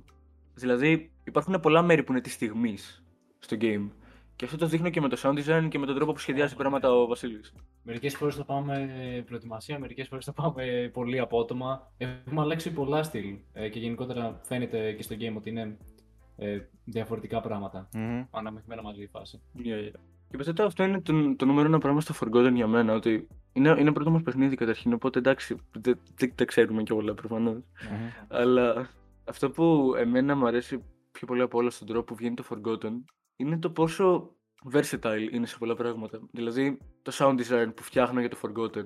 Δηλαδή, 0.62 1.12
υπάρχουν 1.24 1.60
πολλά 1.60 1.82
μέρη 1.82 2.04
που 2.04 2.12
είναι 2.12 2.22
της 2.22 2.34
στιγμής 2.34 3.04
στο 3.40 3.58
game. 3.60 3.90
Και 4.36 4.46
αυτό 4.46 4.58
το 4.58 4.68
δείχνω 4.68 4.90
και 4.90 5.02
με 5.02 5.10
το 5.10 5.18
sound 5.24 5.38
design 5.38 5.68
και 5.70 5.80
με 5.80 5.86
τον 5.86 5.96
τρόπο 5.96 6.12
που 6.12 6.20
σχεδιάζει 6.20 6.56
πράγματα 6.56 6.92
ο 6.94 7.08
Βασίλης. 7.08 7.54
Μερικές 7.84 8.16
φορές 8.16 8.36
το 8.36 8.44
πάμε 8.44 8.90
προετοιμασία, 9.26 9.80
μερικές 9.80 10.08
φορές 10.08 10.26
το 10.26 10.32
πάμε 10.32 10.90
πολύ 10.94 11.20
απότομα. 11.20 11.92
Έχουμε 11.98 12.42
αλλάξει 12.42 12.72
πολλά 12.72 13.04
στυλ 13.04 13.36
ε, 13.54 13.70
και 13.70 13.80
γενικότερα 13.80 14.40
φαίνεται 14.44 14.92
και 14.92 15.04
στο 15.04 15.16
game 15.20 15.34
ότι 15.38 15.50
είναι 15.50 15.78
ε, 16.38 16.60
διαφορετικά 16.86 17.42
πράγματα. 17.42 17.90
Mm-hmm. 17.94 18.28
Αναμειχμένα 18.32 18.82
μαζί 18.82 19.02
η 19.02 19.08
φάση. 19.08 19.42
Yeah, 19.58 19.60
yeah. 19.60 20.00
Και 20.30 20.38
πιστεύω 20.38 20.64
αυτό 20.64 20.84
είναι 20.84 21.02
το, 21.02 21.36
το 21.36 21.46
νούμερο 21.46 21.68
ένα 21.68 21.78
πράγμα 21.78 22.02
στο 22.02 22.14
Forgotten 22.20 22.52
για 22.54 22.68
μένα. 22.68 22.94
Ότι 22.94 23.28
είναι, 23.54 23.76
είναι 23.80 23.92
πρώτο 23.92 24.10
μας 24.12 24.22
παιχνίδι 24.22 24.56
καταρχήν. 24.56 24.94
Οπότε 24.94 25.20
εντάξει, 25.20 25.56
δεν 25.72 26.00
δε, 26.36 26.46
ξέρουμε 26.46 26.84
και 26.84 26.94
όλα 26.94 27.14
προφανώς. 27.14 27.58
Mm-hmm. 27.58 28.26
Αλλά 28.28 28.90
αυτό 29.32 29.50
που 29.50 29.94
εμένα 29.98 30.36
μου 30.36 30.48
αρέσει 30.48 30.84
πιο 31.12 31.28
πολύ 31.28 31.42
από 31.42 31.58
όλα 31.58 31.70
στον 31.70 31.88
τρόπο 31.88 32.04
που 32.04 32.16
βγαίνει 32.16 32.36
το 32.36 32.44
Forgotten 32.50 33.04
είναι 33.36 33.58
το 33.58 33.70
πόσο 33.70 34.36
versatile 34.74 35.28
είναι 35.32 35.46
σε 35.46 35.58
πολλά 35.58 35.76
πράγματα. 35.76 36.20
Δηλαδή 36.32 36.78
το 37.02 37.12
sound 37.16 37.36
design 37.40 37.72
που 37.76 37.84
φτιάχνω 37.84 38.20
για 38.20 38.30
το 38.30 38.38
Forgotten 38.42 38.86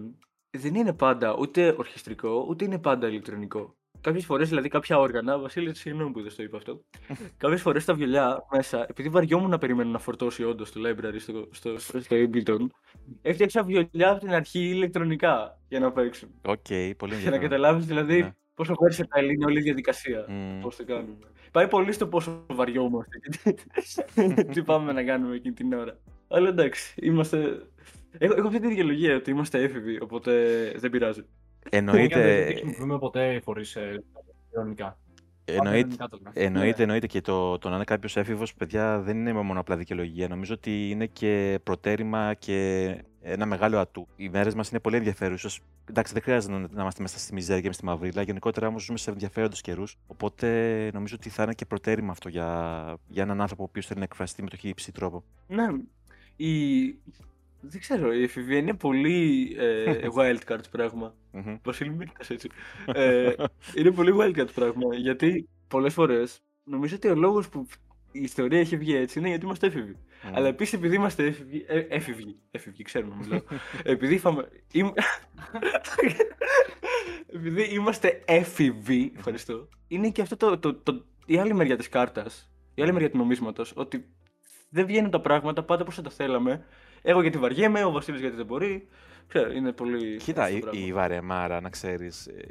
δεν 0.58 0.76
είναι 0.76 0.94
πάντα 0.94 1.36
ούτε 1.40 1.76
ορχιστρικό 1.78 2.46
ούτε 2.50 2.66
είναι 2.66 2.80
πάντα 2.80 3.08
ηλεκτρονικό. 3.08 3.76
Κάποιες 4.02 4.26
φορές, 4.26 4.50
δηλαδή, 4.50 4.70
κάποια 4.70 4.98
όργανα, 4.98 5.40
Βασίλη, 5.40 5.76
συγγνώμη 5.76 6.12
που 6.12 6.22
δεν 6.22 6.36
το 6.36 6.44
είπα 6.44 6.58
αυτό. 6.58 6.82
Κάποιες 7.38 7.62
φορές 7.62 7.86
τα 7.86 7.94
βιολιά 7.94 8.46
μέσα, 8.52 8.86
επειδή 8.90 9.10
βαριόμουν 9.10 9.50
να 9.50 9.58
περιμένω 9.58 9.90
να 9.90 10.00
φορτώσει 10.00 10.44
όντως 10.44 10.72
το 10.72 10.82
library 10.86 11.16
στο, 11.20 11.48
στο, 11.52 11.80
στο, 11.80 12.02
στο 12.02 12.16
Ableton, 12.16 12.68
έφτιαξα 13.22 13.64
βιολιά 13.64 14.10
από 14.10 14.20
την 14.20 14.34
αρχή 14.34 14.60
ηλεκτρονικά 14.60 15.60
για 15.68 15.80
να 15.80 15.92
παίξουν. 15.92 16.30
Okay, 16.46 16.66
okay, 16.70 16.92
πολύ 16.98 17.16
Για 17.16 17.32
να 17.32 17.38
καταλάβεις 17.38 17.86
δηλαδή 17.86 18.22
ναι. 18.22 18.36
Πόσο 18.56 18.74
versatile 18.74 19.32
είναι 19.34 19.46
όλη 19.46 19.60
η 19.60 19.62
διαδικασία. 19.62 20.26
Mm. 20.28 20.62
Πώς 20.62 20.76
το 20.76 20.86
κάνουμε. 20.86 21.16
Πάει 21.52 21.68
πολύ 21.68 21.92
στο 21.92 22.08
πόσο 22.08 22.46
βαριόμαστε 22.48 23.20
τι 24.54 24.64
πάμε 24.64 24.92
να 24.92 25.04
κάνουμε 25.04 25.36
εκείνη 25.36 25.54
την 25.54 25.74
ώρα. 25.74 25.98
Αλλά 26.28 26.48
εντάξει, 26.48 26.94
είμαστε. 27.02 27.38
Έχω, 28.18 28.34
έχω 28.38 28.48
αυτή 28.48 28.60
τη 28.60 28.68
δικαιολογία 28.68 29.16
ότι 29.16 29.32
είμαστε 29.32 29.64
έφηβοι, 29.64 30.02
οπότε 30.02 30.32
δεν 30.76 30.90
πειράζει. 30.90 31.26
Εννοείται. 31.70 32.22
Δεν 32.22 32.46
χρησιμοποιούμε 32.46 33.00
ποτέ 33.00 33.42
χωρί 33.46 33.64
ειρωνικά. 34.52 34.98
Εννοείται, 35.48 35.96
εννοείται, 36.34 36.82
εννοείται 36.82 37.08
και 37.08 37.22
το, 37.22 37.58
το 37.58 37.70
να 37.70 37.76
είναι 37.76 37.84
κάποιος 37.84 38.18
έφηβος, 38.18 38.54
παιδιά, 38.54 39.00
δεν 39.00 39.18
είναι 39.18 39.34
μόνο 39.34 39.60
απλά 39.60 39.78
δικαιολογία. 39.78 40.28
Νομίζω 40.28 40.54
ότι 40.54 40.90
είναι 40.90 41.06
και 41.06 41.60
προτέρημα 41.64 42.34
και 42.34 42.98
ένα 43.28 43.46
μεγάλο 43.46 43.78
ατού. 43.78 44.08
Οι 44.16 44.30
μέρες 44.30 44.56
μας 44.56 44.70
είναι 44.70 44.80
πολύ 44.80 44.96
ενδιαφέρουσες. 44.96 45.60
Εντάξει, 45.90 46.14
δεν 46.14 46.22
χρειάζεται 46.22 46.54
να, 46.54 46.60
να 46.60 46.82
είμαστε 46.82 47.02
μέσα 47.02 47.20
στη 47.20 47.34
μιζέρια 47.34 47.62
και 47.62 47.72
στη 47.72 47.86
μαυρίλα. 47.86 48.22
Γενικότερα 48.22 48.68
όμως 48.68 48.84
ζούμε 48.84 48.98
σε 48.98 49.10
ενδιαφέροντου 49.12 49.56
καιρούς. 49.62 49.98
Οπότε 50.08 50.90
νομίζω 50.94 51.16
ότι 51.20 51.30
θα 51.30 51.44
είναι 51.44 51.54
και 51.54 51.66
προτέρημα 51.66 52.12
αυτό 52.12 52.30
για, 52.30 52.98
για 53.08 53.24
έναν 53.24 53.42
άνθρωπο 53.42 53.64
ο 53.64 53.66
οποίος 53.70 53.86
θέλει 53.86 54.00
να 54.00 54.06
εκφραστεί 54.06 54.44
με 54.44 54.50
το 54.50 54.56
χύψη 54.58 54.92
τρόπο. 54.92 55.24
Ναι. 55.48 55.68
Η, 56.36 56.86
δεν 57.60 57.80
ξέρω, 57.80 58.14
η 58.14 58.24
εφηβεία 58.24 58.58
είναι 58.58 58.74
πολύ 58.74 59.56
ε, 59.60 59.98
wildcard 60.18 60.70
πράγμα. 60.72 61.16
Βασίλη 61.64 61.90
μην 61.90 62.12
έτσι. 62.28 62.50
ε, 62.86 63.34
είναι 63.76 63.92
πολύ 63.92 64.14
wildcard 64.20 64.54
πράγμα, 64.54 64.96
γιατί 64.96 65.50
πολλές 65.68 65.94
φορές 65.94 66.40
νομίζω 66.64 66.96
ότι 66.96 67.08
ο 67.08 67.16
λόγος 67.16 67.50
που 67.50 67.68
η 68.20 68.22
ιστορία 68.22 68.60
έχει 68.60 68.78
βγει 68.78 68.96
έτσι 68.96 69.20
είναι 69.20 69.28
γιατί 69.28 69.46
είμαστε 69.46 69.68
έφηβοι. 69.68 69.96
Αλλά 70.34 70.48
επίσης 70.48 70.74
επειδή 70.74 70.96
είμαστε 70.96 71.26
έφηβοι, 71.26 71.66
ε, 71.68 71.80
έφηβοι, 71.80 72.36
έφηβοι 72.52 72.84
ξέρουμε 72.84 73.16
μιλάω, 73.16 73.42
επειδή, 73.84 74.18
φαμε, 74.18 74.50
επειδή 77.36 77.64
είμαστε 77.64 78.22
έφηβοι, 78.26 79.14
ευχαριστώ, 79.18 79.70
είναι 79.88 80.10
και 80.10 80.22
αυτό 80.22 80.36
το, 80.36 80.58
το, 80.60 80.74
το, 80.74 81.06
η 81.26 81.38
άλλη 81.38 81.54
μεριά 81.54 81.78
της 81.78 81.90
κάρτας, 81.90 82.52
η 82.74 82.82
άλλη 82.82 82.94
μεριά 82.94 83.12
του 83.12 83.18
νομίσματος, 83.18 83.74
ότι 83.76 84.06
δεν 84.70 84.86
βγαίνουν 84.86 85.12
τα 85.12 85.22
πράγματα 85.22 85.64
πάντα 85.64 85.82
όπως 85.82 85.96
θα 85.96 86.02
τα 86.02 86.10
θέλαμε 86.10 86.66
εγώ 87.08 87.22
γιατί 87.22 87.38
βαριέμαι, 87.38 87.84
ο 87.84 87.92
Βασίλης 87.92 88.20
γιατί 88.22 88.36
δεν 88.36 88.46
μπορεί. 88.46 88.88
Ξέρω, 89.28 89.52
είναι 89.52 89.72
πολύ. 89.72 90.18
Κοίτα, 90.18 90.50
η, 90.50 90.62
η 90.72 90.94
βαρεμάρα, 90.94 91.62
να 91.62 91.70
ξέρεις. 91.70 92.28
Ε, 92.28 92.44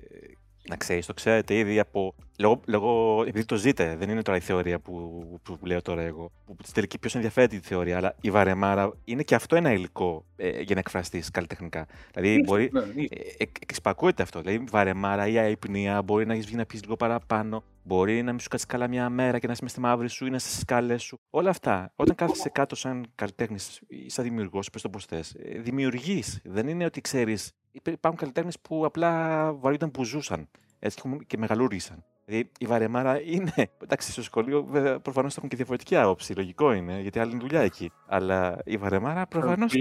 να 0.69 0.77
ξέρεις, 0.77 1.07
το 1.07 1.15
ξέρετε 1.15 1.55
ήδη 1.55 1.79
από 1.79 2.15
λόγω, 2.39 2.61
λόγω, 2.67 3.23
επειδή 3.27 3.45
το 3.45 3.57
ζείτε, 3.57 3.97
δεν 3.97 4.11
είναι 4.11 4.23
τώρα 4.23 4.39
η 4.39 4.41
θεωρία 4.41 4.79
που, 4.79 5.23
που, 5.43 5.59
που 5.59 5.67
λέω 5.67 5.83
τώρα 5.83 6.03
εγώ. 6.03 6.33
Που 6.45 6.57
στην 6.61 6.75
τελική 6.75 6.99
ποιος 6.99 7.15
ενδιαφέρεται 7.15 7.57
τη 7.59 7.67
θεωρία, 7.67 7.97
αλλά 7.97 8.15
η 8.21 8.31
βαρεμάρα 8.31 8.93
είναι 9.05 9.23
και 9.23 9.35
αυτό 9.35 9.57
ένα 9.57 9.73
υλικό 9.73 10.25
ε, 10.37 10.61
για 10.61 10.75
να 10.75 10.81
εκφραστείς 10.81 11.31
καλλιτεχνικά. 11.31 11.87
Δηλαδή 12.13 12.43
μπορεί. 12.45 12.71
Ναι, 12.73 12.81
ναι. 12.81 13.03
Ε, 13.39 13.45
εξπακούεται 13.61 14.23
αυτό. 14.23 14.41
Δηλαδή 14.41 14.65
βαρεμάρα 14.71 15.27
ή 15.27 15.39
αϊπνία, 15.39 16.03
μπορεί 16.03 16.27
να 16.27 16.33
έχεις 16.33 16.47
βγει 16.47 16.57
να 16.57 16.67
πεις 16.67 16.83
λίγο 16.83 16.97
παραπάνω. 16.97 17.65
Μπορεί 17.87 18.23
να 18.23 18.31
μην 18.31 18.41
σου 18.41 18.49
κάτσει 18.49 18.67
καλά 18.67 18.89
μια 18.89 19.09
μέρα 19.09 19.39
και 19.39 19.47
να 19.47 19.53
είσαι 19.53 19.63
μες 19.63 19.71
στη 19.71 19.81
μαύρη 19.81 20.09
σου 20.09 20.27
ή 20.27 20.31
να 20.31 20.37
είσαι 20.37 20.49
στις 20.49 20.61
σκάλες 20.61 21.03
σου. 21.03 21.21
Όλα 21.31 21.51
αυτά. 21.51 21.93
Όταν 21.97 22.15
κάθεσαι 22.15 22.49
κάτω 22.49 22.75
σαν 22.75 23.07
καλλιτέχνης 23.15 23.81
ή 23.89 24.11
σαν 24.11 24.25
δημιουργός, 24.25 24.71
πες 24.71 24.83
το 24.83 24.89
πώς 24.89 25.05
θες, 25.05 25.35
ε, 25.35 25.59
δημιουργείς. 25.59 26.41
Δεν 26.45 26.69
είναι 26.69 26.85
ότι 26.85 27.01
ξέρεις. 27.01 27.53
Υπάρχουν 27.73 28.19
καλλιτέχνες 28.19 28.61
που 28.61 28.85
απλά 28.85 29.53
βαρύονταν 29.53 29.91
που 29.91 30.05
ζούσαν. 30.05 30.49
Έτσι 30.79 31.03
και 31.27 31.39
μεγαλούργησαν. 31.39 32.05
Δηλαδή 32.25 32.51
η 32.59 32.67
βαρεμάρα 32.67 33.21
είναι. 33.23 33.53
Εντάξει, 33.83 34.13
στο 34.13 34.23
σχολείο 34.23 34.65
προφανώς 35.03 35.37
έχουν 35.37 35.49
και 35.49 35.57
διαφορετική 35.57 35.97
άποψη. 35.97 36.35
Λογικό 36.35 36.73
είναι, 36.73 37.01
γιατί 37.01 37.19
άλλη 37.19 37.39
δουλειά 37.39 37.61
εκεί. 37.61 37.91
Αλλά 38.07 38.59
η 38.65 38.77
βαρεμάρα 38.77 39.27
προφανώς. 39.27 39.73
Και... 39.73 39.81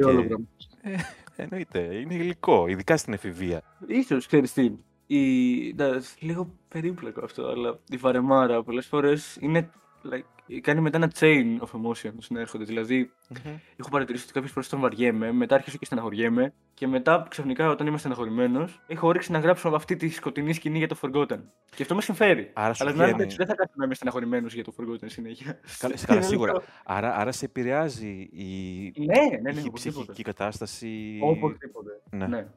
Ε, 0.82 0.96
εννοείται. 1.36 1.80
Είναι 1.80 2.14
υλικό, 2.14 2.68
ειδικά 2.68 2.98
στην 2.98 3.14
εφηβεία. 3.14 3.62
σω 4.08 4.18
ξέρεις 4.18 4.54
τι. 4.54 4.72
Η... 5.08 5.76
λίγο 6.20 6.54
περίπλοκο 6.68 7.22
αυτό, 7.24 7.48
αλλά 7.48 7.80
η 7.90 7.98
βαρεμάρα 7.98 8.64
πολλές 8.64 8.88
φορές 8.88 9.38
είναι 9.40 9.70
like, 10.12 10.33
κάνει 10.62 10.82
μετά 10.82 10.98
ένα 10.98 11.12
chain 11.20 11.60
of 11.60 11.82
emotions 11.82 12.28
να 12.30 12.40
έρχονται. 12.40 12.64
Δηλαδή, 12.64 13.12
mm-hmm. 13.34 13.60
έχω 13.76 13.90
παρατηρήσει 13.90 14.24
ότι 14.24 14.34
κάποιες 14.34 14.52
φορές 14.52 14.70
τον 14.70 14.80
βαριέμαι, 14.80 15.32
μετά 15.32 15.56
άρχισα 15.56 15.78
και 15.78 15.86
στεναχωριέμαι 15.86 16.54
και 16.74 16.88
μετά 16.88 17.26
ξαφνικά 17.30 17.70
όταν 17.70 17.88
είμαι 17.88 17.98
στεναχωρημένος, 17.98 18.82
έχω 18.88 19.08
όρεξη 19.08 19.32
να 19.32 19.40
γράψω 19.40 19.70
αυτή 19.70 19.96
τη 19.96 20.10
σκοτεινή 20.10 20.54
σκηνή 20.54 20.78
για 20.78 20.88
το 20.88 20.98
Forgotten. 21.02 21.40
Και 21.76 21.82
αυτό 21.82 21.96
με 21.96 22.02
συμφέρει. 22.02 22.52
Άρα 22.54 22.74
Αλλά 22.80 22.92
βγαίνει... 22.92 23.34
δεν 23.36 23.48
θα 23.48 23.56
κάτσω 23.56 23.74
να 23.76 23.86
είμαι 23.86 23.94
στεναχωρημένος 23.94 24.54
για 24.54 24.64
το 24.64 24.74
Forgotten 24.80 25.06
συνέχεια. 25.06 25.60
Καλά, 26.08 26.22
σίγουρα. 26.32 26.62
άρα, 26.86 27.16
άρα 27.16 27.32
σε 27.32 27.46
επηρεάζει 27.46 28.30
η, 28.32 28.94
ναι, 28.98 29.38
ναι, 29.42 29.52
ναι, 29.52 29.60
η 29.60 29.72
ψυχική 29.74 30.24
κατάσταση. 30.24 31.20
Οπωσδήποτε. 31.22 32.02
Ναι. 32.10 32.28
ναι. 32.28 32.48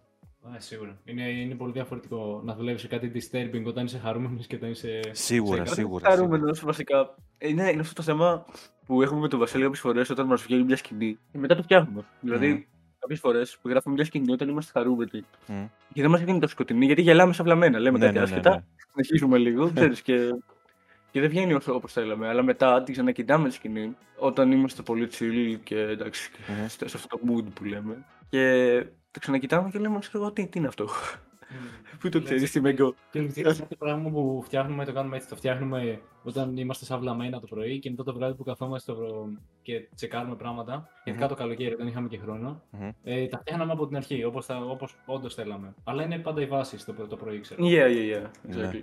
Α, 0.54 0.60
σίγουρα. 0.60 0.98
Είναι, 1.04 1.28
είναι 1.28 1.54
πολύ 1.54 1.72
διαφορετικό 1.72 2.42
να 2.44 2.54
δουλεύεις 2.54 2.80
σε 2.80 2.88
κάτι 2.88 3.12
disturbing 3.14 3.64
όταν 3.64 3.84
είσαι 3.84 3.98
χαρούμενος 3.98 4.46
και 4.46 4.56
όταν 4.56 4.70
είσαι. 4.70 5.00
Σίγουρα, 5.10 5.66
σίγουρα. 5.66 6.10
Χαρούμενος, 6.10 6.60
βασικά. 6.60 7.14
Είναι, 7.38 7.70
είναι 7.70 7.80
αυτό 7.80 7.94
το 7.94 8.02
θέμα 8.02 8.44
που 8.86 9.02
έχουμε 9.02 9.20
με 9.20 9.28
τον 9.28 9.38
Βασίλη 9.38 9.62
κάποιες 9.62 9.80
φορές 9.80 10.10
όταν 10.10 10.26
μας 10.26 10.42
βγαίνει 10.42 10.62
μια 10.62 10.76
σκηνή 10.76 11.18
και 11.32 11.38
μετά 11.38 11.56
το 11.56 11.62
φτιάχνουμε. 11.62 12.00
Mm. 12.00 12.04
Δηλαδή, 12.20 12.68
κάποιες 12.98 13.20
φορές 13.20 13.58
που 13.62 13.68
γράφουμε 13.68 13.94
μια 13.94 14.04
σκηνή 14.04 14.32
όταν 14.32 14.48
είμαστε 14.48 14.78
χαρούμενοι 14.78 15.24
mm. 15.48 15.68
και 15.92 16.00
δεν 16.00 16.10
μας 16.10 16.22
βγαίνει 16.22 16.38
το 16.38 16.48
σκοτεινή 16.48 16.86
γιατί 16.86 17.02
γελάμε 17.02 17.32
σαν 17.32 17.44
βλαμμένα. 17.44 17.78
Λέμε 17.78 17.98
ναι, 17.98 18.06
τέτοια 18.06 18.20
ναι, 18.20 18.50
ναι, 18.50 18.50
ναι. 18.50 18.64
συνεχίζουμε 18.92 19.38
λίγο, 19.38 19.70
ξέρεις 19.74 20.02
και. 20.02 20.18
Και 21.10 21.20
δεν 21.22 21.30
βγαίνει 21.30 21.54
όσο 21.54 21.74
όπως 21.74 21.92
θέλαμε. 21.92 22.28
Αλλά 22.28 22.42
μετά 22.42 22.82
την 22.82 22.94
ξανακοιτάμε 22.94 23.48
τη 23.48 23.54
σκηνή 23.54 23.96
όταν 24.16 24.52
είμαστε 24.52 24.82
πολύ 24.82 25.08
chill 25.18 25.58
και 25.62 25.78
εντάξει, 25.78 26.30
mm. 26.32 26.64
σε 26.66 26.96
αυτό 26.96 27.08
το 27.08 27.20
mood 27.28 27.44
που 27.54 27.64
λέμε. 27.64 28.04
Και 28.28 28.86
το 29.16 29.22
ξανακοιτάμε 29.22 29.70
και 29.70 29.78
λέμε, 29.78 29.98
ξέρω 29.98 30.22
εγώ, 30.22 30.32
τι, 30.32 30.46
τι 30.46 30.58
είναι 30.58 30.68
αυτό. 30.68 30.88
Πού 31.98 32.08
το 32.08 32.22
ξέρεις, 32.22 32.50
τι 32.50 32.60
Μεγκό. 32.60 32.94
Και 33.10 33.48
αυτό 33.48 33.66
το 33.66 33.76
πράγμα 33.76 34.10
που 34.10 34.42
φτιάχνουμε, 34.44 34.84
το 34.84 34.92
κάνουμε 34.92 35.16
έτσι. 35.16 35.28
Το 35.28 35.36
φτιάχνουμε 35.36 36.00
όταν 36.22 36.56
είμαστε 36.56 36.84
σαν 36.84 37.00
βλαμμένα 37.00 37.40
το 37.40 37.46
πρωί 37.46 37.78
και 37.78 37.90
μετά 37.90 38.04
το 38.04 38.14
βράδυ 38.14 38.34
που 38.34 38.44
καθόμαστε 38.44 38.92
και 39.62 39.88
τσεκάρουμε 39.94 40.36
πράγματα. 40.36 40.88
Ειδικά 41.04 41.28
το 41.28 41.34
καλοκαίρι, 41.34 41.74
δεν 41.74 41.86
είχαμε 41.86 42.08
και 42.08 42.18
χρόνο. 42.18 42.62
Ε, 43.02 43.26
τα 43.26 43.38
φτιάχναμε 43.38 43.72
από 43.72 43.86
την 43.86 43.96
αρχή, 43.96 44.24
όπως 44.24 44.48
όντως 45.06 45.34
θέλαμε. 45.34 45.74
Αλλά 45.84 46.02
είναι 46.02 46.18
πάντα 46.18 46.40
η 46.40 46.46
βάση 46.46 46.78
στο 46.78 46.92
το 46.92 47.16
πρωί, 47.16 47.40
ξέρω. 47.40 47.64
Yeah, 47.64 47.88
yeah, 47.88 48.16
yeah. 48.16 48.54
Exactly. 48.54 48.82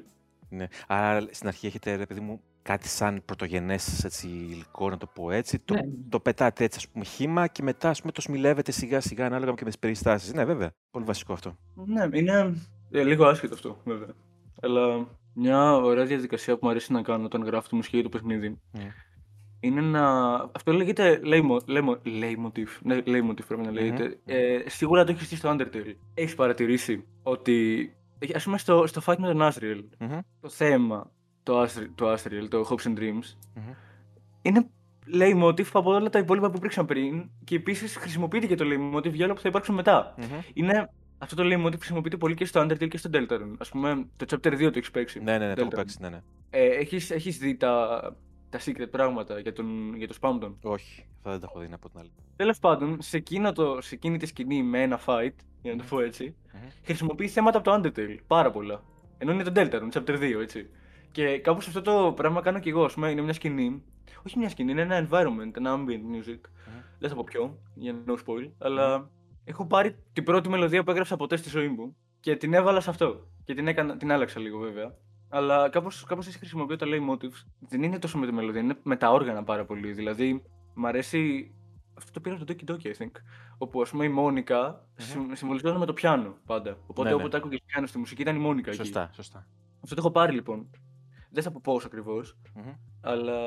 Ναι. 0.50 0.68
Άρα 0.88 1.28
στην 1.32 1.48
αρχή 1.48 1.68
έχετε, 1.68 1.96
ρε 1.96 2.06
παιδί 2.06 2.20
μου, 2.20 2.42
κάτι 2.64 2.88
σαν 2.88 3.22
πρωτογενέ 3.26 3.76
υλικό, 4.24 4.90
να 4.90 4.98
το 4.98 5.08
πω 5.14 5.32
έτσι. 5.32 5.60
Το, 5.60 5.74
ναι. 5.74 5.82
το 6.10 6.20
πετάτε 6.20 6.64
έτσι, 6.64 6.78
ας 6.78 6.90
πούμε, 6.90 7.06
χήμα 7.06 7.48
και 7.48 7.64
μετά 7.64 7.90
ας 7.90 8.00
πούμε, 8.00 8.12
το 8.12 8.22
σμιλεύετε 8.22 8.72
σιγά 8.72 9.00
σιγά 9.00 9.26
ανάλογα 9.26 9.52
και 9.52 9.64
με 9.64 9.70
τις 9.70 9.80
περιστάσεις. 9.80 10.34
Ναι, 10.34 10.46
βέβαια. 10.46 10.72
Πολύ 10.92 11.06
βασικό 11.06 11.34
αυτό. 11.34 11.58
Ναι, 11.86 12.18
είναι 12.18 12.56
ε, 12.92 13.04
λίγο 13.04 13.26
άσχετο 13.26 13.54
αυτό, 13.54 13.78
βέβαια. 13.86 14.14
Αλλά 14.62 15.08
μια 15.34 15.74
ωραία 15.76 16.06
διαδικασία 16.06 16.54
που 16.54 16.60
μου 16.64 16.70
αρέσει 16.70 16.92
να 16.92 17.02
κάνω 17.02 17.26
όταν 17.26 17.44
γράφω 17.44 17.68
τη 17.68 17.76
μουσική 17.76 17.96
για 17.96 18.10
το 18.10 18.18
παιχνίδι. 18.18 18.62
Mm. 18.74 18.80
Είναι 19.60 19.82
να. 19.82 20.34
Αυτό 20.34 20.72
λέγεται 20.72 21.20
leitmotiv. 21.24 22.68
Ναι, 22.82 22.98
leitmotiv 23.06 23.46
πρέπει 23.48 23.62
να 23.64 23.72
λέγεται. 23.72 24.16
Mm-hmm. 24.16 24.32
Ε, 24.32 24.60
σίγουρα 24.66 25.04
το 25.04 25.12
έχεις 25.12 25.26
στήσει 25.26 25.40
στο 25.40 25.56
Undertale. 25.58 25.96
Έχεις 26.14 26.36
παρατηρήσει 26.36 27.06
ότι. 27.24 27.90
Α 28.34 28.40
πούμε 28.44 28.58
στο, 28.58 28.88
στο 28.88 29.02
Fight 29.06 29.18
με 29.18 29.28
τον 29.28 29.42
Asriel, 29.42 29.84
mm-hmm. 30.00 30.20
το 30.42 30.50
θέμα 30.50 31.12
το, 31.44 31.62
Astri, 31.62 31.88
το 31.96 32.14
Astral, 32.14 32.48
το 32.50 32.68
Hopes 32.70 32.88
and 32.88 33.00
Dreams, 33.00 33.24
mm-hmm. 33.56 33.76
είναι 34.42 34.68
leitmotiv 35.14 35.66
από 35.74 35.94
όλα 35.94 36.10
τα 36.10 36.20
υπόλοιπα 36.20 36.50
που 36.50 36.58
υπήρξαν 36.58 36.86
πριν 36.86 37.30
και 37.44 37.56
επίσης 37.56 37.96
χρησιμοποιείται 37.96 38.48
και 38.48 38.56
το 38.56 38.66
leitmotiv 38.68 39.14
για 39.14 39.26
όλα 39.26 39.34
που 39.34 39.42
θα 39.42 39.50
υπάρξουν 39.50 39.76
μετά. 39.76 40.16
Mm-hmm. 40.18 40.44
Είναι, 40.54 40.90
αυτό 41.18 41.36
το 41.36 41.44
leitmotiv 41.46 41.78
χρησιμοποιείται 41.78 42.18
πολύ 42.18 42.34
και 42.34 42.46
στο 42.46 42.62
Undertale 42.62 42.88
και 42.88 42.98
στο 42.98 43.10
Deltarune. 43.14 43.56
Α 43.58 43.70
πούμε, 43.70 44.08
το 44.16 44.26
chapter 44.30 44.54
2 44.54 44.60
το 44.60 44.72
έχεις 44.76 44.92
παίξει. 44.92 45.20
Ναι, 45.20 45.38
ναι, 45.38 45.48
ναι, 45.48 45.54
το 45.54 45.62
έχω 45.62 45.70
παίξει, 45.70 45.98
ναι, 46.02 46.10
ναι. 46.10 46.22
Ε, 46.50 46.66
έχεις, 46.66 47.12
έχεις 47.12 47.38
δει 47.38 47.56
τα, 47.56 48.00
τα 48.50 48.60
secret 48.66 48.90
πράγματα 48.92 49.40
για, 49.40 49.54
τον, 49.54 49.96
για 49.96 50.08
το 50.08 50.16
Spamton. 50.22 50.54
Όχι, 50.62 51.06
θα 51.22 51.32
δεν 51.32 51.40
τα 51.40 51.48
έχω 51.50 51.60
δει 51.60 51.70
από 51.74 51.90
την 51.90 52.00
άλλη. 52.00 52.12
Τέλος 52.36 52.60
πάντων, 52.60 52.98
σε, 53.02 53.24
το, 53.54 53.82
σε 53.82 53.96
εκείνη 53.96 54.18
τη 54.18 54.26
σκηνή 54.26 54.64
με 54.64 54.82
ένα 54.82 55.00
fight, 55.06 55.36
για 55.62 55.76
να 55.76 55.78
το 55.78 55.84
πω 55.90 56.00
έτσι, 56.00 56.36
mm-hmm. 56.46 56.72
χρησιμοποιεί 56.84 57.28
θέματα 57.28 57.58
από 57.58 57.70
το 57.72 57.82
Undertale. 57.82 58.18
Πάρα 58.28 58.52
πολλά. 58.52 58.84
Ενώ 59.18 59.32
είναι 59.32 59.44
το 59.44 59.52
Deltarune, 59.56 59.92
chapter 59.92 60.18
2, 60.20 60.42
έτσι. 60.42 60.70
Και 61.14 61.40
κάπως 61.40 61.68
αυτό 61.68 61.82
το 61.82 62.14
πράγμα 62.16 62.42
κάνω 62.42 62.60
κι 62.60 62.70
εγώ. 62.70 62.86
πούμε, 62.86 63.10
είναι 63.10 63.22
μια 63.22 63.34
σκηνή. 63.34 63.84
Όχι 64.26 64.38
μια 64.38 64.50
σκηνή, 64.50 64.72
είναι 64.72 64.82
ένα 64.82 65.08
environment, 65.08 65.56
ένα 65.58 65.76
ambient 65.76 66.16
music. 66.16 66.34
Mm. 66.34 66.84
Δεν 67.00 67.10
θα 67.10 67.16
πω 67.16 67.24
ποιο, 67.26 67.60
για 67.74 67.96
no 68.08 68.12
spoil. 68.12 68.52
Αλλά 68.58 69.10
έχω 69.44 69.66
πάρει 69.66 69.96
την 70.14 70.24
πρώτη 70.24 70.50
μελωδία 70.50 70.84
που 70.84 70.92
έγραψα 70.92 71.16
ποτέ 71.16 71.36
στη 71.36 71.50
ζωή 71.50 71.68
μου 71.68 71.96
και 72.20 72.36
την 72.36 72.54
έβαλα 72.54 72.80
σε 72.80 72.90
αυτό. 72.90 73.28
Και 73.44 73.54
την, 73.54 73.68
έκανα, 73.68 73.98
την 73.98 74.12
άλλαξα 74.12 74.40
λίγο 74.40 74.60
βέβαια. 74.60 74.96
Αλλά 75.30 75.70
κάπως 75.70 76.04
κάπως 76.04 76.28
έτσι 76.28 76.38
χρησιμοποιώ 76.38 76.76
τα 76.76 76.86
motives. 77.10 77.48
Δεν 77.60 77.84
είναι 77.84 78.00
τόσο 78.00 78.18
με 78.18 78.26
τη 78.26 78.32
μελωδία, 78.32 78.62
είναι 78.62 78.78
με 78.84 78.96
τα 78.96 79.12
όργανα 79.12 79.44
πάρα 79.44 79.66
πολύ. 79.66 79.92
Δηλαδή, 79.92 80.44
μ' 80.74 80.86
αρέσει. 80.86 81.54
Αυτό 81.98 82.12
το 82.12 82.20
πήρα 82.20 82.36
στο 82.36 82.46
Doki 82.48 82.72
Doki, 82.72 82.86
I 82.86 83.04
think. 83.04 83.12
Όπου 83.58 83.82
ας 83.82 83.90
πούμε 83.90 84.06
η 84.06 84.10
Μόνικα 84.10 84.88
mm-hmm. 84.98 85.32
συμβολιζόταν 85.32 85.80
με 85.80 85.86
το 85.86 85.94
πιάνο 85.94 86.36
πάντα. 86.46 86.78
Οπότε 86.88 87.10
ναι, 87.10 87.16
όποτε 87.16 87.30
ναι. 87.30 87.38
άκουγες 87.38 87.62
πιάνο 87.66 87.88
στη 87.88 87.98
μουσική 87.98 88.22
ήταν 88.22 88.36
η 88.36 88.40
Μόνικα. 88.40 88.72
Σωστά, 88.72 89.04
εκεί. 89.04 89.14
σωστά. 89.16 89.48
Αυτό 89.84 89.96
το 89.96 90.02
έχω 90.02 90.12
πάρει 90.12 90.34
λοιπόν. 90.34 90.70
Δεν 91.34 91.44
θα 91.44 91.52
πω 91.52 91.60
πώς 91.64 91.86
ακριβώς. 91.86 92.38
Mm-hmm. 92.56 92.76
Αλλά, 93.02 93.38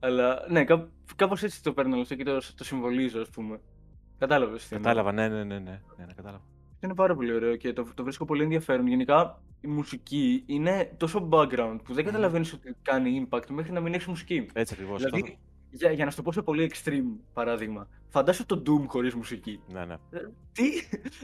αλλά 0.00 0.46
ναι, 0.48 0.64
κά, 0.64 0.88
κάπως 1.16 1.42
έτσι 1.42 1.62
το 1.62 1.72
παίρνω 1.72 2.02
και 2.02 2.24
το, 2.24 2.40
το 2.54 2.64
συμβολίζω, 2.64 3.20
ας 3.20 3.30
πούμε. 3.30 3.60
Κατάλαβες. 4.18 4.68
Κατάλαβα, 4.68 5.12
ναι, 5.12 5.28
ναι, 5.28 5.44
ναι, 5.44 5.58
ναι, 5.58 5.80
ναι, 5.96 6.04
ναι 6.06 6.12
κατάλαβα. 6.16 6.44
Είναι 6.80 6.94
πάρα 6.94 7.14
πολύ 7.14 7.32
ωραίο 7.32 7.56
και 7.56 7.72
το, 7.72 7.86
το 7.94 8.02
βρίσκω 8.02 8.24
πολύ 8.24 8.42
ενδιαφέρον. 8.42 8.86
Γενικά 8.86 9.42
η 9.60 9.66
μουσική 9.66 10.42
είναι 10.46 10.94
τόσο 10.96 11.28
background 11.32 11.78
που 11.84 11.94
δεν 11.94 12.04
καταλαβαίνεις 12.04 12.52
ότι 12.52 12.76
κάνει 12.82 13.26
impact 13.28 13.46
μέχρι 13.50 13.72
να 13.72 13.80
μην 13.80 13.94
έχεις 13.94 14.06
μουσική. 14.06 14.46
Έτσι 14.52 14.74
ακριβώς. 14.74 15.02
Δηλαδή, 15.02 15.38
για, 15.72 15.92
για 15.92 16.04
να 16.04 16.10
σου 16.10 16.16
το 16.16 16.22
πω 16.22 16.32
σε 16.32 16.42
πολύ 16.42 16.70
extreme 16.72 17.20
παράδειγμα. 17.32 17.88
Φαντάσου 18.08 18.46
το 18.46 18.62
Doom 18.66 18.84
χωρίς 18.86 19.14
μουσική. 19.14 19.60
Ναι, 19.72 19.84
ναι. 19.84 19.94
Ε, 20.10 20.18
τι, 20.52 20.64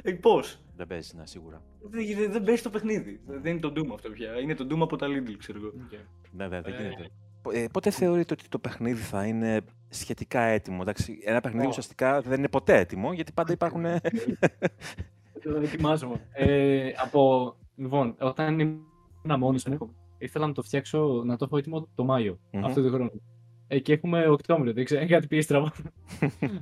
ε, 0.03 0.13
πώς; 0.13 0.61
Δεν 0.77 0.87
παίζεις, 0.87 1.15
ναι, 1.15 1.27
σίγουρα. 1.27 1.63
Δεν, 1.81 2.33
δεν 2.33 2.43
παίζεις 2.43 2.63
το 2.63 2.71
παιχνίδι. 2.71 3.21
Δεν 3.27 3.53
είναι 3.53 3.61
το 3.61 3.73
Doom 3.77 3.95
αυτό 3.95 4.11
πια. 4.11 4.41
Είναι 4.41 4.55
το 4.55 4.67
Doom 4.71 4.81
από 4.81 4.97
τα 4.97 5.07
Lidl, 5.07 5.35
ξέρω 5.39 5.59
εγώ. 5.59 5.73
Okay. 5.77 6.05
Ναι, 6.31 6.49
ναι, 6.49 6.61
δεν 6.61 6.75
ε... 6.75 6.77
γίνεται. 6.77 7.11
Ε, 7.53 7.67
πότε 7.73 7.91
θεωρείτε 7.91 8.33
ότι 8.33 8.49
το 8.49 8.59
παιχνίδι 8.59 9.01
θα 9.01 9.27
είναι 9.27 9.61
σχετικά 9.89 10.41
έτοιμο; 10.41 10.79
Εντάξει, 10.81 11.19
ένα 11.25 11.41
παιχνίδι 11.41 11.67
oh. 11.67 11.69
ουσιαστικά 11.69 12.21
δεν 12.21 12.39
είναι 12.39 12.49
ποτέ 12.49 12.77
έτοιμο, 12.77 13.13
γιατί 13.13 13.33
πάντα 13.33 13.53
υπάρχουν. 13.53 13.85
το 15.43 15.57
ετοιμάζομαι. 15.63 16.29
ε, 16.33 16.91
από... 16.97 17.55
Λοιπόν, 17.77 18.15
όταν 18.19 18.59
ήμουν 18.61 19.39
μόνος 19.39 19.65
μου, 19.65 19.97
ήθελα 20.19 20.47
να 20.47 20.53
το 20.53 20.63
φτιάξω, 20.63 21.23
να 21.25 21.37
το 21.37 21.45
έχω 21.45 21.57
έτοιμο 21.57 21.89
το 21.95 22.05
Μάιο 22.05 22.39
mm-hmm. 22.51 22.61
αυτού 22.65 22.83
του 22.83 22.91
χρόνου. 22.91 23.23
Ε, 23.69 23.79
και 23.79 23.93
έχουμε 23.93 24.29
Οκτώβριο, 24.29 24.73
δεν 24.73 24.85
ξέρω, 24.85 25.07
κάτι 25.15 25.27
πήγε 25.27 25.43
στραβά. 25.43 25.73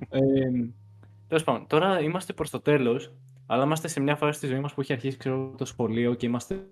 ε, 0.09 0.21
Τέλος 1.29 1.45
πάντων, 1.45 1.67
τώρα 1.67 2.01
είμαστε 2.01 2.33
προς 2.33 2.51
το 2.51 2.61
τέλος, 2.61 3.13
αλλά 3.47 3.65
είμαστε 3.65 3.89
σε 3.89 4.01
μια 4.01 4.17
φάση 4.17 4.41
της 4.41 4.49
ζωής 4.49 4.61
μας 4.61 4.75
που 4.75 4.81
έχει 4.81 4.93
αρχίσει 4.93 5.17
ξέρω, 5.17 5.55
το 5.57 5.65
σχολείο 5.65 6.15
και 6.15 6.27
είμαστε. 6.27 6.67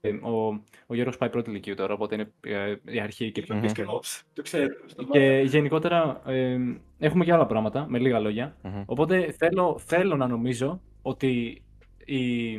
Ε, 0.00 0.08
ο, 0.08 0.46
ο 0.86 0.94
Γιώργος 0.94 1.16
πάει 1.16 1.30
πρώτη 1.30 1.50
ηλικίου 1.50 1.74
τώρα, 1.74 1.94
οπότε 1.94 2.14
είναι 2.14 2.32
ε, 2.40 2.74
η 2.84 3.00
αρχή 3.00 3.32
και 3.32 3.42
πιο 3.42 3.60
δύσκολο. 3.60 4.02
Το 4.32 4.42
ξέρω. 4.42 4.66
Και 5.10 5.42
γενικότερα 5.46 6.22
ε, 6.26 6.58
έχουμε 6.98 7.24
και 7.24 7.32
άλλα 7.32 7.46
πράγματα, 7.46 7.86
με 7.88 7.98
λίγα 7.98 8.18
λόγια. 8.18 8.56
Οπότε 8.86 9.30
θέλω, 9.38 9.78
θέλω 9.78 10.16
να 10.16 10.26
νομίζω 10.26 10.80
ότι 11.02 11.62
οι, 12.04 12.50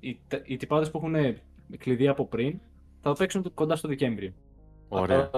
οι, 0.00 0.20
οι 0.44 0.56
τυπάδες 0.56 0.90
που 0.90 0.98
έχουν 0.98 1.36
κλειδί 1.78 2.08
από 2.08 2.26
πριν 2.26 2.58
θα 3.00 3.10
το 3.10 3.12
παίξουν 3.12 3.54
κοντά 3.54 3.76
στο 3.76 3.88
Δεκέμβριο. 3.88 4.32
Ωραία. 4.88 5.30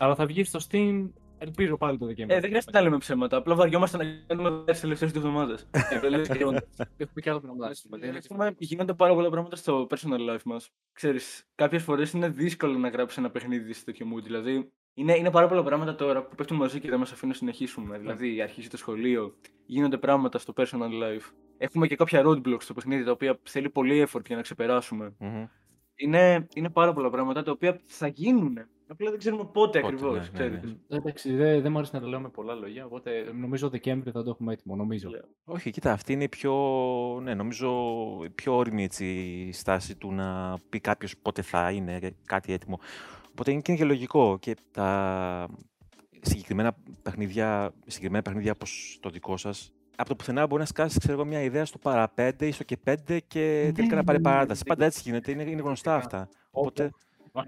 Αλλά 0.00 0.14
θα 0.14 0.26
βγεις 0.26 0.48
στο 0.48 0.58
Steam 0.70 1.10
Ελπίζω 1.42 1.76
πάλι 1.76 1.98
το 1.98 2.06
Δεκέμβριο. 2.06 2.36
Ε, 2.36 2.40
δεν 2.40 2.48
χρειάζεται 2.48 2.78
να 2.78 2.84
λέμε 2.84 2.98
ψέματα. 2.98 3.36
Απλά 3.36 3.54
βαριόμαστε 3.54 3.96
να 3.96 4.04
κάνουμε 4.26 4.64
τι 4.72 4.80
τελευταίε 4.80 5.06
δύο 5.06 5.20
εβδομάδε. 5.20 5.54
Έχουμε 6.96 7.20
και 7.20 7.30
άλλα 7.30 7.40
πράγματα. 7.40 8.54
Γίνονται 8.58 8.94
πάρα 8.94 9.14
πολλά 9.14 9.30
πράγματα 9.30 9.56
στο 9.56 9.86
personal 9.90 10.34
life 10.34 10.42
μας. 10.44 10.70
Ξέρεις, 10.92 11.48
κάποιες 11.54 11.82
φορές 11.82 12.12
είναι 12.12 12.28
δύσκολο 12.28 12.78
να 12.78 12.88
γράψεις 12.88 13.18
ένα 13.18 13.30
παιχνίδι 13.30 13.72
σε 13.72 13.84
τέτοιο 13.84 14.06
mood. 14.14 14.22
Δηλαδή, 14.22 14.72
είναι, 14.94 15.16
είναι 15.16 15.30
πάρα 15.30 15.48
πολλά 15.48 15.62
πράγματα 15.62 15.94
τώρα 15.94 16.22
που 16.22 16.34
πέφτουν 16.34 16.56
μαζί 16.56 16.80
και 16.80 16.88
δεν 16.88 16.98
μας 16.98 17.12
αφήνουν 17.12 17.30
να 17.32 17.38
συνεχίσουμε. 17.38 17.90
Ναι. 17.90 17.98
Δηλαδή, 17.98 18.42
αρχίζει 18.42 18.68
το 18.68 18.76
σχολείο, 18.76 19.34
γίνονται 19.66 19.98
πράγματα 19.98 20.38
στο 20.38 20.52
personal 20.56 20.90
life. 21.02 21.32
Έχουμε 21.58 21.86
και 21.86 21.96
κάποια 21.96 22.22
roadblocks 22.24 22.62
στο 22.62 22.74
παιχνίδι 22.74 23.04
τα 23.04 23.10
οποία 23.10 23.38
θέλει 23.42 23.70
πολύ 23.70 24.06
effort 24.08 24.26
για 24.26 24.36
να 24.36 24.42
ξεπερασουμε 24.42 25.14
Είναι, 26.00 26.46
είναι 26.54 26.70
πάρα 26.70 26.92
πολλά 26.92 27.10
πράγματα 27.10 27.42
τα 27.42 27.50
οποία 27.50 27.80
θα 27.84 28.06
γίνουν. 28.06 28.58
Απλά 28.86 29.10
δεν 29.10 29.18
ξέρουμε 29.18 29.44
πότε, 29.44 29.80
πότε 29.80 29.94
ακριβώς. 29.94 30.30
Ναι, 30.32 30.48
ναι, 30.48 30.60
ναι. 30.64 30.96
Εντάξει, 30.96 31.34
δεν, 31.34 31.62
δεν 31.62 31.72
μου 31.72 31.78
αρέσει 31.78 31.94
να 31.94 32.00
το 32.00 32.06
λέω 32.06 32.20
με 32.20 32.28
πολλά 32.28 32.54
λόγια. 32.54 32.84
Οπότε 32.84 33.32
νομίζω 33.32 33.68
Δεκέμβρη 33.68 34.10
θα 34.10 34.22
το 34.22 34.30
έχουμε 34.30 34.52
έτοιμο. 34.52 34.76
Νομίζω. 34.76 35.10
Όχι, 35.44 35.70
κοίτα, 35.70 35.92
αυτή 35.92 36.12
είναι 36.12 36.24
η 36.24 36.28
πιο, 36.28 36.54
ναι, 37.22 37.34
νομίζω, 37.34 37.70
πιο 38.34 38.56
όρημη 38.56 38.84
έτσι, 38.84 39.48
στάση 39.52 39.96
του 39.96 40.12
να 40.12 40.58
πει 40.68 40.80
κάποιος 40.80 41.16
πότε 41.16 41.42
θα 41.42 41.70
είναι 41.70 42.14
κάτι 42.26 42.52
έτοιμο. 42.52 42.78
Οπότε 43.30 43.50
είναι 43.52 43.60
και 43.60 43.84
λογικό 43.84 44.38
και 44.40 44.56
τα 44.70 45.48
συγκεκριμένα 46.20 46.76
παιχνίδια, 47.02 47.74
συγκεκριμένα 47.86 48.22
παιχνίδια 48.22 48.52
όπως 48.52 48.98
το 49.02 49.10
δικό 49.10 49.36
σας, 49.36 49.72
από 50.00 50.08
το 50.08 50.16
πουθενά 50.16 50.46
μπορεί 50.46 50.60
να 50.60 50.66
σκάσει 50.66 50.98
ξέρω, 50.98 51.24
μια 51.24 51.42
ιδέα 51.42 51.64
στο 51.64 51.78
παρά 51.78 52.12
5 52.16 52.32
ή 52.38 52.50
στο 52.50 52.64
και 52.64 52.78
5 52.86 53.18
και 53.26 53.62
ναι, 53.66 53.72
τελικά 53.72 53.96
να 53.96 54.04
πάρει 54.04 54.18
ναι, 54.18 54.28
ναι, 54.28 54.34
παράταση. 54.34 54.64
Πάντα 54.64 54.84
έτσι 54.84 55.00
γίνεται, 55.04 55.30
είναι, 55.30 55.42
είναι 55.42 55.62
γνωστά 55.62 55.94
αυτά. 55.94 56.28
Οπότε... 56.50 56.90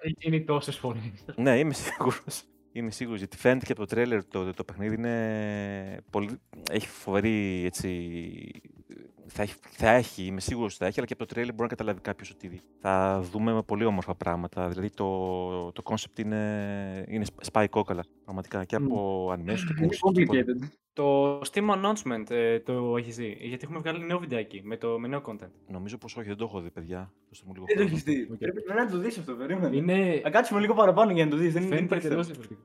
Έχει 0.00 0.16
γίνει 0.18 0.44
τόσες 0.44 0.76
φορές. 0.76 1.02
Ναι, 1.36 1.58
είμαι 1.58 1.72
σίγουρος. 1.72 2.44
Είμαι 2.72 2.90
σίγουρος 2.90 3.18
γιατί 3.18 3.36
φαίνεται 3.36 3.64
και 3.64 3.72
από 3.72 3.80
το 3.80 3.86
τρέλερ 3.86 4.24
το, 4.24 4.52
το 4.52 4.64
παιχνίδι 4.64 4.94
είναι 4.94 6.00
πολύ, 6.10 6.40
έχει 6.70 6.88
φοβερή 6.88 7.64
έτσι, 7.64 7.88
θα 9.32 9.42
έχει, 9.42 9.54
θα 9.70 9.90
έχει, 9.90 10.22
είμαι 10.22 10.40
σίγουρος 10.40 10.72
ότι 10.72 10.82
θα 10.82 10.86
έχει, 10.86 10.98
αλλά 10.98 11.06
και 11.06 11.12
από 11.12 11.26
το 11.26 11.34
τρέλερ 11.34 11.54
μπορεί 11.54 11.62
να 11.62 11.76
καταλάβει 11.76 12.00
κάποιος 12.00 12.30
ότι 12.30 12.60
θα 12.80 13.20
δούμε 13.30 13.62
πολύ 13.62 13.84
όμορφα 13.84 14.14
πράγματα. 14.14 14.68
Δηλαδή 14.68 14.90
το, 14.90 15.72
το 15.72 15.82
concept 15.84 16.18
είναι, 16.18 17.04
είναι 17.08 17.24
σπάει 17.40 17.68
κόκαλα 17.68 18.04
πραγματικά 18.24 18.64
και 18.64 18.76
από 18.76 19.28
mm. 19.30 19.34
animation 19.34 19.74
και 19.78 19.84
από 20.40 20.54
Το 20.92 21.38
Steam 21.38 21.70
Announcement 21.70 22.30
ε, 22.30 22.60
το 22.60 22.96
έχεις 22.96 23.16
δει, 23.16 23.36
γιατί 23.40 23.64
έχουμε 23.64 23.78
βγάλει 23.78 24.04
νέο 24.04 24.18
βιντεάκι 24.18 24.60
με, 24.64 24.76
το, 24.76 24.98
με 24.98 25.08
νέο 25.08 25.22
content. 25.26 25.50
Νομίζω 25.68 25.98
πως 25.98 26.16
όχι, 26.16 26.28
δεν 26.28 26.36
το 26.36 26.44
έχω 26.44 26.60
δει, 26.60 26.70
παιδιά. 26.70 27.12
Δεν 27.66 27.76
το 27.76 27.82
έχεις 27.82 28.02
δει. 28.02 28.26
Πρέπει 28.26 28.62
να 28.76 28.90
το 28.90 28.98
δεις 28.98 29.18
αυτό, 29.18 29.32
περίμενε. 29.32 29.76
Είναι... 29.76 30.20
Να 30.24 30.30
κάτσουμε 30.30 30.60
λίγο 30.60 30.74
παραπάνω 30.74 31.12
για 31.12 31.24
να 31.24 31.30
το 31.30 31.36
δεις. 31.36 31.52
Δεν 31.52 31.62
είναι 31.62 31.98
διαφορετικό. 31.98 32.56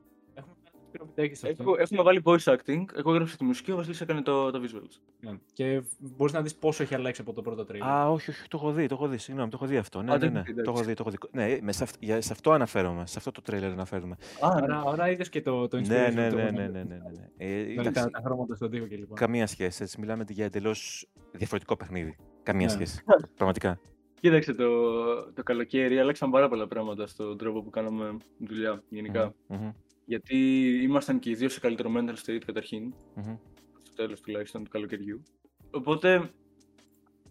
Έχω, 1.42 1.76
έχουμε 1.78 2.02
βάλει 2.02 2.22
voice 2.24 2.56
acting, 2.56 2.84
εγώ 2.96 3.12
έγραψα 3.12 3.36
τη 3.36 3.44
μουσική, 3.44 3.72
ο 3.72 3.76
Βασίλης 3.76 4.00
έκανε 4.00 4.22
το, 4.22 4.50
το 4.50 4.60
visuals. 4.62 5.00
Ναι. 5.20 5.38
Και 5.52 5.82
μπορείς 5.98 6.32
να 6.32 6.42
δεις 6.42 6.54
πόσο 6.54 6.82
έχει 6.82 6.94
αλλάξει 6.94 7.20
από 7.20 7.32
το 7.32 7.42
πρώτο 7.42 7.66
trailer. 7.68 7.86
Α, 7.86 8.10
όχι, 8.10 8.30
όχι, 8.30 8.48
το 8.48 8.56
έχω 8.56 8.72
δει, 8.72 8.86
το 8.86 8.94
έχω 8.94 9.08
δει, 9.08 9.18
συγγνώμη, 9.18 9.50
το 9.50 9.56
έχω 9.60 9.70
δει 9.70 9.76
αυτό. 9.76 10.02
Ναι, 10.02 10.16
ναι, 10.16 10.28
ναι, 10.28 10.42
το 10.42 10.70
έχω 10.70 10.82
δει, 10.82 10.94
το 10.94 11.04
έχω 11.06 11.10
δει. 11.10 11.18
Ναι, 11.32 11.58
με 11.62 11.72
σε, 11.72 11.82
αυ... 11.82 11.90
για, 12.00 12.20
σε 12.20 12.32
αυτό 12.32 12.50
αναφέρομαι, 12.50 13.06
σε 13.06 13.14
αυτό 13.18 13.30
το 13.30 13.42
trailer 13.46 13.62
αναφέρομαι. 13.62 14.16
Α, 14.40 14.48
άρα, 14.62 14.82
άρα 14.86 15.10
είδες 15.10 15.28
και 15.28 15.42
το, 15.42 15.68
το 15.68 15.80
ναι, 15.80 15.86
ναι, 15.86 16.08
ναι, 16.08 16.28
ναι, 16.28 16.50
ναι, 16.50 16.66
ναι, 16.68 16.82
ναι, 16.82 16.82
ναι. 16.82 17.28
Ε, 17.36 17.90
τα, 17.90 18.10
τα 18.10 18.20
χρώματα 18.24 18.54
στον 18.54 18.70
τοίχο 18.70 18.86
κλπ. 18.88 19.12
Καμία 19.14 19.46
σχέση, 19.46 19.82
έτσι, 19.82 20.00
μιλάμε 20.00 20.24
για 20.28 20.44
εντελώς 20.44 21.08
διαφορετικό 21.32 21.76
παιχνίδι. 21.76 22.16
Καμία 22.42 22.66
ναι. 22.66 22.72
σχέση, 22.72 23.02
πραγματικά. 23.34 23.80
Κοίταξε, 24.20 24.54
το, 24.54 25.32
το 25.32 25.42
καλοκαίρι 25.42 25.98
άλλαξαν 25.98 26.30
πάρα 26.30 26.48
πολλά 26.48 26.66
πράγματα 26.66 27.06
στον 27.06 27.38
τρόπο 27.38 27.62
που 27.62 27.70
κάναμε 27.70 28.16
δουλειά 28.38 28.82
γενικά. 28.88 29.34
Mm-hmm. 29.48 29.72
Γιατί 30.08 30.36
ήμασταν 30.82 31.18
και 31.18 31.30
οι 31.30 31.34
δύο 31.34 31.48
σε 31.48 31.60
καλύτερο 31.60 31.92
mental 31.96 32.14
state 32.24 32.42
καταρχήν. 32.46 32.94
Mm-hmm. 33.16 33.38
Στο 33.82 33.94
τέλος 33.94 34.20
τουλάχιστον 34.20 34.64
του 34.64 34.70
καλοκαιριού. 34.70 35.22
Οπότε. 35.70 36.30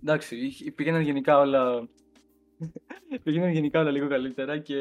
Εντάξει, 0.03 0.71
πήγαιναν 0.75 1.01
γενικά 1.01 1.39
όλα. 1.39 1.87
πήγαιναν 3.23 3.49
γενικά 3.49 3.79
όλα 3.79 3.91
λίγο 3.91 4.07
καλύτερα 4.07 4.57
και 4.57 4.75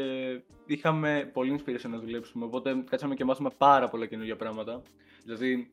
είχαμε 0.67 1.31
πολύ 1.33 1.59
inspiration 1.59 1.89
να 1.89 1.99
δουλέψουμε. 1.99 2.45
Οπότε 2.45 2.85
κάτσαμε 2.91 3.15
και 3.15 3.25
μάθαμε 3.25 3.51
πάρα 3.59 3.89
πολλά 3.89 4.07
καινούργια 4.07 4.37
πράγματα. 4.37 4.83
Δηλαδή, 5.25 5.71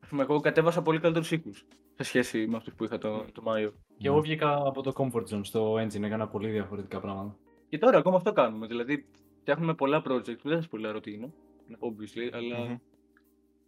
ας 0.00 0.08
πούμε, 0.08 0.22
εγώ 0.22 0.40
κατέβασα 0.40 0.82
πολύ 0.82 1.00
καλύτερους 1.00 1.30
οίκους 1.30 1.66
σε 1.94 2.02
σχέση 2.02 2.46
με 2.46 2.56
αυτούς 2.56 2.74
που 2.74 2.84
είχα 2.84 2.98
το, 2.98 3.24
το 3.32 3.42
Μάιο. 3.42 3.72
Και 3.96 4.08
εγώ 4.08 4.20
βγήκα 4.20 4.56
από 4.66 4.82
το 4.82 4.92
comfort 4.94 5.34
zone 5.34 5.44
στο 5.44 5.74
engine, 5.74 6.02
έκανα 6.02 6.28
πολύ 6.28 6.50
διαφορετικά 6.50 7.00
πράγματα. 7.00 7.36
Και 7.68 7.78
τώρα 7.78 7.98
ακόμα 7.98 8.16
αυτό 8.16 8.32
κάνουμε. 8.32 8.66
Δηλαδή, 8.66 9.06
φτιάχνουμε 9.40 9.74
πολλά 9.74 10.02
project 10.06 10.38
που 10.42 10.48
δεν 10.48 10.62
θα 10.62 10.62
σας 10.62 10.68
πω 10.68 11.00
τι 11.00 11.12
είναι 11.12 11.32
obviously, 11.78 12.30
αλλά 12.32 12.80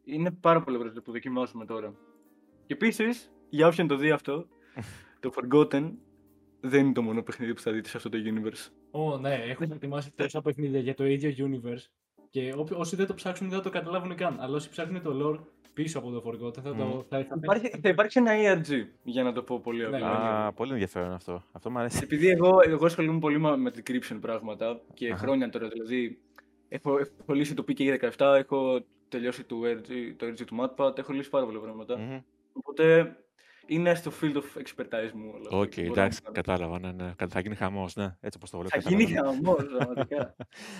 είναι 0.04 0.30
πάρα 0.30 0.62
πολύ 0.62 0.76
ωραίο 0.76 0.92
που 1.04 1.12
δοκιμάζουμε 1.12 1.64
τώρα. 1.64 1.94
Και 2.66 2.74
επίσης, 2.74 3.32
για 3.48 3.66
όποιον 3.66 3.86
το 3.86 3.96
δει 3.96 4.10
αυτό, 4.10 4.46
το 5.20 5.32
Forgotten 5.34 5.92
δεν 6.60 6.84
είναι 6.84 6.92
το 6.92 7.02
μόνο 7.02 7.22
παιχνίδι 7.22 7.54
που 7.54 7.60
θα 7.60 7.72
δείτε 7.72 7.88
σε 7.88 7.96
αυτό 7.96 8.08
το 8.08 8.18
universe. 8.24 8.72
Ω, 8.90 9.12
oh, 9.12 9.20
ναι, 9.20 9.34
έχουμε 9.34 9.74
ετοιμάσει 9.74 10.12
τόσα 10.14 10.42
παιχνίδια 10.42 10.80
για 10.80 10.94
το 10.94 11.06
ίδιο 11.06 11.48
universe. 11.48 11.86
Και 12.30 12.54
όσοι 12.74 12.96
δεν 12.96 13.06
το 13.06 13.14
ψάξουν 13.14 13.48
δεν 13.48 13.58
θα 13.58 13.64
το 13.64 13.70
καταλάβουν 13.70 14.14
καν. 14.14 14.40
Αλλά 14.40 14.56
όσοι 14.56 14.70
ψάχνουν 14.70 15.02
το 15.02 15.10
lore 15.22 15.40
πίσω 15.72 15.98
από 15.98 16.10
το 16.10 16.22
Forgotten 16.26 16.62
θα 16.62 16.74
το. 16.74 17.04
Θα, 17.08 17.24
θα, 17.24 17.34
υπάρχει, 17.42 17.68
θα 17.82 17.88
υπάρξει 17.88 18.20
ένα 18.20 18.32
ARG, 18.32 18.86
για 19.02 19.22
να 19.22 19.32
το 19.32 19.42
πω 19.42 19.60
πολύ 19.60 19.84
απλά. 19.84 19.98
Ναι, 19.98 20.46
Α, 20.46 20.52
πολύ 20.52 20.72
ενδιαφέρον 20.72 21.12
αυτό. 21.12 21.44
Αυτό 21.52 21.70
μου 21.70 21.78
αρέσει. 21.78 22.00
Επειδή 22.02 22.28
εγώ, 22.28 22.58
εγώ 22.64 22.84
ασχολούμαι 22.84 23.18
πολύ 23.18 23.38
με 23.38 23.70
decryption 23.74 24.18
πράγματα 24.20 24.80
και 24.94 25.14
χρόνια 25.14 25.48
τώρα, 25.48 25.68
δηλαδή 25.68 26.18
Έχω, 26.74 26.98
έχω 26.98 27.32
λύσει 27.32 27.54
το 27.54 27.64
PK17, 27.68 28.34
έχω 28.38 28.84
τελειώσει 29.08 29.44
το 29.44 29.56
ARG, 29.64 30.14
το 30.16 30.26
ARG 30.26 30.44
του 30.46 30.56
MatPat, 30.60 30.98
έχω 30.98 31.12
λύσει 31.12 31.30
πάρα 31.30 31.44
πολλά 31.44 31.60
πράγματα. 31.60 31.96
Mm-hmm. 31.98 32.22
Οπότε 32.52 33.16
είναι 33.66 33.94
στο 33.94 34.12
field 34.20 34.34
of 34.34 34.62
expertise 34.62 35.12
μου. 35.14 35.32
OK, 35.50 35.72
okay, 35.76 35.84
εντάξει, 35.84 36.20
να... 36.24 36.30
κατάλαβα. 36.30 36.78
Ναι, 36.80 36.92
ναι. 36.92 37.12
Θα 37.28 37.40
γίνει 37.40 37.54
χαμός, 37.54 37.96
ναι. 37.96 38.16
Έτσι 38.20 38.38
όπως 38.38 38.50
το 38.50 38.58
βλέπω. 38.58 38.80
Θα 38.80 38.90
γίνει 38.90 39.06
χαμός, 39.06 39.66
πραγματικά. 39.76 40.36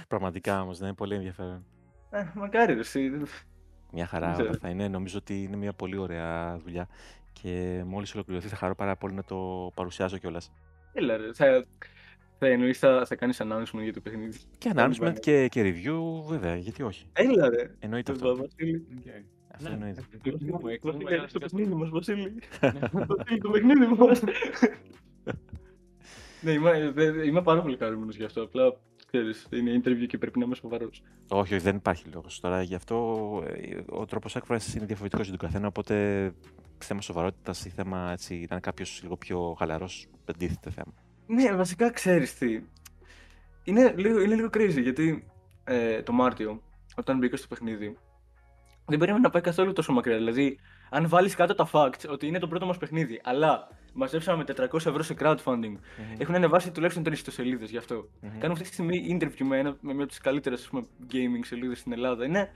πραγματικά 0.09 0.63
όμως, 0.63 0.79
ναι, 0.81 0.95
πολύ 0.95 1.15
ενδιαφέρον. 1.15 1.67
Ε, 2.11 2.25
μακάρι, 2.35 2.79
εσύ. 2.79 3.11
Μια 3.93 4.07
χαρά 4.07 4.37
όλα 4.37 4.53
θα 4.61 4.69
είναι. 4.69 4.89
Νομίζω 4.89 5.19
ότι 5.19 5.43
είναι 5.43 5.57
μια 5.57 5.73
πολύ 5.73 5.97
ωραία 5.97 6.59
δουλειά. 6.59 6.89
Και 7.33 7.83
μόλις 7.87 8.15
ολοκληρωθεί 8.15 8.49
θα 8.49 8.57
χαρώ 8.57 8.75
πάρα 8.75 8.97
πολύ 8.97 9.15
να 9.15 9.25
το 9.25 9.71
παρουσιάσω 9.75 10.19
κιόλας. 10.19 10.53
Έλα, 10.93 11.17
ρε. 11.17 11.33
Θα, 11.33 11.65
θα 12.43 12.51
εννοείς 12.51 12.79
θα, 12.79 13.05
θα 13.07 13.17
κάνεις 13.17 13.41
announcement 13.43 13.83
για 13.83 13.93
το 13.93 14.01
παιχνίδι. 14.01 14.39
Και 14.59 14.73
announcement 14.75 15.15
και, 15.21 15.49
και 15.49 15.63
review, 15.63 16.25
βέβαια, 16.29 16.57
γιατί 16.57 16.83
όχι. 16.83 17.07
Έλα 17.13 17.49
ρε. 17.49 17.75
Εννοείται 17.79 18.13
αυτό. 18.13 18.37
Βασίλη. 18.37 18.87
Αυτό 19.55 19.69
ναι. 19.69 19.75
εννοείται. 19.75 20.03
Το 21.33 21.39
παιχνίδι 21.39 21.75
μας, 21.75 21.91
Βασίλη. 21.99 22.35
Το 23.43 23.51
παιχνίδι 23.51 23.87
μας. 23.99 24.23
Ναι, 26.41 26.51
είμαι, 26.51 26.95
είμαι 27.25 27.43
πάρα 27.43 27.63
πολύ 27.63 27.77
χαρούμενος 27.77 28.17
γι' 28.17 28.25
αυτό. 28.25 28.43
Απλά 28.43 28.77
ξέρεις, 29.07 29.47
είναι 29.51 29.81
interview 29.85 30.07
και 30.07 30.19
πρέπει 30.19 30.39
να 30.39 30.45
είμαι 30.45 30.55
σοβαρός. 30.55 31.03
Όχι, 31.29 31.55
όχι, 31.55 31.63
δεν 31.63 31.77
υπάρχει 31.77 32.09
λόγος. 32.13 32.41
Τώρα 32.41 32.63
γι' 32.63 32.75
αυτό 32.75 32.97
ε, 33.47 33.81
ο 33.89 34.05
τρόπος 34.05 34.37
έκφρασης 34.37 34.75
είναι 34.75 34.87
διαφορετικός 34.87 35.29
για 35.29 35.37
τον 35.39 35.49
καθένα, 35.49 35.67
οπότε 35.67 35.95
θέμα 36.79 37.01
σοβαρότητας 37.01 37.65
ή 37.65 37.69
θέμα 37.69 38.11
έτσι, 38.13 38.35
ήταν 38.35 38.61
κάποιος 38.61 39.01
λίγο 39.03 39.17
πιο 39.17 39.55
χαλαρός, 39.59 40.07
αντίθετο 40.25 40.71
θέμα. 40.71 40.95
Ναι, 41.27 41.55
βασικά 41.55 41.91
ξέρεις 41.91 42.39
τι. 42.39 42.61
Είναι 43.65 43.95
λίγο, 43.97 44.21
είναι 44.21 44.35
λίγο 44.35 44.49
crazy 44.55 44.83
γιατί 44.83 45.25
ε, 45.65 46.03
το 46.03 46.13
Μάρτιο, 46.13 46.63
όταν 46.97 47.19
μπήκα 47.19 47.37
στο 47.37 47.49
παιχνίδι, 47.49 47.97
δεν 48.87 48.99
περίμενα 48.99 49.25
να 49.25 49.31
πάει 49.31 49.43
καθόλου 49.43 49.73
τόσο 49.73 49.93
μακριά. 49.93 50.17
Δηλαδή, 50.17 50.59
αν 50.91 51.09
βάλεις 51.09 51.35
κάτω 51.35 51.55
τα 51.55 51.69
facts 51.73 52.09
ότι 52.09 52.27
είναι 52.27 52.39
το 52.39 52.49
πρώτο 52.49 52.67
μας 52.67 52.79
παιχνίδι, 52.79 53.21
αλλά 53.25 53.69
μαζέψαμε 53.93 54.45
400 54.57 54.75
ευρώ 54.75 55.03
σε 55.03 55.15
crowdfunding, 55.19 55.75
mm-hmm. 55.75 56.19
έχουν 56.19 56.35
ανεβάσει 56.35 56.71
τουλάχιστον 56.71 57.05
τρεις 57.05 57.19
ιστοσελίδες 57.19 57.71
γι' 57.71 57.77
αυτό. 57.77 57.97
Mm-hmm. 57.97 58.27
Κάνουμε 58.39 58.53
αυτή 58.53 58.69
τη 58.69 58.73
στιγμή 58.73 59.19
interview 59.19 59.45
με, 59.45 59.59
ένα, 59.59 59.77
με 59.81 59.93
μια 59.93 60.03
από 60.03 60.07
τις 60.07 60.19
καλύτερες 60.19 60.71
gaming 61.13 61.45
σελίδες 61.45 61.79
στην 61.79 61.93
Ελλάδα. 61.93 62.25
Είναι 62.25 62.51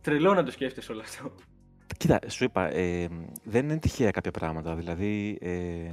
τρελό 0.00 0.34
να 0.34 0.42
το 0.42 0.50
σκέφτεσαι 0.50 0.92
όλο 0.92 1.00
αυτό. 1.00 1.32
Κοίτα, 1.96 2.20
σου 2.28 2.44
είπα, 2.44 2.74
ε, 2.74 3.08
δεν 3.44 3.64
είναι 3.64 3.78
τυχαία 3.78 4.10
κάποια 4.10 4.30
πράγματα. 4.30 4.74
Δηλαδή, 4.74 5.38
ε, 5.40 5.90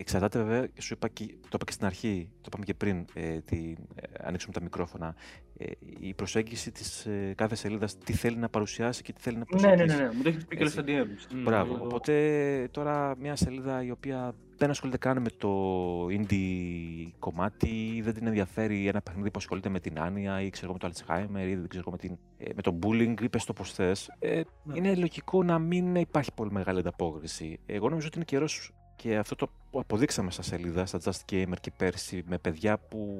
Εξαρτάται 0.00 0.38
βέβαια, 0.38 0.68
σου 0.78 0.94
είπα 0.94 1.08
και, 1.08 1.24
το 1.26 1.48
είπα 1.52 1.64
και 1.64 1.72
στην 1.72 1.86
αρχή, 1.86 2.28
το 2.32 2.44
είπαμε 2.46 2.64
και 2.64 2.74
πριν, 2.74 3.04
ε, 3.14 3.40
τη, 3.40 3.74
ε, 3.94 4.02
ανοίξουμε 4.20 4.52
τα 4.52 4.62
μικρόφωνα, 4.62 5.14
ε, 5.56 5.70
η 6.00 6.14
προσέγγιση 6.14 6.70
της 6.70 7.06
ε, 7.06 7.32
κάθε 7.36 7.54
σελίδας, 7.54 7.98
τι 7.98 8.12
θέλει 8.12 8.36
να 8.36 8.48
παρουσιάσει 8.48 9.02
και 9.02 9.12
τι 9.12 9.20
θέλει 9.20 9.36
να 9.36 9.44
προσεγγίσει. 9.44 9.78
Ναι, 9.78 9.84
ναι, 9.84 9.94
ναι, 9.94 10.02
ναι. 10.02 10.14
μου 10.14 10.22
το 10.22 10.28
έχεις 10.28 10.46
πει 10.46 10.56
και 10.56 10.66
στα 10.66 10.82
DM. 10.86 11.06
Μπράβο. 11.44 11.74
Οπότε 11.74 12.68
τώρα 12.70 13.16
μια 13.18 13.36
σελίδα 13.36 13.84
η 13.84 13.90
οποία 13.90 14.34
δεν 14.56 14.70
ασχολείται 14.70 14.98
καν 14.98 15.20
με 15.20 15.30
το 15.36 16.06
indie 16.06 17.10
κομμάτι, 17.18 18.00
δεν 18.04 18.14
την 18.14 18.26
ενδιαφέρει 18.26 18.88
ένα 18.88 19.00
παιχνίδι 19.00 19.30
που 19.30 19.38
ασχολείται 19.38 19.68
με 19.68 19.80
την 19.80 20.00
άνοια 20.00 20.40
ή 20.40 20.50
ξέρω 20.50 20.72
με 20.72 20.78
το 20.78 20.90
Alzheimer 20.92 21.46
ή 21.48 21.54
δεν 21.54 21.68
ξέρω 21.68 21.90
με, 21.90 21.96
την, 21.96 22.18
ε, 22.38 22.50
με 22.54 22.62
το 22.62 22.78
bullying 22.82 23.14
ή 23.22 23.28
πες 23.28 23.44
το 23.44 23.52
πώς 23.52 23.72
θες, 23.72 24.10
ε, 24.18 24.42
ναι. 24.62 24.76
είναι 24.76 24.94
λογικό 24.94 25.42
να 25.42 25.58
μην 25.58 25.94
υπάρχει 25.94 26.32
πολύ 26.34 26.52
μεγάλη 26.52 26.78
ανταπόκριση. 26.78 27.60
Εγώ 27.66 27.88
νομίζω 27.88 28.06
ότι 28.06 28.16
είναι 28.16 28.24
καιρός 28.24 28.72
και 29.02 29.16
αυτό 29.16 29.34
το 29.34 29.50
αποδείξαμε 29.72 30.30
στα 30.30 30.42
σελίδα, 30.42 30.86
στα 30.86 30.98
Just 31.04 31.32
Gamer 31.32 31.54
και 31.60 31.70
πέρσι, 31.76 32.22
με 32.26 32.38
παιδιά 32.38 32.78
που 32.78 33.18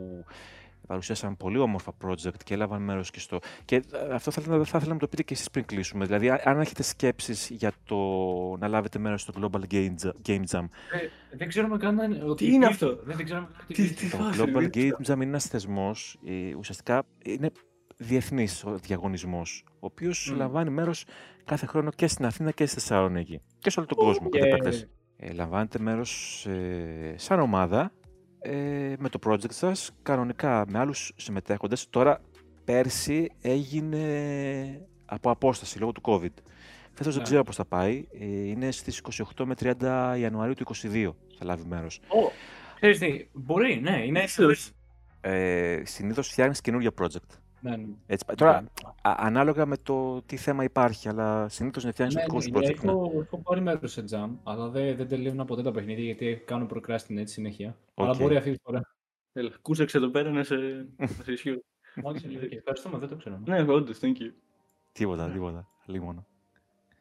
παρουσίασαν 0.87 1.37
πολύ 1.37 1.59
όμορφα 1.59 1.93
project 2.05 2.43
και 2.45 2.55
έλαβαν 2.55 2.83
μέρος 2.83 3.11
και 3.11 3.20
στο. 3.20 3.39
Και 3.64 3.74
ε, 3.74 4.14
αυτό 4.14 4.31
θα, 4.31 4.43
θα, 4.43 4.64
θα 4.64 4.78
ήθελα 4.78 4.93
να 4.93 4.99
το 4.99 5.09
πείτε 5.09 5.22
και 5.22 5.35
εσείς 5.35 5.51
πριν 5.51 5.64
κλείσουμε. 5.64 6.05
Δηλαδή, 6.05 6.31
αν 6.31 6.61
έχετε 6.61 6.83
σκέψεις 6.83 7.51
για 7.51 7.72
το 7.85 7.97
να 8.59 8.68
λάβετε 8.68 8.99
μέρος 8.99 9.20
στο 9.20 9.33
Global 9.41 9.61
Game 9.72 10.47
Jam. 10.51 10.64
Ε, 10.93 11.37
δεν 11.37 11.49
ξέρουμε 11.49 11.76
καν 11.76 12.22
ότι. 12.28 12.45
Τι 12.45 12.53
είναι 12.53 12.66
αυτό; 12.66 13.01
Δεν 13.05 13.24
ξέρουμε 13.24 13.49
τι, 13.66 13.89
τι, 13.89 14.11
το 14.11 14.18
Global 14.37 14.76
Game 14.76 15.07
Jam 15.07 15.14
είναι 15.14 15.24
ένας 15.24 15.47
θεσμός. 15.47 16.18
Ε, 16.26 16.55
ουσιαστικά 16.55 17.03
είναι 17.24 17.51
διεθνής 17.97 18.64
ο 18.64 18.78
διαγωνισμός, 18.78 19.64
ο 19.68 19.87
οποίος 19.87 20.31
mm. 20.33 20.37
λαμβάνει 20.37 20.70
μέρος 20.70 21.05
κάθε 21.45 21.66
χρόνο 21.66 21.91
και 21.91 22.07
στην 22.07 22.24
Αθήνα 22.24 22.51
και 22.51 22.66
στη 22.66 22.74
Θεσσαλονίκη. 22.74 23.41
Και 23.59 23.70
σε 23.70 23.81
όλο 23.81 23.89
τον 23.89 23.99
κόσμο. 23.99 24.28
Yeah. 24.33 24.99
Ε, 25.23 25.33
λαμβάνετε 25.33 25.79
μέρος 25.79 26.47
ε, 26.47 27.14
σαν 27.16 27.41
ομάδα 27.41 27.93
ε, 28.41 28.95
με 28.99 29.09
το 29.09 29.18
project 29.27 29.53
σας, 29.53 29.91
κανονικά 30.03 30.64
με 30.68 30.79
άλλους 30.79 31.12
συμμετέχοντες. 31.16 31.89
Τώρα, 31.91 32.21
πέρσι 32.64 33.31
έγινε 33.41 34.89
από 35.05 35.31
απόσταση 35.31 35.79
λόγω 35.79 35.93
του 35.93 36.01
COVID. 36.05 36.43
Φέτος 36.93 37.12
δεν 37.12 37.23
ναι. 37.23 37.23
ξέρω 37.23 37.43
πώς 37.43 37.57
θα 37.57 37.64
πάει. 37.64 38.07
Ε, 38.21 38.25
είναι 38.27 38.71
στις 38.71 39.03
28 39.37 39.45
με 39.45 39.55
30 39.61 40.16
Ιανουαρίου 40.18 40.55
του 40.55 40.64
2022 40.75 41.11
θα 41.39 41.45
λάβει 41.45 41.64
μέρος. 41.68 42.01
Oh, 42.09 42.31
ξέρεις 42.75 42.99
τι, 42.99 43.29
μπορεί, 43.33 43.81
ναι, 43.81 44.05
είναι 44.05 44.25
ε, 45.21 45.83
Συνήθως 45.85 46.29
φτιάχνεις 46.29 46.61
καινούργια 46.61 46.91
project. 47.01 47.39
Ναι, 47.61 47.76
ναι. 47.76 47.86
Έτσι, 48.06 48.26
τώρα, 48.34 48.61
ναι. 48.61 48.68
ανάλογα 49.02 49.66
με 49.66 49.76
το 49.76 50.22
τι 50.22 50.36
θέμα 50.36 50.64
υπάρχει, 50.64 51.08
αλλά 51.08 51.48
συνήθως 51.48 51.84
να 51.84 51.90
φτιάχνεις 51.90 52.16
ναι, 52.16 52.26
το 52.26 52.38
δικό 52.38 52.40
σου 52.40 52.50
project. 52.64 52.84
Έχω, 52.84 53.11
ναι. 53.12 53.20
έχω 53.20 53.38
πάρει 53.38 53.61
μέρος 53.61 53.92
σε 53.92 54.04
jam, 54.11 54.28
αλλά 54.42 54.68
δεν, 54.68 54.96
δεν 54.96 55.08
τελείωνα 55.08 55.44
ποτέ 55.44 55.62
τα 55.62 55.70
παιχνίδια 55.70 56.04
γιατί 56.04 56.42
κάνω 56.44 56.66
procrastinate 56.74 57.22
συνέχεια. 57.24 57.76
Okay. 57.76 58.04
Αλλά 58.04 58.14
μπορεί 58.18 58.36
αυτή 58.36 58.52
τη 58.52 58.58
φορά. 58.62 58.80
Έλα, 59.32 59.50
κούσεξε 59.62 59.96
εδώ 59.96 60.08
πέρα 60.08 60.30
να 60.30 60.44
σε, 60.44 60.56
σε 61.24 61.32
ισχύω. 61.32 61.62
Ευχαριστούμε, 62.50 62.98
δεν 62.98 63.08
το 63.08 63.16
ξέρω. 63.16 63.40
Ναι, 63.44 63.62
όντως, 63.62 63.98
thank 64.00 64.22
you. 64.22 64.32
Τίποτα, 64.92 65.30
τίποτα. 65.30 65.68
Λίμωνο. 65.86 66.26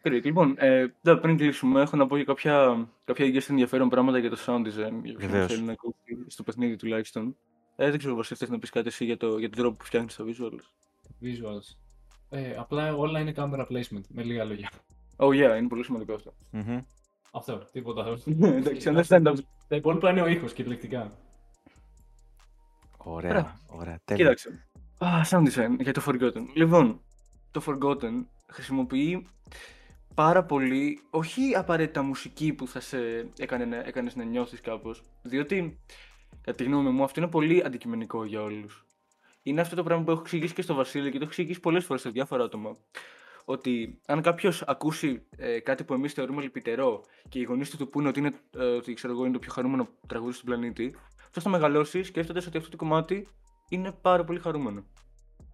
Great. 0.04 0.22
Λοιπόν, 0.24 0.56
ε, 0.58 0.94
πριν 1.22 1.38
κλείσουμε, 1.38 1.82
έχω 1.82 1.98
να 1.98 2.08
πω 2.08 2.16
για 2.16 2.26
κάποια, 2.26 2.88
κάποια 3.04 3.44
ενδιαφέρον 3.50 3.90
πράγματα 3.90 4.18
για 4.18 4.30
το 4.30 4.38
sound 4.46 4.62
design. 4.62 5.02
Για 5.04 5.18
ποιον 5.18 5.48
θέλει 5.48 5.62
να 5.62 5.72
ακούσει 5.72 6.26
στο 6.28 6.44
παιχνίδι 6.44 6.76
τουλάχιστον. 6.76 7.36
Ε, 7.82 7.90
δεν 7.90 8.00
ξέρω, 8.00 8.16
Βασίλη, 8.16 8.40
θες 8.40 8.50
να 8.50 8.60
πεις 8.60 8.70
κάτι 8.70 8.88
εσύ 8.88 9.06
για, 9.06 9.18
το, 9.18 9.38
για 9.38 9.50
τον 9.50 9.60
τρόπο 9.60 9.76
που 9.76 9.86
φτιάχνεις 9.86 10.16
τα 10.16 10.24
visuals. 10.28 10.64
Visuals. 11.22 11.76
Ε, 12.30 12.56
απλά 12.56 12.96
όλα 12.96 13.20
είναι 13.20 13.34
camera 13.36 13.66
placement, 13.68 14.02
με 14.08 14.24
λίγα 14.24 14.44
λόγια. 14.44 14.70
Oh 15.16 15.28
yeah, 15.28 15.58
είναι 15.58 15.68
πολύ 15.68 15.84
σημαντικό 15.84 16.14
αυτό. 16.14 16.34
Mm-hmm. 16.54 16.84
Αυτό, 17.32 17.58
τίποτα 17.72 18.04
άλλο. 18.04 18.20
Εντάξει, 18.58 18.92
understand. 18.96 19.34
Τα 19.68 19.76
υπόλοιπα 19.76 20.10
είναι 20.10 20.22
ο 20.22 20.28
ήχος 20.28 20.54
κυριολεκτικά. 20.54 21.12
Ωραία, 22.98 23.60
ωραία, 23.68 24.00
τέλεια. 24.06 24.24
Κοίταξε. 24.24 24.68
Ah, 24.98 25.24
sound 25.30 25.48
design 25.48 25.76
για 25.80 25.94
το 25.94 26.04
Forgotten. 26.06 26.44
Λοιπόν, 26.56 27.02
το 27.52 27.62
Forgotten 27.66 28.26
χρησιμοποιεί 28.48 29.28
πάρα 30.14 30.44
πολύ, 30.44 31.00
όχι 31.10 31.56
απαραίτητα 31.56 32.02
μουσική 32.02 32.54
που 32.54 32.68
θα 32.68 32.80
σε 32.80 33.30
έκανε, 33.38 33.82
έκανες 33.86 34.16
να 34.16 34.24
νιώθεις 34.24 34.62
κάπως, 34.62 35.04
διότι 35.22 35.80
Κατά 36.42 36.58
τη 36.58 36.64
γνώμη 36.64 36.90
μου, 36.90 37.04
αυτό 37.04 37.20
είναι 37.20 37.30
πολύ 37.30 37.64
αντικειμενικό 37.66 38.26
για 38.26 38.42
όλους. 38.42 38.86
Είναι 39.44 39.62
αυτό 39.62 39.76
το 39.76 39.84
πράγμα 39.84 40.04
που 40.04 40.12
έχω 40.12 40.20
εξηγήσει 40.20 40.54
και 40.54 40.62
στο 40.62 40.74
Βασίλειο 40.74 41.10
και 41.10 41.18
το 41.18 41.24
έχω 41.24 41.30
εξηγήσει 41.30 41.60
πολλές 41.60 41.86
φορές 41.86 42.02
σε 42.02 42.10
διάφορα 42.10 42.44
άτομα. 42.44 42.78
Ότι 43.46 44.02
αν 44.06 44.22
κάποιος 44.22 44.62
ακούσει 44.62 45.28
ε, 45.38 45.60
κάτι 45.60 45.84
που 45.84 45.94
εμείς 45.94 46.14
θεωρούμε 46.14 46.42
λυπητερό 46.42 47.04
και 47.30 47.40
οι 47.40 47.44
γονείς 47.44 47.70
του 47.70 47.78
του 47.78 47.90
πούνε 47.90 48.08
ότι, 48.08 48.20
είναι, 48.20 48.34
ε, 48.58 48.64
ότι 48.64 48.94
ξέρω 48.94 49.14
εγώ, 49.14 49.24
είναι 49.24 49.34
το 49.34 49.40
πιο 49.40 49.52
χαρούμενο 49.52 49.88
τραγούδι 50.08 50.34
στον 50.34 50.46
πλανήτη, 50.46 50.96
αυτός 51.26 51.44
θα 51.44 51.50
μεγαλώσει 51.50 52.04
σκέφτοντας 52.04 52.48
ότι 52.48 52.58
αυτό 52.58 52.70
το 52.70 52.78
κομμάτι 52.78 53.28
είναι 53.70 53.92
πάρα 53.92 54.24
πολύ 54.24 54.40
χαρούμενο. 54.40 54.84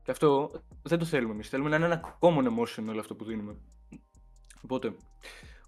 Και 0.04 0.12
αυτό 0.12 0.52
δεν 0.82 1.00
το 1.00 1.06
θέλουμε 1.06 1.34
εμείς. 1.34 1.50
Θέλουμε 1.50 1.70
να 1.70 1.76
είναι 1.76 1.86
ένα 1.86 2.18
common 2.20 2.48
emotion 2.48 2.86
όλο 2.90 3.00
αυτό 3.00 3.16
που 3.16 3.24
δίνουμε. 3.24 3.56
Οπότε, 4.62 4.96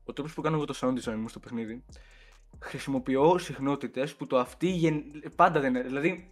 ο 0.06 0.14
τρόπος 0.14 0.34
που 0.34 0.42
κάνω 0.42 0.56
εγώ 0.56 0.66
το 0.66 0.74
sound 0.82 0.94
design 0.94 1.16
μου 1.16 1.30
στο 1.30 1.40
παιχνίδι 1.40 1.84
χρησιμοποιώ 2.60 3.38
συχνότητες 3.38 4.16
που 4.16 4.28
το 4.28 4.40
αυτή 4.40 4.68
γεν... 4.68 5.04
πάντα 5.36 5.60
δεν 5.60 5.76
είναι. 5.76 5.84
Δηλαδή, 5.84 6.32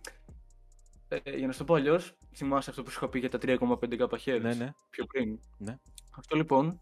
ε, 1.07 1.37
για 1.37 1.47
να 1.47 1.53
σου 1.53 1.59
το 1.59 1.65
πω 1.65 1.73
αλλιώς, 1.73 2.17
θυμάσαι 2.33 2.69
αυτό 2.69 2.83
που 2.83 2.89
σου 2.89 2.97
είχα 2.97 3.09
πει 3.09 3.19
για 3.19 3.29
τα 3.29 3.37
3,5 3.41 3.57
GHz 3.59 4.41
ναι, 4.41 4.53
ναι. 4.53 4.73
πιο 4.89 5.05
πριν; 5.05 5.39
Ναι. 5.57 5.77
Αυτό 6.17 6.35
λοιπόν, 6.35 6.79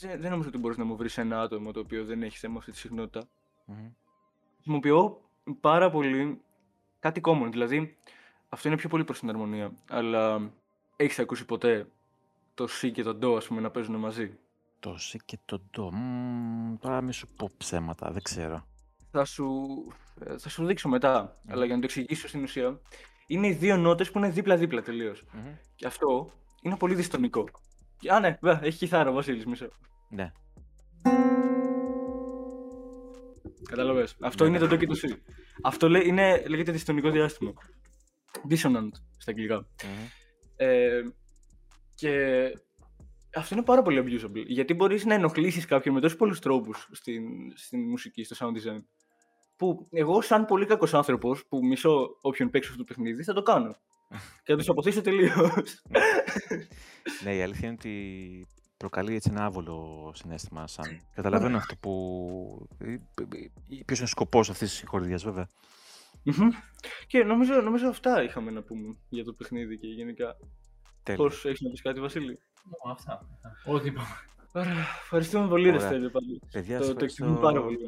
δεν 0.00 0.30
νομίζω 0.30 0.48
ότι 0.48 0.58
μπορείς 0.58 0.76
να 0.76 0.84
μου 0.84 0.96
βρεις 0.96 1.18
ένα 1.18 1.40
άτομο 1.40 1.72
το 1.72 1.80
οποίο 1.80 2.04
δεν 2.04 2.22
έχει 2.22 2.38
θέμα 2.38 2.58
αυτή 2.58 2.70
τη 2.70 2.76
συχνότητα. 2.76 3.28
Mm-hmm. 3.68 3.92
Χρησιμοποιώ 4.54 5.20
πάρα 5.60 5.90
πολύ 5.90 6.40
κάτι 6.98 7.20
common. 7.24 7.48
Δηλαδή, 7.50 7.96
αυτό 8.48 8.68
είναι 8.68 8.76
πιο 8.76 8.88
πολύ 8.88 9.04
προς 9.04 9.18
την 9.18 9.28
αρμονία. 9.28 9.72
Αλλά 9.88 10.52
έχεις 10.96 11.18
ακούσει 11.18 11.44
ποτέ 11.44 11.86
το 12.54 12.68
C 12.80 12.90
και 12.92 13.02
το 13.02 13.18
Do, 13.22 13.36
ας 13.36 13.46
πούμε, 13.46 13.60
να 13.60 13.70
παίζουν 13.70 13.96
μαζί; 13.96 14.38
Το 14.82 14.94
C 14.94 15.16
και 15.24 15.38
το 15.44 15.62
Do. 15.76 15.88
τώρα 16.80 17.00
μη 17.00 17.12
σου 17.12 17.26
πω 17.36 17.50
ψέματα, 17.58 18.10
δεν 18.10 18.22
ξέρω 18.22 18.66
θα 19.12 19.24
σου, 19.24 19.46
ε, 20.24 20.38
θα 20.38 20.48
σου 20.48 20.66
δείξω 20.66 20.88
μετά. 20.88 21.40
Αλλά 21.48 21.64
για 21.64 21.74
να 21.74 21.80
το 21.80 21.86
εξηγήσω 21.86 22.28
στην 22.28 22.42
ουσία, 22.42 22.80
είναι 23.26 23.46
οι 23.46 23.52
δύο 23.52 23.76
νότες 23.76 24.10
που 24.10 24.18
είναι 24.18 24.30
δίπλα-δίπλα 24.30 24.82
Και 25.74 25.86
αυτό 25.86 26.32
είναι 26.62 26.76
πολύ 26.76 26.94
διστονικό. 26.94 27.48
Α, 28.12 28.20
ναι, 28.20 28.38
βέ, 28.40 28.58
έχει 28.62 28.78
κιθάρα 28.78 29.10
ο 29.10 29.12
Βασίλης, 29.12 29.46
μισό. 29.46 29.68
Ναι. 30.10 30.32
Καταλαβες. 33.68 34.16
Αυτό 34.20 34.44
ναι, 34.44 34.50
είναι 34.50 34.58
ναι. 34.58 34.66
το 34.66 34.74
do 34.74 34.78
και 34.78 34.86
το 34.86 34.98
C. 35.02 35.16
Αυτό 35.62 35.88
λέει, 35.88 36.02
είναι, 36.06 36.42
λέγεται 36.46 36.72
διστονικό 36.72 37.10
διάστημα. 37.10 37.52
Dissonant 38.50 38.90
στα 39.16 39.30
αγγλικα 39.30 39.66
Ε, 40.56 41.00
και 41.94 42.40
αυτό 43.36 43.54
είναι 43.54 43.64
πάρα 43.64 43.82
πολύ 43.82 44.02
abusable. 44.04 44.44
Γιατί 44.46 44.74
μπορείς 44.74 45.04
να 45.04 45.14
ενοχλήσεις 45.14 45.66
κάποιον 45.66 45.94
με 45.94 46.00
τόσους 46.00 46.16
πολλούς 46.16 46.38
τρόπους 46.38 46.88
στην, 46.92 47.22
στην 47.54 47.88
μουσική, 47.88 48.24
στο 48.24 48.36
sound 48.38 48.50
design 48.50 48.82
που 49.56 49.88
εγώ, 49.90 50.20
σαν 50.20 50.44
πολύ 50.44 50.66
κακός 50.66 50.94
άνθρωπος 50.94 51.46
που 51.46 51.66
μισώ 51.66 52.18
όποιον 52.20 52.50
παίξω 52.50 52.70
αυτό 52.70 52.84
το 52.84 52.94
παιχνίδι, 52.94 53.22
θα 53.22 53.32
το 53.32 53.42
κάνω. 53.42 53.76
και 54.42 54.52
θα 54.52 54.56
τους 54.56 54.68
αποθήσω 54.68 55.00
τελείως. 55.00 55.82
ναι, 57.24 57.34
η 57.34 57.42
αλήθεια 57.42 57.68
είναι 57.68 57.76
ότι 57.80 58.46
προκαλεί 58.76 59.14
έτσι 59.14 59.30
ένα 59.32 59.44
άβολο 59.44 60.10
συνέστημα. 60.14 60.66
Σαν... 60.66 61.00
Καταλαβαίνω 61.14 61.56
αυτό 61.56 61.76
που. 61.76 62.68
Ποιος 63.84 63.98
είναι 63.98 64.06
ο 64.06 64.06
σκοπός 64.06 64.50
αυτής 64.50 64.70
της 64.70 64.84
χορδία, 64.86 65.16
βέβαια. 65.16 65.48
Και 67.06 67.24
νομίζω, 67.24 67.60
νομίζω 67.60 67.88
αυτά 67.88 68.22
είχαμε 68.22 68.50
να 68.50 68.62
πούμε 68.62 68.96
για 69.08 69.24
το 69.24 69.32
παιχνίδι 69.32 69.78
και 69.78 69.86
γενικά. 69.86 70.36
Πώς 71.16 71.44
έχεις 71.44 71.60
να 71.60 71.70
πεις 71.70 71.82
κάτι, 71.82 72.00
Βασίλη; 72.00 72.38
Αυτά. 72.90 73.26
Ό,τι 73.64 73.88
είπαμε. 73.88 74.08
Ωραία. 74.54 74.72
Ευχαριστούμε 75.02 75.48
πολύ, 75.48 75.70
Ρε 75.70 75.78
Στέλιο. 75.78 76.10
Παιδιά, 76.52 76.78
το, 76.78 76.94
το 76.94 77.04
εκτιμούμε 77.04 77.40
πάρα 77.40 77.62
πολύ. 77.62 77.78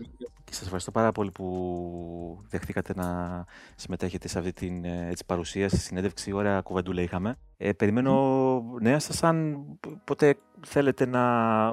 Και 0.44 0.52
σας 0.52 0.62
ευχαριστώ 0.62 0.90
πάρα 0.90 1.12
πολύ 1.12 1.30
που 1.30 2.44
δεχτήκατε 2.48 2.92
να 2.96 3.44
συμμετέχετε 3.74 4.28
σε 4.28 4.38
αυτή 4.38 4.52
την 4.52 4.84
ε, 4.84 5.08
έτσι, 5.10 5.24
παρουσίαση, 5.26 5.76
συνέντευξη. 5.76 6.32
Ωραία 6.32 6.60
κουβεντούλα 6.60 7.02
είχαμε. 7.02 7.36
Ε, 7.56 7.72
περιμένω 7.72 8.56
mm. 8.56 8.80
νέα 8.80 8.98
σας 8.98 9.22
αν 9.22 9.64
ποτέ 10.04 10.36
θέλετε 10.66 11.06
να... 11.06 11.66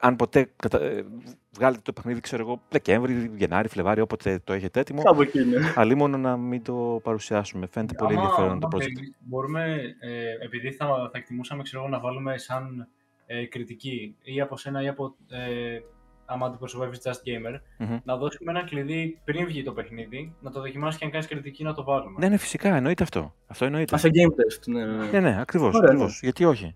Αν 0.00 0.16
ποτέ 0.16 0.52
κατα... 0.56 0.80
Ε, 0.80 1.04
βγάλετε 1.52 1.82
το 1.84 1.92
παιχνίδι, 1.92 2.20
ξέρω 2.20 2.42
εγώ, 2.42 2.60
Δεκέμβρη, 2.68 3.32
Γενάρη, 3.36 3.68
Φλεβάρι, 3.68 4.00
όποτε 4.00 4.40
το 4.44 4.52
έχετε 4.52 4.80
έτοιμο. 4.80 5.02
Κάπου 5.02 5.22
εκεί 5.22 5.40
είναι. 5.40 5.72
Αλλή 5.76 5.94
μόνο 5.94 6.16
να 6.16 6.36
μην 6.36 6.62
το 6.62 7.00
παρουσιάσουμε. 7.02 7.66
Φαίνεται 7.66 7.94
πολύ 7.94 8.14
ενδιαφέρον 8.14 8.60
το 8.60 8.68
project. 8.72 9.16
Μπορούμε, 9.18 9.78
ε, 10.00 10.44
επειδή 10.44 10.72
θα, 10.72 10.86
θα 10.86 11.18
εκτιμούσαμε 11.18 11.62
ξέρω, 11.62 11.88
να 11.88 12.00
βάλουμε 12.00 12.38
σαν 12.38 12.88
ε, 13.30 13.44
κριτική 13.46 14.16
ή 14.22 14.40
από 14.40 14.56
σένα 14.56 14.82
ή 14.82 14.88
από 14.88 15.16
ε, 15.28 15.78
άμα 16.24 16.46
αντιπροσωπεύει 16.46 16.96
Just 17.02 17.10
Gamer, 17.10 17.54
mm-hmm. 17.54 17.98
να 18.04 18.16
δώσουμε 18.16 18.50
ένα 18.50 18.64
κλειδί 18.64 19.20
πριν 19.24 19.46
βγει 19.46 19.62
το 19.62 19.72
παιχνίδι, 19.72 20.34
να 20.40 20.50
το 20.50 20.60
δοκιμάσεις 20.60 20.98
και 20.98 21.04
αν 21.04 21.10
κάνεις 21.10 21.26
κριτική 21.26 21.64
να 21.64 21.74
το 21.74 21.84
βάλουμε. 21.84 22.18
Ναι, 22.18 22.28
ναι, 22.28 22.36
φυσικά, 22.36 22.76
εννοείται 22.76 23.02
αυτό. 23.02 23.34
Αυτό 23.46 23.64
εννοείται. 23.64 23.94
Α, 23.94 23.98
σε 23.98 24.08
game 24.08 24.30
test, 24.30 24.66
ναι. 24.66 24.84
Ναι, 24.84 25.10
ναι, 25.10 25.20
ναι 25.20 25.40
ακριβώς. 25.40 25.78
Ναι. 25.80 26.06
Γιατί 26.20 26.44
όχι; 26.44 26.74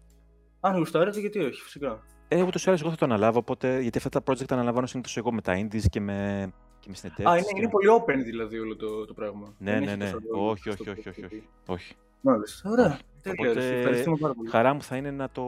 Αν 0.60 0.76
γουστάρετε, 0.76 1.20
γιατί 1.20 1.38
όχι, 1.38 1.62
φυσικά. 1.62 2.02
Ε, 2.28 2.42
ούτως 2.42 2.64
ή 2.64 2.68
άλλως 2.68 2.80
εγώ 2.80 2.90
θα 2.90 2.96
το 2.96 3.04
αναλάβω, 3.04 3.38
οπότε, 3.38 3.80
γιατί 3.80 3.98
αυτά 3.98 4.20
τα 4.20 4.32
project 4.32 4.52
αναλαμβάνω 4.52 4.86
συνήθως 4.86 5.16
εγώ 5.16 5.32
με 5.32 5.40
τα 5.40 5.52
indies 5.60 5.84
και 5.90 6.00
με, 6.00 6.50
και 6.80 6.88
με 6.88 6.94
συνεντεύξεις. 6.94 7.26
Α, 7.26 7.36
είναι, 7.36 7.60
είναι 7.60 7.68
πολύ 7.68 7.86
open 8.00 8.24
δηλαδή 8.24 8.58
όλο 8.58 8.76
το, 8.76 9.04
το 9.04 9.14
πράγμα. 9.14 9.54
Ναι, 9.58 9.80
ναι, 9.80 9.96
ναι. 9.96 10.12
Όχι, 10.32 10.68
όχι, 10.68 10.90
όχι, 10.90 11.08
όχι, 11.08 11.24
όχι. 11.24 11.42
όχι. 11.66 11.94
Μάλιστα. 12.20 12.70
Ωραία. 12.70 12.98
Οπότε, 13.26 14.04
χαρά 14.48 14.74
μου 14.74 14.82
θα 14.82 14.96
είναι 14.96 15.10
να, 15.10 15.30
το, 15.30 15.42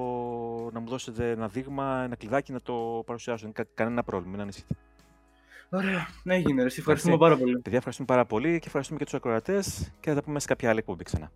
να 0.72 0.80
μου 0.80 0.88
δώσετε 0.88 1.30
ένα 1.30 1.48
δείγμα, 1.48 2.02
ένα 2.04 2.16
κλειδάκι 2.16 2.52
να 2.52 2.60
το 2.60 3.02
παρουσιάσω. 3.06 3.50
Δεν 3.52 3.66
κανένα 3.74 4.02
πρόβλημα, 4.02 4.32
μην 4.32 4.40
ανησυχείτε. 4.40 4.74
Ωραία, 5.68 6.08
ναι, 6.22 6.34
έγινε. 6.34 6.62
Εσύ 6.62 6.80
ευχαριστούμε 6.80 7.16
πάρα 7.16 7.36
πολύ. 7.36 7.58
Παιδιά, 7.58 7.78
ευχαριστούμε 7.78 8.08
πάρα 8.08 8.24
πολύ 8.26 8.58
και 8.58 8.66
ευχαριστούμε 8.66 8.98
και 8.98 9.04
τους 9.04 9.14
ακροατές 9.14 9.92
και 10.00 10.08
θα 10.08 10.14
τα 10.14 10.22
πούμε 10.22 10.40
σε 10.40 10.46
κάποια 10.46 10.70
άλλη 10.70 10.78
εκπομπή 10.78 11.04
ξανά. 11.04 11.32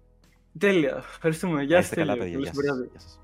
Τέλεια. 0.58 0.96
Ευχαριστούμε. 0.96 1.62
Γεια 1.62 1.82
σας. 1.82 1.94
Καλά, 1.94 2.16
παιδιά. 2.16 2.38
Γεια 2.38 2.52
σας. 2.52 3.20